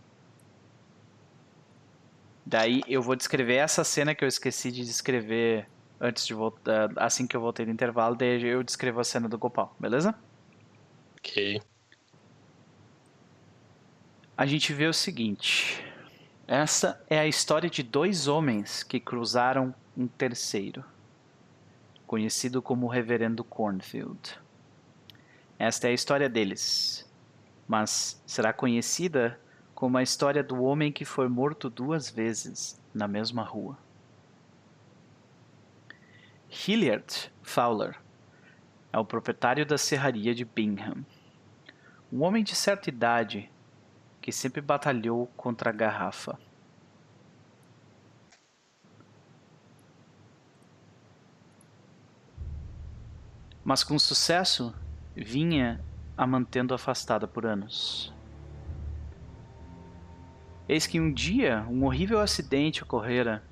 [2.46, 5.70] Daí eu vou descrever essa cena que eu esqueci de descrever
[6.00, 9.38] antes de voltar, assim que eu voltei do intervalo, daí eu descrevo a cena do
[9.38, 10.16] Gopal, beleza?
[11.18, 11.62] Ok.
[14.40, 15.84] A gente vê o seguinte.
[16.48, 20.82] Essa é a história de dois homens que cruzaram um terceiro,
[22.08, 24.40] conhecido como o Reverendo Cornfield.
[25.60, 27.06] Esta é a história deles,
[27.68, 29.38] mas será conhecida
[29.76, 33.78] como a história do homem que foi morto duas vezes na mesma rua.
[36.50, 38.00] Hilliard Fowler
[38.94, 41.06] é o proprietário da serraria de Bingham.
[42.10, 43.52] Um homem de certa idade
[44.30, 46.38] que sempre batalhou contra a garrafa.
[53.64, 54.72] Mas com sucesso,
[55.16, 55.84] vinha
[56.16, 58.14] a mantendo afastada por anos.
[60.68, 63.44] Eis que um dia um horrível acidente ocorrera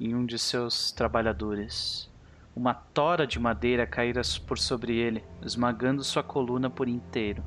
[0.00, 2.10] em um de seus trabalhadores.
[2.56, 7.44] Uma tora de madeira caíra por sobre ele, esmagando sua coluna por inteiro.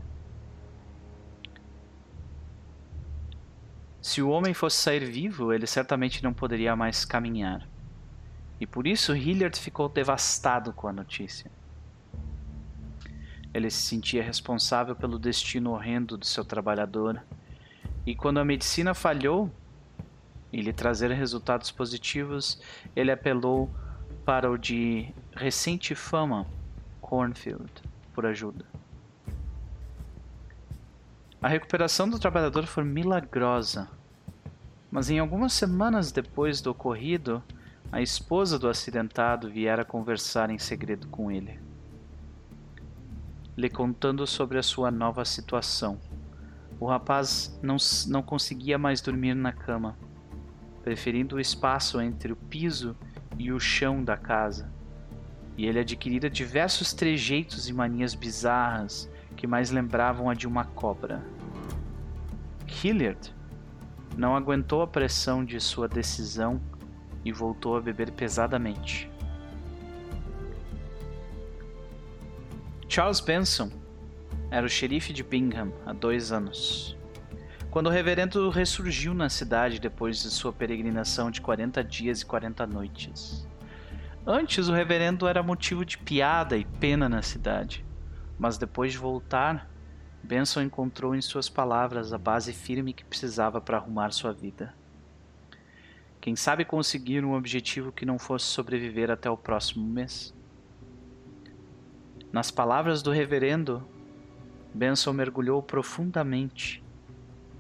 [4.08, 7.68] Se o homem fosse sair vivo, ele certamente não poderia mais caminhar.
[8.58, 11.52] E por isso Hilliard ficou devastado com a notícia.
[13.54, 17.22] Ele se sentia responsável pelo destino horrendo do seu trabalhador.
[18.06, 19.52] E quando a medicina falhou
[20.54, 22.62] em lhe trazer resultados positivos,
[22.96, 23.70] ele apelou
[24.24, 26.48] para o de recente fama
[27.02, 27.70] Cornfield
[28.14, 28.66] por ajuda.
[31.42, 33.97] A recuperação do trabalhador foi milagrosa,
[34.92, 37.44] mas em algumas semanas depois do ocorrido,
[37.92, 41.60] a esposa do acidentado viera conversar em segredo com ele,
[43.56, 46.00] lhe contando sobre a sua nova situação.
[46.80, 49.98] O rapaz não, não conseguia mais dormir na cama,
[50.84, 52.96] preferindo o espaço entre o piso
[53.38, 54.72] e o chão da casa.
[55.58, 61.24] E ele adquirira diversos trejeitos e manias bizarras que mais lembravam a de uma cobra.
[62.68, 63.34] Hilliard
[64.18, 66.60] não aguentou a pressão de sua decisão
[67.24, 69.10] e voltou a beber pesadamente.
[72.90, 73.70] Charles Benson
[74.50, 76.98] era o xerife de Bingham há dois anos.
[77.70, 82.66] Quando o reverendo ressurgiu na cidade depois de sua peregrinação de 40 dias e 40
[82.66, 83.48] noites.
[84.26, 87.86] Antes, o reverendo era motivo de piada e pena na cidade,
[88.40, 89.70] mas depois de voltar,
[90.24, 94.74] Benson encontrou em suas palavras a base firme que precisava para arrumar sua vida.
[96.20, 100.34] Quem sabe conseguir um objetivo que não fosse sobreviver até o próximo mês?
[102.32, 103.88] Nas palavras do reverendo,
[104.74, 106.84] Benson mergulhou profundamente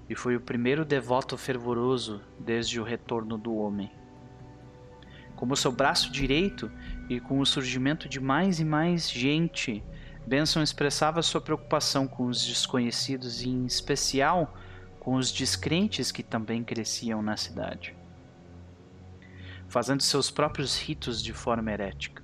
[0.09, 3.89] e foi o primeiro devoto fervoroso desde o retorno do homem.
[5.35, 6.71] Como seu braço direito
[7.09, 9.83] e com o surgimento de mais e mais gente,
[10.27, 14.53] Benson expressava sua preocupação com os desconhecidos e, em especial,
[14.99, 17.95] com os descrentes que também cresciam na cidade,
[19.69, 22.22] fazendo seus próprios ritos de forma herética.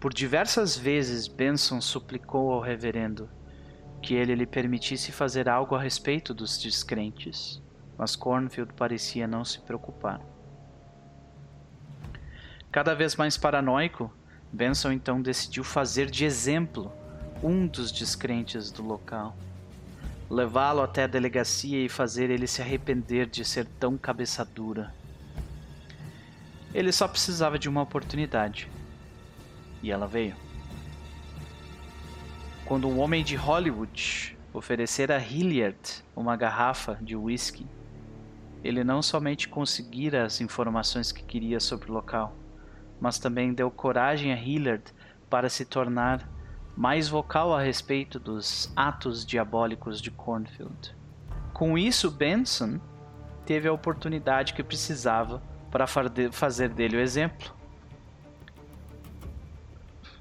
[0.00, 3.30] Por diversas vezes, Benson suplicou ao reverendo
[4.02, 7.62] que ele lhe permitisse fazer algo a respeito dos descrentes,
[7.96, 10.20] mas Cornfield parecia não se preocupar.
[12.72, 14.12] Cada vez mais paranoico,
[14.56, 16.90] Benson então decidiu fazer de exemplo
[17.42, 19.36] um dos descrentes do local,
[20.30, 24.94] levá-lo até a delegacia e fazer ele se arrepender de ser tão cabeça dura.
[26.72, 28.68] Ele só precisava de uma oportunidade.
[29.82, 30.34] E ela veio.
[32.64, 37.66] Quando um homem de Hollywood oferecer a Hilliard uma garrafa de whisky,
[38.64, 42.34] ele não somente conseguira as informações que queria sobre o local,
[43.00, 44.84] mas também deu coragem a Hilliard
[45.28, 46.28] para se tornar
[46.76, 50.94] mais vocal a respeito dos atos diabólicos de Cornfield.
[51.52, 52.78] Com isso, Benson
[53.46, 57.54] teve a oportunidade que precisava para fazer dele o exemplo.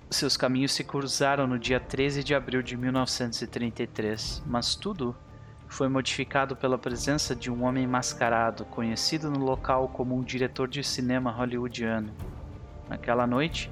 [0.10, 5.16] Seus caminhos se cruzaram no dia 13 de abril de 1933, mas tudo
[5.68, 10.84] foi modificado pela presença de um homem mascarado, conhecido no local como um diretor de
[10.84, 12.14] cinema hollywoodiano.
[12.90, 13.72] Naquela noite,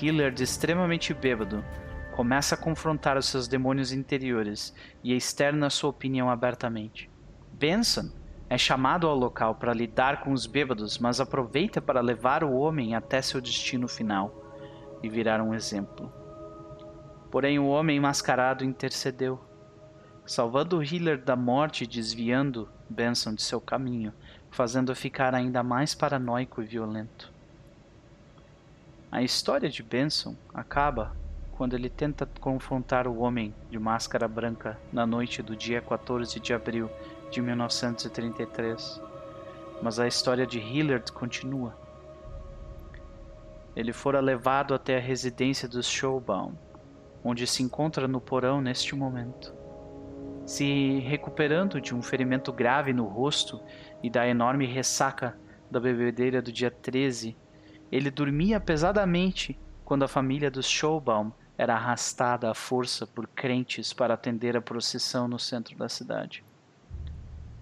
[0.00, 1.64] Hillard, extremamente bêbado,
[2.14, 7.10] começa a confrontar os seus demônios interiores e externa sua opinião abertamente.
[7.52, 8.10] Benson
[8.48, 12.94] é chamado ao local para lidar com os bêbados, mas aproveita para levar o homem
[12.94, 14.32] até seu destino final
[15.02, 16.12] e virar um exemplo.
[17.32, 19.40] Porém, o homem mascarado intercedeu,
[20.24, 24.12] salvando Hiller da morte e desviando Benson de seu caminho,
[24.52, 27.33] fazendo-o ficar ainda mais paranoico e violento.
[29.14, 31.16] A história de Benson acaba
[31.52, 36.52] quando ele tenta confrontar o homem de máscara branca na noite do dia 14 de
[36.52, 36.90] abril
[37.30, 39.00] de 1933.
[39.80, 41.78] Mas a história de Hillard continua.
[43.76, 46.54] Ele fora levado até a residência dos Showbaum,
[47.22, 49.54] onde se encontra no porão neste momento.
[50.44, 53.62] Se recuperando de um ferimento grave no rosto
[54.02, 55.38] e da enorme ressaca
[55.70, 57.36] da bebedeira do dia 13,
[57.90, 64.14] ele dormia pesadamente quando a família dos Showbaum era arrastada à força por crentes para
[64.14, 66.44] atender a procissão no centro da cidade.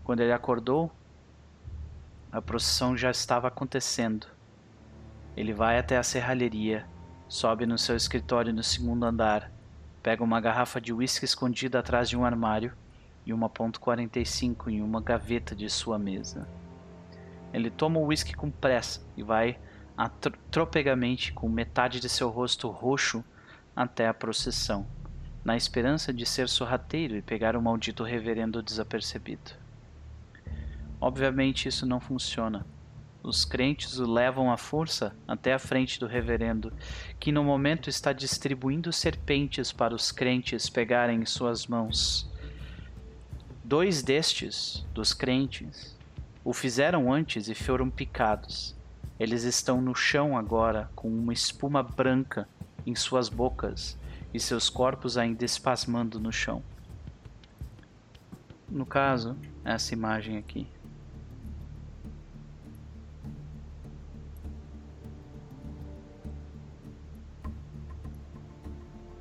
[0.03, 0.91] Quando ele acordou,
[2.31, 4.27] a procissão já estava acontecendo.
[5.37, 6.87] Ele vai até a serralheria,
[7.29, 9.51] sobe no seu escritório no segundo andar,
[10.03, 12.73] pega uma garrafa de uísque escondida atrás de um armário
[13.25, 16.49] e uma ponto .45 em uma gaveta de sua mesa.
[17.53, 19.59] Ele toma o uísque com pressa e vai
[19.97, 23.25] atropegamente com metade de seu rosto roxo
[23.75, 24.87] até a procissão,
[25.45, 29.53] na esperança de ser sorrateiro e pegar o maldito reverendo desapercebido.
[31.01, 32.65] Obviamente isso não funciona.
[33.23, 36.73] Os crentes o levam à força até a frente do reverendo,
[37.21, 42.29] que no momento está distribuindo serpentes para os crentes pegarem em suas mãos.
[43.65, 45.97] Dois destes, dos crentes,
[46.45, 48.75] o fizeram antes e foram picados.
[49.23, 52.49] Eles estão no chão agora, com uma espuma branca
[52.85, 53.97] em suas bocas
[54.35, 56.61] e seus corpos ainda espasmando no chão.
[58.69, 60.67] No caso, essa imagem aqui.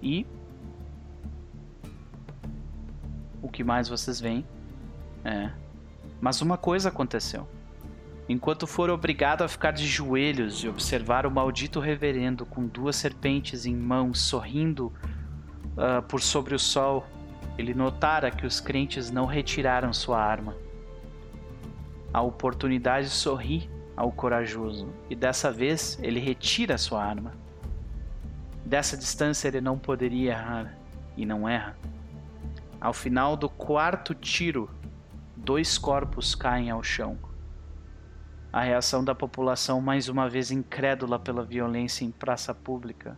[0.01, 0.25] E
[3.39, 4.43] o que mais vocês veem
[5.23, 5.51] é.
[6.19, 7.47] Mas uma coisa aconteceu
[8.27, 13.65] enquanto for obrigado a ficar de joelhos e observar o maldito reverendo com duas serpentes
[13.65, 14.93] em mãos sorrindo
[15.77, 17.05] uh, por sobre o sol,
[17.57, 20.55] ele notara que os crentes não retiraram sua arma.
[22.13, 27.33] A oportunidade sorri ao corajoso e dessa vez ele retira sua arma.
[28.65, 30.77] Dessa distância ele não poderia errar
[31.17, 31.75] e não erra.
[32.79, 34.69] Ao final do quarto tiro,
[35.35, 37.17] dois corpos caem ao chão
[38.51, 43.17] a reação da população, mais uma vez incrédula pela violência em praça pública.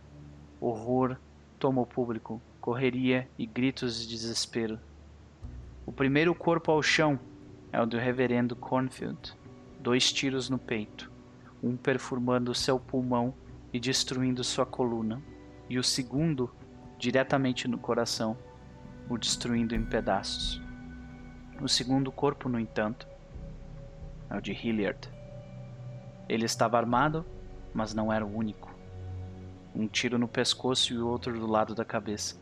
[0.60, 1.16] Horror
[1.58, 4.78] toma o público, correria e gritos de desespero.
[5.84, 7.18] O primeiro corpo ao chão
[7.72, 9.36] é o do reverendo Cornfield.
[9.80, 11.10] Dois tiros no peito,
[11.60, 13.34] um perfumando seu pulmão
[13.72, 15.20] e destruindo sua coluna,
[15.68, 16.54] e o segundo
[16.96, 18.38] diretamente no coração,
[19.10, 20.62] o destruindo em pedaços.
[21.60, 23.08] O segundo corpo, no entanto,
[24.30, 25.13] é o de Hilliard.
[26.28, 27.24] Ele estava armado,
[27.72, 28.74] mas não era o único.
[29.74, 32.36] Um tiro no pescoço e o outro do lado da cabeça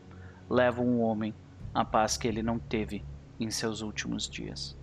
[0.49, 1.33] levam um homem
[1.73, 3.03] à paz que ele não teve
[3.39, 4.77] em seus últimos dias.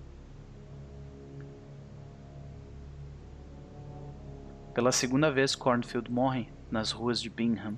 [4.74, 7.76] Pela segunda vez, Cornfield morre nas ruas de Bingham.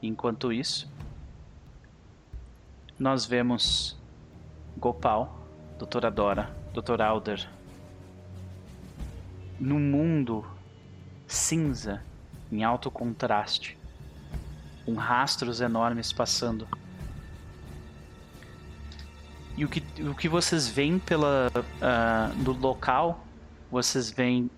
[0.00, 0.92] Enquanto isso,
[2.98, 3.98] nós vemos
[4.76, 5.38] Gopal,
[5.78, 7.00] Doutora Dora, Dr.
[7.00, 7.48] Alder,
[9.58, 10.44] num mundo
[11.26, 12.02] cinza
[12.50, 13.76] em alto contraste,
[14.84, 16.68] com rastros enormes passando.
[19.56, 23.24] E o que, o que vocês veem pela, uh, no local,
[23.70, 24.50] vocês veem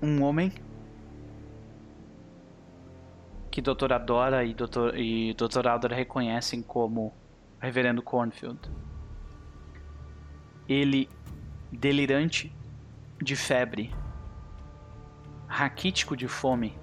[0.00, 0.52] um homem
[3.50, 3.98] que Dra.
[3.98, 4.96] Dora e Dr.
[4.96, 5.68] e Dr.
[5.68, 7.12] Aldor reconhecem como
[7.60, 8.58] Reverendo Cornfield.
[10.66, 11.08] Ele,
[11.70, 12.50] delirante
[13.22, 13.94] de febre,
[15.46, 16.76] raquítico de fome,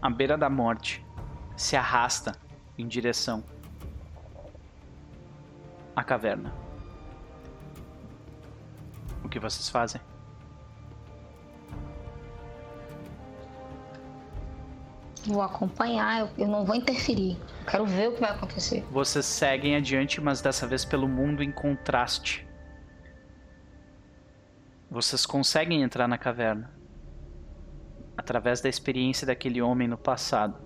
[0.00, 1.04] à beira da morte,
[1.56, 2.32] se arrasta
[2.78, 3.44] em direção
[5.94, 6.54] à caverna.
[9.22, 10.00] O que vocês fazem?
[15.26, 17.36] Vou acompanhar, eu, eu não vou interferir.
[17.60, 18.82] Eu quero ver o que vai acontecer.
[18.90, 22.49] Vocês seguem adiante, mas dessa vez pelo mundo em contraste.
[24.90, 26.68] Vocês conseguem entrar na caverna
[28.16, 30.58] através da experiência daquele homem no passado.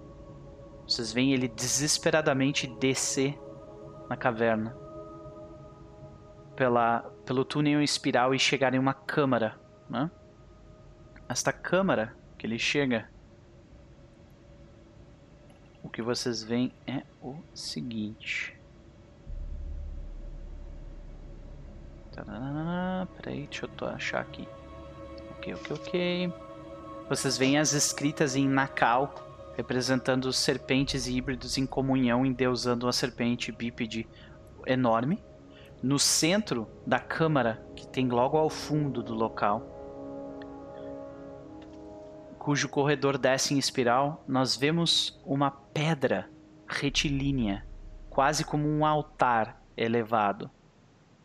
[0.89, 3.39] Vocês veem ele desesperadamente descer
[4.09, 4.75] na caverna
[6.57, 9.61] pela, pelo túnel em espiral e chegar em uma câmara.
[9.91, 10.11] Né?
[11.28, 13.11] Esta câmara que ele chega
[15.83, 18.59] o que vocês veem é o seguinte.
[22.15, 24.47] Tarará, peraí, deixa eu achar aqui.
[25.33, 26.33] Ok, ok, ok.
[27.09, 29.12] Vocês veem as escritas em Nakal,
[29.57, 34.07] representando serpentes híbridos em comunhão, endeusando uma serpente bípede
[34.65, 35.23] enorme.
[35.83, 39.75] No centro da câmara, que tem logo ao fundo do local,
[42.39, 46.31] cujo corredor desce em espiral, nós vemos uma pedra
[46.67, 47.67] retilínea,
[48.09, 50.51] quase como um altar elevado.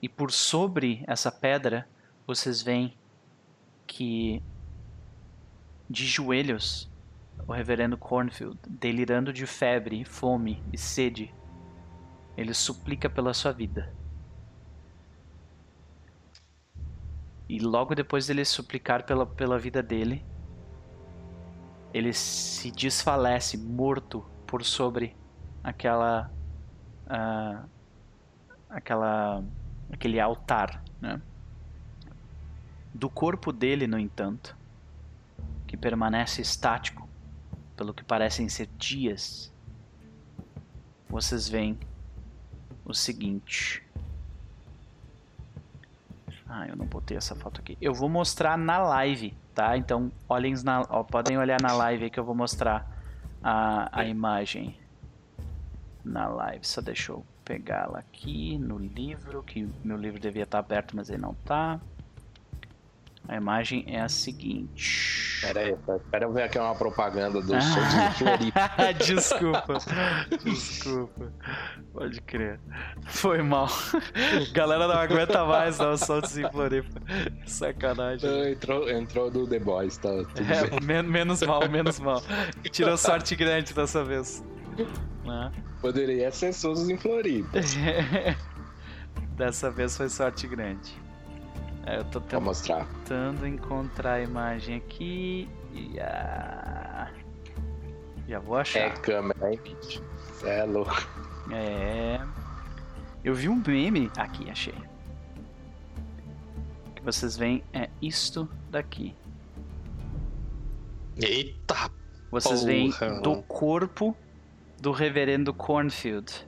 [0.02, 1.88] E por sobre essa pedra,
[2.26, 2.98] vocês veem
[3.86, 4.42] que
[5.90, 6.90] de joelhos
[7.48, 11.34] o reverendo Cornfield, delirando de febre, fome e sede,
[12.38, 13.94] ele suplica pela sua vida.
[17.48, 20.24] E logo depois dele suplicar pela, pela vida dele,
[21.94, 25.16] ele se desfalece morto por sobre
[25.64, 26.32] aquela
[27.08, 27.68] uh,
[28.69, 29.44] aquela
[29.92, 31.22] aquele altar, né?
[32.93, 34.58] Do corpo dele, no entanto,
[35.68, 37.08] que permanece estático,
[37.76, 39.53] pelo que parecem ser dias,
[41.08, 41.77] vocês veem
[42.84, 43.84] o seguinte.
[46.48, 47.77] Ah, eu não botei essa foto aqui.
[47.80, 49.76] Eu vou mostrar na live tá?
[49.76, 52.90] Então olhem na, ó, podem olhar na live que eu vou mostrar
[53.43, 54.80] a, a imagem
[56.01, 56.66] na live.
[56.66, 61.24] Só deixa eu pegá-la aqui no livro, que meu livro devia estar aberto, mas ele
[61.24, 61.82] não está.
[63.28, 65.40] A imagem é a seguinte.
[65.42, 65.76] Pera aí,
[66.11, 68.94] pera eu ver aqui uma propaganda do Soltos em Floripa.
[69.03, 69.74] desculpa,
[70.44, 71.34] desculpa.
[71.92, 72.60] Pode crer.
[73.08, 73.68] Foi mal.
[74.53, 77.02] Galera não aguenta mais os Soltos em Floripa.
[77.48, 78.52] Sacanagem.
[78.52, 82.22] Entrou, entrou do The Boys, tá tudo é, men menos mal, menos mal.
[82.72, 84.44] Tirou sorte grande dessa vez.
[85.25, 85.51] Né?
[85.82, 87.59] Poderia ser Soltos em Floripa.
[89.35, 90.93] Dessa vez foi sorte grande.
[91.85, 92.88] É, eu tô tentando mostrar.
[93.48, 95.48] encontrar a imagem aqui.
[95.74, 97.11] E a...
[98.27, 98.80] Já vou achar.
[98.80, 99.59] É câmera, hein,
[100.43, 101.08] é louco.
[101.51, 102.19] É.
[103.24, 104.11] Eu vi um meme.
[104.17, 104.75] Aqui, achei.
[106.88, 109.16] O que vocês veem é isto daqui.
[111.17, 111.91] Eita!
[112.32, 112.91] Vocês veem
[113.24, 114.16] do corpo
[114.80, 116.48] do reverendo Cornfield.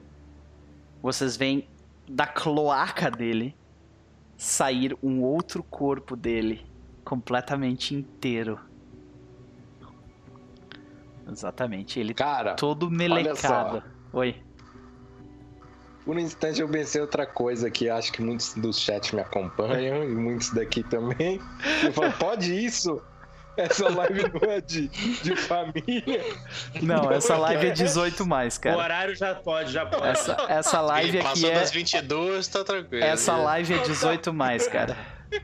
[1.02, 1.68] Vocês veem
[2.10, 3.56] da cloaca dele
[4.38, 6.66] sair um outro corpo dele
[7.04, 8.60] completamente inteiro.
[11.30, 13.84] Exatamente, ele Cara, todo melecado.
[14.12, 14.36] Oi.
[16.04, 20.04] Por um instante eu pensei outra coisa que acho que muitos do chat me acompanham
[20.04, 21.40] e muitos daqui também.
[21.86, 23.02] Eu falo, pode isso?
[23.58, 26.24] Essa live não é de, de família.
[26.82, 28.78] Não, essa live é 18 mais, cara.
[28.78, 30.08] O horário já pode, já pode.
[30.08, 31.54] Essa, essa live aqui Passou é...
[31.56, 33.04] das 22, tá tranquilo.
[33.04, 34.96] Essa live é 18 mais, cara.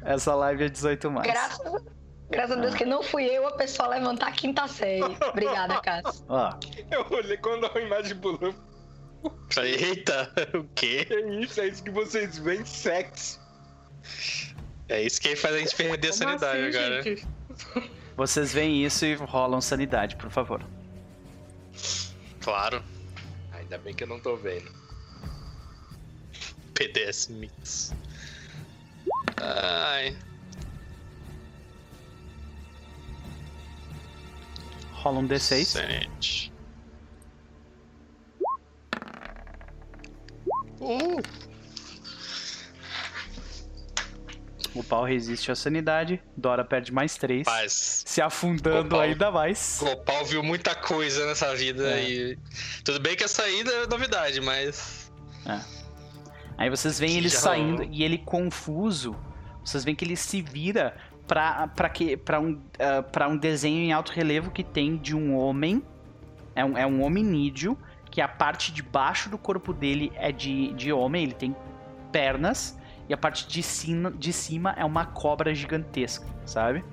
[0.03, 1.27] Essa live é 18 mais.
[1.27, 1.83] Graças,
[2.29, 5.03] graças a Deus que não fui eu a pessoa levantar a quinta série.
[5.29, 6.25] Obrigada, Cássio.
[6.29, 6.53] Ó,
[6.91, 8.53] Eu olhei quando a imagem pulou.
[9.57, 11.07] Eita, o quê?
[11.09, 13.39] É isso, é isso que vocês veem, sexo.
[14.87, 17.01] É isso que faz a gente perder a Como sanidade, assim, cara.
[17.01, 17.27] gente?
[18.17, 20.65] Vocês veem isso e rolam sanidade, por favor.
[22.41, 22.83] Claro.
[23.53, 24.71] Ainda bem que eu não tô vendo.
[26.73, 27.93] PDS Mix.
[29.37, 30.17] Ai.
[34.93, 35.61] Rola um D6.
[35.61, 36.53] Excelente.
[40.79, 41.21] Uh,
[44.77, 46.21] O pau resiste à sanidade.
[46.35, 47.43] Dora perde mais três.
[47.45, 49.79] Mas Se afundando Gopal- ainda mais.
[49.81, 52.09] Gopal viu muita coisa nessa vida É.
[52.09, 52.37] e.
[52.83, 55.11] Tudo bem que a saída é novidade, mas.
[56.57, 57.89] Aí vocês veem ele Já saindo rolou.
[57.93, 59.15] e ele confuso.
[59.63, 60.95] Vocês veem que ele se vira
[61.27, 65.15] pra, pra, que, pra, um, ah, pra um desenho em alto relevo que tem de
[65.15, 65.83] um homem.
[66.55, 67.77] É um, é um hominídeo.
[68.09, 71.23] Que a parte de baixo do corpo dele é de, de homem.
[71.23, 71.55] Ele tem
[72.11, 72.77] pernas.
[73.09, 76.83] E a parte de cima, de cima é uma cobra gigantesca, sabe?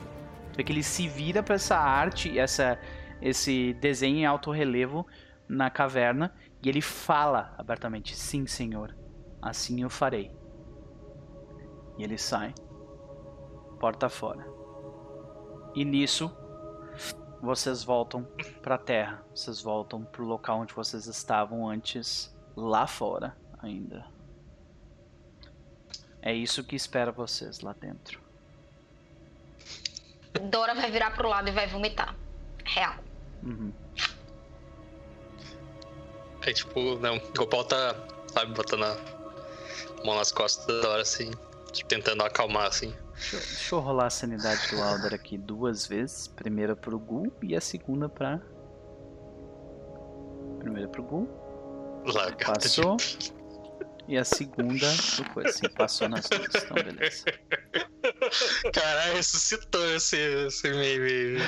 [0.57, 2.79] Vê que ele se vira pra essa arte, essa,
[3.21, 5.07] esse desenho em alto relevo
[5.49, 6.33] na caverna.
[6.63, 8.97] E ele fala abertamente: Sim, senhor.
[9.43, 10.31] Assim eu farei.
[11.99, 12.55] E ele sai.
[13.81, 14.47] Porta fora.
[15.75, 16.35] E nisso,
[17.43, 18.27] vocês voltam
[18.63, 19.23] pra terra.
[19.35, 24.14] Vocês voltam pro local onde vocês estavam antes, lá fora ainda.
[26.27, 28.19] É isso que espera vocês lá dentro.
[30.51, 32.17] Dora vai virar pro lado e vai vomitar.
[32.65, 32.95] Real.
[33.43, 33.71] Uhum.
[36.47, 37.95] É tipo, não, Gopal tá,
[38.33, 38.97] sabe, botando a
[40.05, 41.31] mão nas costas da hora assim,
[41.73, 42.95] tipo, tentando acalmar assim.
[43.15, 46.27] Deixa, eu- deixa eu rolar a sanidade do Alder aqui duas vezes.
[46.27, 48.41] Primeira pro Gu e a segunda pra.
[50.59, 51.29] Primeira pro Gu.
[52.07, 52.97] Lagarto Passou.
[54.07, 54.87] E a segunda
[55.33, 55.53] coisa.
[55.53, 56.55] Sim, passou nas duas.
[56.55, 57.25] Então, beleza.
[58.73, 60.17] Caralho, ressuscitou esse,
[60.47, 61.39] esse meme.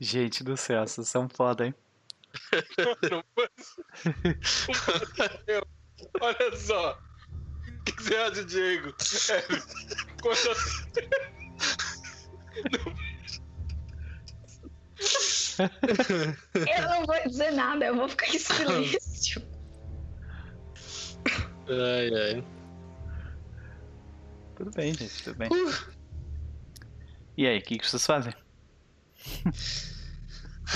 [0.00, 1.74] Gente do céu, vocês são foda, hein?
[6.20, 6.98] Olha só.
[7.80, 8.92] O que você acha, Diego?
[9.30, 9.42] É,
[10.20, 10.56] quando-
[15.58, 19.42] Eu não vou dizer nada, eu vou ficar em silêncio.
[21.68, 22.44] Ai, ai.
[24.56, 25.48] Tudo bem, gente, tudo bem.
[27.36, 28.32] E aí, o que, que vocês fazem?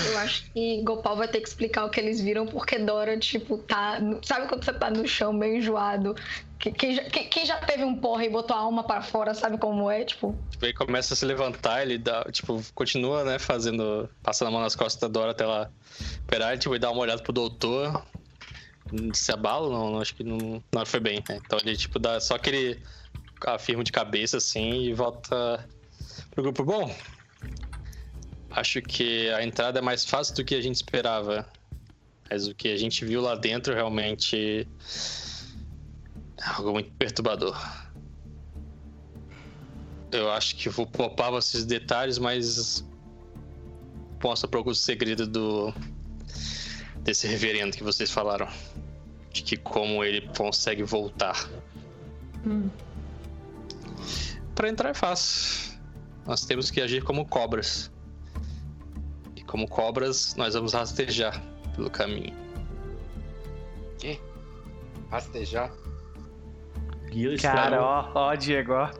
[0.06, 3.58] Eu acho que Gopal vai ter que explicar o que eles viram, porque Dora, tipo,
[3.58, 3.98] tá.
[4.22, 6.14] Sabe quando você tá no chão meio enjoado?
[6.58, 9.34] Que- Quem já, quem- quem já teve um porra e botou a alma pra fora,
[9.34, 10.04] sabe como é?
[10.04, 14.50] Tipo, Tipo, ele começa a se levantar, ele dá, tipo, continua, né, fazendo, passando a
[14.52, 15.72] mão nas costas da Dora até ela
[16.24, 18.04] operar, tipo, ele dá uma olhada pro doutor,
[19.12, 21.40] se abala, não, não, acho que não, não foi bem, né?
[21.44, 22.82] Então ele, tipo, dá só aquele
[23.46, 25.68] afirmo de cabeça, assim, e volta
[26.30, 26.64] pro grupo.
[26.64, 26.94] Bom,
[28.50, 31.46] acho que a entrada é mais fácil do que a gente esperava,
[32.30, 34.66] mas o que a gente viu lá dentro realmente
[36.38, 37.56] é algo muito perturbador.
[40.12, 42.84] Eu acho que vou poupar esses detalhes, mas
[44.22, 45.72] mostra para o segredo do
[47.00, 48.48] desse reverendo que vocês falaram,
[49.32, 51.48] de que como ele consegue voltar.
[52.46, 52.68] Hum.
[54.54, 55.78] Para entrar é fácil.
[56.26, 57.90] Nós temos que agir como cobras.
[59.34, 61.42] E como cobras, nós vamos rastejar
[61.74, 62.34] pelo caminho.
[63.98, 64.20] Que?
[65.10, 65.72] Rastejar?
[67.10, 68.90] Guia Cara, ó, ó, Diego, ó.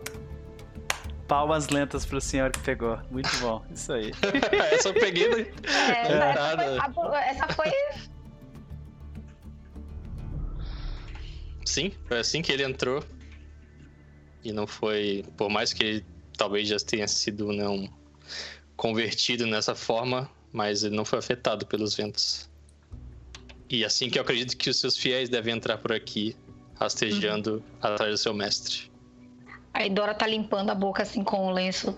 [1.29, 2.99] Palmas lentas pro senhor que pegou.
[3.09, 4.11] Muito bom, isso aí.
[4.73, 5.29] Essa eu peguei.
[5.29, 5.53] né?
[5.63, 6.93] é, essa, nada.
[6.93, 7.69] foi, essa foi.
[11.71, 13.01] Sim, foi assim que ele entrou.
[14.43, 15.25] E não foi.
[15.37, 17.89] Por mais que ele talvez já tenha sido não
[18.77, 22.51] convertido nessa forma, mas ele não foi afetado pelos ventos.
[23.69, 26.37] E assim que eu acredito que os seus fiéis devem entrar por aqui,
[26.75, 28.91] rastejando atrás do seu mestre.
[29.73, 31.97] Aí Dora tá limpando a boca assim com o lenço.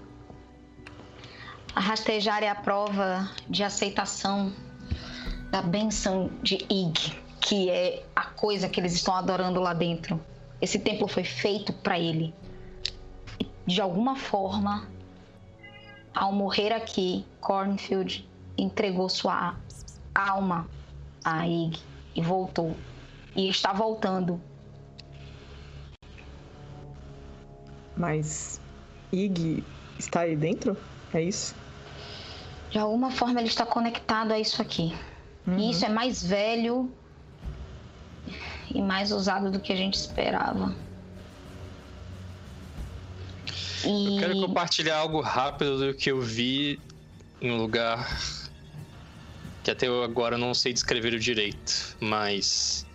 [1.74, 4.52] A rastejar é a prova de aceitação
[5.50, 7.21] da benção de Ig,
[7.52, 10.18] que é a coisa que eles estão adorando lá dentro.
[10.58, 12.32] Esse templo foi feito para ele.
[13.66, 14.88] De alguma forma,
[16.14, 19.54] ao morrer aqui, Cornfield entregou sua
[20.14, 20.66] alma
[21.22, 21.78] a Ig
[22.14, 22.74] e voltou.
[23.36, 24.40] E está voltando.
[27.94, 28.62] Mas
[29.12, 29.62] Ig
[29.98, 30.74] está aí dentro?
[31.12, 31.54] É isso?
[32.70, 34.96] De alguma forma ele está conectado a isso aqui.
[35.58, 36.90] E isso é mais velho
[38.74, 40.74] e mais usado do que a gente esperava.
[43.84, 46.78] E Eu quero compartilhar algo rápido do que eu vi
[47.40, 48.06] em um lugar
[49.62, 52.86] que até eu agora não sei descrever direito, mas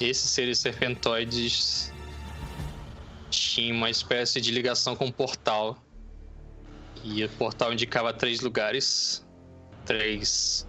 [0.00, 1.92] esses seres serpentoides
[3.30, 5.78] tinham uma espécie de ligação com um portal.
[7.02, 9.24] E o portal indicava três lugares,
[9.86, 10.66] três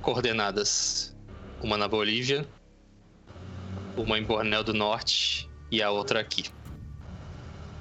[0.00, 1.14] coordenadas.
[1.62, 2.46] Uma na Bolívia,
[3.98, 6.44] uma em Bornéu do Norte e a outra aqui.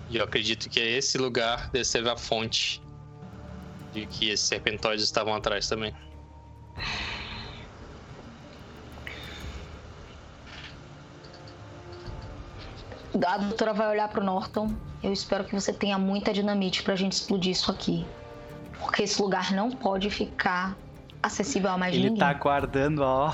[0.09, 2.81] E eu acredito que esse lugar deve ser a fonte
[3.93, 5.93] de que esses serpentóides estavam atrás também.
[13.25, 14.73] A doutora vai olhar pro Norton.
[15.01, 18.05] Eu espero que você tenha muita dinamite pra gente explodir isso aqui.
[18.79, 20.77] Porque esse lugar não pode ficar
[21.21, 22.19] acessível a mais Ele ninguém.
[22.19, 23.33] tá guardando, ó.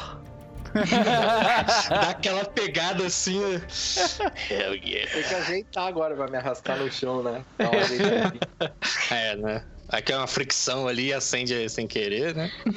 [1.90, 3.40] Dá aquela pegada assim.
[3.40, 3.62] né?
[4.50, 5.12] Hell yeah.
[5.12, 7.44] Tem que ajeitar agora, vai me arrastar no chão, né?
[7.58, 8.40] Dá uma ajeitadinha.
[9.12, 9.64] É, né?
[9.90, 12.52] Aqui é uma fricção ali e acende sem querer, né?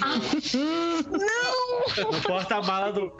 [1.96, 3.12] No porta-mala do.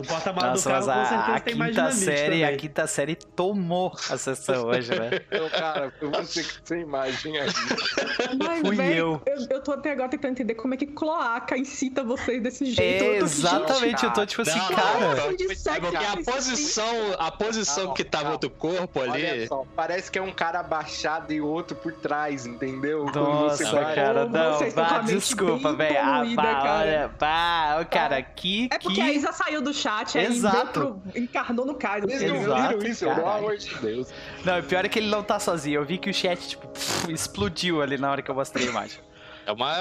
[0.00, 2.44] No porta-mala do carro, mas com a, certeza a tem mais série, também.
[2.44, 5.10] a quinta série tomou a sessão hoje, né?
[5.30, 7.48] Então, cara, foi você que sem imagem aí.
[8.38, 9.20] Mas, Fui véi, eu.
[9.26, 9.46] eu.
[9.50, 13.04] eu tô até agora tentando entender como é que cloaca incita vocês desse jeito.
[13.04, 15.36] É, Eu exatamente, eu tô tipo assim, Não, cara.
[15.36, 16.24] De É sexo porque a assim.
[16.24, 18.34] posição, a posição Calma, que tava calma.
[18.34, 19.24] outro corpo ali.
[19.24, 23.06] Olha só, parece que é um cara abaixado e outro por trás, entendeu?
[23.14, 25.98] Nossa, vai- cara, não, a mente desculpa, velho.
[26.00, 29.00] Ah, pá, olha, pá, cara, que, É porque que...
[29.00, 30.72] a Isa saiu do chat, aí Exato.
[30.72, 32.06] pro- encarnou no caso.
[32.06, 34.08] Vocês não Exato, viram isso, pelo amor de Deus.
[34.44, 35.80] Não, o pior é que ele não tá sozinho.
[35.80, 38.70] Eu vi que o chat, tipo, pff, explodiu ali na hora que eu mostrei a
[38.70, 39.00] imagem.
[39.46, 39.74] É uma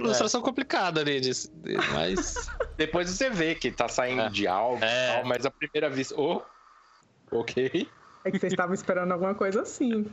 [0.00, 2.34] ilustração complicada ali, de- de- mas.
[2.76, 4.28] Depois você vê que tá saindo É.
[4.28, 4.86] de algo É.
[4.86, 6.14] e tal, mas a primeira vista.
[6.18, 6.42] Oh,
[7.30, 7.88] ok.
[8.24, 10.10] É que vocês estavam esperando alguma coisa assim.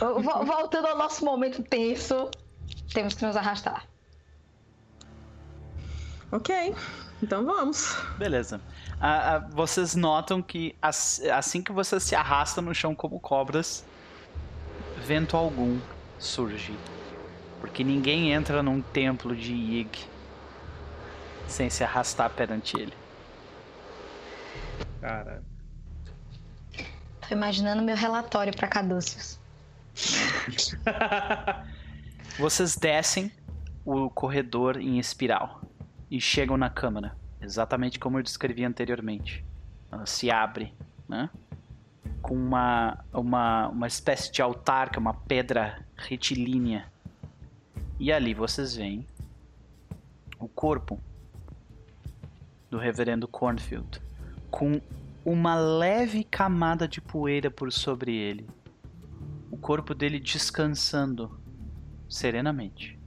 [0.00, 2.30] Vo- Voltando ao nosso momento tenso,
[2.94, 3.86] temos que nos arrastar.
[6.32, 6.74] Ok,
[7.22, 7.96] então vamos.
[8.18, 8.60] Beleza.
[9.00, 13.84] Ah, ah, vocês notam que as- assim que vocês se arrastam no chão como cobras,
[15.06, 15.78] vento algum
[16.18, 16.74] surge.
[17.60, 19.90] Porque ninguém entra num templo de Yig
[21.46, 22.92] sem se arrastar perante ele.
[25.00, 25.42] Cara.
[27.28, 29.38] Tô imaginando meu relatório pra Cadúcios.
[32.38, 33.30] Vocês descem
[33.84, 35.60] o corredor em espiral
[36.10, 39.44] e chegam na câmara, exatamente como eu descrevi anteriormente.
[39.90, 40.74] Ela se abre,
[41.08, 41.30] né?
[42.20, 46.90] Com uma, uma, uma espécie de altar, que é uma pedra retilínea.
[47.98, 49.06] E ali vocês veem
[50.38, 51.00] o corpo
[52.70, 54.00] do reverendo Cornfield,
[54.50, 54.80] com
[55.24, 58.48] uma leve camada de poeira por sobre ele.
[59.50, 61.38] O corpo dele descansando
[62.08, 62.99] serenamente.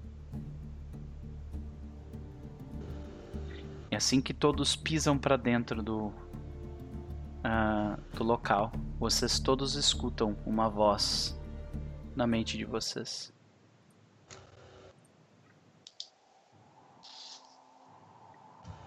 [3.94, 6.12] E assim que todos pisam para dentro do
[7.44, 11.40] ah, do local, vocês todos escutam uma voz
[12.16, 13.32] na mente de vocês.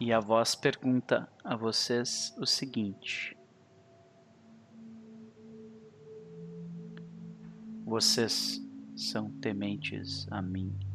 [0.00, 3.38] E a voz pergunta a vocês o seguinte:
[7.84, 8.60] Vocês
[8.96, 10.85] são tementes a mim?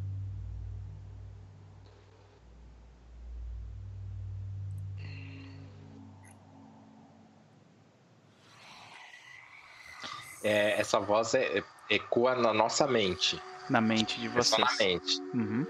[10.44, 13.42] É, essa voz é- é- ecoa na nossa mente.
[13.70, 14.80] Na mente de É só na vocês.
[15.20, 15.22] mente.
[15.34, 15.66] Uhum.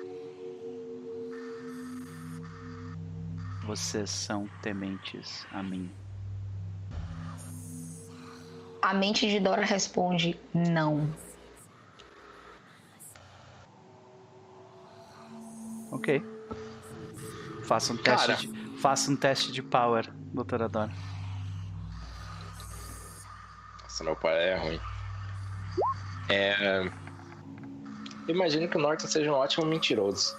[3.66, 5.92] Vocês são tementes a mim.
[8.82, 11.10] A mente de Dora responde: não.
[15.92, 16.24] Ok.
[17.64, 18.40] Faça um teste Cara.
[18.40, 18.48] de,
[18.80, 20.92] faça um teste de power, doutora Dora.
[23.92, 24.80] Nossa, meu pai é ruim.
[26.30, 26.86] É...
[26.86, 30.34] eu Imagino que o Norton seja um ótimo mentiroso.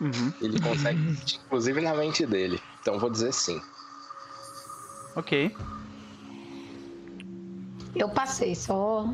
[0.00, 0.32] Uhum.
[0.40, 1.00] Ele consegue,
[1.44, 2.62] inclusive na mente dele.
[2.80, 3.60] Então vou dizer sim.
[5.16, 5.56] Ok.
[7.96, 9.12] Eu passei, só.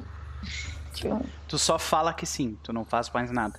[1.49, 3.59] Tu só fala que sim, tu não faz mais nada.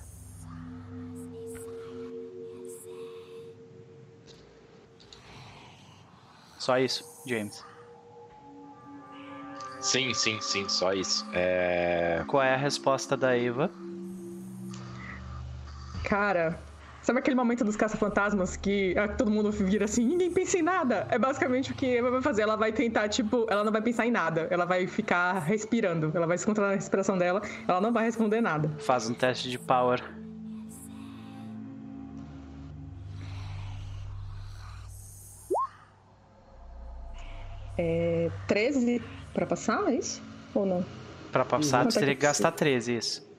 [6.60, 7.71] Só isso, James.
[9.82, 11.26] Sim, sim, sim, só isso.
[11.34, 12.22] É...
[12.28, 13.68] Qual é a resposta da Eva?
[16.04, 16.56] Cara,
[17.02, 21.08] sabe aquele momento dos caça-fantasmas que ah, todo mundo vira assim, ninguém pensa em nada?
[21.10, 22.42] É basicamente o que a Eva vai fazer.
[22.42, 24.46] Ela vai tentar, tipo, ela não vai pensar em nada.
[24.50, 26.12] Ela vai ficar respirando.
[26.14, 27.42] Ela vai se controlar na respiração dela.
[27.66, 28.70] Ela não vai responder nada.
[28.78, 30.00] Faz um teste de power.
[37.76, 39.02] É 13
[39.34, 40.22] pra passar, é isso?
[40.54, 40.84] Ou não?
[41.30, 43.32] Pra passar, tu é teria que que gastar 13, isso.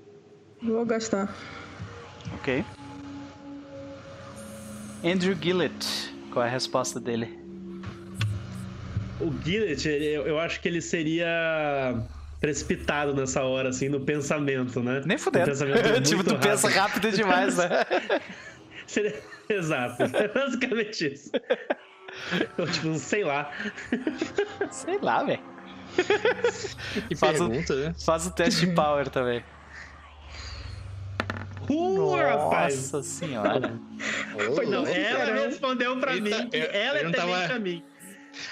[0.61, 1.33] Vou gastar.
[2.35, 2.63] Ok.
[5.03, 7.39] Andrew Gillett, qual é a resposta dele?
[9.19, 11.95] o Gillet, ele- eu, eu acho que ele seria
[12.41, 15.01] precipitado nessa hora, assim, no pensamento, né?
[15.05, 15.45] Nem fudendo.
[15.45, 17.69] pensamento tipo, muito tu pensa rápido demais, né?
[18.87, 21.31] Seria- Exato, é basicamente isso.
[22.57, 23.49] Eu, tipo, sei lá.
[24.71, 25.41] Sei lá, velho.
[27.07, 27.95] Que Faz o- pergunta, né?
[28.05, 29.43] Faz o teste de power também.
[31.69, 32.75] Uh, rapaz!
[32.91, 33.73] Nossa senhora.
[34.55, 37.59] Foi, não, ela respondeu pra Eita, mim que eu- ela eu é temente tava- a
[37.59, 37.83] mim.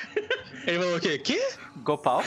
[0.68, 1.18] Ele falou o quê?
[1.18, 1.50] Quê?
[1.78, 2.24] Gopal?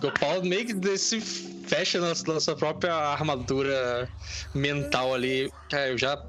[0.00, 4.08] Gopal meio que se fecha na, na sua própria armadura
[4.54, 5.52] mental ali.
[5.68, 6.20] Cara, eu já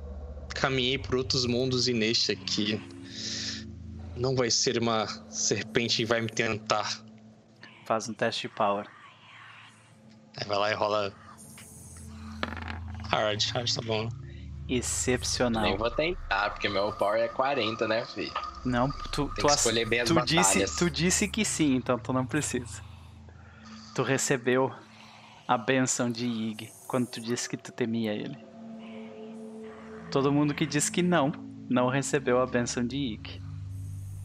[0.53, 2.79] caminhei por outros mundos e neste aqui.
[4.21, 6.87] Não vai ser uma serpente que vai me tentar.
[7.87, 8.85] Faz um teste de power.
[10.37, 11.11] Aí vai lá e rola.
[13.09, 14.07] Hard, hard tá bom.
[14.69, 15.63] Excepcional.
[15.63, 18.31] Nem vou tentar, porque meu power é 40, né, filho?
[18.63, 21.75] Não, tu, Tem tu, que ass- escolher bem as tu disse, tu disse que sim,
[21.75, 22.79] então tu não precisa.
[23.95, 24.71] Tu recebeu
[25.47, 28.37] a benção de Ig quando tu disse que tu temia ele.
[30.11, 31.31] Todo mundo que disse que não,
[31.67, 33.40] não recebeu a benção de Ig.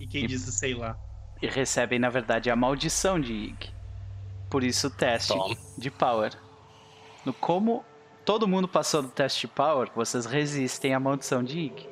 [0.06, 0.96] E quem disse, sei lá.
[1.42, 3.70] E recebem, na verdade, a maldição de Ig.
[4.48, 5.54] Por isso o teste Toma.
[5.76, 6.32] de power.
[7.24, 7.84] No como
[8.24, 11.88] todo mundo passou do teste de power, vocês resistem à maldição de Ig.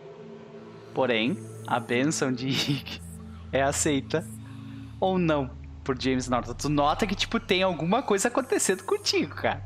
[0.95, 1.37] Porém,
[1.67, 3.01] a benção de Ig
[3.53, 4.25] é aceita
[5.01, 5.51] ou não
[5.83, 6.55] por James Norton.
[6.55, 9.63] Tu nota que, tipo, tem alguma coisa acontecendo contigo, cara.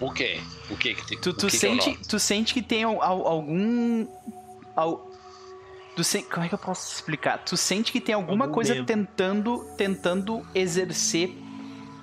[0.00, 0.40] O quê?
[0.70, 2.08] O quê que, te- Tu, tu que que eu sente, noto?
[2.08, 4.06] tu sente que tem al- al- algum.
[5.96, 7.38] Tu sen- como é que eu posso explicar?
[7.44, 8.86] Tu sente que tem alguma Algum coisa medo.
[8.86, 11.34] tentando, tentando exercer,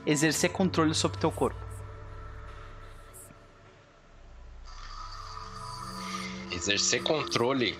[0.05, 1.59] exercer controle sobre teu corpo.
[6.51, 7.77] Exercer controle.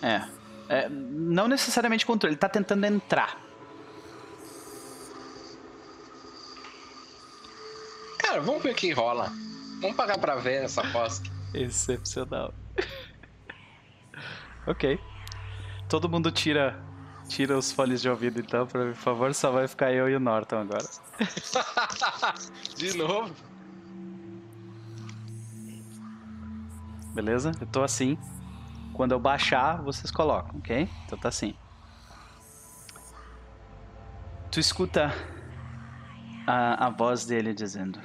[0.00, 0.22] É.
[0.68, 3.38] É, não necessariamente controle, ele tá tentando entrar.
[8.18, 9.30] Cara, vamos ver o que rola.
[9.80, 11.28] Vamos pagar pra ver essa aposta.
[11.52, 12.54] Excepcional.
[14.66, 14.98] ok.
[15.92, 16.82] Todo mundo tira
[17.28, 20.16] tira os fones de ouvido então, pra mim, por favor, só vai ficar eu e
[20.16, 20.88] o Norton agora.
[22.74, 23.34] De novo?
[27.12, 27.52] Beleza?
[27.60, 28.16] Eu tô assim.
[28.94, 30.88] Quando eu baixar, vocês colocam, ok?
[31.04, 31.54] Então tá assim.
[34.50, 35.14] Tu escuta
[36.46, 38.00] a, a voz dele dizendo: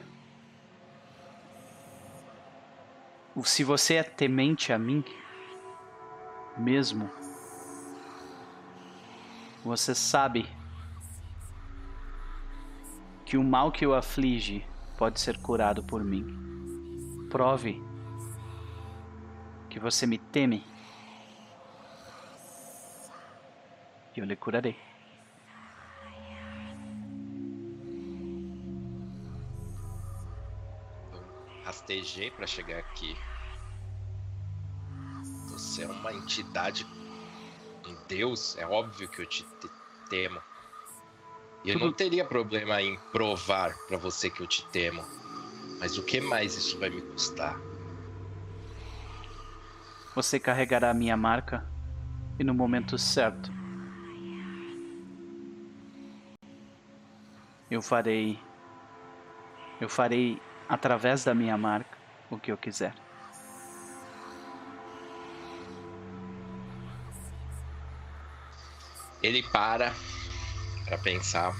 [3.34, 5.06] "O- Se você é temente a mim,
[6.58, 7.10] mesmo,
[9.68, 10.50] você sabe
[13.26, 14.66] que o mal que o aflige
[14.98, 16.26] pode ser curado por mim.
[17.30, 17.84] Prove
[19.70, 20.66] que você me teme,
[24.16, 24.80] e eu lhe curarei.
[31.66, 33.18] Rastejei pra chegar aqui.
[35.50, 36.88] Você é uma entidade.
[37.88, 39.70] Um deus, é óbvio que eu te te-
[40.10, 40.42] temo.
[41.64, 45.04] E eu não teria problema em provar pra você que eu te temo.
[45.80, 47.60] Mas o que mais isso vai me custar?
[50.16, 51.66] Você carregará a minha marca
[52.40, 53.52] e no momento certo
[57.70, 58.40] eu farei
[59.80, 61.98] eu farei através da minha marca
[62.32, 63.07] o que eu quiser.
[69.22, 69.94] Ele para
[70.86, 71.56] pra pensar.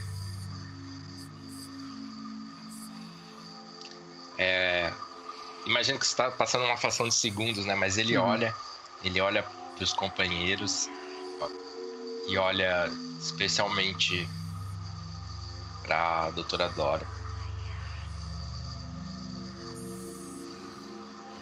[4.38, 4.94] É,
[5.66, 7.76] imagino que você está passando uma fração de segundos, né?
[7.76, 8.24] Mas ele Uhum.
[8.26, 8.56] olha,
[9.04, 9.44] ele olha
[9.76, 10.88] pros companheiros
[11.42, 11.50] ó,
[12.30, 14.30] e olha especialmente
[15.84, 17.06] pra doutora Dora.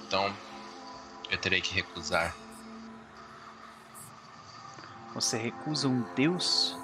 [0.08, 0.34] Então,
[1.30, 2.45] eu terei que recusar.
[5.16, 6.78] Você recusa um deus?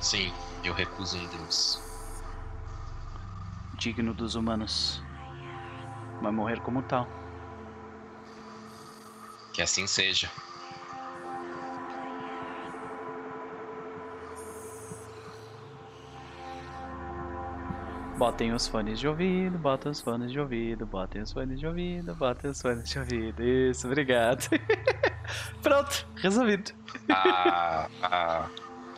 [0.00, 1.86] Sim, eu recuso um Deus.
[3.76, 5.02] digno dos humanos.
[6.20, 7.06] Vai morrer como tal.
[9.52, 10.30] Que assim seja.
[18.16, 22.14] Botem os fones de ouvido, botem os fones de ouvido, botem os fones de ouvido,
[22.14, 23.42] botem os fones de ouvido.
[23.42, 24.48] Isso, obrigado.
[25.62, 26.72] Pronto, resolvido.
[27.10, 28.46] A, a,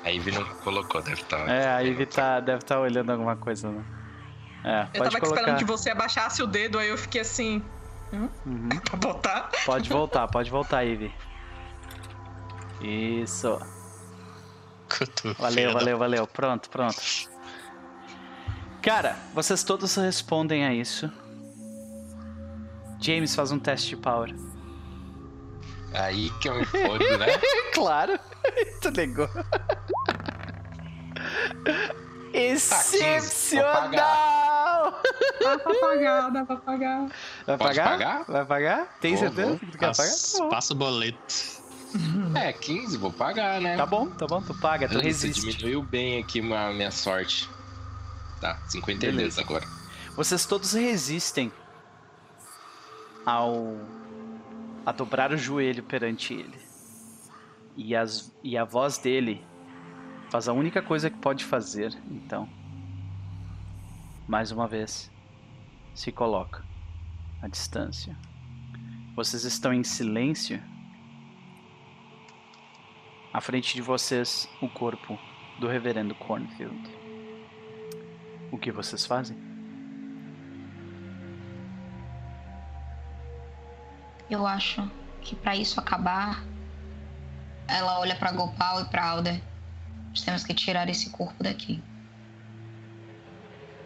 [0.04, 1.48] a Ivy não colocou, deve estar.
[1.48, 3.84] É, a Ivy tá, deve estar olhando alguma coisa, né?
[4.64, 5.40] É, Eu pode tava colocar.
[5.40, 7.62] esperando que você abaixasse o dedo, aí eu fiquei assim.
[8.12, 8.68] Uhum.
[9.02, 9.50] Botar.
[9.66, 11.12] Pode voltar, pode voltar, Ivy.
[12.80, 13.58] Isso.
[15.38, 16.26] Valeu, valeu, valeu.
[16.26, 16.96] Pronto, pronto.
[18.88, 21.12] Cara, vocês todos respondem a isso.
[22.98, 24.34] James faz um teste de power.
[25.92, 27.26] Aí que eu me fodo, né?
[27.74, 28.18] claro.
[28.80, 29.28] tu negou.
[32.32, 33.92] Excepcional!
[35.38, 37.08] Dá pra pagar, dá pra pagar.
[37.46, 37.90] Vai Pode pagar?
[37.90, 38.24] pagar?
[38.24, 38.96] Vai pagar?
[39.02, 39.58] Tem Vou, certeza vou.
[39.58, 40.12] que tu quer pagar?
[40.38, 40.46] Tá.
[40.48, 41.58] Passa o boleto.
[42.34, 43.76] É, 15, vou pagar, né?
[43.76, 45.46] Tá bom, tá bom, tu paga, tu Você resiste.
[45.46, 47.48] diminuiu bem aqui a minha sorte.
[48.40, 49.40] Tá, 52 Beleza.
[49.40, 49.66] agora.
[50.14, 51.52] Vocês todos resistem
[53.26, 53.76] ao
[54.86, 56.58] a dobrar o joelho perante ele.
[57.76, 59.44] E, as, e a voz dele
[60.30, 62.48] faz a única coisa que pode fazer, então.
[64.26, 65.10] Mais uma vez,
[65.94, 66.64] se coloca
[67.42, 68.16] à distância.
[69.14, 70.62] Vocês estão em silêncio.
[73.32, 75.18] À frente de vocês, o corpo
[75.60, 76.97] do reverendo Cornfield.
[78.50, 79.36] O que vocês fazem?
[84.30, 84.88] Eu acho
[85.22, 86.44] que pra isso acabar,
[87.66, 89.40] ela olha pra Gopal e pra Alder.
[90.10, 91.82] Nós temos que tirar esse corpo daqui.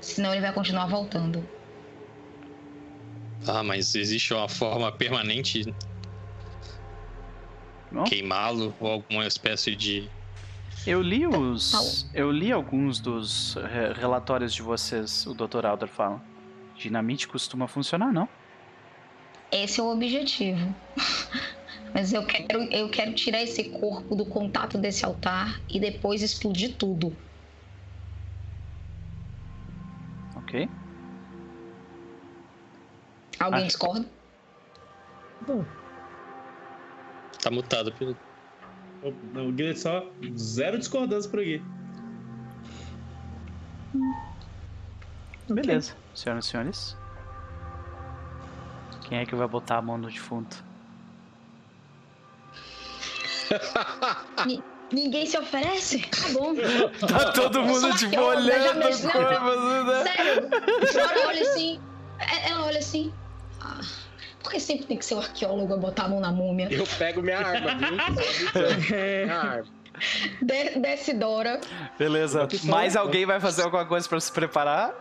[0.00, 1.48] Senão ele vai continuar voltando.
[3.46, 5.72] Ah, mas existe uma forma permanente
[8.06, 10.08] queimá-lo ou alguma espécie de.
[10.86, 11.70] Eu li os.
[11.72, 12.08] Tá.
[12.14, 15.64] Eu li alguns dos re- relatórios de vocês, o Dr.
[15.66, 16.20] Alder fala.
[16.76, 18.28] Dinamite costuma funcionar, não?
[19.50, 20.74] Esse é o objetivo.
[21.94, 26.74] Mas eu quero, eu quero tirar esse corpo do contato desse altar e depois explodir
[26.76, 27.14] tudo.
[30.36, 30.68] Ok?
[33.38, 34.06] Alguém Acho- discorda?
[37.42, 38.16] Tá mutado, Pedro.
[39.02, 39.10] O
[39.52, 40.06] Guilherme só
[40.36, 41.60] zero discordância por aqui.
[45.48, 45.94] Beleza.
[46.14, 46.96] Senhoras e senhores.
[49.08, 50.64] Quem é que vai botar a mão no defunto?
[54.46, 56.00] Ni- ninguém se oferece?
[56.08, 56.54] Tá bom.
[57.06, 60.02] Tá todo mundo tipo olhando eu já o corpo, assim, né?
[60.04, 60.48] Sério,
[60.92, 61.80] Flora olha assim.
[62.18, 63.12] é- Ela olha assim.
[64.52, 66.68] Que sempre tem que ser o arqueólogo a botar a mão na múmia?
[66.70, 68.94] Eu pego minha arma, viu?
[68.96, 69.24] É.
[69.24, 69.68] Minha arma.
[70.42, 71.58] De- desce Dora.
[71.98, 72.46] Beleza.
[72.64, 74.94] Mais alguém vai fazer alguma coisa pra se preparar?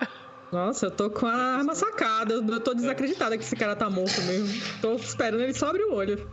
[0.53, 2.33] Nossa, eu tô com a arma sacada.
[2.35, 4.61] Eu tô desacreditada que esse cara tá morto mesmo.
[4.81, 6.29] Tô esperando ele só abrir o olho.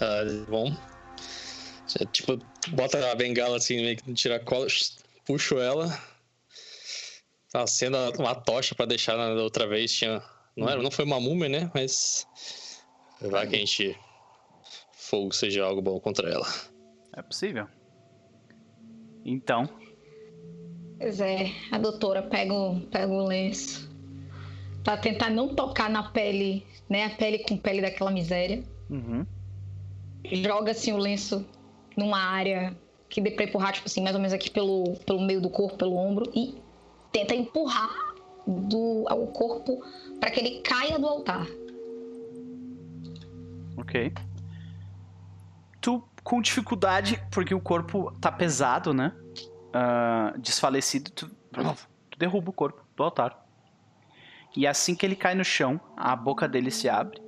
[0.00, 0.72] Ah, bom.
[1.88, 4.66] Já, tipo, bota a bengala assim, meio que tira a cola,
[5.24, 5.88] puxo ela.
[7.50, 9.92] Tá acendo uma tocha pra deixar na da outra vez.
[9.92, 10.22] Tinha.
[10.56, 11.70] Não, era, não foi uma múmia, né?
[11.74, 12.26] Mas.
[13.20, 13.98] Vai que a gente.
[14.92, 16.46] Fogo seja algo bom contra ela.
[17.14, 17.66] É possível.
[19.24, 19.68] Então,
[20.98, 23.88] Pois é, a doutora pega o, pega o lenço.
[24.82, 27.04] Pra tentar não tocar na pele, né?
[27.04, 28.62] A pele com pele daquela miséria.
[28.88, 29.26] uhum.
[30.24, 31.46] Joga assim o lenço
[31.96, 32.76] numa área
[33.08, 35.76] que dê pra empurrar, tipo assim, mais ou menos aqui pelo, pelo meio do corpo,
[35.76, 36.30] pelo ombro.
[36.34, 36.54] E
[37.12, 38.15] tenta empurrar
[38.46, 39.82] do, o corpo
[40.20, 41.46] pra que ele caia do altar.
[43.76, 44.12] Ok.
[45.80, 49.12] Tu, com dificuldade, porque o corpo tá pesado, né?
[49.72, 53.46] Ah, desfalecido, tu, tu derruba o corpo do altar.
[54.56, 57.20] E assim que ele cai no chão, a boca dele se abre.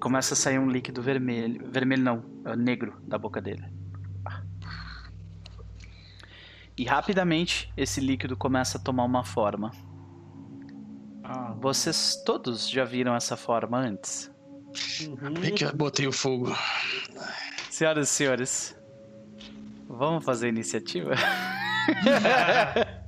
[0.00, 1.70] Começa a sair um líquido vermelho.
[1.70, 3.64] Vermelho não, é negro da boca dele.
[6.76, 9.70] E rapidamente esse líquido começa a tomar uma forma.
[11.58, 14.30] Vocês todos já viram essa forma antes?
[15.40, 16.54] Bem que eu botei o fogo.
[17.70, 18.76] Senhoras e senhores,
[19.88, 21.14] vamos fazer a iniciativa?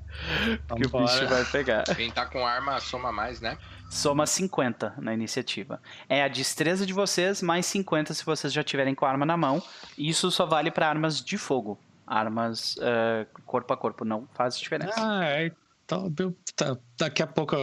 [0.76, 1.84] que o bicho vai pegar.
[1.94, 3.58] Quem tá com arma soma mais, né?
[3.90, 5.80] Soma 50 na iniciativa.
[6.08, 9.36] É a destreza de vocês mais 50 se vocês já tiverem com a arma na
[9.36, 9.62] mão.
[9.96, 11.78] Isso só vale para armas de fogo.
[12.06, 14.94] Armas eh, corpo a corpo não faz diferença.
[14.96, 15.52] Ah, é.
[15.86, 17.55] Então, eu- tá, daqui a pouco.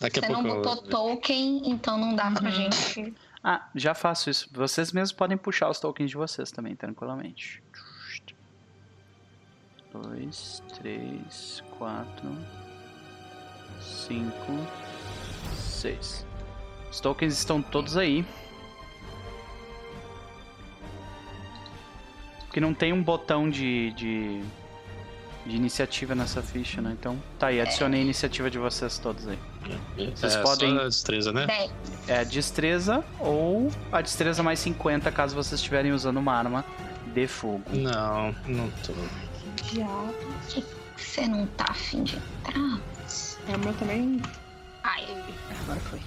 [0.00, 0.48] Daqui a Você não pouco.
[0.58, 3.14] eu- botou token, então não dá pra gente.
[3.44, 4.48] Ah, já faço isso.
[4.52, 7.62] Vocês mesmos podem puxar os tokens de vocês também, tranquilamente.
[9.92, 12.36] Dois, três, quatro,
[13.80, 14.52] cinco,
[15.54, 16.26] seis.
[16.90, 18.24] Os tokens estão todos aí.
[22.52, 24.42] Que não tem um botão de, de
[25.46, 26.94] de iniciativa nessa ficha, né?
[26.98, 29.38] Então, tá aí, adicionei a iniciativa de vocês todos aí.
[30.14, 31.46] Vocês é, podem- Só a destreza, né?
[32.06, 36.64] É a destreza ou a destreza mais 50 caso vocês estiverem usando uma arma
[37.12, 37.62] de fogo.
[37.70, 38.92] Não, não tô.
[39.70, 40.14] Diabo.
[40.96, 42.80] Você não tá afim de entrar?
[43.48, 44.22] É, o meu também.
[44.84, 45.04] Ai,
[45.62, 46.00] Agora foi.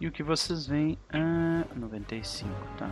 [0.00, 0.98] E o que vocês veem?
[1.12, 2.90] Ah, 95, tá.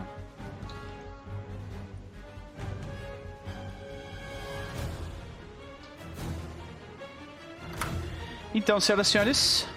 [8.53, 9.67] Então, senhoras e senhores,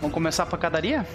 [0.00, 1.06] vamos começar a pancadaria?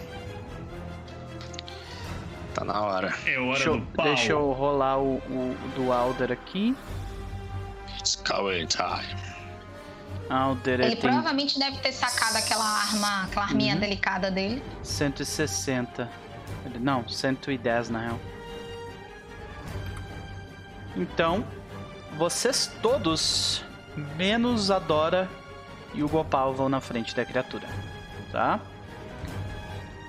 [2.54, 3.16] Tá na hora.
[3.26, 4.06] É hora Deixa eu, do pau.
[4.06, 6.76] deixa eu rolar o, o do Alder aqui.
[7.98, 9.16] It's going time.
[10.30, 14.62] Alder ele ele tem provavelmente deve ter sacado aquela arma, aquela arminha delicada dele.
[14.84, 16.10] 160.
[16.66, 18.20] Ele- Não, 110 na real.
[20.96, 21.46] Então,
[22.18, 23.64] vocês todos,
[24.18, 25.30] menos a Dora
[25.94, 27.68] e o Gopal, vão na frente da criatura.
[28.32, 28.60] Tá?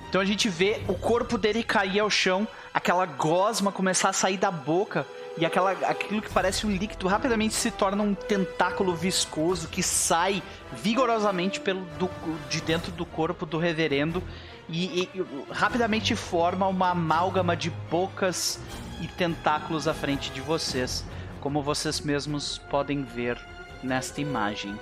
[0.09, 4.37] Então a gente vê o corpo dele cair ao chão, aquela gosma começar a sair
[4.37, 5.05] da boca
[5.35, 10.43] e aquela, aquilo que parece um líquido rapidamente se torna um tentáculo viscoso que sai
[10.71, 12.09] vigorosamente pelo, do-
[12.47, 14.21] de dentro do corpo do reverendo
[14.69, 18.59] e, e- rapidamente forma uma amálgama de bocas
[19.01, 21.03] e tentáculos à frente de vocês,
[21.41, 23.37] como vocês mesmos podem ver
[23.81, 24.79] nesta imagem.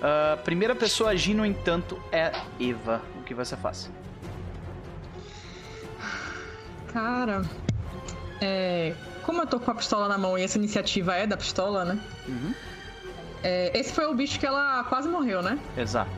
[0.00, 3.02] A primeira pessoa a agir, no entanto, é Eva.
[3.18, 3.90] O que você faz?
[6.92, 7.42] Cara.
[8.40, 8.94] É.
[9.24, 11.98] Como eu tô com a pistola na mão e essa iniciativa é da pistola, né?
[12.26, 12.54] Uhum.
[13.42, 15.58] É, esse foi o bicho que ela quase morreu, né?
[15.76, 16.10] Exato.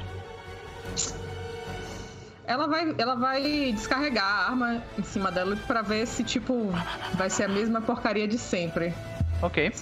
[2.47, 6.73] Ela vai, ela vai descarregar a arma em cima dela pra ver se, tipo,
[7.15, 8.95] vai ser a mesma porcaria de sempre.
[9.43, 9.73] Ok.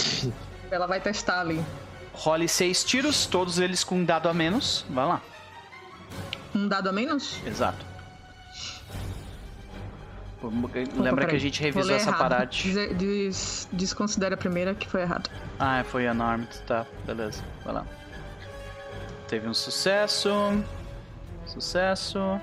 [0.71, 1.65] Ela vai testar ali.
[2.19, 4.85] Role seis tiros, todos eles com um dado a menos.
[4.91, 5.23] Vai lá.
[6.55, 7.39] Um dado a menos?
[7.47, 7.87] Exato.
[10.97, 12.21] Lembra que a gente revisou essa errado.
[12.21, 12.47] parada.
[12.47, 15.29] Des- des- desconsidera a primeira que foi errado.
[15.59, 17.43] Ah, foi unarmed, tá, beleza.
[17.65, 17.87] Vai lá.
[19.27, 20.31] Teve um sucesso.
[21.45, 22.41] Sucesso.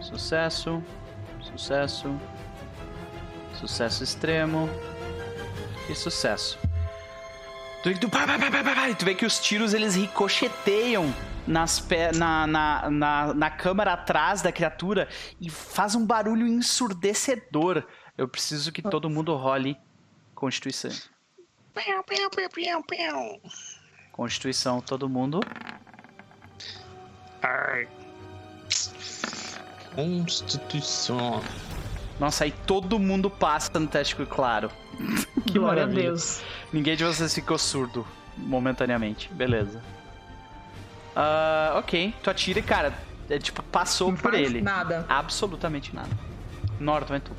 [0.00, 0.82] Sucesso.
[1.40, 2.16] Sucesso.
[3.58, 4.68] Sucesso extremo.
[5.90, 6.58] E sucesso.
[7.82, 11.12] Tu, tu, pá, pá, pá, e tu vê que os tiros eles ricocheteiam
[11.46, 15.08] nas pe- na, na, na, na câmara atrás da criatura
[15.40, 17.82] e faz um barulho ensurdecedor.
[18.16, 19.76] Eu preciso que todo mundo role
[20.34, 20.90] Constituição.
[24.12, 25.40] Constituição, todo mundo.
[27.42, 27.88] Ai.
[29.94, 31.42] Constituição.
[32.20, 34.70] Nossa, aí todo mundo passa no teste claro.
[35.46, 36.08] Que Glória maravilha.
[36.08, 36.42] a Deus.
[36.72, 38.06] Ninguém de vocês ficou surdo
[38.36, 39.28] momentaneamente.
[39.32, 39.82] Beleza.
[41.14, 42.92] Ah, ok, tu atira e, cara,
[43.28, 44.60] é, tipo, passou Não por faz ele.
[44.60, 45.04] Nada.
[45.08, 46.10] Absolutamente nada.
[46.80, 47.32] Norton, é tu.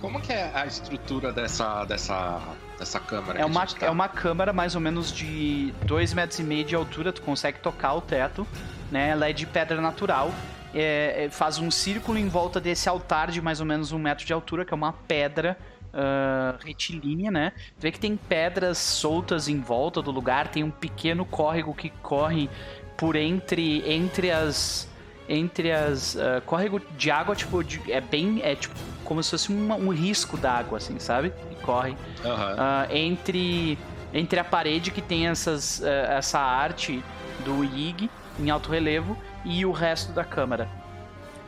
[0.00, 2.40] Como que é a estrutura dessa, dessa,
[2.78, 3.40] dessa câmera?
[3.40, 3.86] É uma, tá?
[3.86, 7.58] é uma câmara mais ou menos de 2 metros e meio de altura, tu consegue
[7.58, 8.46] tocar o teto,
[8.90, 9.08] né?
[9.08, 10.32] Ela é de pedra natural.
[10.78, 14.24] É- é- faz um círculo em volta desse altar de mais ou menos um metro
[14.26, 15.56] de altura, que é uma pedra
[15.98, 17.52] ah, retilínea, né?
[17.78, 21.88] Tu vê que tem pedras soltas em volta do lugar, tem um pequeno córrego que
[22.02, 22.50] corre
[22.98, 24.86] por entre, entre as.
[25.28, 26.14] Entre as.
[26.16, 28.40] ah, córrego de água, tipo, de- é bem.
[28.42, 28.74] É tipo
[29.04, 31.32] como se fosse uma- um risco d'água, assim, sabe?
[31.50, 32.56] E corre Aham.
[32.58, 33.78] ah, entre,
[34.12, 37.02] entre a parede que tem essas, eh, essa arte
[37.44, 39.16] do Yig em alto relevo
[39.46, 40.68] e o resto da câmara.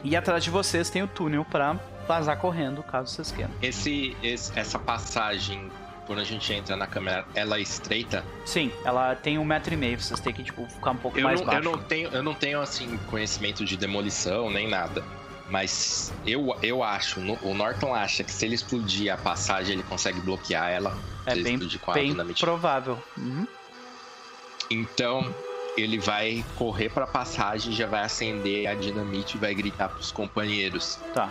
[0.04, 3.50] E atrás de vocês tem o túnel para vazar correndo, caso vocês queiram.
[3.60, 5.70] Esse, esse- essa passagem,
[6.06, 8.24] quando a gente entra na câmera, ela é estreita?
[8.46, 11.24] Sim, ela tem um metro e meio, vocês têm que tipo, ficar um pouco Eu
[11.24, 11.58] mais não, baixo.
[11.66, 15.04] eu não tenho, eu não tenho assim conhecimento de demolição nem nada.
[15.50, 19.82] Mas eu, eu acho, no- o Norton acha que se ele explodir a passagem, ele
[19.82, 20.96] consegue bloquear ela.
[21.26, 21.58] É bem,
[21.94, 23.02] bem provável.
[23.16, 23.46] Uhum.
[24.70, 25.34] Então,
[25.80, 30.98] ele vai correr pra passagem, já vai acender a dinamite e vai gritar pros companheiros:
[31.14, 31.30] Tá.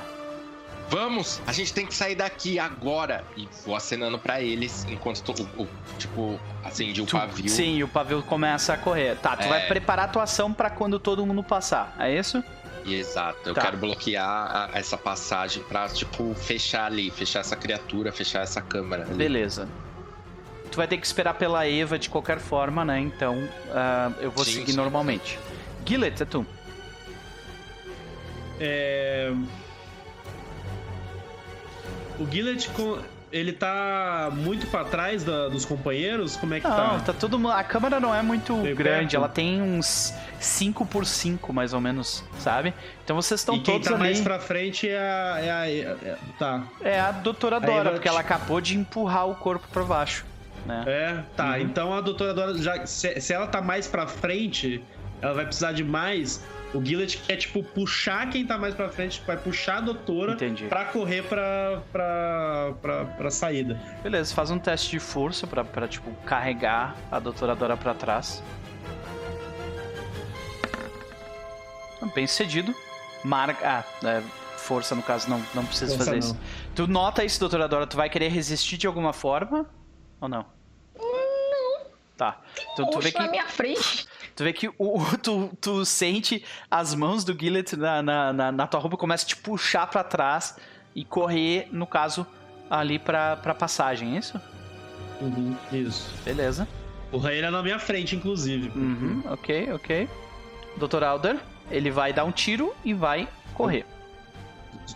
[0.89, 3.21] Vamos, a gente tem que sair daqui agora.
[3.35, 5.67] E vou acenando pra eles enquanto to- o, o-
[5.99, 7.49] tipo acendi o Tu- pavio.
[7.49, 9.17] Sim, e o pavio começa a correr.
[9.17, 9.49] Tá, tu É.
[9.49, 11.93] vai preparar a tua ação pra quando todo mundo passar.
[11.99, 12.41] É isso?
[12.85, 13.63] Exato, eu Tá.
[13.63, 19.03] quero bloquear a- essa passagem pra, tipo, fechar ali, fechar essa criatura, fechar essa câmera.
[19.03, 19.13] ali.
[19.15, 19.67] Beleza.
[20.71, 22.99] Tu vai ter que esperar pela Eva de qualquer forma, né?
[22.99, 24.77] Então, ah, eu vou Sim, seguir sim.
[24.77, 25.39] normalmente.
[25.85, 26.45] Gillet, é tu.
[28.59, 29.31] É...
[32.19, 32.69] o Gillet,
[33.31, 36.35] ele tá muito pra trás da- dos companheiros?
[36.35, 36.99] Como é que Não, tá?
[37.07, 37.47] tá todo.
[37.49, 39.15] A câmera não é muito Bem grande, perto?
[39.15, 42.73] ela tem uns 5 por 5 mais ou menos, sabe?
[43.03, 44.03] Então vocês estão e quem todos tá ali.
[44.03, 45.39] mais pra frente é a.
[45.39, 46.63] É a é- é- tá.
[46.81, 50.25] É a doutora Dora, porque ela acabou de empurrar o corpo pra baixo.
[50.67, 50.83] Né?
[50.85, 51.51] É, tá.
[51.51, 51.57] Uhum.
[51.59, 54.83] Então a doutora Dora, já, se, se ela tá mais pra frente,
[55.21, 56.43] ela vai precisar de mais.
[56.73, 60.65] O Gillet quer, tipo, puxar quem tá mais pra frente, vai puxar a doutora Entendi.
[60.65, 63.79] pra correr pra, pra, pra, pra saída.
[64.03, 68.43] Beleza, faz um teste de força pra, pra tipo, carregar a doutora Dora pra trás.
[72.13, 72.75] Bem sucedido.
[73.23, 73.83] Marca.
[74.03, 74.21] Ah, é,
[74.57, 76.19] força no caso, não, não precisa Força fazer não.
[76.19, 76.37] isso.
[76.75, 77.87] Tu nota isso, doutora Dora?
[77.87, 79.65] Tu vai querer resistir de alguma forma?
[80.19, 80.45] Ou não?
[82.17, 82.39] Tá.
[82.73, 84.07] Então tu vê Poxa, na que, minha frente.
[84.35, 88.65] tu, vê que o, tu, tu sente as mãos do Gillet na, na, na, na
[88.67, 90.57] tua roupa começa a te puxar pra trás
[90.95, 92.25] e correr, no caso,
[92.71, 94.41] ali pra, pra passagem, é isso?
[95.21, 96.11] Uhum, isso.
[96.25, 96.67] Beleza.
[97.11, 98.69] O Rain é na minha frente, inclusive.
[98.75, 100.09] Uhum, ok, ok.
[100.77, 101.03] Dr.
[101.03, 101.37] Alder,
[101.69, 103.85] ele vai dar um tiro e vai correr.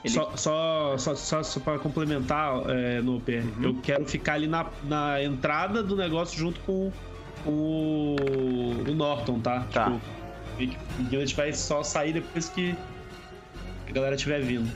[0.03, 3.63] Ele- Só, só, só, só, só pra complementar, é, no PR, Uhum.
[3.63, 7.10] eu quero ficar ali na, na entrada do negócio junto com, com
[7.45, 8.15] o,
[8.87, 9.65] o Norton, tá?
[9.71, 9.85] Tá.
[9.85, 10.01] Tipo,
[10.59, 12.75] e o Gillet vai só sair depois que
[13.87, 14.71] a galera estiver vindo.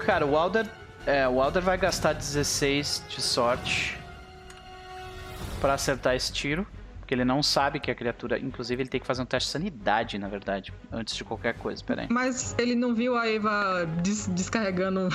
[0.00, 0.66] Cara, o Alder,
[1.06, 3.98] é, o Alder vai gastar 16 de sorte
[5.60, 6.66] pra acertar esse tiro.
[7.00, 8.38] Porque ele não sabe que a criatura.
[8.38, 10.72] Inclusive, ele tem que fazer um teste de sanidade, na verdade.
[10.90, 11.84] Antes de qualquer coisa.
[11.84, 12.08] Pera aí.
[12.10, 15.10] Mas ele não viu a Eva des- descarregando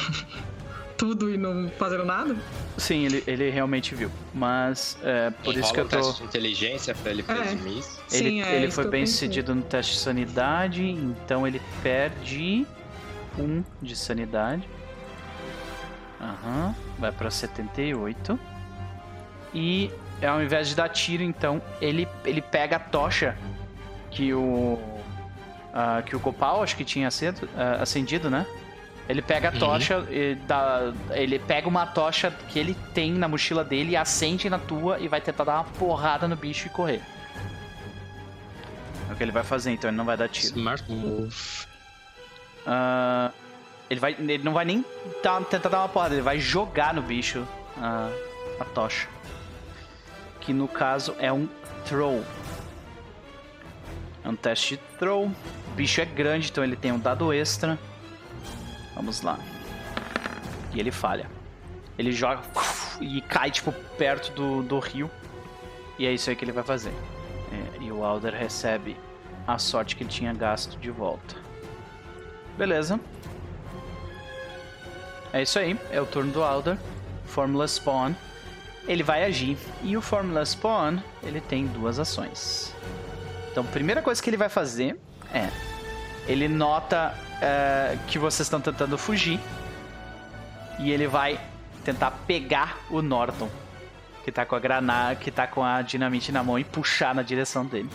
[0.99, 2.35] tudo e não fazendo nada?
[2.77, 4.11] Sim, ele, ele realmente viu.
[4.33, 5.95] Mas é por isso que eu um tô.
[5.97, 7.33] teste de inteligência pra ele É.
[7.33, 8.01] presumir isso.
[8.11, 12.67] Ele, Sim, é ele foi bem sucedido no teste de sanidade, então ele perde
[13.37, 14.67] um de sanidade.
[16.19, 18.37] Aham, vai pra 78.
[19.53, 19.89] E
[20.21, 23.37] ao invés de dar tiro, então, ele, ele pega a tocha
[24.11, 24.77] que o.
[25.73, 28.45] ah, que o Copal acho que tinha acedo, ah, acendido, né?
[29.09, 29.57] Ele pega a Uhum.
[29.59, 34.59] tocha, e dá, ele pega uma tocha que ele tem na mochila dele, acende na
[34.59, 37.01] tua e vai tentar dar uma porrada no bicho e correr.
[39.09, 40.55] É o que ele vai fazer, então ele não vai dar tiro.
[40.55, 41.35] Smart move.
[42.67, 43.31] Ah,
[43.89, 44.85] ele, vai, ele não vai nem
[45.23, 47.47] dar- tentar dar uma porrada, ele vai jogar no bicho
[47.81, 48.11] ah,
[48.59, 49.07] a tocha.
[50.39, 51.49] Que no caso é um
[51.85, 52.23] throw.
[54.23, 55.25] É um teste de throw.
[55.25, 57.79] O bicho é grande, então ele tem um dado extra.
[58.99, 59.39] Vamos lá.
[60.73, 61.31] E ele falha.
[61.97, 62.41] Ele joga
[62.99, 65.09] e cai, tipo, perto do, do rio.
[65.97, 66.93] E é isso aí que ele vai fazer.
[67.49, 68.97] É, e o Alder recebe
[69.47, 71.37] a sorte que ele tinha gasto de volta.
[72.57, 72.99] Beleza.
[75.31, 75.79] É isso aí.
[75.91, 76.77] É o turno do Alder.
[77.23, 78.13] Fórmula Spawn.
[78.85, 79.57] Ele vai agir.
[79.81, 82.75] E o Fórmula Spawn, ele tem duas ações.
[83.49, 84.99] Então, a primeira coisa que ele vai fazer
[85.33, 85.47] é...
[86.27, 89.39] Ele nota é, que vocês estão tentando fugir.
[90.79, 91.39] E ele vai
[91.83, 93.49] tentar pegar o Norton.
[94.23, 97.21] Que tá com a granada, que tá com a dinamite na mão e puxar na
[97.21, 97.89] direção dele.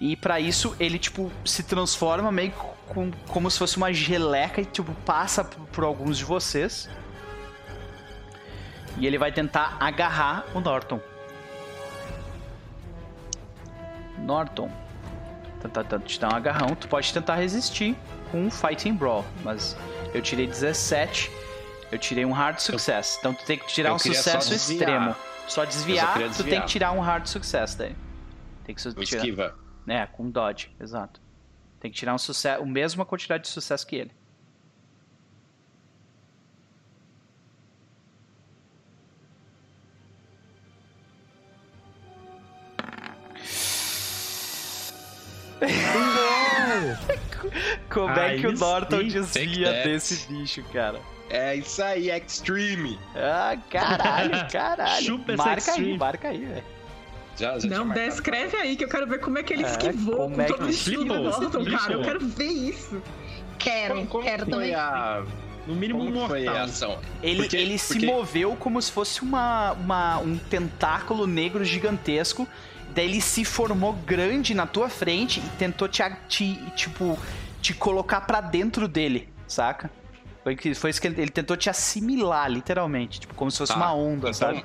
[0.00, 2.52] E pra isso ele tipo se transforma meio
[2.88, 6.90] com, como se fosse uma geleca e tipo passa por alguns de vocês.
[8.98, 11.00] E ele vai tentar agarrar o Norton.
[14.18, 14.70] Norton.
[15.64, 16.74] Tentar tentar te dar um agarrão.
[16.74, 17.96] Tu pode tentar resistir
[18.30, 19.24] com um Fighting Brawl.
[19.42, 19.74] Mas
[20.12, 21.30] eu tirei 17.
[21.90, 23.16] Eu tirei um hard success.
[23.18, 24.80] Então tu tem que tirar eu um só sucesso desviar.
[24.80, 25.16] extremo.
[25.48, 26.62] Só desviar, queria tu tem desviar.
[26.62, 27.96] que tirar um hard success daí.
[28.64, 29.02] Tem que tirar.
[29.02, 29.54] esquiva.
[29.86, 31.20] É, com dodge, exato.
[31.80, 34.10] Tem que tirar um sucesso, o mesma quantidade de sucesso que ele.
[47.90, 51.00] Como é que o Norton desvia desse bicho, cara?
[51.30, 52.98] É isso aí, Extreme.
[53.14, 55.04] Ah, caralho, caralho.
[55.04, 56.64] Chupa essa marca aí, marca aí, velho.
[57.36, 60.16] Já, já Não, descreve aí que eu quero ver como é que ele É, esquivou
[60.16, 61.92] como com é que todo o estilo do flipou, Norton, cara.
[61.94, 63.02] Eu quero ver isso.
[63.58, 64.74] Quero, Como, como quero também.
[64.74, 65.24] a...
[65.66, 66.28] No mínimo Como mortal.
[66.28, 66.98] foi a ação?
[67.22, 72.46] Ele, Porque- ele se porque- moveu como se fosse uma, uma- um tentáculo negro gigantesco.
[72.94, 77.18] Daí ele se formou grande na tua frente e tentou te, te tipo,
[77.60, 79.90] te colocar pra dentro dele, saca?
[80.44, 83.20] Foi, que, foi isso que ele, ele tentou te assimilar, literalmente.
[83.20, 84.64] Tipo, como se fosse Tá, uma onda, então, sabe?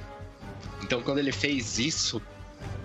[0.83, 2.22] Então quando ele fez isso,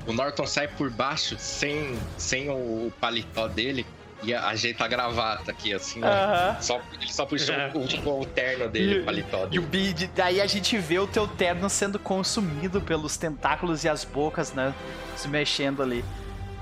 [0.06, 3.84] o Norton sai por baixo, sem, sem o paletó dele,
[4.24, 6.06] E a- ajeita a gravata aqui, assim, ó.
[6.06, 6.56] Aham.
[6.60, 9.58] Só, ele só puxou o, o terno dele, o paletó E dele.
[9.58, 14.04] o bid, daí a gente vê o teu terno sendo consumido pelos tentáculos e as
[14.04, 14.72] bocas, né?
[15.16, 16.04] Se mexendo ali.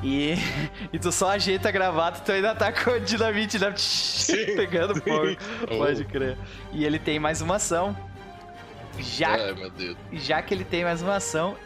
[0.02, 0.34] E,
[0.92, 3.72] e tu só ajeita a gravata, tu ainda tá com o dinamite né?
[4.56, 5.36] pegando fogo.
[5.78, 6.36] Pode crer.
[6.72, 7.96] E ele tem mais uma ação.
[8.98, 9.96] Já, Ai, meu Deus.
[10.12, 11.56] já que ele tem mais uma ação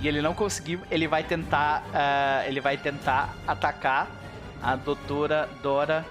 [0.00, 1.82] e ele não conseguiu, ele vai tentar.
[1.94, 4.08] ah, ele vai tentar atacar
[4.62, 6.04] a doutora Dora.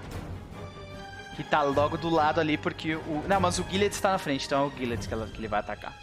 [1.36, 3.24] Que tá logo do lado ali, porque o.
[3.26, 5.48] Não, mas o Gillett está na frente, então é o Gillett que, ela- que ele
[5.48, 5.94] vai atacar.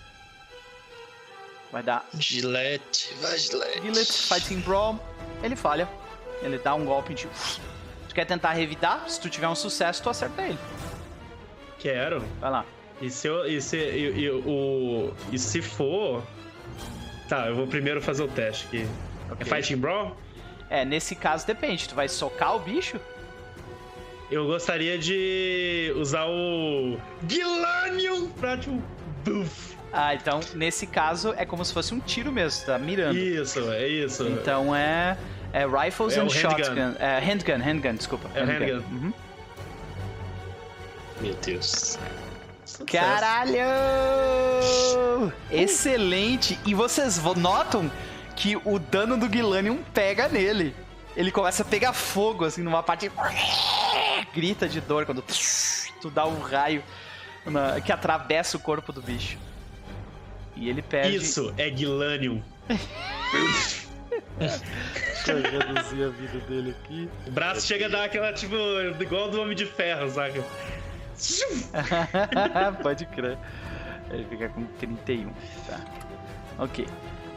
[1.72, 3.82] Vai dar Gillette, vai Gillette.
[3.82, 5.00] Gillett, Fighting Brawl.
[5.44, 5.88] Ele falha.
[6.42, 7.28] Ele dá um golpe de.
[8.08, 9.04] Tu quer tentar revidar?
[9.10, 10.58] Se tu tiver um sucesso, tu acerta ele.
[11.80, 12.24] Quero.
[12.40, 12.66] Vai lá.
[13.02, 16.24] E se, eu, e, se, e, e, o, e se for.
[17.30, 18.88] Tá, eu vou primeiro fazer o teste aqui.
[19.30, 19.46] É Ok.
[19.46, 20.16] Fighting Brawl?
[20.70, 21.88] É, nesse caso depende.
[21.88, 23.00] Tu vai socar o bicho?
[24.30, 26.98] Eu gostaria de usar o.
[27.28, 28.82] Gilanium pra tipo.
[29.24, 29.78] Buff.
[29.92, 33.18] Ah, então nesse caso é como se fosse um tiro mesmo, tá mirando.
[33.18, 34.28] Isso, é isso.
[34.28, 35.18] Então é,
[35.54, 36.50] é rifles É and o handgun.
[36.64, 36.96] shotgun.
[37.00, 38.30] É handgun, handgun, desculpa.
[38.36, 38.84] É o handgun.
[38.92, 39.14] Uhum.
[41.22, 41.98] Meu Deus.
[42.66, 42.86] Sucesso.
[42.86, 43.58] Caralho!
[45.50, 46.60] Excelente!
[46.66, 47.90] E vocês vo- notam
[48.38, 50.74] que o dano do Gilanium pega nele.
[51.16, 53.12] Ele começa a pegar fogo, assim, numa parte.
[54.34, 55.24] Grita de dor quando
[56.00, 56.84] tu dá um raio
[57.46, 59.38] na- que atravessa o corpo do bicho.
[60.56, 61.16] E ele perde.
[61.18, 62.42] Isso, é Gilanium.
[64.40, 67.10] Deixa eu reduzir a vida dele aqui.
[67.26, 68.56] O braço chega a dar aquela, tipo,
[69.02, 70.44] igual do Homem de Ferro, saca?
[72.84, 73.38] Pode crer.
[74.12, 75.32] Ele fica com 31.
[75.68, 75.80] Tá.
[76.60, 76.88] Ok.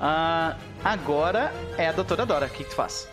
[0.02, 2.46] Ah, agora é a doutora Dora.
[2.46, 3.06] O que, que tu faz?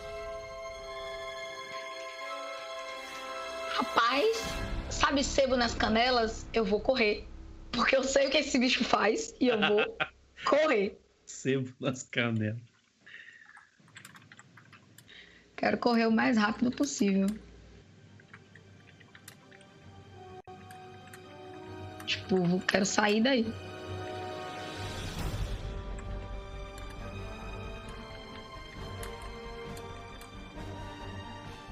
[3.74, 4.42] Rapaz,
[4.88, 6.46] sabe sebo nas canelas?
[6.50, 7.28] Eu vou correr.
[7.72, 9.98] Porque eu sei o que esse bicho faz e eu vou
[10.46, 10.98] correr.
[11.26, 12.58] Sebo nas canelas.
[15.54, 17.26] Quero correr o mais rápido possível.
[22.06, 23.67] Tipo, eu quero sair daí.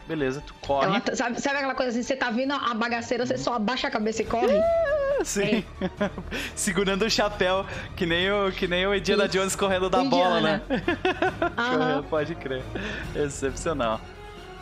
[0.07, 0.87] Beleza, tu corre.
[0.87, 3.89] Ela tá- sabe, sabe aquela coisa assim, você tá vindo a bagaceira, você só abaixa
[3.89, 4.61] a cabeça e corre?
[5.25, 5.65] Sim.
[6.55, 9.33] Segurando o chapéu, que nem o, que nem o Indiana Isso.
[9.33, 10.63] Jones correndo da bola, né?
[10.65, 11.53] Indiana.
[11.57, 11.79] Aham.
[11.79, 12.63] Correndo, pode crer.
[13.15, 14.01] Excepcional.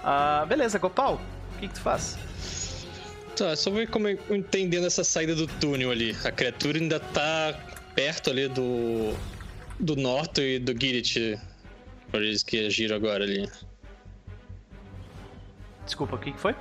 [0.02, 1.20] Ah, beleza, Gopal.
[1.56, 2.16] O que, que tu faz?
[3.36, 6.16] Tá, só ver como eu entendendo essa saída do túnel ali.
[6.24, 7.54] A criatura ainda tá
[7.94, 9.12] perto ali do.
[9.78, 11.38] do Norton e do Gillet.
[12.10, 13.50] Por eles que agiram agora ali.
[15.84, 16.54] Desculpa, o que, que foi?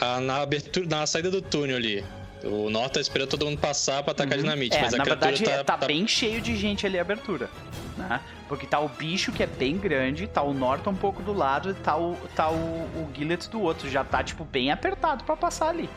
[0.00, 2.04] Ah, na abertura, na saída do túnel ali.
[2.44, 5.42] O Norton tá esperando todo mundo passar pra atacar dinamite, É, mas a na verdade
[5.42, 7.50] tá, tá, tá- bem cheio de gente ali a abertura.
[7.96, 8.20] Né?
[8.48, 11.70] Porque tá o bicho que é bem grande, tá o Norton um pouco do lado
[11.70, 13.90] e tá o, tá o, o Gillett do outro.
[13.90, 15.90] Já tá, tipo, bem apertado pra passar ali.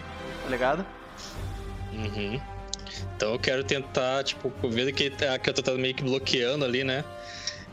[0.43, 0.83] Tá ligado?
[1.93, 2.41] Uhum.
[3.15, 7.03] Então eu quero tentar, tipo, vendo que a criatura tá meio que bloqueando ali, né?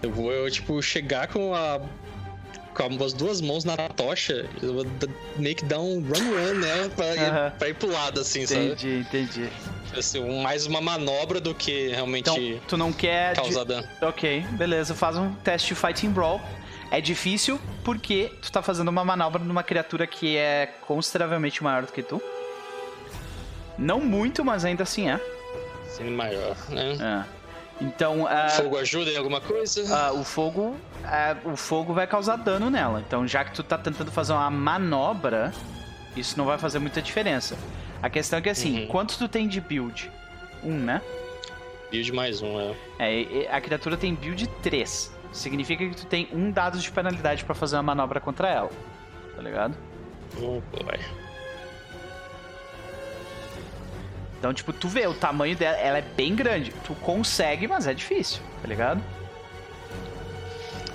[0.03, 1.81] Eu vou, eu, tipo, chegar com a.
[2.87, 6.89] com as duas mãos na tocha, eu vou d- meio que dar um run-run, né?
[6.95, 7.53] Pra, ir- Aham.
[7.59, 8.67] pra ir pro lado, assim, sabe?
[8.67, 9.49] Entendi, entendi.
[9.97, 13.35] Assim, um- mais uma manobra do que realmente Então, tu não quer.
[13.35, 13.89] de- causar dano.
[14.03, 14.95] Ok, beleza.
[14.95, 16.41] Faz um teste de Fighting Brawl.
[16.91, 21.93] É difícil porque tu tá fazendo uma manobra numa criatura que é consideravelmente maior do
[21.93, 22.23] que tu.
[23.77, 25.21] Não muito, mas ainda assim é.
[25.87, 27.25] Assim, maior, né?
[27.25, 27.38] É.
[27.81, 29.85] Então, ah, Fogo ajuda em alguma coisa?
[29.97, 30.77] ah, o fogo.
[31.05, 33.03] ah, o fogo vai causar dano nela.
[33.07, 35.53] Então, já que tu tá tentando fazer uma manobra,
[36.17, 37.57] isso não vai fazer muita diferença.
[38.03, 38.87] A questão é que assim, Uhum.
[38.89, 40.11] quanto tu tem de build?
[40.65, 41.01] Um, né?
[41.91, 42.75] Build mais um, é.
[42.99, 45.17] É, a criatura tem build 3.
[45.33, 48.71] Significa que tu tem um dado de penalidade pra fazer uma manobra contra ela.
[49.37, 49.77] Tá ligado?
[50.37, 50.99] Oh, boy.
[54.39, 56.73] Então, tipo, tu vê o tamanho dela, ela é bem grande.
[56.85, 59.03] Tu consegue, mas é difícil, tá ligado?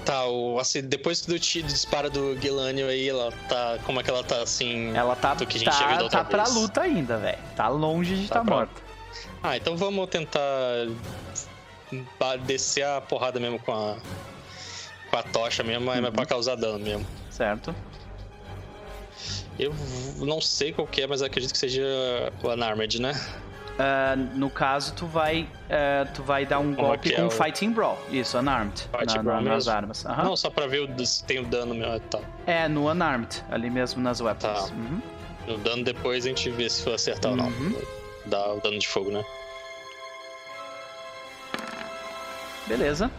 [0.05, 3.77] Tá, o, assim, depois do tiro dispara do Gilânio aí, ela tá.
[3.85, 4.95] Como é que ela tá assim?
[4.95, 6.55] Ela tá, do que a gente tá, outra tá pra vez?
[6.55, 7.37] luta ainda, velho.
[7.55, 8.81] Tá longe de Tá estar pra- morta.
[9.41, 10.37] Ah, então vamos tentar
[12.45, 13.95] descer a porrada mesmo com a.
[15.09, 17.05] Com a tocha mesmo, mas é pra causar dano mesmo.
[17.29, 17.73] Certo?
[19.59, 19.73] Eu
[20.19, 21.83] não sei qual que é, mas acredito que seja
[22.41, 23.13] o Unarmed, né?
[23.79, 27.27] Ah, no caso, tu vai, ah, tu vai dar um Como golpe que é com
[27.27, 27.97] o- Fighting Brawl.
[28.11, 28.87] Isso, Unarmed.
[28.97, 30.03] Fighting na- Brawl na- nas armas.
[30.03, 31.99] Não, só pra ver o, se tem o dano meu.
[32.01, 32.19] Tá.
[32.45, 34.69] É, no Unarmed, ali mesmo nas weapons.
[34.69, 34.75] Tá.
[34.75, 35.01] Uhum.
[35.47, 37.47] O dano depois a gente vê se for acertar ou não.
[37.47, 37.75] Uhum.
[38.25, 39.23] Dá o dano de fogo, né?
[42.67, 43.11] Beleza.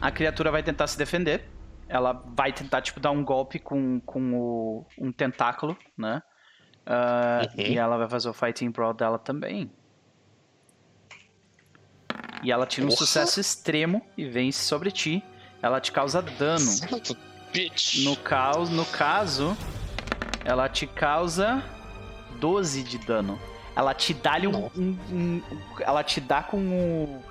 [0.00, 1.44] A criatura vai tentar se defender.
[1.88, 6.22] Ela vai tentar, tipo, dar um golpe com, com o, um tentáculo, né?
[6.86, 7.64] Ah, Uhum.
[7.64, 9.70] E ela vai fazer o Fighting Brawl dela também.
[12.42, 12.98] E ela tira um Porra.
[12.98, 15.22] sucesso extremo e vence sobre ti.
[15.62, 16.66] Ela te causa dano.
[17.52, 18.04] Bitch.
[18.04, 19.56] No, caos, no caso,
[20.44, 21.62] ela te causa
[22.38, 23.38] 12 de dano.
[23.74, 24.80] Ela te dá um, Nossa.
[24.80, 25.42] um- um-
[25.80, 27.22] Ela te dá com o.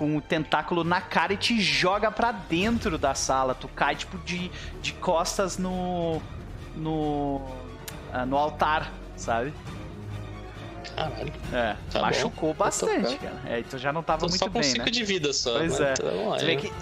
[0.00, 3.54] Com o tentáculo na cara e te joga pra dentro da sala.
[3.54, 6.22] Tu cai, tipo, de, de costas no.
[6.74, 7.42] No.
[8.10, 9.52] ah, no altar, sabe?
[10.96, 11.32] Caralho.
[11.52, 11.76] É.
[11.92, 12.64] Tá machucou bom.
[12.64, 13.40] bastante, cara.
[13.46, 14.90] É, e tu já não tava Tô muito só com bem, 5 né?
[14.90, 15.58] de vida só.
[15.58, 15.90] Pois né?
[15.90, 15.92] é.
[15.92, 16.72] Então, vê que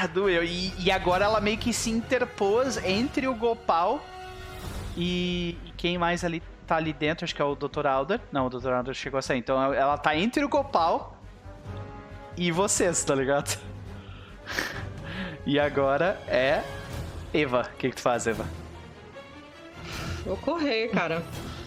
[0.00, 0.44] ah, doeu.
[0.44, 4.00] E, e agora ela meio que se interpôs entre o Gopal
[4.96, 7.88] e, e quem mais ali tá ali dentro, acho que é o Dr.
[7.88, 8.20] Alder.
[8.30, 8.70] Não, o Dr.
[8.70, 9.38] Alder chegou a sair.
[9.38, 11.18] Então ela tá entre o Gopal
[12.36, 13.58] e vocês, tá ligado?
[15.44, 16.62] E agora é
[17.34, 17.68] Eva.
[17.74, 18.46] O que, que tu faz, Eva?
[20.24, 21.20] Vou correr, cara.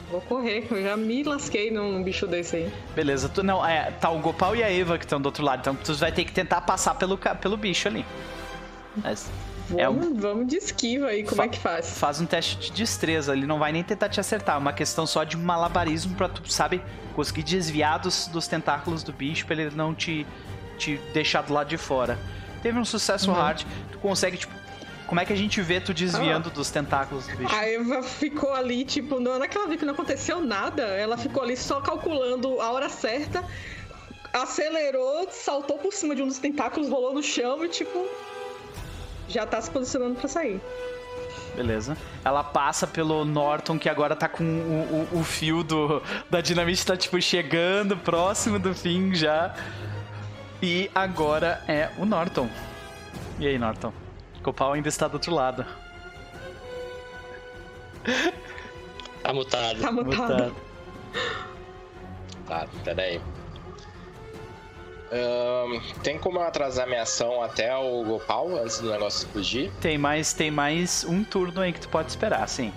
[0.09, 2.73] Vou correr, eu já me lasquei num bicho desse aí.
[2.95, 5.59] Beleza, tu não, é, tá o Gopal e a Eva que estão do outro lado,
[5.59, 8.05] então tu vai ter que tentar passar pelo, pelo bicho ali.
[8.95, 9.29] Mas
[9.75, 11.97] É Vamos, vamos de esquiva aí, como Fa- é que faz?
[11.99, 15.05] faz um teste de destreza, ele não vai nem tentar te acertar, é uma questão
[15.05, 16.81] só de malabarismo pra tu, sabe,
[17.13, 20.25] conseguir desviar dos, dos tentáculos do bicho pra ele não te,
[20.75, 22.17] te deixar do lado de fora.
[22.61, 23.35] Teve um sucesso Uhum.
[23.37, 24.53] hard, tu consegue, tipo,
[25.07, 25.95] como é que a gente vê tu Ah.
[25.95, 27.55] desviando dos tentáculos do bicho?
[27.55, 31.17] A Eva ficou ali, tipo, na hora que ela viu que não aconteceu nada, ela
[31.17, 33.43] ficou ali só calculando a hora certa,
[34.33, 38.05] acelerou, saltou por cima de um dos tentáculos, rolou no chão e, tipo,
[39.29, 40.59] já tá se posicionando pra sair.
[41.55, 41.95] Beleza.
[42.23, 46.85] Ela passa pelo Norton, que agora tá com o, o- o fio do, da dinamite,
[46.85, 49.55] tá tipo chegando próximo do fim já.
[50.65, 52.49] E agora é o Norton.
[53.37, 53.93] E aí, Norton?
[54.41, 55.63] Copal ainda está do outro lado.
[59.21, 59.79] Tá mutado.
[59.79, 60.33] Tá mutado.
[60.33, 60.55] Mutado.
[62.47, 63.21] Tá, peraí.
[65.11, 69.71] Ahn, tem como eu atrasar minha ação até o Gopal antes do negócio explodir?
[69.79, 72.73] Tem mais, tem mais um turno aí que tu pode esperar, sim.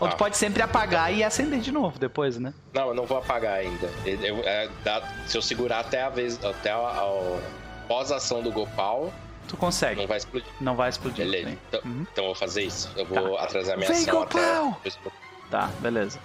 [0.00, 0.16] Ou tu Tá.
[0.16, 2.52] pode sempre apagar e acender de novo depois, né?
[2.72, 3.88] Não, eu não vou apagar ainda.
[4.04, 7.38] Ele- eu- é, dá- se eu segurar até a vez, até a, a-
[7.86, 9.12] pós-ação do Gopal,
[9.46, 10.00] Tu consegue.
[10.00, 10.48] não vai explodir.
[10.60, 11.24] Não vai explodir.
[11.24, 11.50] Beleza.
[11.68, 12.06] Então, Uhum.
[12.10, 12.90] então eu vou fazer isso.
[12.96, 14.80] Eu vou atrasar minha Vem, ação Gopal!
[14.80, 14.90] até.
[15.50, 16.18] Tá, beleza.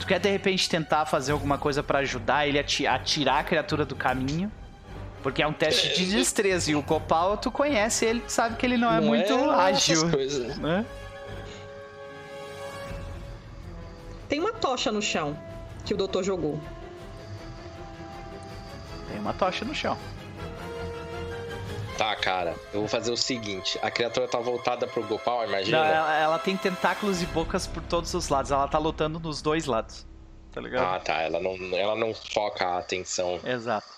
[0.00, 3.38] Tu quer de repente tentar fazer alguma coisa pra ajudar ele a, ti- a tirar
[3.40, 4.50] a criatura do caminho?
[5.22, 8.64] Porque é um teste de destreza e o Copal tu conhece ele, tu sabe que
[8.64, 10.84] ele não é muito ágil, essas coisas, né?
[14.30, 15.36] Tem uma tocha no chão
[15.84, 16.60] que o doutor jogou.
[19.08, 19.98] Tem uma tocha no chão.
[21.98, 22.54] Tá, cara.
[22.72, 23.76] Eu vou fazer o seguinte.
[23.82, 25.78] A criatura tá voltada pro Gopal, imagina?
[25.78, 29.42] Não, ela, ela tem tentáculos e bocas por todos os lados, ela tá lutando nos
[29.42, 30.06] dois lados.
[30.52, 30.84] Tá ligado?
[30.84, 31.20] Ah, tá.
[31.22, 33.40] Ela não, ela não foca a atenção.
[33.44, 33.88] Exato.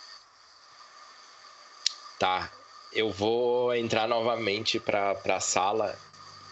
[2.18, 2.50] Tá.
[2.90, 5.94] Eu vou entrar novamente pra, pra sala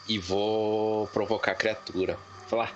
[0.06, 2.18] e vou provocar a criatura.
[2.46, 2.72] Falar,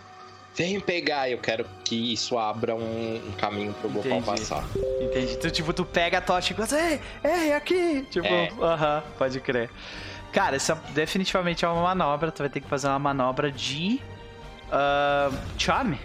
[0.56, 1.28] vem pegar.
[1.30, 4.24] Eu quero que isso abra um, um caminho pro Entendi.
[4.24, 4.64] passar.
[5.00, 5.36] Entendi.
[5.38, 8.06] Tu, tipo, tu pega a tocha e gosta, ei, ei, aqui!
[8.10, 8.50] Tipo, É.
[8.60, 9.70] aham, pode crer.
[10.32, 12.32] Cara, isso é- definitivamente é uma manobra.
[12.32, 14.00] Tu vai ter que fazer uma manobra de.
[14.72, 15.98] ah, charme.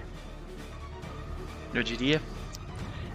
[1.74, 2.22] Eu diria.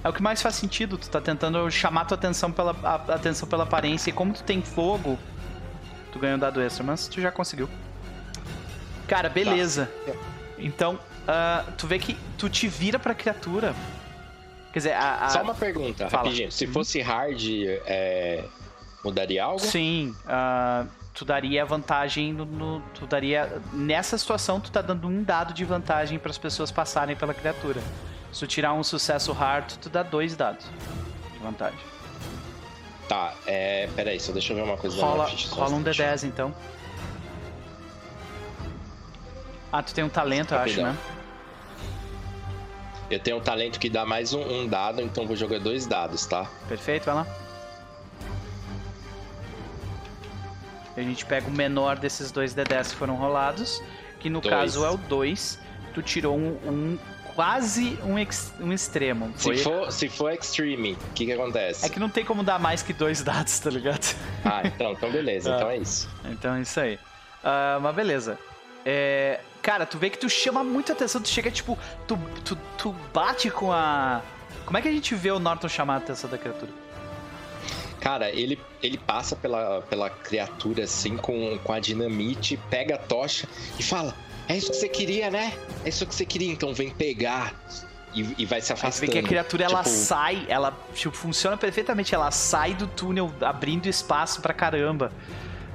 [0.03, 0.99] É o que mais faz sentido.
[0.99, 4.11] Tu tá tentando chamar tua atenção pela, a- atenção pela aparência.
[4.11, 5.19] E como tu tem fogo,
[6.13, 7.69] tu ganhou um dado extra, mas tu já conseguiu.
[9.09, 9.91] Cara, beleza.
[10.59, 10.99] Então,
[11.29, 13.75] ah, tu vê que tu te vira pra criatura.
[14.73, 15.25] Quer dizer, a.
[15.27, 16.25] a- Só uma pergunta, Fala.
[16.25, 16.51] rapidinho.
[16.51, 16.73] Se Uhum.
[16.73, 17.41] fosse hard,
[17.87, 18.45] é,
[19.05, 19.61] mudaria algo?
[19.61, 23.63] Sim, ah, tu daria vantagem no, no- Tu daria.
[23.73, 27.81] Nessa situação, tu tá dando um dado de vantagem para as pessoas passarem pela criatura.
[28.33, 30.67] Se tu tirar um sucesso hard, tu dá dois dados
[31.33, 31.79] de vantagem.
[33.09, 33.89] Tá, é.
[33.95, 36.03] Peraí, só deixa eu ver uma coisa Rola, rola um instante.
[36.03, 36.53] D10 então.
[39.73, 40.97] Ah, tu tem um talento, eu acho, né?
[43.15, 46.27] Eu tenho um talento que dá mais um, um dado, então vou jogar dois dados,
[46.27, 46.51] tá?
[46.69, 47.27] Perfeito, vai lá.
[50.97, 53.81] A gente pega o menor desses dois D10 que foram rolados,
[54.19, 54.53] que no Dois.
[54.55, 55.59] caso é o 2.
[55.93, 56.99] Tu tirou um, um
[57.37, 59.33] quase um, ex- um extremo.
[59.37, 59.57] Foi...
[59.59, 61.87] Se for, se for Extreme, o que que acontece?
[61.87, 64.15] É que não tem como dar mais que dois dados, tá ligado?
[64.45, 65.57] Ah, então, então beleza, Ah.
[65.57, 66.09] então é isso.
[66.25, 66.99] Então é isso aí.
[67.45, 68.39] Ah, mas beleza.
[68.85, 71.77] É, cara, tu vê que tu chama muita atenção, tu chega, tipo,
[72.07, 74.21] tu, tu, tu bate com a.
[74.67, 76.71] Como é que a gente vê o Norton chamar a atenção da criatura?
[77.99, 83.49] Cara, ele, ele passa pela, pela criatura assim com, com a dinamite, pega a tocha
[83.79, 84.15] e fala:
[84.47, 85.55] É isso que você queria, né?
[85.85, 87.55] É isso que você queria, então vem pegar.
[88.15, 89.13] E, e vai se Aí tu vê afastando.
[89.13, 93.87] que a criatura ela Tipo, sai, ela tipo, funciona perfeitamente, ela sai do túnel abrindo
[93.89, 95.11] espaço pra caramba,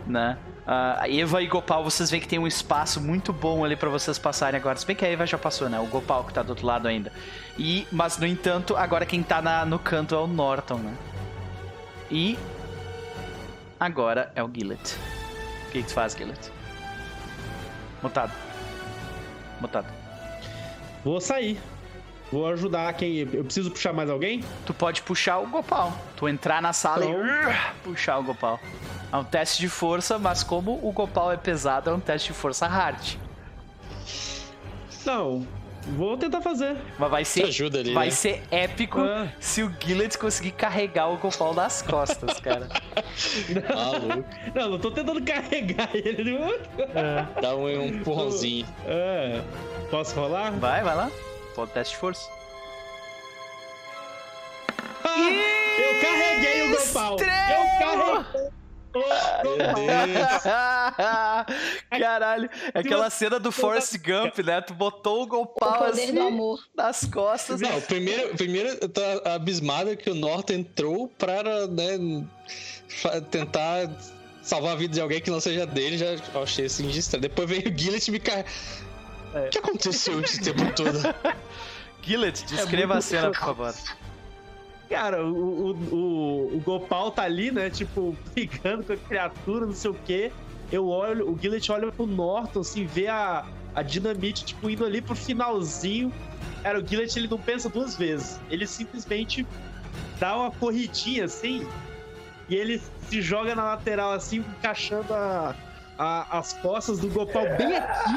[0.08, 0.38] né?
[0.72, 4.20] A Eva e Gopal, vocês veem que tem um espaço muito bom ali pra vocês
[4.20, 4.78] passarem agora.
[4.78, 5.80] Se bem que a Eva já passou, né?
[5.80, 7.12] O Gopal que tá do outro lado ainda.
[7.58, 10.94] E, mas, no entanto, agora quem tá na- no canto é o Norton, né?
[12.12, 12.38] E
[13.80, 14.96] agora é o Gillet.
[15.68, 16.52] O que, que tu faz, Gillet?
[18.04, 18.32] Mutado.
[19.60, 19.88] Mutado.
[21.04, 21.60] Vou sair.
[22.32, 23.18] Vou ajudar quem.
[23.34, 24.44] Eu preciso puxar mais alguém?
[24.66, 25.92] Tu pode puxar o Gopal.
[26.16, 28.60] Tu entrar na sala Então- e puxar o Gopal.
[29.12, 32.38] É um teste de força, mas como o Gopal é pesado, é um teste de
[32.38, 33.16] força hard.
[35.06, 35.48] Não.
[35.98, 36.76] Vou tentar fazer.
[37.00, 38.12] Mas vai Te ser, ajuda ali, vai né?
[38.12, 39.28] ser épico Ah.
[39.40, 42.68] se o Gillet conseguir carregar o Gopal nas costas, cara.
[43.74, 44.26] Maluco.
[44.54, 46.38] Não, não tô tentando carregar ele.
[47.42, 48.68] Dá um, um empurrãozinho.
[48.86, 49.42] É.
[49.90, 50.52] Posso rolar?
[50.52, 51.10] Vai, vai lá.
[51.56, 52.30] Pode teste de força.
[55.04, 55.18] Ah,
[55.80, 57.18] eu carreguei o Gopal!
[57.20, 57.26] Eu
[57.80, 58.50] carreguei o Gopal!
[61.90, 64.62] Caralho, é aquela cena do Forrest Gump, né?
[64.62, 66.60] Tu botou o O Gopal poder assim do amor.
[66.76, 67.62] nas costas.
[67.62, 71.98] Não, primeiro, primeiro eu tô abismado que o Norton entrou para né,
[73.30, 73.90] tentar
[74.42, 77.22] salvar a vida de alguém que não seja dele, já achei assim de estranho.
[77.22, 78.44] Depois veio o Gillet e me car...
[79.34, 79.48] É.
[79.48, 81.00] O que aconteceu esse tempo todo?
[82.02, 83.74] Gillet, descreva a cena, por favor.
[84.90, 87.70] Cara, o, o, o, o Gopal tá ali, né?
[87.70, 90.32] Tipo, brigando com a criatura, não sei o quê.
[90.72, 95.02] Eu olho, o Gillet olha pro Norton, assim, vê a, a dinamite, tipo, indo ali
[95.02, 96.12] pro finalzinho.
[96.64, 98.40] Cara, o Gillet, ele não pensa duas vezes.
[98.50, 99.46] Ele simplesmente
[100.20, 101.68] dá uma corridinha, assim,
[102.48, 105.56] e ele se joga na lateral, assim, encaixando a,
[106.00, 108.14] a- as costas do Gopal bem aqui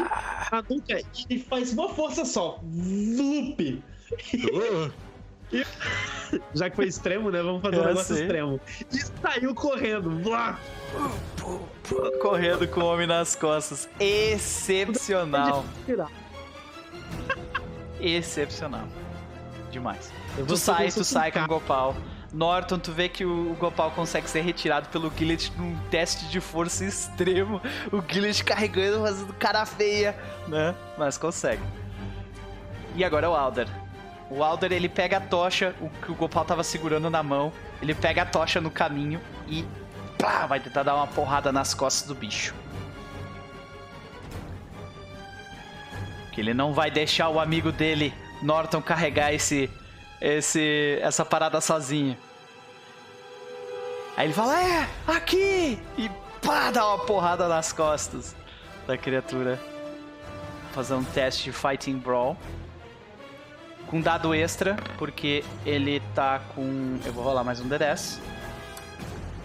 [0.53, 1.03] na nuca.
[1.29, 2.59] E faz uma força só.
[2.63, 3.83] Vlup!
[6.55, 7.43] Já que foi extremo, né?
[7.43, 8.25] Vamos fazer um Eu negócio sei.
[8.25, 8.61] extremo.
[8.91, 10.09] E saiu correndo.
[10.11, 10.59] Blá!
[12.23, 13.89] Correndo com o homem nas costas.
[14.01, 15.65] Excepcional.
[18.01, 18.87] Excepcional.
[19.71, 20.13] Demais.
[20.39, 21.95] Eu Tu sai, tu sai com o Gopal.
[22.33, 26.85] Norton, tu vê que o Gopal consegue ser retirado pelo Gillet num teste de força
[26.85, 27.61] extremo.
[27.93, 30.17] O Gillet carregando, fazendo cara feia,
[30.49, 30.75] né?
[30.97, 31.63] Mas consegue.
[32.97, 33.69] E agora é o Alder.
[34.31, 37.53] O Alder, ele pega a tocha, o que o Gopal tava segurando na mão.
[37.83, 39.67] Ele pega a tocha no caminho e
[40.17, 42.55] plá, vai tentar dar uma porrada nas costas do bicho.
[46.33, 49.69] Que ele não vai deixar o amigo dele, Norton, carregar esse,
[50.23, 52.17] esse, essa parada sozinho.
[54.17, 55.79] Aí ele fala, é, aqui!
[55.99, 56.09] E
[56.41, 58.37] pá, dá uma porrada nas costas
[58.87, 59.59] da criatura.
[60.73, 62.37] Fazer um teste de Fighting Brawl.
[63.89, 66.99] Com dado extra, porque ele tá com.
[67.05, 68.21] Eu vou rolar mais um D10.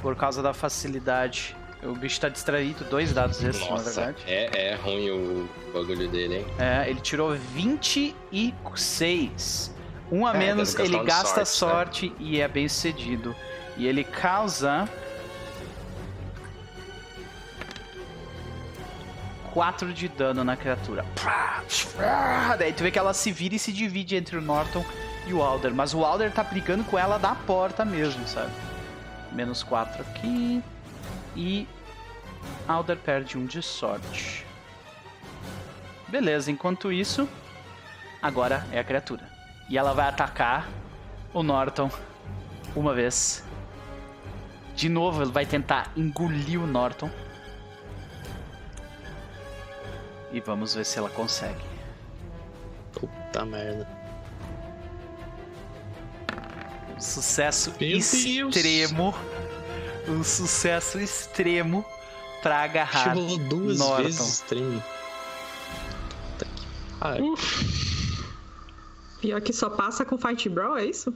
[0.02, 1.54] Por causa da facilidade.
[1.84, 4.24] O bicho tá distraído, dois dados extras, na Nossa, verdade.
[4.26, 6.46] é, é ruim o bagulho dele, hein?
[6.58, 9.72] É, ele tirou 26.
[10.11, 13.36] Um a É, menos, ele gasta sorte, sorte, e é bem sucedido.
[13.76, 14.88] E ele causa.
[19.53, 21.03] 4 de dano na criatura.
[22.60, 24.86] Daí tu vê que ela se vira e se divide entre o Norton
[25.26, 25.74] e o Alder.
[25.74, 28.52] Mas o Alder tá brigando com ela da porta mesmo, sabe?
[29.32, 30.64] Menos 4 aqui.
[31.36, 31.68] E.
[32.68, 34.45] Alder perde um de sorte.
[36.08, 37.27] Beleza, enquanto isso,
[38.22, 39.37] agora é a criatura.
[39.70, 40.68] E ela vai atacar
[41.34, 41.90] o Norton
[42.76, 43.44] uma vez.
[44.76, 47.10] De novo, ele vai tentar engolir o Norton.
[50.32, 51.64] E vamos ver se ela consegue.
[52.94, 53.88] Puta merda.
[56.96, 58.14] Um sucesso Meu Deus.
[58.14, 59.14] extremo.
[60.08, 61.84] Um sucesso extremo
[62.42, 63.14] pra agarrar.
[63.14, 64.04] Rolou duas Norton.
[64.04, 64.84] vezes extremo.
[66.38, 67.36] Puta que pariu.
[69.22, 71.14] Pior que só passa com Fight Brawl, é isso?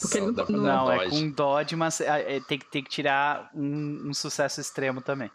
[0.00, 1.10] Porque ele não- dar Não, é dodge.
[1.10, 5.30] com Dodge, mas é, é, tem, que- tem que tirar um, um sucesso extremo também.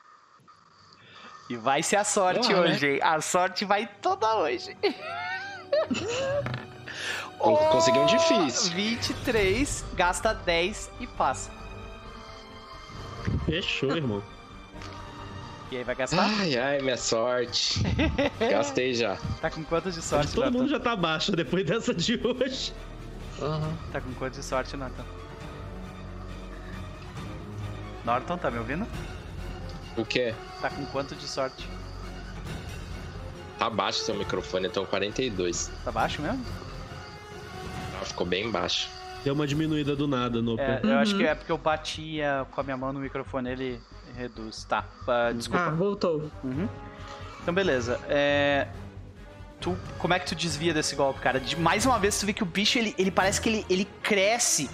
[1.50, 3.00] E vai ser a sorte lá, hoje, hein?
[3.04, 4.76] A sorte vai toda hoje.
[7.38, 8.74] Con- Consegui um difícil.
[8.74, 11.52] 23, gasta 10 e passa.
[13.46, 14.24] Fechou, irmão.
[15.72, 16.24] E aí vai gastar?
[16.24, 17.80] Ai, ai, minha sorte.
[18.40, 19.18] Gastei já.
[19.42, 20.58] Tá com quanto de sorte, Todo Nathan?
[20.60, 22.72] mundo já tá baixo depois dessa de hoje.
[23.92, 25.04] Tá com quanto de sorte, Nathan?
[28.06, 28.86] Norton, tá me ouvindo?
[29.98, 30.34] O quê?
[30.62, 31.68] Tá com quanto de sorte?
[33.58, 35.72] Tá baixo seu microfone, então 42.
[35.84, 36.46] Tá baixo mesmo?
[38.00, 38.90] Ah, Ficou bem baixo.
[39.24, 42.62] Deu uma diminuída do nada no É, eu acho que é porque eu batia com
[42.62, 43.82] a minha mão no microfone, ele
[44.16, 44.64] reduz.
[44.66, 44.86] Tá,
[45.36, 45.66] desculpa.
[45.66, 46.32] Ah, voltou.
[46.44, 46.68] Uhum.
[47.42, 48.00] Então, beleza.
[48.08, 48.68] É...
[49.60, 51.40] Tu, como é que tu desvia desse golpe, cara?
[51.40, 53.86] De, mais uma vez, tu vê que o bicho, ele, ele parece que ele, ele
[54.04, 54.70] cresce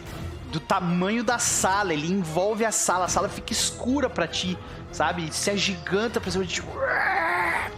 [0.51, 1.93] do tamanho da sala.
[1.93, 3.05] Ele envolve a sala.
[3.05, 4.57] A sala fica escura pra ti,
[4.91, 5.31] sabe?
[5.33, 6.63] Se agiganta pra cima de ti.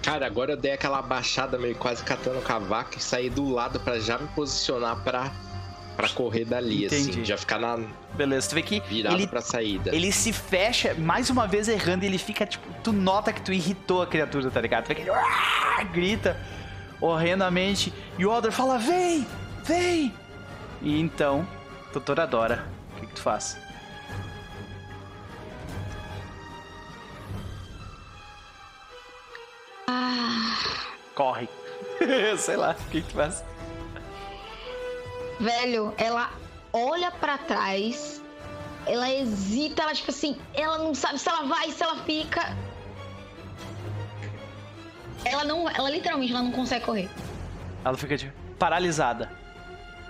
[0.02, 4.00] Cara, agora eu dei aquela baixada meio quase catando cavaco e saí do lado pra
[4.00, 5.32] já me posicionar pra,
[5.96, 7.10] pra correr dali, Entendi.
[7.12, 7.26] assim.
[7.26, 7.80] Já ficar na
[8.14, 9.96] Beleza, tu vê que virada ele, pra saída.
[9.96, 13.52] ele se fecha, mais uma vez errando, e ele fica, tipo, tu nota que tu
[13.54, 14.84] irritou a criatura, tá ligado?
[14.86, 16.38] Tu vê que ele "Ah!" grita
[17.02, 19.26] horrendamente, e o Alder fala, vem,
[19.66, 20.14] vem!
[20.82, 21.48] E então,
[21.92, 22.66] doutora Dora,
[22.96, 23.58] o que, que tu faz?
[31.16, 31.48] Corre.
[32.38, 33.44] Sei lá, o que, que tu faz?
[35.40, 36.32] Velho, ela
[36.72, 38.22] olha pra trás,
[38.86, 42.56] ela hesita, ela tipo assim, ela não sabe se ela vai, se ela fica.
[45.26, 47.10] Ela não, ela literalmente ela não consegue correr.
[47.86, 49.32] Ela fica, tipo, paralisada.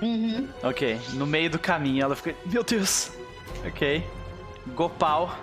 [0.01, 0.49] Uhum.
[0.63, 2.35] Ok, no meio do caminho ela fica.
[2.45, 3.11] Meu Deus!
[3.65, 4.05] Ok.
[4.75, 5.37] Gopal.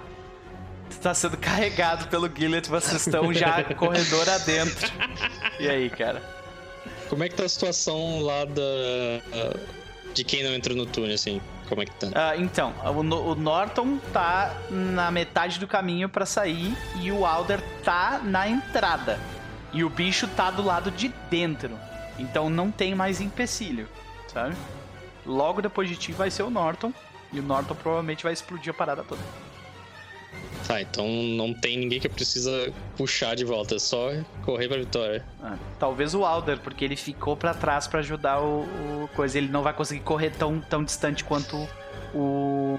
[0.90, 4.90] Tu tá sendo carregado pelo Gillet, vocês estão já corredor adentro.
[5.58, 6.39] E aí, cara?
[7.10, 8.62] Como é que tá a situação lá da.
[10.14, 11.40] de quem não entrou no túnel, assim?
[11.68, 12.06] Como é que tá?
[12.14, 17.60] Ah, então, o, o Norton tá na metade do caminho pra sair e o Alder
[17.84, 19.18] tá na entrada.
[19.72, 21.76] E o bicho tá do lado de dentro.
[22.16, 23.88] Então não tem mais empecilho,
[24.28, 24.56] sabe?
[25.26, 26.92] Logo depois de ti vai ser o Norton.
[27.32, 29.22] E o Norton provavelmente vai explodir a parada toda.
[30.70, 34.12] Tá, então não tem ninguém que precisa puxar de volta, é só
[34.44, 35.26] correr pra vitória.
[35.42, 39.36] Ah, talvez o Alder, porque ele ficou pra trás pra ajudar o, o coisa.
[39.36, 41.68] Ele não vai conseguir correr tão, tão distante quanto
[42.14, 42.78] o.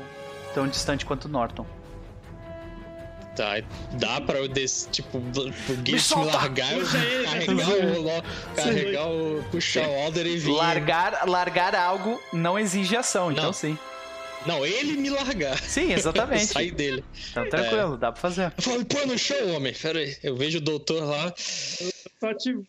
[0.53, 1.65] tão distante quanto o Norton.
[3.35, 3.61] Tá,
[3.93, 4.87] dá pra eu des...
[4.89, 5.21] tipo, o
[5.85, 6.37] me solta!
[6.37, 8.23] largar, eu carregar o,
[8.55, 9.43] carregar o.
[9.51, 10.51] puxar o Alder e vir.
[10.51, 13.53] Largar, largar algo não exige ação, então Não.
[13.53, 13.77] sim.
[14.45, 15.57] Não, ele me largar.
[15.59, 16.47] Sim, exatamente.
[16.53, 17.03] Sair dele.
[17.33, 18.51] Tá tranquilo, dá pra fazer.
[18.57, 19.73] Eu falo, pô, no chão, homem.
[19.73, 20.15] Pera aí.
[20.23, 21.33] Eu vejo o doutor lá.
[22.19, 22.65] Só te uh,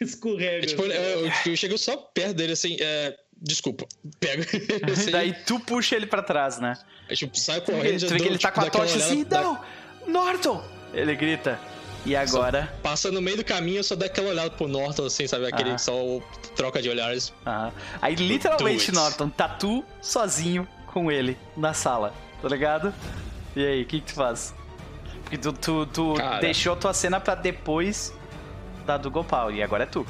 [0.00, 0.64] escorrega.
[0.64, 0.90] Eu, tipo, eu,
[1.26, 2.76] eu- eu chego só perto dele assim.
[2.80, 3.86] É, desculpa.
[4.18, 4.44] Pega.
[4.92, 6.74] Assim, Daí tu puxa ele pra trás, né?
[7.08, 7.98] aí, tipo, sai correndo.
[7.98, 9.60] já tu vê que ele tá tipo, com a tocha assim, olhada, não!
[10.06, 10.62] Norton!
[10.92, 11.58] Ele grita.
[12.04, 12.72] E agora?
[12.82, 15.46] Passa no meio do caminho, eu só dá aquela olhada pro Norton, assim, sabe?
[15.46, 15.78] Aquele Ah.
[15.78, 15.92] só
[16.56, 17.32] troca de olhares.
[17.46, 17.72] Aham.
[18.00, 18.92] Aí literalmente, it.
[18.92, 22.12] Norton, tá tu sozinho com ele na sala,
[22.42, 22.92] tá ligado?
[23.56, 24.54] E aí, o que, que tu faz?
[25.22, 28.12] Porque tu, tu, tu deixou tua cena pra depois
[28.86, 30.06] da do Gopal, e agora é tu.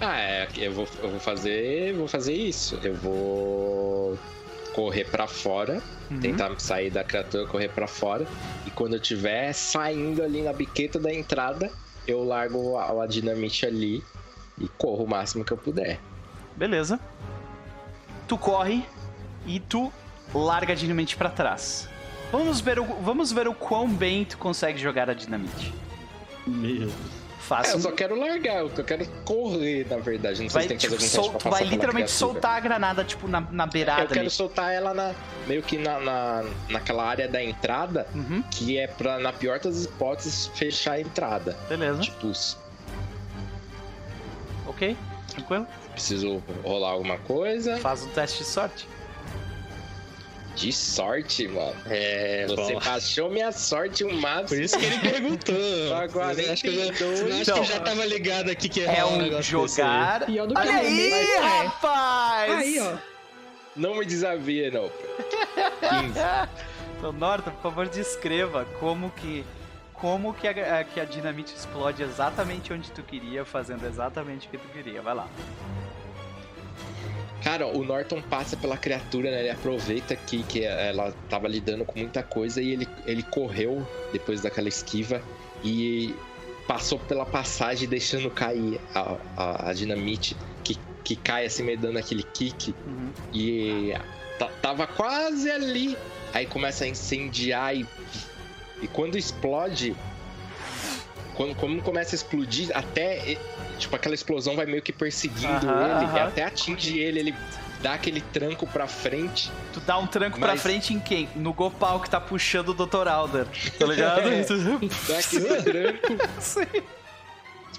[0.00, 1.94] Ah, é, eu vou, eu vou fazer.
[1.94, 2.78] Vou fazer isso.
[2.82, 4.18] Eu vou
[4.74, 5.82] correr pra fora.
[6.10, 6.20] Uhum.
[6.20, 8.26] Tentar sair da criatura, correr pra fora.
[8.66, 11.70] E quando eu tiver saindo ali na biqueta da entrada,
[12.06, 14.02] eu largo a, a dinamite ali
[14.58, 15.98] e corro o máximo que eu puder.
[16.56, 17.00] Beleza.
[18.26, 18.84] Tu corre
[19.46, 19.92] e tu
[20.34, 21.88] larga a dinamite pra trás.
[22.32, 25.72] Vamos ver, o, vamos ver o quão bem tu consegue jogar a dinamite.
[26.46, 26.88] Meu.
[26.88, 30.42] É, Faça eu um só quero largar, eu só quero correr, na verdade.
[30.42, 32.32] Não sei vai, se tem que tipo, fazer sol- pra tu vai literalmente criatura.
[32.32, 34.30] soltar a granada, tipo, na, na beirada Eu quero ali.
[34.30, 35.14] soltar ela na,
[35.46, 39.84] meio que na, na, naquela área da entrada, Uhum, que é pra, na pior das
[39.84, 41.56] hipóteses, fechar a entrada.
[41.68, 42.00] beleza.
[42.00, 42.32] Tipo,
[44.66, 44.96] Ok,
[45.28, 45.66] tranquilo.
[45.96, 47.78] Preciso rolar alguma coisa.
[47.78, 48.88] Faz um teste de sorte.
[50.54, 51.74] De sorte, mano.
[51.86, 52.80] É, Você bom.
[52.80, 54.48] baixou minha sorte o máximo.
[54.48, 55.54] Por isso que ele perguntou.
[55.94, 57.20] Agora acho que eu já, 42.
[57.20, 59.42] acho que Então, eu já tava ligado aqui que É um um aí.
[59.42, 60.24] jogar.
[60.24, 61.38] Pior do que Olha aí, é.
[61.64, 62.52] rapaz!
[62.52, 62.96] Aí, ó.
[63.76, 64.88] Não me desavia, não.
[66.04, 66.18] 15.
[66.98, 69.44] Então, Norton, por favor, descreva como que
[69.92, 74.56] como que a- que a dinamite explode exatamente onde tu queria, fazendo exatamente o que
[74.58, 75.00] tu queria.
[75.02, 75.26] Vai lá.
[77.42, 79.40] Cara, o Norton passa pela criatura, né?
[79.40, 84.40] Ele aproveita que, que ela tava lidando com muita coisa e ele, ele correu depois
[84.40, 85.22] daquela esquiva
[85.62, 86.14] e
[86.66, 91.98] passou pela passagem deixando cair a, a, a dinamite que, que cai assim meio dando
[91.98, 93.10] aquele kick Uhum.
[93.32, 93.92] e
[94.38, 95.96] ta- tava quase ali
[96.34, 97.86] aí começa a incendiar e,
[98.82, 99.94] e quando explode
[101.34, 103.36] quando como começa a explodir até
[103.76, 106.28] tipo aquela explosão vai meio que perseguindo Aham, ele e aham.
[106.28, 107.34] até atinge ele ele
[107.82, 111.28] dá aquele tranco pra frente Tu dá um tranco pra Mas- frente em quem?
[111.36, 113.06] No Gopal que tá puxando o Dr.
[113.06, 113.46] Alder.
[113.78, 114.22] Tá ligado?
[114.28, 114.42] É.
[115.08, 116.60] dá aquele tranco Sim.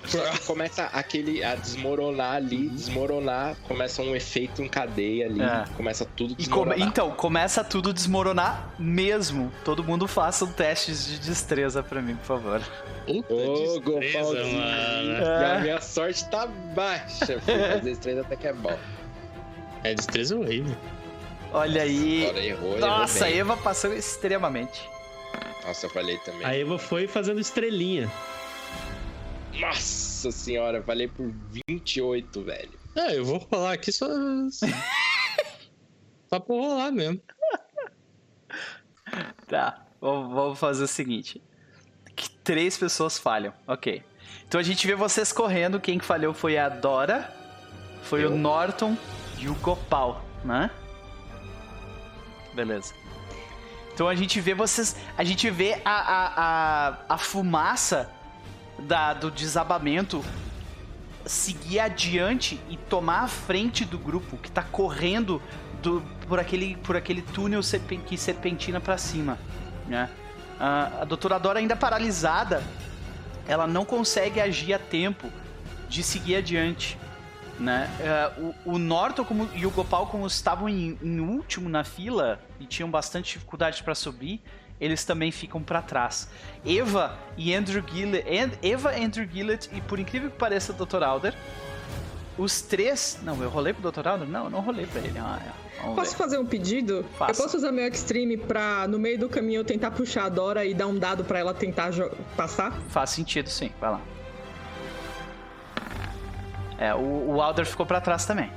[0.08, 5.66] Só que começa aquele a desmoronar ali, desmoronar, começa um efeito em cadeia ali, É.
[5.76, 6.88] começa tudo E come- desmoronar.
[6.88, 9.52] então, começa tudo a desmoronar mesmo.
[9.66, 12.62] Todo mundo faça um teste de destreza pra mim, por favor.
[13.06, 13.80] Puta Ô, destreza,
[14.22, 14.58] Gopalzinho.
[14.60, 15.26] mano.
[15.56, 17.60] A minha sorte tá baixa, filho.
[17.74, 18.78] Mas destreza até que é bom.
[19.84, 20.76] É destreza horrível.
[21.54, 22.26] Olha aí.
[22.28, 23.40] Agora errou, errou Nossa, a bem.
[23.40, 24.82] Eva passou extremamente.
[25.66, 26.46] Nossa, eu falei também.
[26.46, 28.10] A Eva foi fazendo estrelinha.
[29.60, 31.34] Nossa senhora, eu falei por
[31.68, 32.72] 28, velho.
[32.96, 34.08] É, eu vou rolar aqui só.
[36.30, 37.22] só por rolar mesmo.
[39.48, 41.42] Tá, vamos fazer o seguinte.
[42.16, 44.04] Que três pessoas falham, ok.
[44.48, 47.34] Então a gente vê vocês correndo, quem que falhou foi a Dora,
[48.04, 48.38] foi o Eu.
[48.38, 48.96] Norton
[49.38, 50.70] e o Gopal, né?
[52.54, 52.94] Beleza.
[53.94, 54.96] Então a gente vê vocês.
[55.18, 58.12] A gente vê a, a, a, a fumaça
[58.80, 60.24] da, do desabamento
[61.26, 65.42] seguir adiante e tomar a frente do grupo que tá correndo
[65.82, 69.38] do, por, aquele, por aquele túnel serpen- que serpentina pra cima,
[69.88, 70.10] né?
[70.60, 72.64] Ah, a doutora Dora ainda paralisada,
[73.48, 75.30] ela não consegue agir a tempo
[75.90, 76.98] de seguir adiante,
[77.60, 77.90] né?
[78.02, 78.34] Ah,
[78.66, 82.66] o, o Norton como, e o Gopal, como estavam em, em último na fila e
[82.66, 84.42] tinham bastante dificuldade para subir,
[84.80, 86.28] eles também ficam para trás.
[86.66, 91.04] Eva e Andrew Gillett, and- Eva, Andrew Gillett e por incrível que pareça, Dr.
[91.04, 91.34] Alder,
[92.38, 94.08] os três, não, eu rolei pro Dr.
[94.08, 94.28] Alder?
[94.28, 95.18] Não, eu não rolei para ele.
[95.18, 95.68] Ah, é.
[95.96, 96.18] Posso ver.
[96.18, 97.06] fazer um pedido?
[97.18, 97.32] Faça.
[97.32, 100.64] Eu posso usar meu Extreme pra, no meio do caminho, eu tentar puxar a Dora
[100.66, 101.92] e dar um dado pra ela tentar
[102.36, 102.72] passar?
[102.90, 103.72] Faz sentido, sim.
[103.80, 104.02] Vai lá.
[106.80, 108.52] É, o, o Alder ficou pra trás também.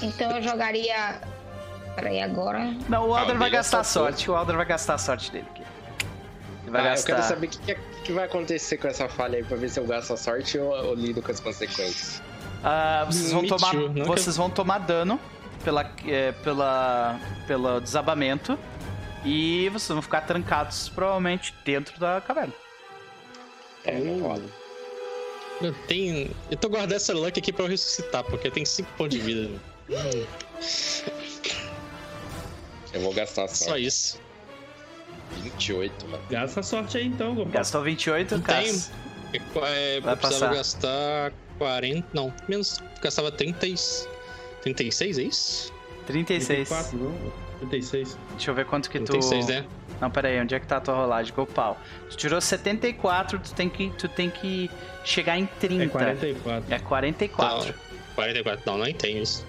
[0.00, 1.20] Então eu jogaria.
[1.96, 2.72] Peraí, agora.
[2.88, 4.30] Não, o Ah, Alder o vai é gastar sorte.
[4.30, 5.62] O Alder vai gastar a sorte dele aqui.
[6.62, 7.06] Ele vai Ah, eu gastar.
[7.14, 9.68] quero saber o que, que, é- que vai acontecer com essa falha aí pra ver
[9.70, 12.22] se eu gasto a sorte ou eu lido com as consequências.
[12.62, 15.18] Ah, vocês vão Me tomar, too, não vocês vão tomar dano
[15.64, 18.58] pela, é, pela, pelo desabamento
[19.24, 22.52] e vocês vão ficar trancados provavelmente dentro da caverna.
[23.84, 24.42] É, não rola.
[25.62, 26.30] Eu tenho.
[26.50, 29.50] Eu tô guardando essa luck aqui pra eu ressuscitar, porque tem 5 pontos de vida.
[32.96, 33.84] Eu vou gastar a Só sorte.
[33.86, 34.18] isso.
[35.42, 36.22] 28, mano.
[36.30, 37.52] Gasta a sorte aí então, Gopal.
[37.52, 38.90] Gastou 28, Não Cass.
[39.32, 40.54] É, é, Vai eu precisava passar.
[40.54, 42.06] gastar 40.
[42.14, 42.78] Não, menos.
[43.02, 43.74] Gastava 30, e-
[44.62, 45.72] 36, é isso?
[46.06, 46.68] 36.
[46.68, 47.32] 34, não?
[47.68, 48.18] 36.
[48.30, 49.12] Deixa eu ver quanto que tu.
[49.12, 49.66] 36, né?
[50.00, 51.34] Não, pera aí, onde é que tá a tua rolagem?
[51.34, 51.78] Gopal.
[52.10, 54.70] Tu tirou 74, tu tem que, tu tem que
[55.04, 55.84] chegar em 30.
[55.84, 56.74] É 44.
[56.74, 57.66] É 44.
[57.68, 57.74] Não,
[58.14, 58.62] 44.
[58.70, 59.44] Não, não entendo isso.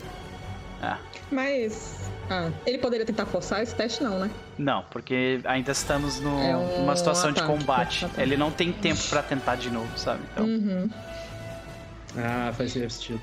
[0.81, 0.97] Ah,
[1.31, 1.96] Mas.
[2.29, 4.29] Ah, ele poderia tentar forçar esse teste, não, né?
[4.57, 8.05] não, porque ainda estamos no- É um numa situação de ataque, combate.
[8.05, 8.21] ataque.
[8.21, 10.21] Ele não tem tempo pra tentar de novo, sabe?
[10.33, 10.89] Então, Uhum.
[12.17, 13.21] Ah, faz sentido.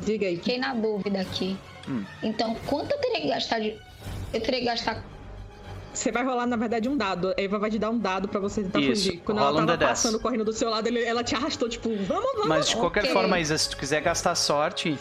[0.00, 0.36] Diga aí.
[0.36, 1.56] Fiquei na dúvida aqui.
[1.88, 2.04] Hum.
[2.22, 3.76] Então, quanto eu teria que gastar de.
[4.32, 5.02] Eu teria que gastar.
[5.92, 7.34] Você vai rolar, na verdade, um dado.
[7.36, 9.20] A Eva vai te dar um dado pra você tentar Isso, fugir.
[9.24, 9.88] Quando rola um ela tava D10.
[9.88, 12.46] passando, correndo do seu lado, ele- ela te arrastou, tipo, vamos, vamos.
[12.48, 13.12] mas de qualquer ok.
[13.12, 14.98] forma, Isa, se tu quiser gastar sorte,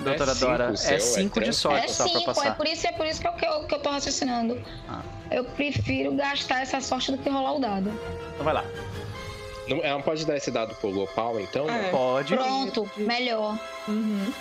[0.00, 1.52] doutora cinco Dora, seu, é é 5 de tranquilo.
[1.54, 2.56] sorte é só pra 5, é passar.
[2.56, 4.60] por isso, é por isso que eu, que eu, que eu tô raciocinando.
[4.88, 5.00] Ah.
[5.30, 7.92] Eu prefiro gastar essa sorte do que rolar o dado.
[8.34, 8.64] Então vai lá.
[9.68, 11.70] Não, ela não pode dar esse dado pro Gopal, então?
[11.70, 11.88] É.
[11.90, 12.34] Pode.
[12.34, 13.56] Pronto, melhor.
[13.86, 14.32] Uhum.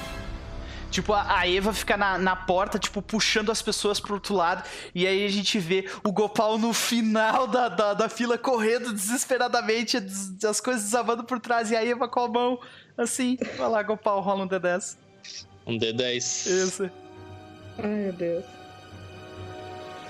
[0.92, 4.64] Tipo, a a Eva fica na, na porta, tipo, puxando as pessoas pro outro lado.
[4.94, 10.00] E aí a gente vê o Gopal no final da, da, da fila correndo desesperadamente,
[10.00, 11.72] des- as coisas desabando por trás.
[11.72, 12.60] E a Eva com a mão
[12.98, 13.38] assim.
[13.58, 14.98] Vai lá, Gopal, rola um D10.
[15.66, 16.18] Um D10.
[16.18, 16.92] Isso.
[17.80, 18.46] Ai, meu Deus.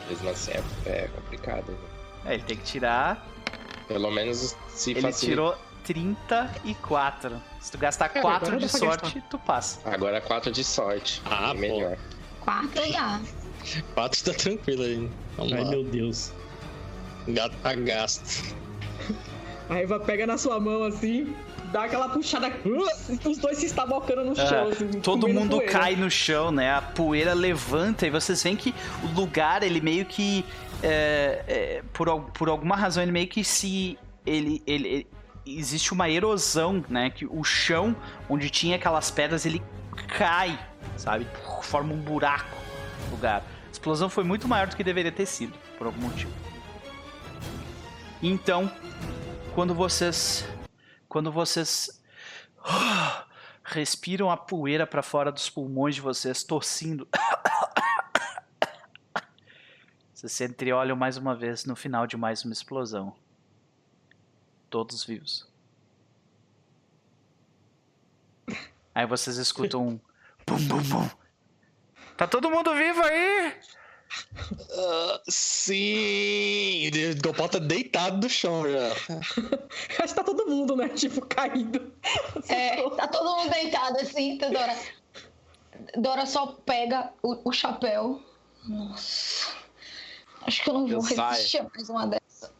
[0.10, 1.72] Mesmo assim é, é complicado.
[1.72, 1.77] né?
[2.26, 3.26] É, ele tem que tirar.
[3.88, 5.26] Pelo menos se Ele facilita.
[5.32, 7.42] tirou 34.
[7.60, 9.80] Se tu gastar Cara, 4 agora de sorte, tu passa.
[9.90, 11.22] Agora é 4 de sorte.
[11.26, 11.98] Ah, é melhor.
[12.40, 13.19] Quarto já.
[13.93, 15.10] 4 tá tranquilo aí.
[15.38, 15.69] Vamos Ai, lá.
[15.69, 16.32] meu Deus.
[17.27, 18.56] Gato tá gasto.
[19.69, 21.35] A Eva pega na sua mão assim,
[21.72, 22.48] dá aquela puxada.
[22.66, 24.69] uh, Os dois se estabocando no chão.
[24.69, 25.72] É, assim, todo mundo poeira.
[25.72, 26.74] cai no chão, né?
[26.74, 30.43] A poeira levanta e vocês veem que o lugar, ele meio que
[30.84, 33.98] é, é, por, por alguma razão, ele meio que se.
[34.26, 35.08] Ele, ele, ele-
[35.45, 37.10] Existe uma erosão, né?
[37.10, 37.95] Que o chão
[38.30, 39.61] onde tinha aquelas pedras ele
[40.18, 40.60] cai,
[40.98, 41.28] sabe?
[41.64, 42.56] Forma um buraco
[43.06, 43.44] no lugar.
[43.68, 46.32] A explosão foi muito maior do que deveria ter sido, por algum motivo.
[48.22, 48.72] Então,
[49.56, 50.45] quando vocês.
[51.08, 52.02] Quando vocês.
[53.64, 57.08] Respiram a poeira para fora dos pulmões de vocês, tossindo.
[60.14, 63.16] Vocês se entreolham mais uma vez no final de mais uma explosão.
[64.72, 65.45] Todos vivos.
[68.95, 70.00] Aí vocês escutam um
[70.48, 71.09] bum bum bum.
[72.16, 73.59] Tá todo mundo vivo aí?
[74.72, 76.88] Ah, sim!
[76.88, 78.91] O Gopal tá deitado no chão já.
[80.01, 80.88] Acho que tá todo mundo, né?
[80.88, 81.93] Tipo, caído.
[82.48, 84.77] É, tá todo mundo deitado assim, tá, Dora.
[85.98, 88.24] Dora só pega o, o chapéu.
[88.66, 89.53] Nossa.
[90.43, 92.53] Acho que eu não vou Eu resistir a mais uma dessa.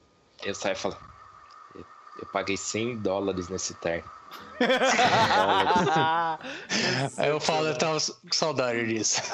[0.43, 1.10] Eu saio e falo.
[2.22, 4.09] "Eu- paguei 100 dólares nesse terno.
[7.17, 9.22] Aí eu falo, eu tava com saudade disso.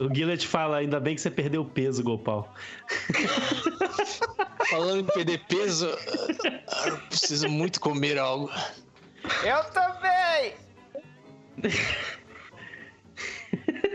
[0.00, 2.54] O Gillet fala, ainda bem que você perdeu peso, Gopal.
[4.70, 5.86] Falando em perder peso,
[6.86, 8.50] eu preciso muito comer algo.
[9.44, 10.54] Eu também!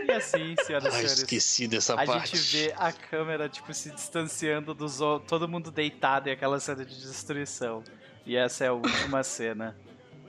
[0.06, 1.12] E assim, senhoras e senhores.
[1.18, 2.36] esqueci dessa A parte.
[2.36, 6.94] gente vê a câmera, tipo, se distanciando dos todo mundo deitado e aquela cena de
[7.00, 7.82] destruição.
[8.24, 9.76] E essa é a última cena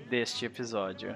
[0.10, 1.16] deste episódio.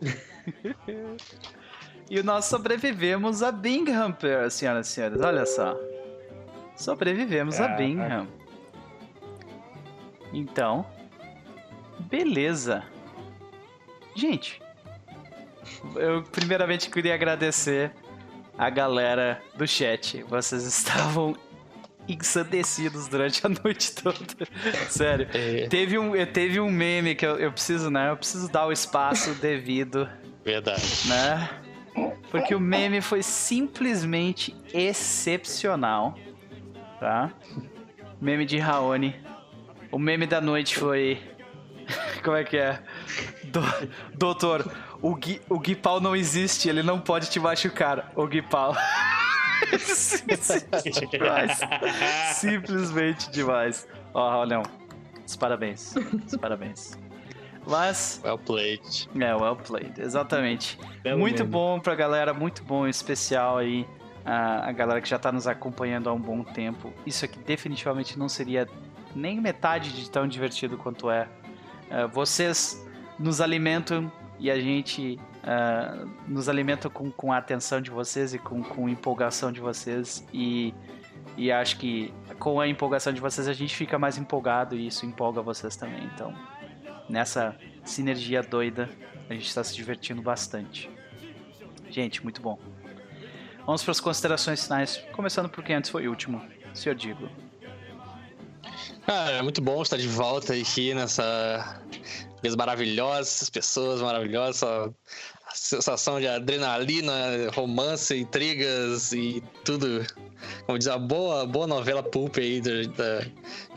[2.10, 4.16] e nós sobrevivemos a Bingham,
[4.50, 5.20] senhoras e senhores.
[5.20, 5.76] Olha só.
[6.76, 7.68] Sobrevivemos a.
[7.68, 8.26] Bingham.
[10.32, 10.84] Então,
[12.00, 12.82] beleza.
[14.16, 14.60] Gente,
[15.96, 17.92] eu primeiramente queria agradecer
[18.56, 20.22] a galera do chat.
[20.28, 21.34] Vocês estavam
[22.08, 24.18] ensandecidos durante a noite toda.
[24.88, 25.28] Sério.
[25.32, 28.10] É, Teve um, teve um meme que eu, eu preciso, né?
[28.10, 30.08] Eu preciso dar o espaço devido,
[30.44, 30.82] verdade.
[31.08, 31.48] né?
[32.30, 36.18] Porque o meme foi simplesmente excepcional,
[36.98, 37.32] tá?
[38.20, 39.14] Meme de Raoni.
[39.92, 41.20] O meme da noite foi.
[42.24, 42.80] Como é que é?
[43.44, 43.60] Do,
[44.14, 44.68] doutor,
[45.04, 48.10] o Gui, o não existe, ele não pode te machucar.
[48.16, 48.74] O Gui Pau.
[51.10, 51.60] demais.
[52.32, 53.86] Simplesmente demais.
[54.14, 54.62] Ó, Raonião,
[55.26, 55.94] os parabéns.
[56.26, 56.98] Os parabéns.
[57.66, 59.06] Mas, Well played.
[59.20, 60.78] é, well played, exatamente.
[61.02, 61.50] Belo muito meme.
[61.50, 63.86] bom pra galera, muito bom, especial aí
[64.24, 66.90] a, a galera que já tá nos acompanhando há um bom tempo.
[67.04, 68.66] Isso aqui definitivamente não seria
[69.14, 71.28] nem metade de tão divertido quanto é.
[71.90, 72.82] É, vocês
[73.18, 78.38] nos alimentam e a gente é, nos alimenta com, com a atenção de vocês e
[78.38, 80.26] com, com empolgação de vocês.
[80.32, 80.74] E,
[81.36, 85.06] e acho que com a empolgação de vocês a gente fica mais empolgado e isso
[85.06, 86.04] empolga vocês também.
[86.14, 86.34] Então,
[87.08, 88.88] nessa sinergia doida,
[89.28, 90.90] a gente está se divertindo bastante.
[91.90, 92.58] Gente, muito bom.
[93.64, 96.42] Vamos para as considerações finais, começando por quem antes foi o último,
[96.74, 97.30] senhor Digo.
[99.06, 101.80] Cara, é muito bom estar de volta aqui nessa
[102.44, 104.94] mesa maravilhosa, essas pessoas maravilhosas, essa
[105.54, 107.14] sensação de adrenalina,
[107.54, 110.04] romance, intrigas e tudo.
[110.66, 113.26] Como diz, a boa, boa novela pulp aí da, da-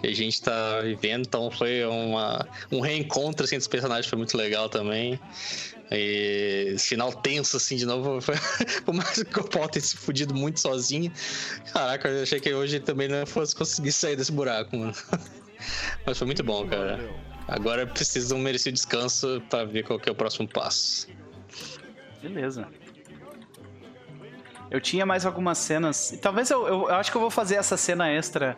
[0.01, 1.25] que a gente tá vivendo.
[1.25, 5.17] Então foi uma, um reencontro assim, dos personagens, foi muito legal também.
[5.89, 8.19] E final tenso, assim, de novo.
[8.83, 11.09] Por mais que o Paul tenha se fudido muito sozinho.
[11.71, 14.93] Caraca, eu achei que hoje também não fosse conseguir sair desse buraco, mano.
[16.05, 16.99] Mas foi muito bom, cara.
[17.47, 21.07] Agora de um merecido descanso pra ver qual é o próximo passo.
[22.21, 22.67] Beleza.
[24.69, 26.11] Eu tinha mais algumas cenas.
[26.11, 28.57] e Talvez eu, eu, eu acho que eu vou fazer essa cena extra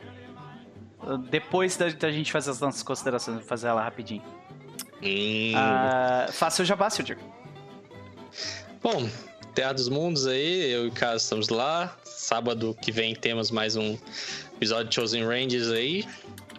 [1.03, 3.37] uh, depois da, da gente fazer as nossas considerações.
[3.37, 4.23] Vou fazer ela rapidinho.
[5.03, 5.53] Hum.
[5.55, 7.21] Ah, faça o jabá, seu Diego.
[8.81, 9.07] Bom,
[9.53, 11.95] Terra dos Mundos aí, eu e o Caso estamos lá.
[12.03, 13.97] Sábado que vem temos mais um
[14.55, 16.07] episódio de Chosen Rangers aí.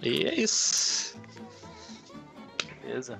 [0.02, 1.09] E é isso.
[2.90, 3.18] Beleza.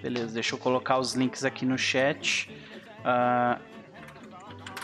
[0.00, 2.48] Beleza, deixa eu colocar os links aqui no chat.
[3.04, 3.58] Ah,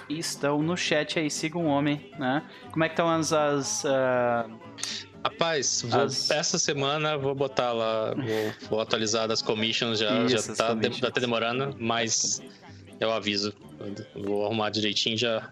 [0.08, 2.42] estão no chat aí, sigam o homem, né?
[2.72, 3.32] Como é que estão as.
[3.32, 4.46] as ah,
[5.24, 10.48] Rapaz, vou- As- essa semana vou botar lá, vou, vou atualizar das commissions, já, Isso,
[10.48, 11.00] já tá, commissions.
[11.00, 12.42] tá até demorando, mas
[12.98, 13.54] eu aviso.
[14.16, 15.48] Vou arrumar direitinho já.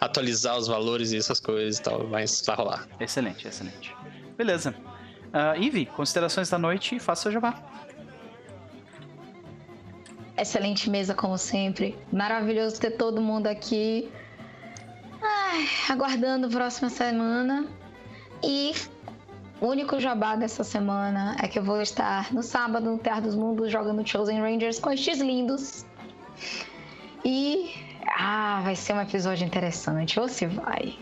[0.00, 2.88] Atualizar os valores e essas coisas e tal, mas vai rolar.
[2.98, 3.94] Excelente, excelente.
[4.36, 4.74] Beleza.
[5.34, 7.60] Uh, Ivi, considerações da noite e faça o jabá.
[10.38, 11.98] Excelente mesa, como sempre.
[12.12, 14.08] Maravilhoso ter todo mundo aqui.
[15.20, 17.66] Ai, aguardando a próxima semana.
[18.44, 18.72] E
[19.60, 23.34] o único jabá dessa semana é que eu vou estar no sábado no Terra dos
[23.34, 25.84] Mundos jogando Chosen Rangers com estes lindos.
[27.24, 27.72] E.
[28.16, 30.20] Ah, vai ser um episódio interessante.
[30.20, 30.96] Ou se vai.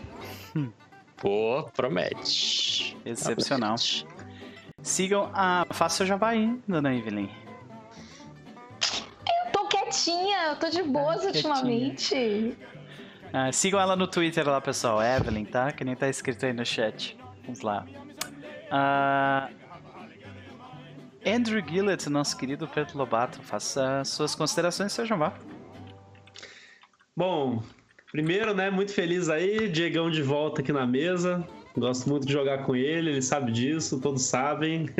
[1.23, 2.97] Pô, promete.
[3.05, 3.77] Excepcional.
[3.77, 4.12] Promete.
[4.83, 5.67] Sigam a.
[5.71, 7.29] Faça seu jabá aí, dona Evelyn.
[9.53, 11.53] Tô quietinha, eu tô de boas Ah, quietinha.
[11.55, 12.59] ultimamente.
[13.33, 15.03] Ah, sigam ela no Twitter lá, pessoal.
[15.03, 15.73] Evelyn, tá?
[15.73, 17.17] Que nem tá escrito aí no chat.
[17.45, 17.87] Vamos lá.
[18.71, 19.49] Ah,
[21.25, 25.33] Andrew Gillett, nosso querido Pedro Lobato, faça suas considerações, seu jabá.
[27.17, 27.63] Bom,
[28.11, 31.47] primeiro, né, muito feliz aí, Diegão de volta aqui na mesa.
[31.77, 34.91] Gosto muito de jogar com ele, ele sabe disso, todos sabem.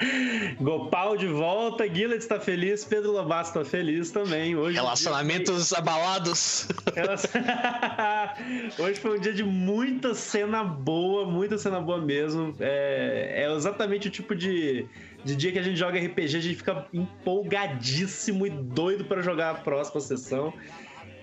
[0.58, 4.56] Gopal de volta, Gillet está feliz, Pedro Lobato está feliz também.
[4.56, 6.66] Hoje Relacionamentos abalados.
[6.96, 7.26] Elas-
[8.78, 12.54] Hoje foi um dia de muita cena boa, muita cena boa mesmo.
[12.58, 14.86] É, é exatamente o tipo de,
[15.24, 19.50] de dia que a gente joga RPG, a gente fica empolgadíssimo e doido para jogar
[19.50, 20.54] a próxima sessão.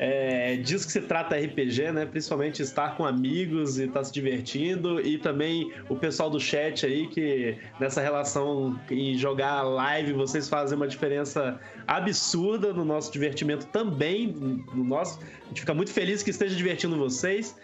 [0.03, 2.07] É disso que se trata RPG, né?
[2.07, 4.99] Principalmente estar com amigos e estar se divertindo.
[4.99, 10.75] E também o pessoal do chat aí, que nessa relação em jogar live, vocês fazem
[10.75, 14.33] uma diferença absurda no nosso divertimento também.
[14.73, 15.19] No nosso.
[15.45, 17.55] A gente fica muito feliz que esteja divertindo vocês.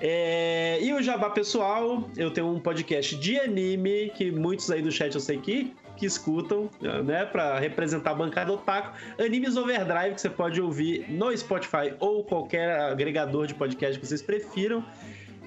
[0.00, 4.90] É, E o Jabá Pessoal, eu tenho um podcast de anime que muitos aí do
[4.90, 5.74] chat eu sei que,
[6.04, 6.68] que escutam,
[7.04, 7.24] né?
[7.24, 8.94] Pra representar a bancada Otaku.
[9.18, 14.20] Animes Overdrive, que você pode ouvir no Spotify ou qualquer agregador de podcast que vocês
[14.20, 14.84] prefiram.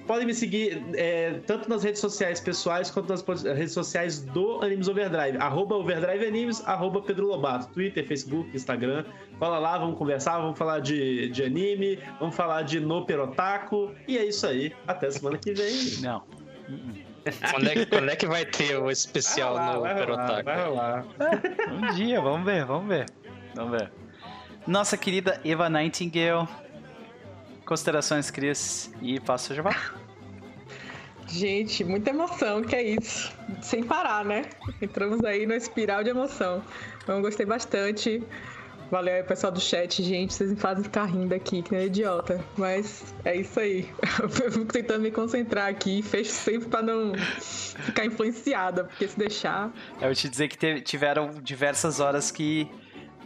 [0.04, 4.88] Podem me seguir é, tanto nas redes sociais pessoais quanto nas redes sociais do Animes
[4.88, 5.36] Overdrive.
[5.36, 7.68] Arroba Overdrive Animes, arroba Pedro Lobato.
[7.72, 9.04] Twitter, Facebook, Instagram.
[9.38, 13.92] Cola lá, vamos conversar, vamos falar de, de anime, vamos falar de No Perotaku.
[14.08, 14.72] E é isso aí.
[14.86, 16.00] Até semana que vem.
[16.00, 16.22] Não.
[17.50, 20.44] Quando é, que- quando é que vai ter o especial Vai rolar, no Perotaco?
[20.44, 21.04] vai rolar.
[21.72, 23.06] Um dia, vamos ver, vamos ver.
[23.54, 23.92] Vamos ver.
[24.66, 26.46] Nossa querida Eva Nightingale.
[27.64, 29.74] Considerações, Cris, e faça o jabá.
[31.26, 33.30] Gente, muita emoção, que é isso.
[33.60, 34.46] Sem parar, né?
[34.80, 36.62] Entramos aí na espiral de emoção.
[37.02, 38.22] Então, eu gostei bastante.
[38.90, 40.32] Valeu aí, pessoal do chat, gente.
[40.32, 42.42] Vocês me fazem ficar rindo aqui, que nem idiota.
[42.56, 43.88] Mas é isso aí.
[44.20, 46.02] Eu fico tentando me concentrar aqui.
[46.02, 49.70] Fecho sempre pra não ficar influenciada, porque se deixar.
[50.00, 52.70] Eu te dizer que tiveram diversas horas que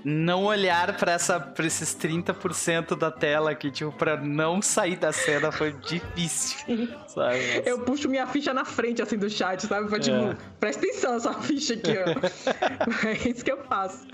[0.05, 5.13] não olhar pra, essa, pra esses 30% da tela aqui, tipo, pra não sair da
[5.13, 6.59] cena foi difícil,
[7.09, 7.63] sabe?
[7.65, 9.89] Eu puxo minha ficha na frente, assim, do chat, sabe?
[9.89, 10.37] Foi tipo, É.
[10.59, 13.07] presta atenção essa ficha aqui, ó.
[13.09, 14.07] é isso que eu faço.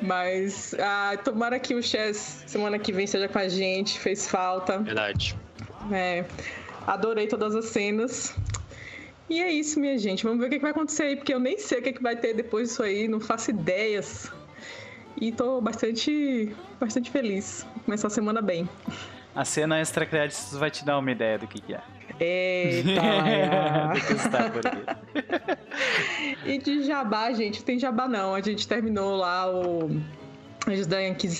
[0.00, 4.78] Mas ah, tomara que o Chess semana que vem seja com a gente, fez falta.
[4.78, 5.36] Verdade.
[5.92, 6.24] É,
[6.86, 8.34] adorei todas as cenas.
[9.30, 10.24] E é isso, minha gente.
[10.24, 12.02] Vamos ver o que, que vai acontecer aí, porque eu nem sei o que, que
[12.02, 14.30] vai ter depois disso aí, não faço ideias.
[15.20, 17.66] E tô bastante, bastante feliz.
[17.74, 18.68] Vou começar a semana bem.
[19.34, 21.80] A cena extra créditos vai te dar uma ideia do que, que é.
[22.20, 23.94] Eita!
[23.94, 24.82] Do que está por aqui.
[26.44, 28.34] E de jabá, gente, não tem jabá não.
[28.34, 29.90] A gente terminou lá o.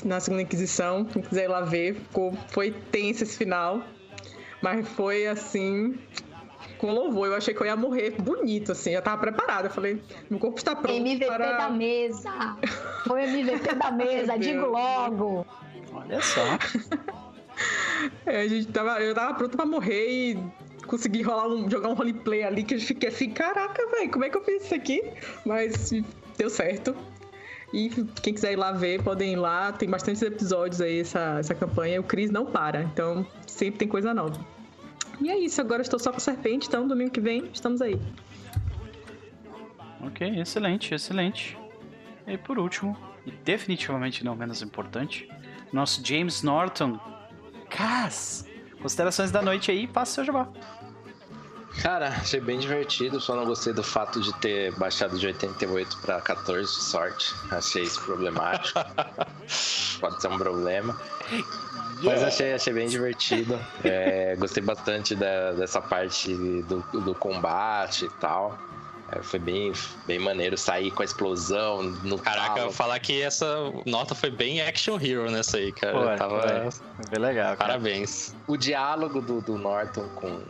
[0.05, 1.05] Na segunda Inquisição.
[1.05, 3.83] Quem quiser ir lá ver, ficou, foi tenso esse final.
[4.61, 5.99] Mas foi assim.
[6.83, 7.29] Com louvor.
[7.29, 8.91] Eu achei que eu ia morrer bonito, assim.
[8.91, 9.69] Eu tava preparada.
[9.69, 11.53] Eu falei, meu corpo está pronto MVP para.
[11.57, 12.57] da mesa.
[13.07, 15.47] Foi MVP da mesa, digo logo.
[15.95, 16.43] Olha só.
[18.25, 20.39] É, a gente tava, eu tava pronto pra morrer e
[20.87, 24.31] consegui rolar um, jogar um roleplay ali que eu fiquei assim, caraca, velho, como é
[24.31, 25.05] que eu fiz isso aqui?
[25.45, 25.93] Mas
[26.37, 26.97] deu certo.
[27.73, 27.91] E
[28.23, 29.71] quem quiser ir lá ver, podem ir lá.
[29.71, 32.01] Tem bastantes episódios aí essa, essa campanha.
[32.01, 34.41] O Cris não para, então sempre tem coisa nova.
[35.21, 37.81] E é isso, agora eu estou só com a serpente, então domingo que vem estamos
[37.81, 38.01] aí.
[40.01, 41.57] Ok, excelente, excelente.
[42.27, 45.29] E por último, e definitivamente não menos importante,
[45.73, 46.99] nosso James Norton.
[47.71, 48.47] Cas!
[48.81, 50.49] Considerações da noite aí, faça seu jabá.
[51.81, 56.21] Cara, achei bem divertido, só não gostei do fato de ter baixado de 88 pra
[56.21, 57.33] 14, sorte.
[57.51, 58.79] Achei isso problemático.
[59.99, 61.01] Pode ser um problema.
[62.03, 63.59] Mas achei, achei bem divertido.
[63.85, 68.59] É, gostei bastante da- dessa parte do, do combate e tal.
[69.11, 69.73] É, foi bem,
[70.07, 72.73] bem maneiro sair com a explosão no Caraca, talo.
[72.73, 73.47] falar que essa
[73.85, 75.93] nota foi bem action hero nessa aí, cara.
[76.13, 76.41] Pô, tava...
[76.41, 76.71] foi.
[76.71, 77.57] Foi bem legal, cara.
[77.73, 78.35] Parabéns.
[78.47, 80.41] O diálogo do, do Norton com,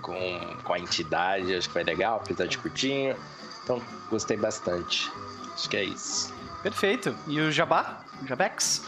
[0.00, 3.14] com, com a entidade, acho que foi legal, apesar de curtinho.
[3.62, 5.10] Então, gostei bastante.
[5.54, 6.32] Acho que é isso.
[6.62, 7.14] Perfeito.
[7.26, 8.00] E o jabá?
[8.22, 8.82] O Jabex?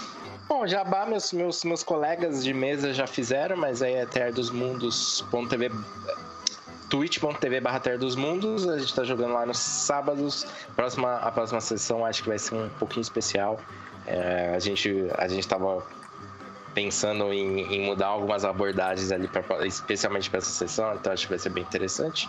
[0.48, 5.70] Bom, Jabá, meus, meus, meus colegas de mesa já fizeram, mas aí é terdosmundos.tv
[6.88, 10.46] twitch.tv barra dos Mundos, a gente tá jogando lá nos sábados.
[10.74, 13.60] Próxima, a próxima sessão acho que vai ser um pouquinho especial.
[14.06, 15.86] É, a, gente, a gente tava
[16.74, 21.30] pensando em, em mudar algumas abordagens ali, pra, especialmente para essa sessão, então acho que
[21.30, 22.26] vai ser bem interessante.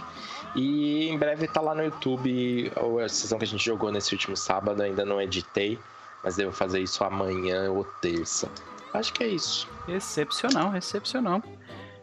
[0.56, 2.70] E em breve tá lá no YouTube
[3.04, 5.80] a sessão que a gente jogou nesse último sábado, ainda não editei,
[6.24, 8.50] mas devo fazer isso amanhã ou terça.
[8.94, 9.70] Acho que é isso.
[9.88, 11.44] Excepcional, excepcional.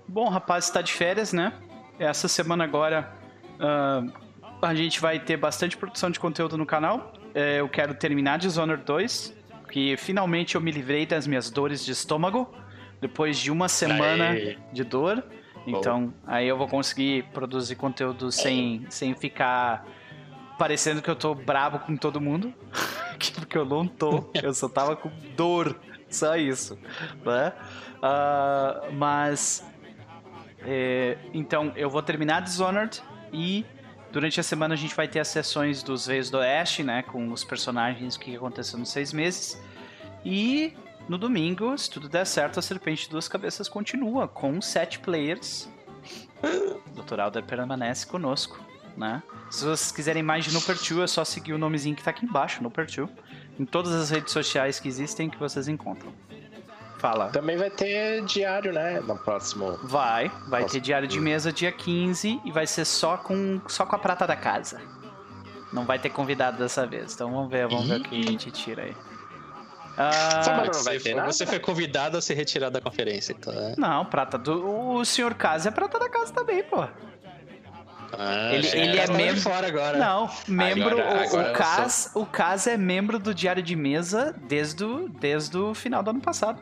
[0.07, 1.53] Bom, rapaz, está de férias, né?
[1.99, 3.13] Essa semana agora
[3.59, 4.13] uh,
[4.63, 7.13] a gente vai ter bastante produção de conteúdo no canal.
[7.35, 9.37] É, eu quero terminar Dishonored 2,
[9.71, 12.49] que finalmente eu me livrei das minhas dores de estômago
[13.01, 14.57] depois de uma semana Aê.
[14.73, 15.23] de dor.
[15.67, 19.85] Então, aí eu vou conseguir produzir conteúdo sem, sem ficar
[20.59, 22.53] parecendo que eu tô brabo com todo mundo.
[23.35, 25.79] Porque eu não tô, eu só tava com dor.
[26.09, 26.79] Só isso.
[27.25, 27.53] Né?
[28.03, 29.65] Ah, mas.
[30.61, 33.03] é, então, eu vou terminar Dishonored
[33.33, 33.65] e
[34.13, 37.03] durante a semana a gente vai ter as sessões dos Veios do Oeste, né?
[37.03, 39.61] Com os personagens o que aconteceu nos seis meses.
[40.25, 40.75] E
[41.09, 45.69] no domingo, se tudo der certo, a Serpente de Duas Cabeças continua com sete players.
[46.87, 47.21] O Dr.
[47.21, 48.61] Alder permanece conosco,
[48.97, 49.23] né?
[49.51, 52.63] Se vocês quiserem mais de Nuper2, é só seguir o nomezinho que tá aqui embaixo,
[52.63, 53.09] Nuper2.
[53.59, 56.13] Em todas as redes sociais que existem que vocês encontram.
[56.99, 57.29] Fala.
[57.31, 59.01] Também vai ter diário, né?
[59.01, 59.79] No próximo.
[59.85, 60.75] Vai, vai Nossa.
[60.75, 64.27] ter diário de mesa dia 15 e vai ser só com, só com a prata
[64.27, 64.81] da casa.
[65.73, 67.15] Não vai ter convidado dessa vez.
[67.15, 68.97] Então vamos ver, vamos ver o que a gente tira aí.
[69.99, 73.53] Ah, Você, foi- você foi convidado a se retirar da conferência, então.
[73.53, 73.75] É.
[73.79, 74.95] não, prata do.
[74.97, 76.87] O senhor Casa é prata da casa também, pô.
[78.13, 79.99] Ah, Ele- ele é membro- fora agora.
[79.99, 81.01] Não, membro.
[81.01, 85.09] Agora- o, agora o, Cas, o Cas é membro do Diário de Mesa desde o,
[85.09, 86.61] desde o final do ano passado.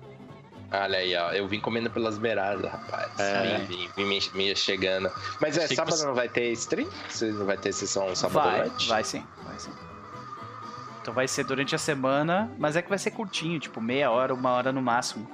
[0.73, 1.31] Olha aí, ó.
[1.31, 3.09] Eu vim comendo pelas beiradas, rapaz.
[3.21, 3.59] É.
[3.59, 5.11] Vim, vim, vim me, me chegando.
[5.41, 6.89] Mas é, Achei sábado você- não vai ter stream?
[7.09, 8.89] Você não vai ter sessão sábado à Vai, noite?
[8.89, 9.71] vai sim, vai sim.
[11.01, 14.33] Então vai ser durante a semana, mas é que vai ser curtinho, tipo meia hora,
[14.35, 15.31] uma hora no máximo.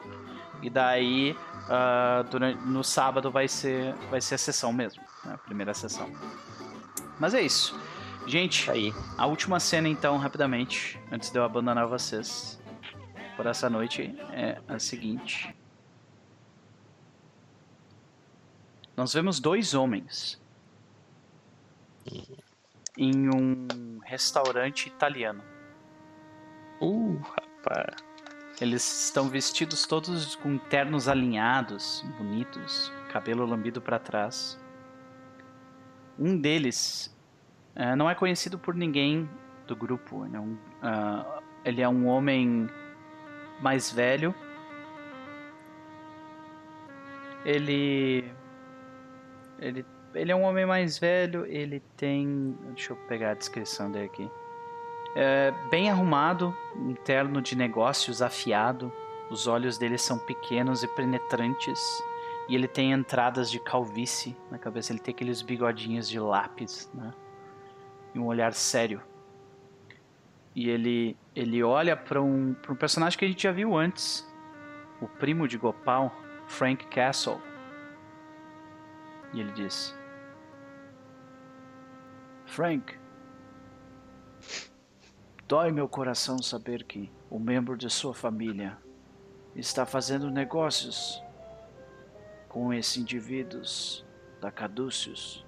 [0.61, 1.35] E daí,
[1.69, 6.11] ah, durante, no sábado vai ser, vai ser a sessão mesmo, né, a primeira sessão.
[7.19, 7.79] Mas é isso.
[8.27, 8.93] Gente, Aí.
[9.17, 12.61] a última cena então, rapidamente, antes de eu abandonar vocês
[13.37, 15.55] por essa noite, é a seguinte.
[18.97, 20.41] Nós vemos dois homens
[22.97, 25.43] em um restaurante italiano.
[26.83, 27.97] Uh, rapaz.
[28.61, 34.60] Eles estão vestidos todos com ternos alinhados, bonitos, cabelo lambido para trás.
[36.21, 37.17] Um deles
[37.75, 39.29] eh, não é conhecido por ninguém
[39.67, 40.27] do grupo.
[40.27, 42.69] Ele é, um, ah, ele é um homem
[43.63, 44.35] mais velho.
[47.45, 48.31] Ele,
[49.59, 51.47] ele, ele é um homem mais velho.
[51.47, 54.31] Ele tem, deixa eu pegar a descrição dele aqui.
[55.17, 58.93] É bem arrumado, um terno de negócios afiado.
[59.31, 61.81] Os olhos dele são pequenos e penetrantes.
[62.51, 64.93] E ele tem entradas de calvície na cabeça.
[64.93, 67.15] Ele tem aqueles bigodinhos de lápis, né?
[68.12, 69.01] E um olhar sério.
[70.53, 74.29] E ele, ele olha para um, um personagem que a gente já viu antes.
[75.01, 76.12] O primo de Gopal,
[76.49, 77.41] Frank Castle.
[79.33, 79.97] E ele diz:
[82.47, 82.99] Frank,
[85.47, 88.77] Dói meu coração saber que um membro de sua família
[89.55, 91.23] está fazendo negócios
[92.51, 94.05] com esses indivíduos
[94.41, 95.47] da Caduceus.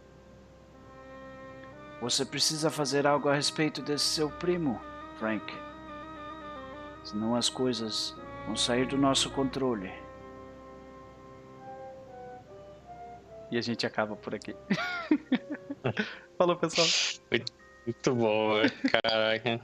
[2.01, 4.81] Você precisa fazer algo a respeito desse seu primo,
[5.19, 5.53] Frank.
[7.05, 8.17] Senão as coisas
[8.47, 9.93] vão sair do nosso controle.
[13.51, 14.57] E a gente acaba por aqui.
[16.39, 16.87] Falou, pessoal.
[17.85, 18.73] Muito bom, velho.
[18.91, 19.61] Caraca.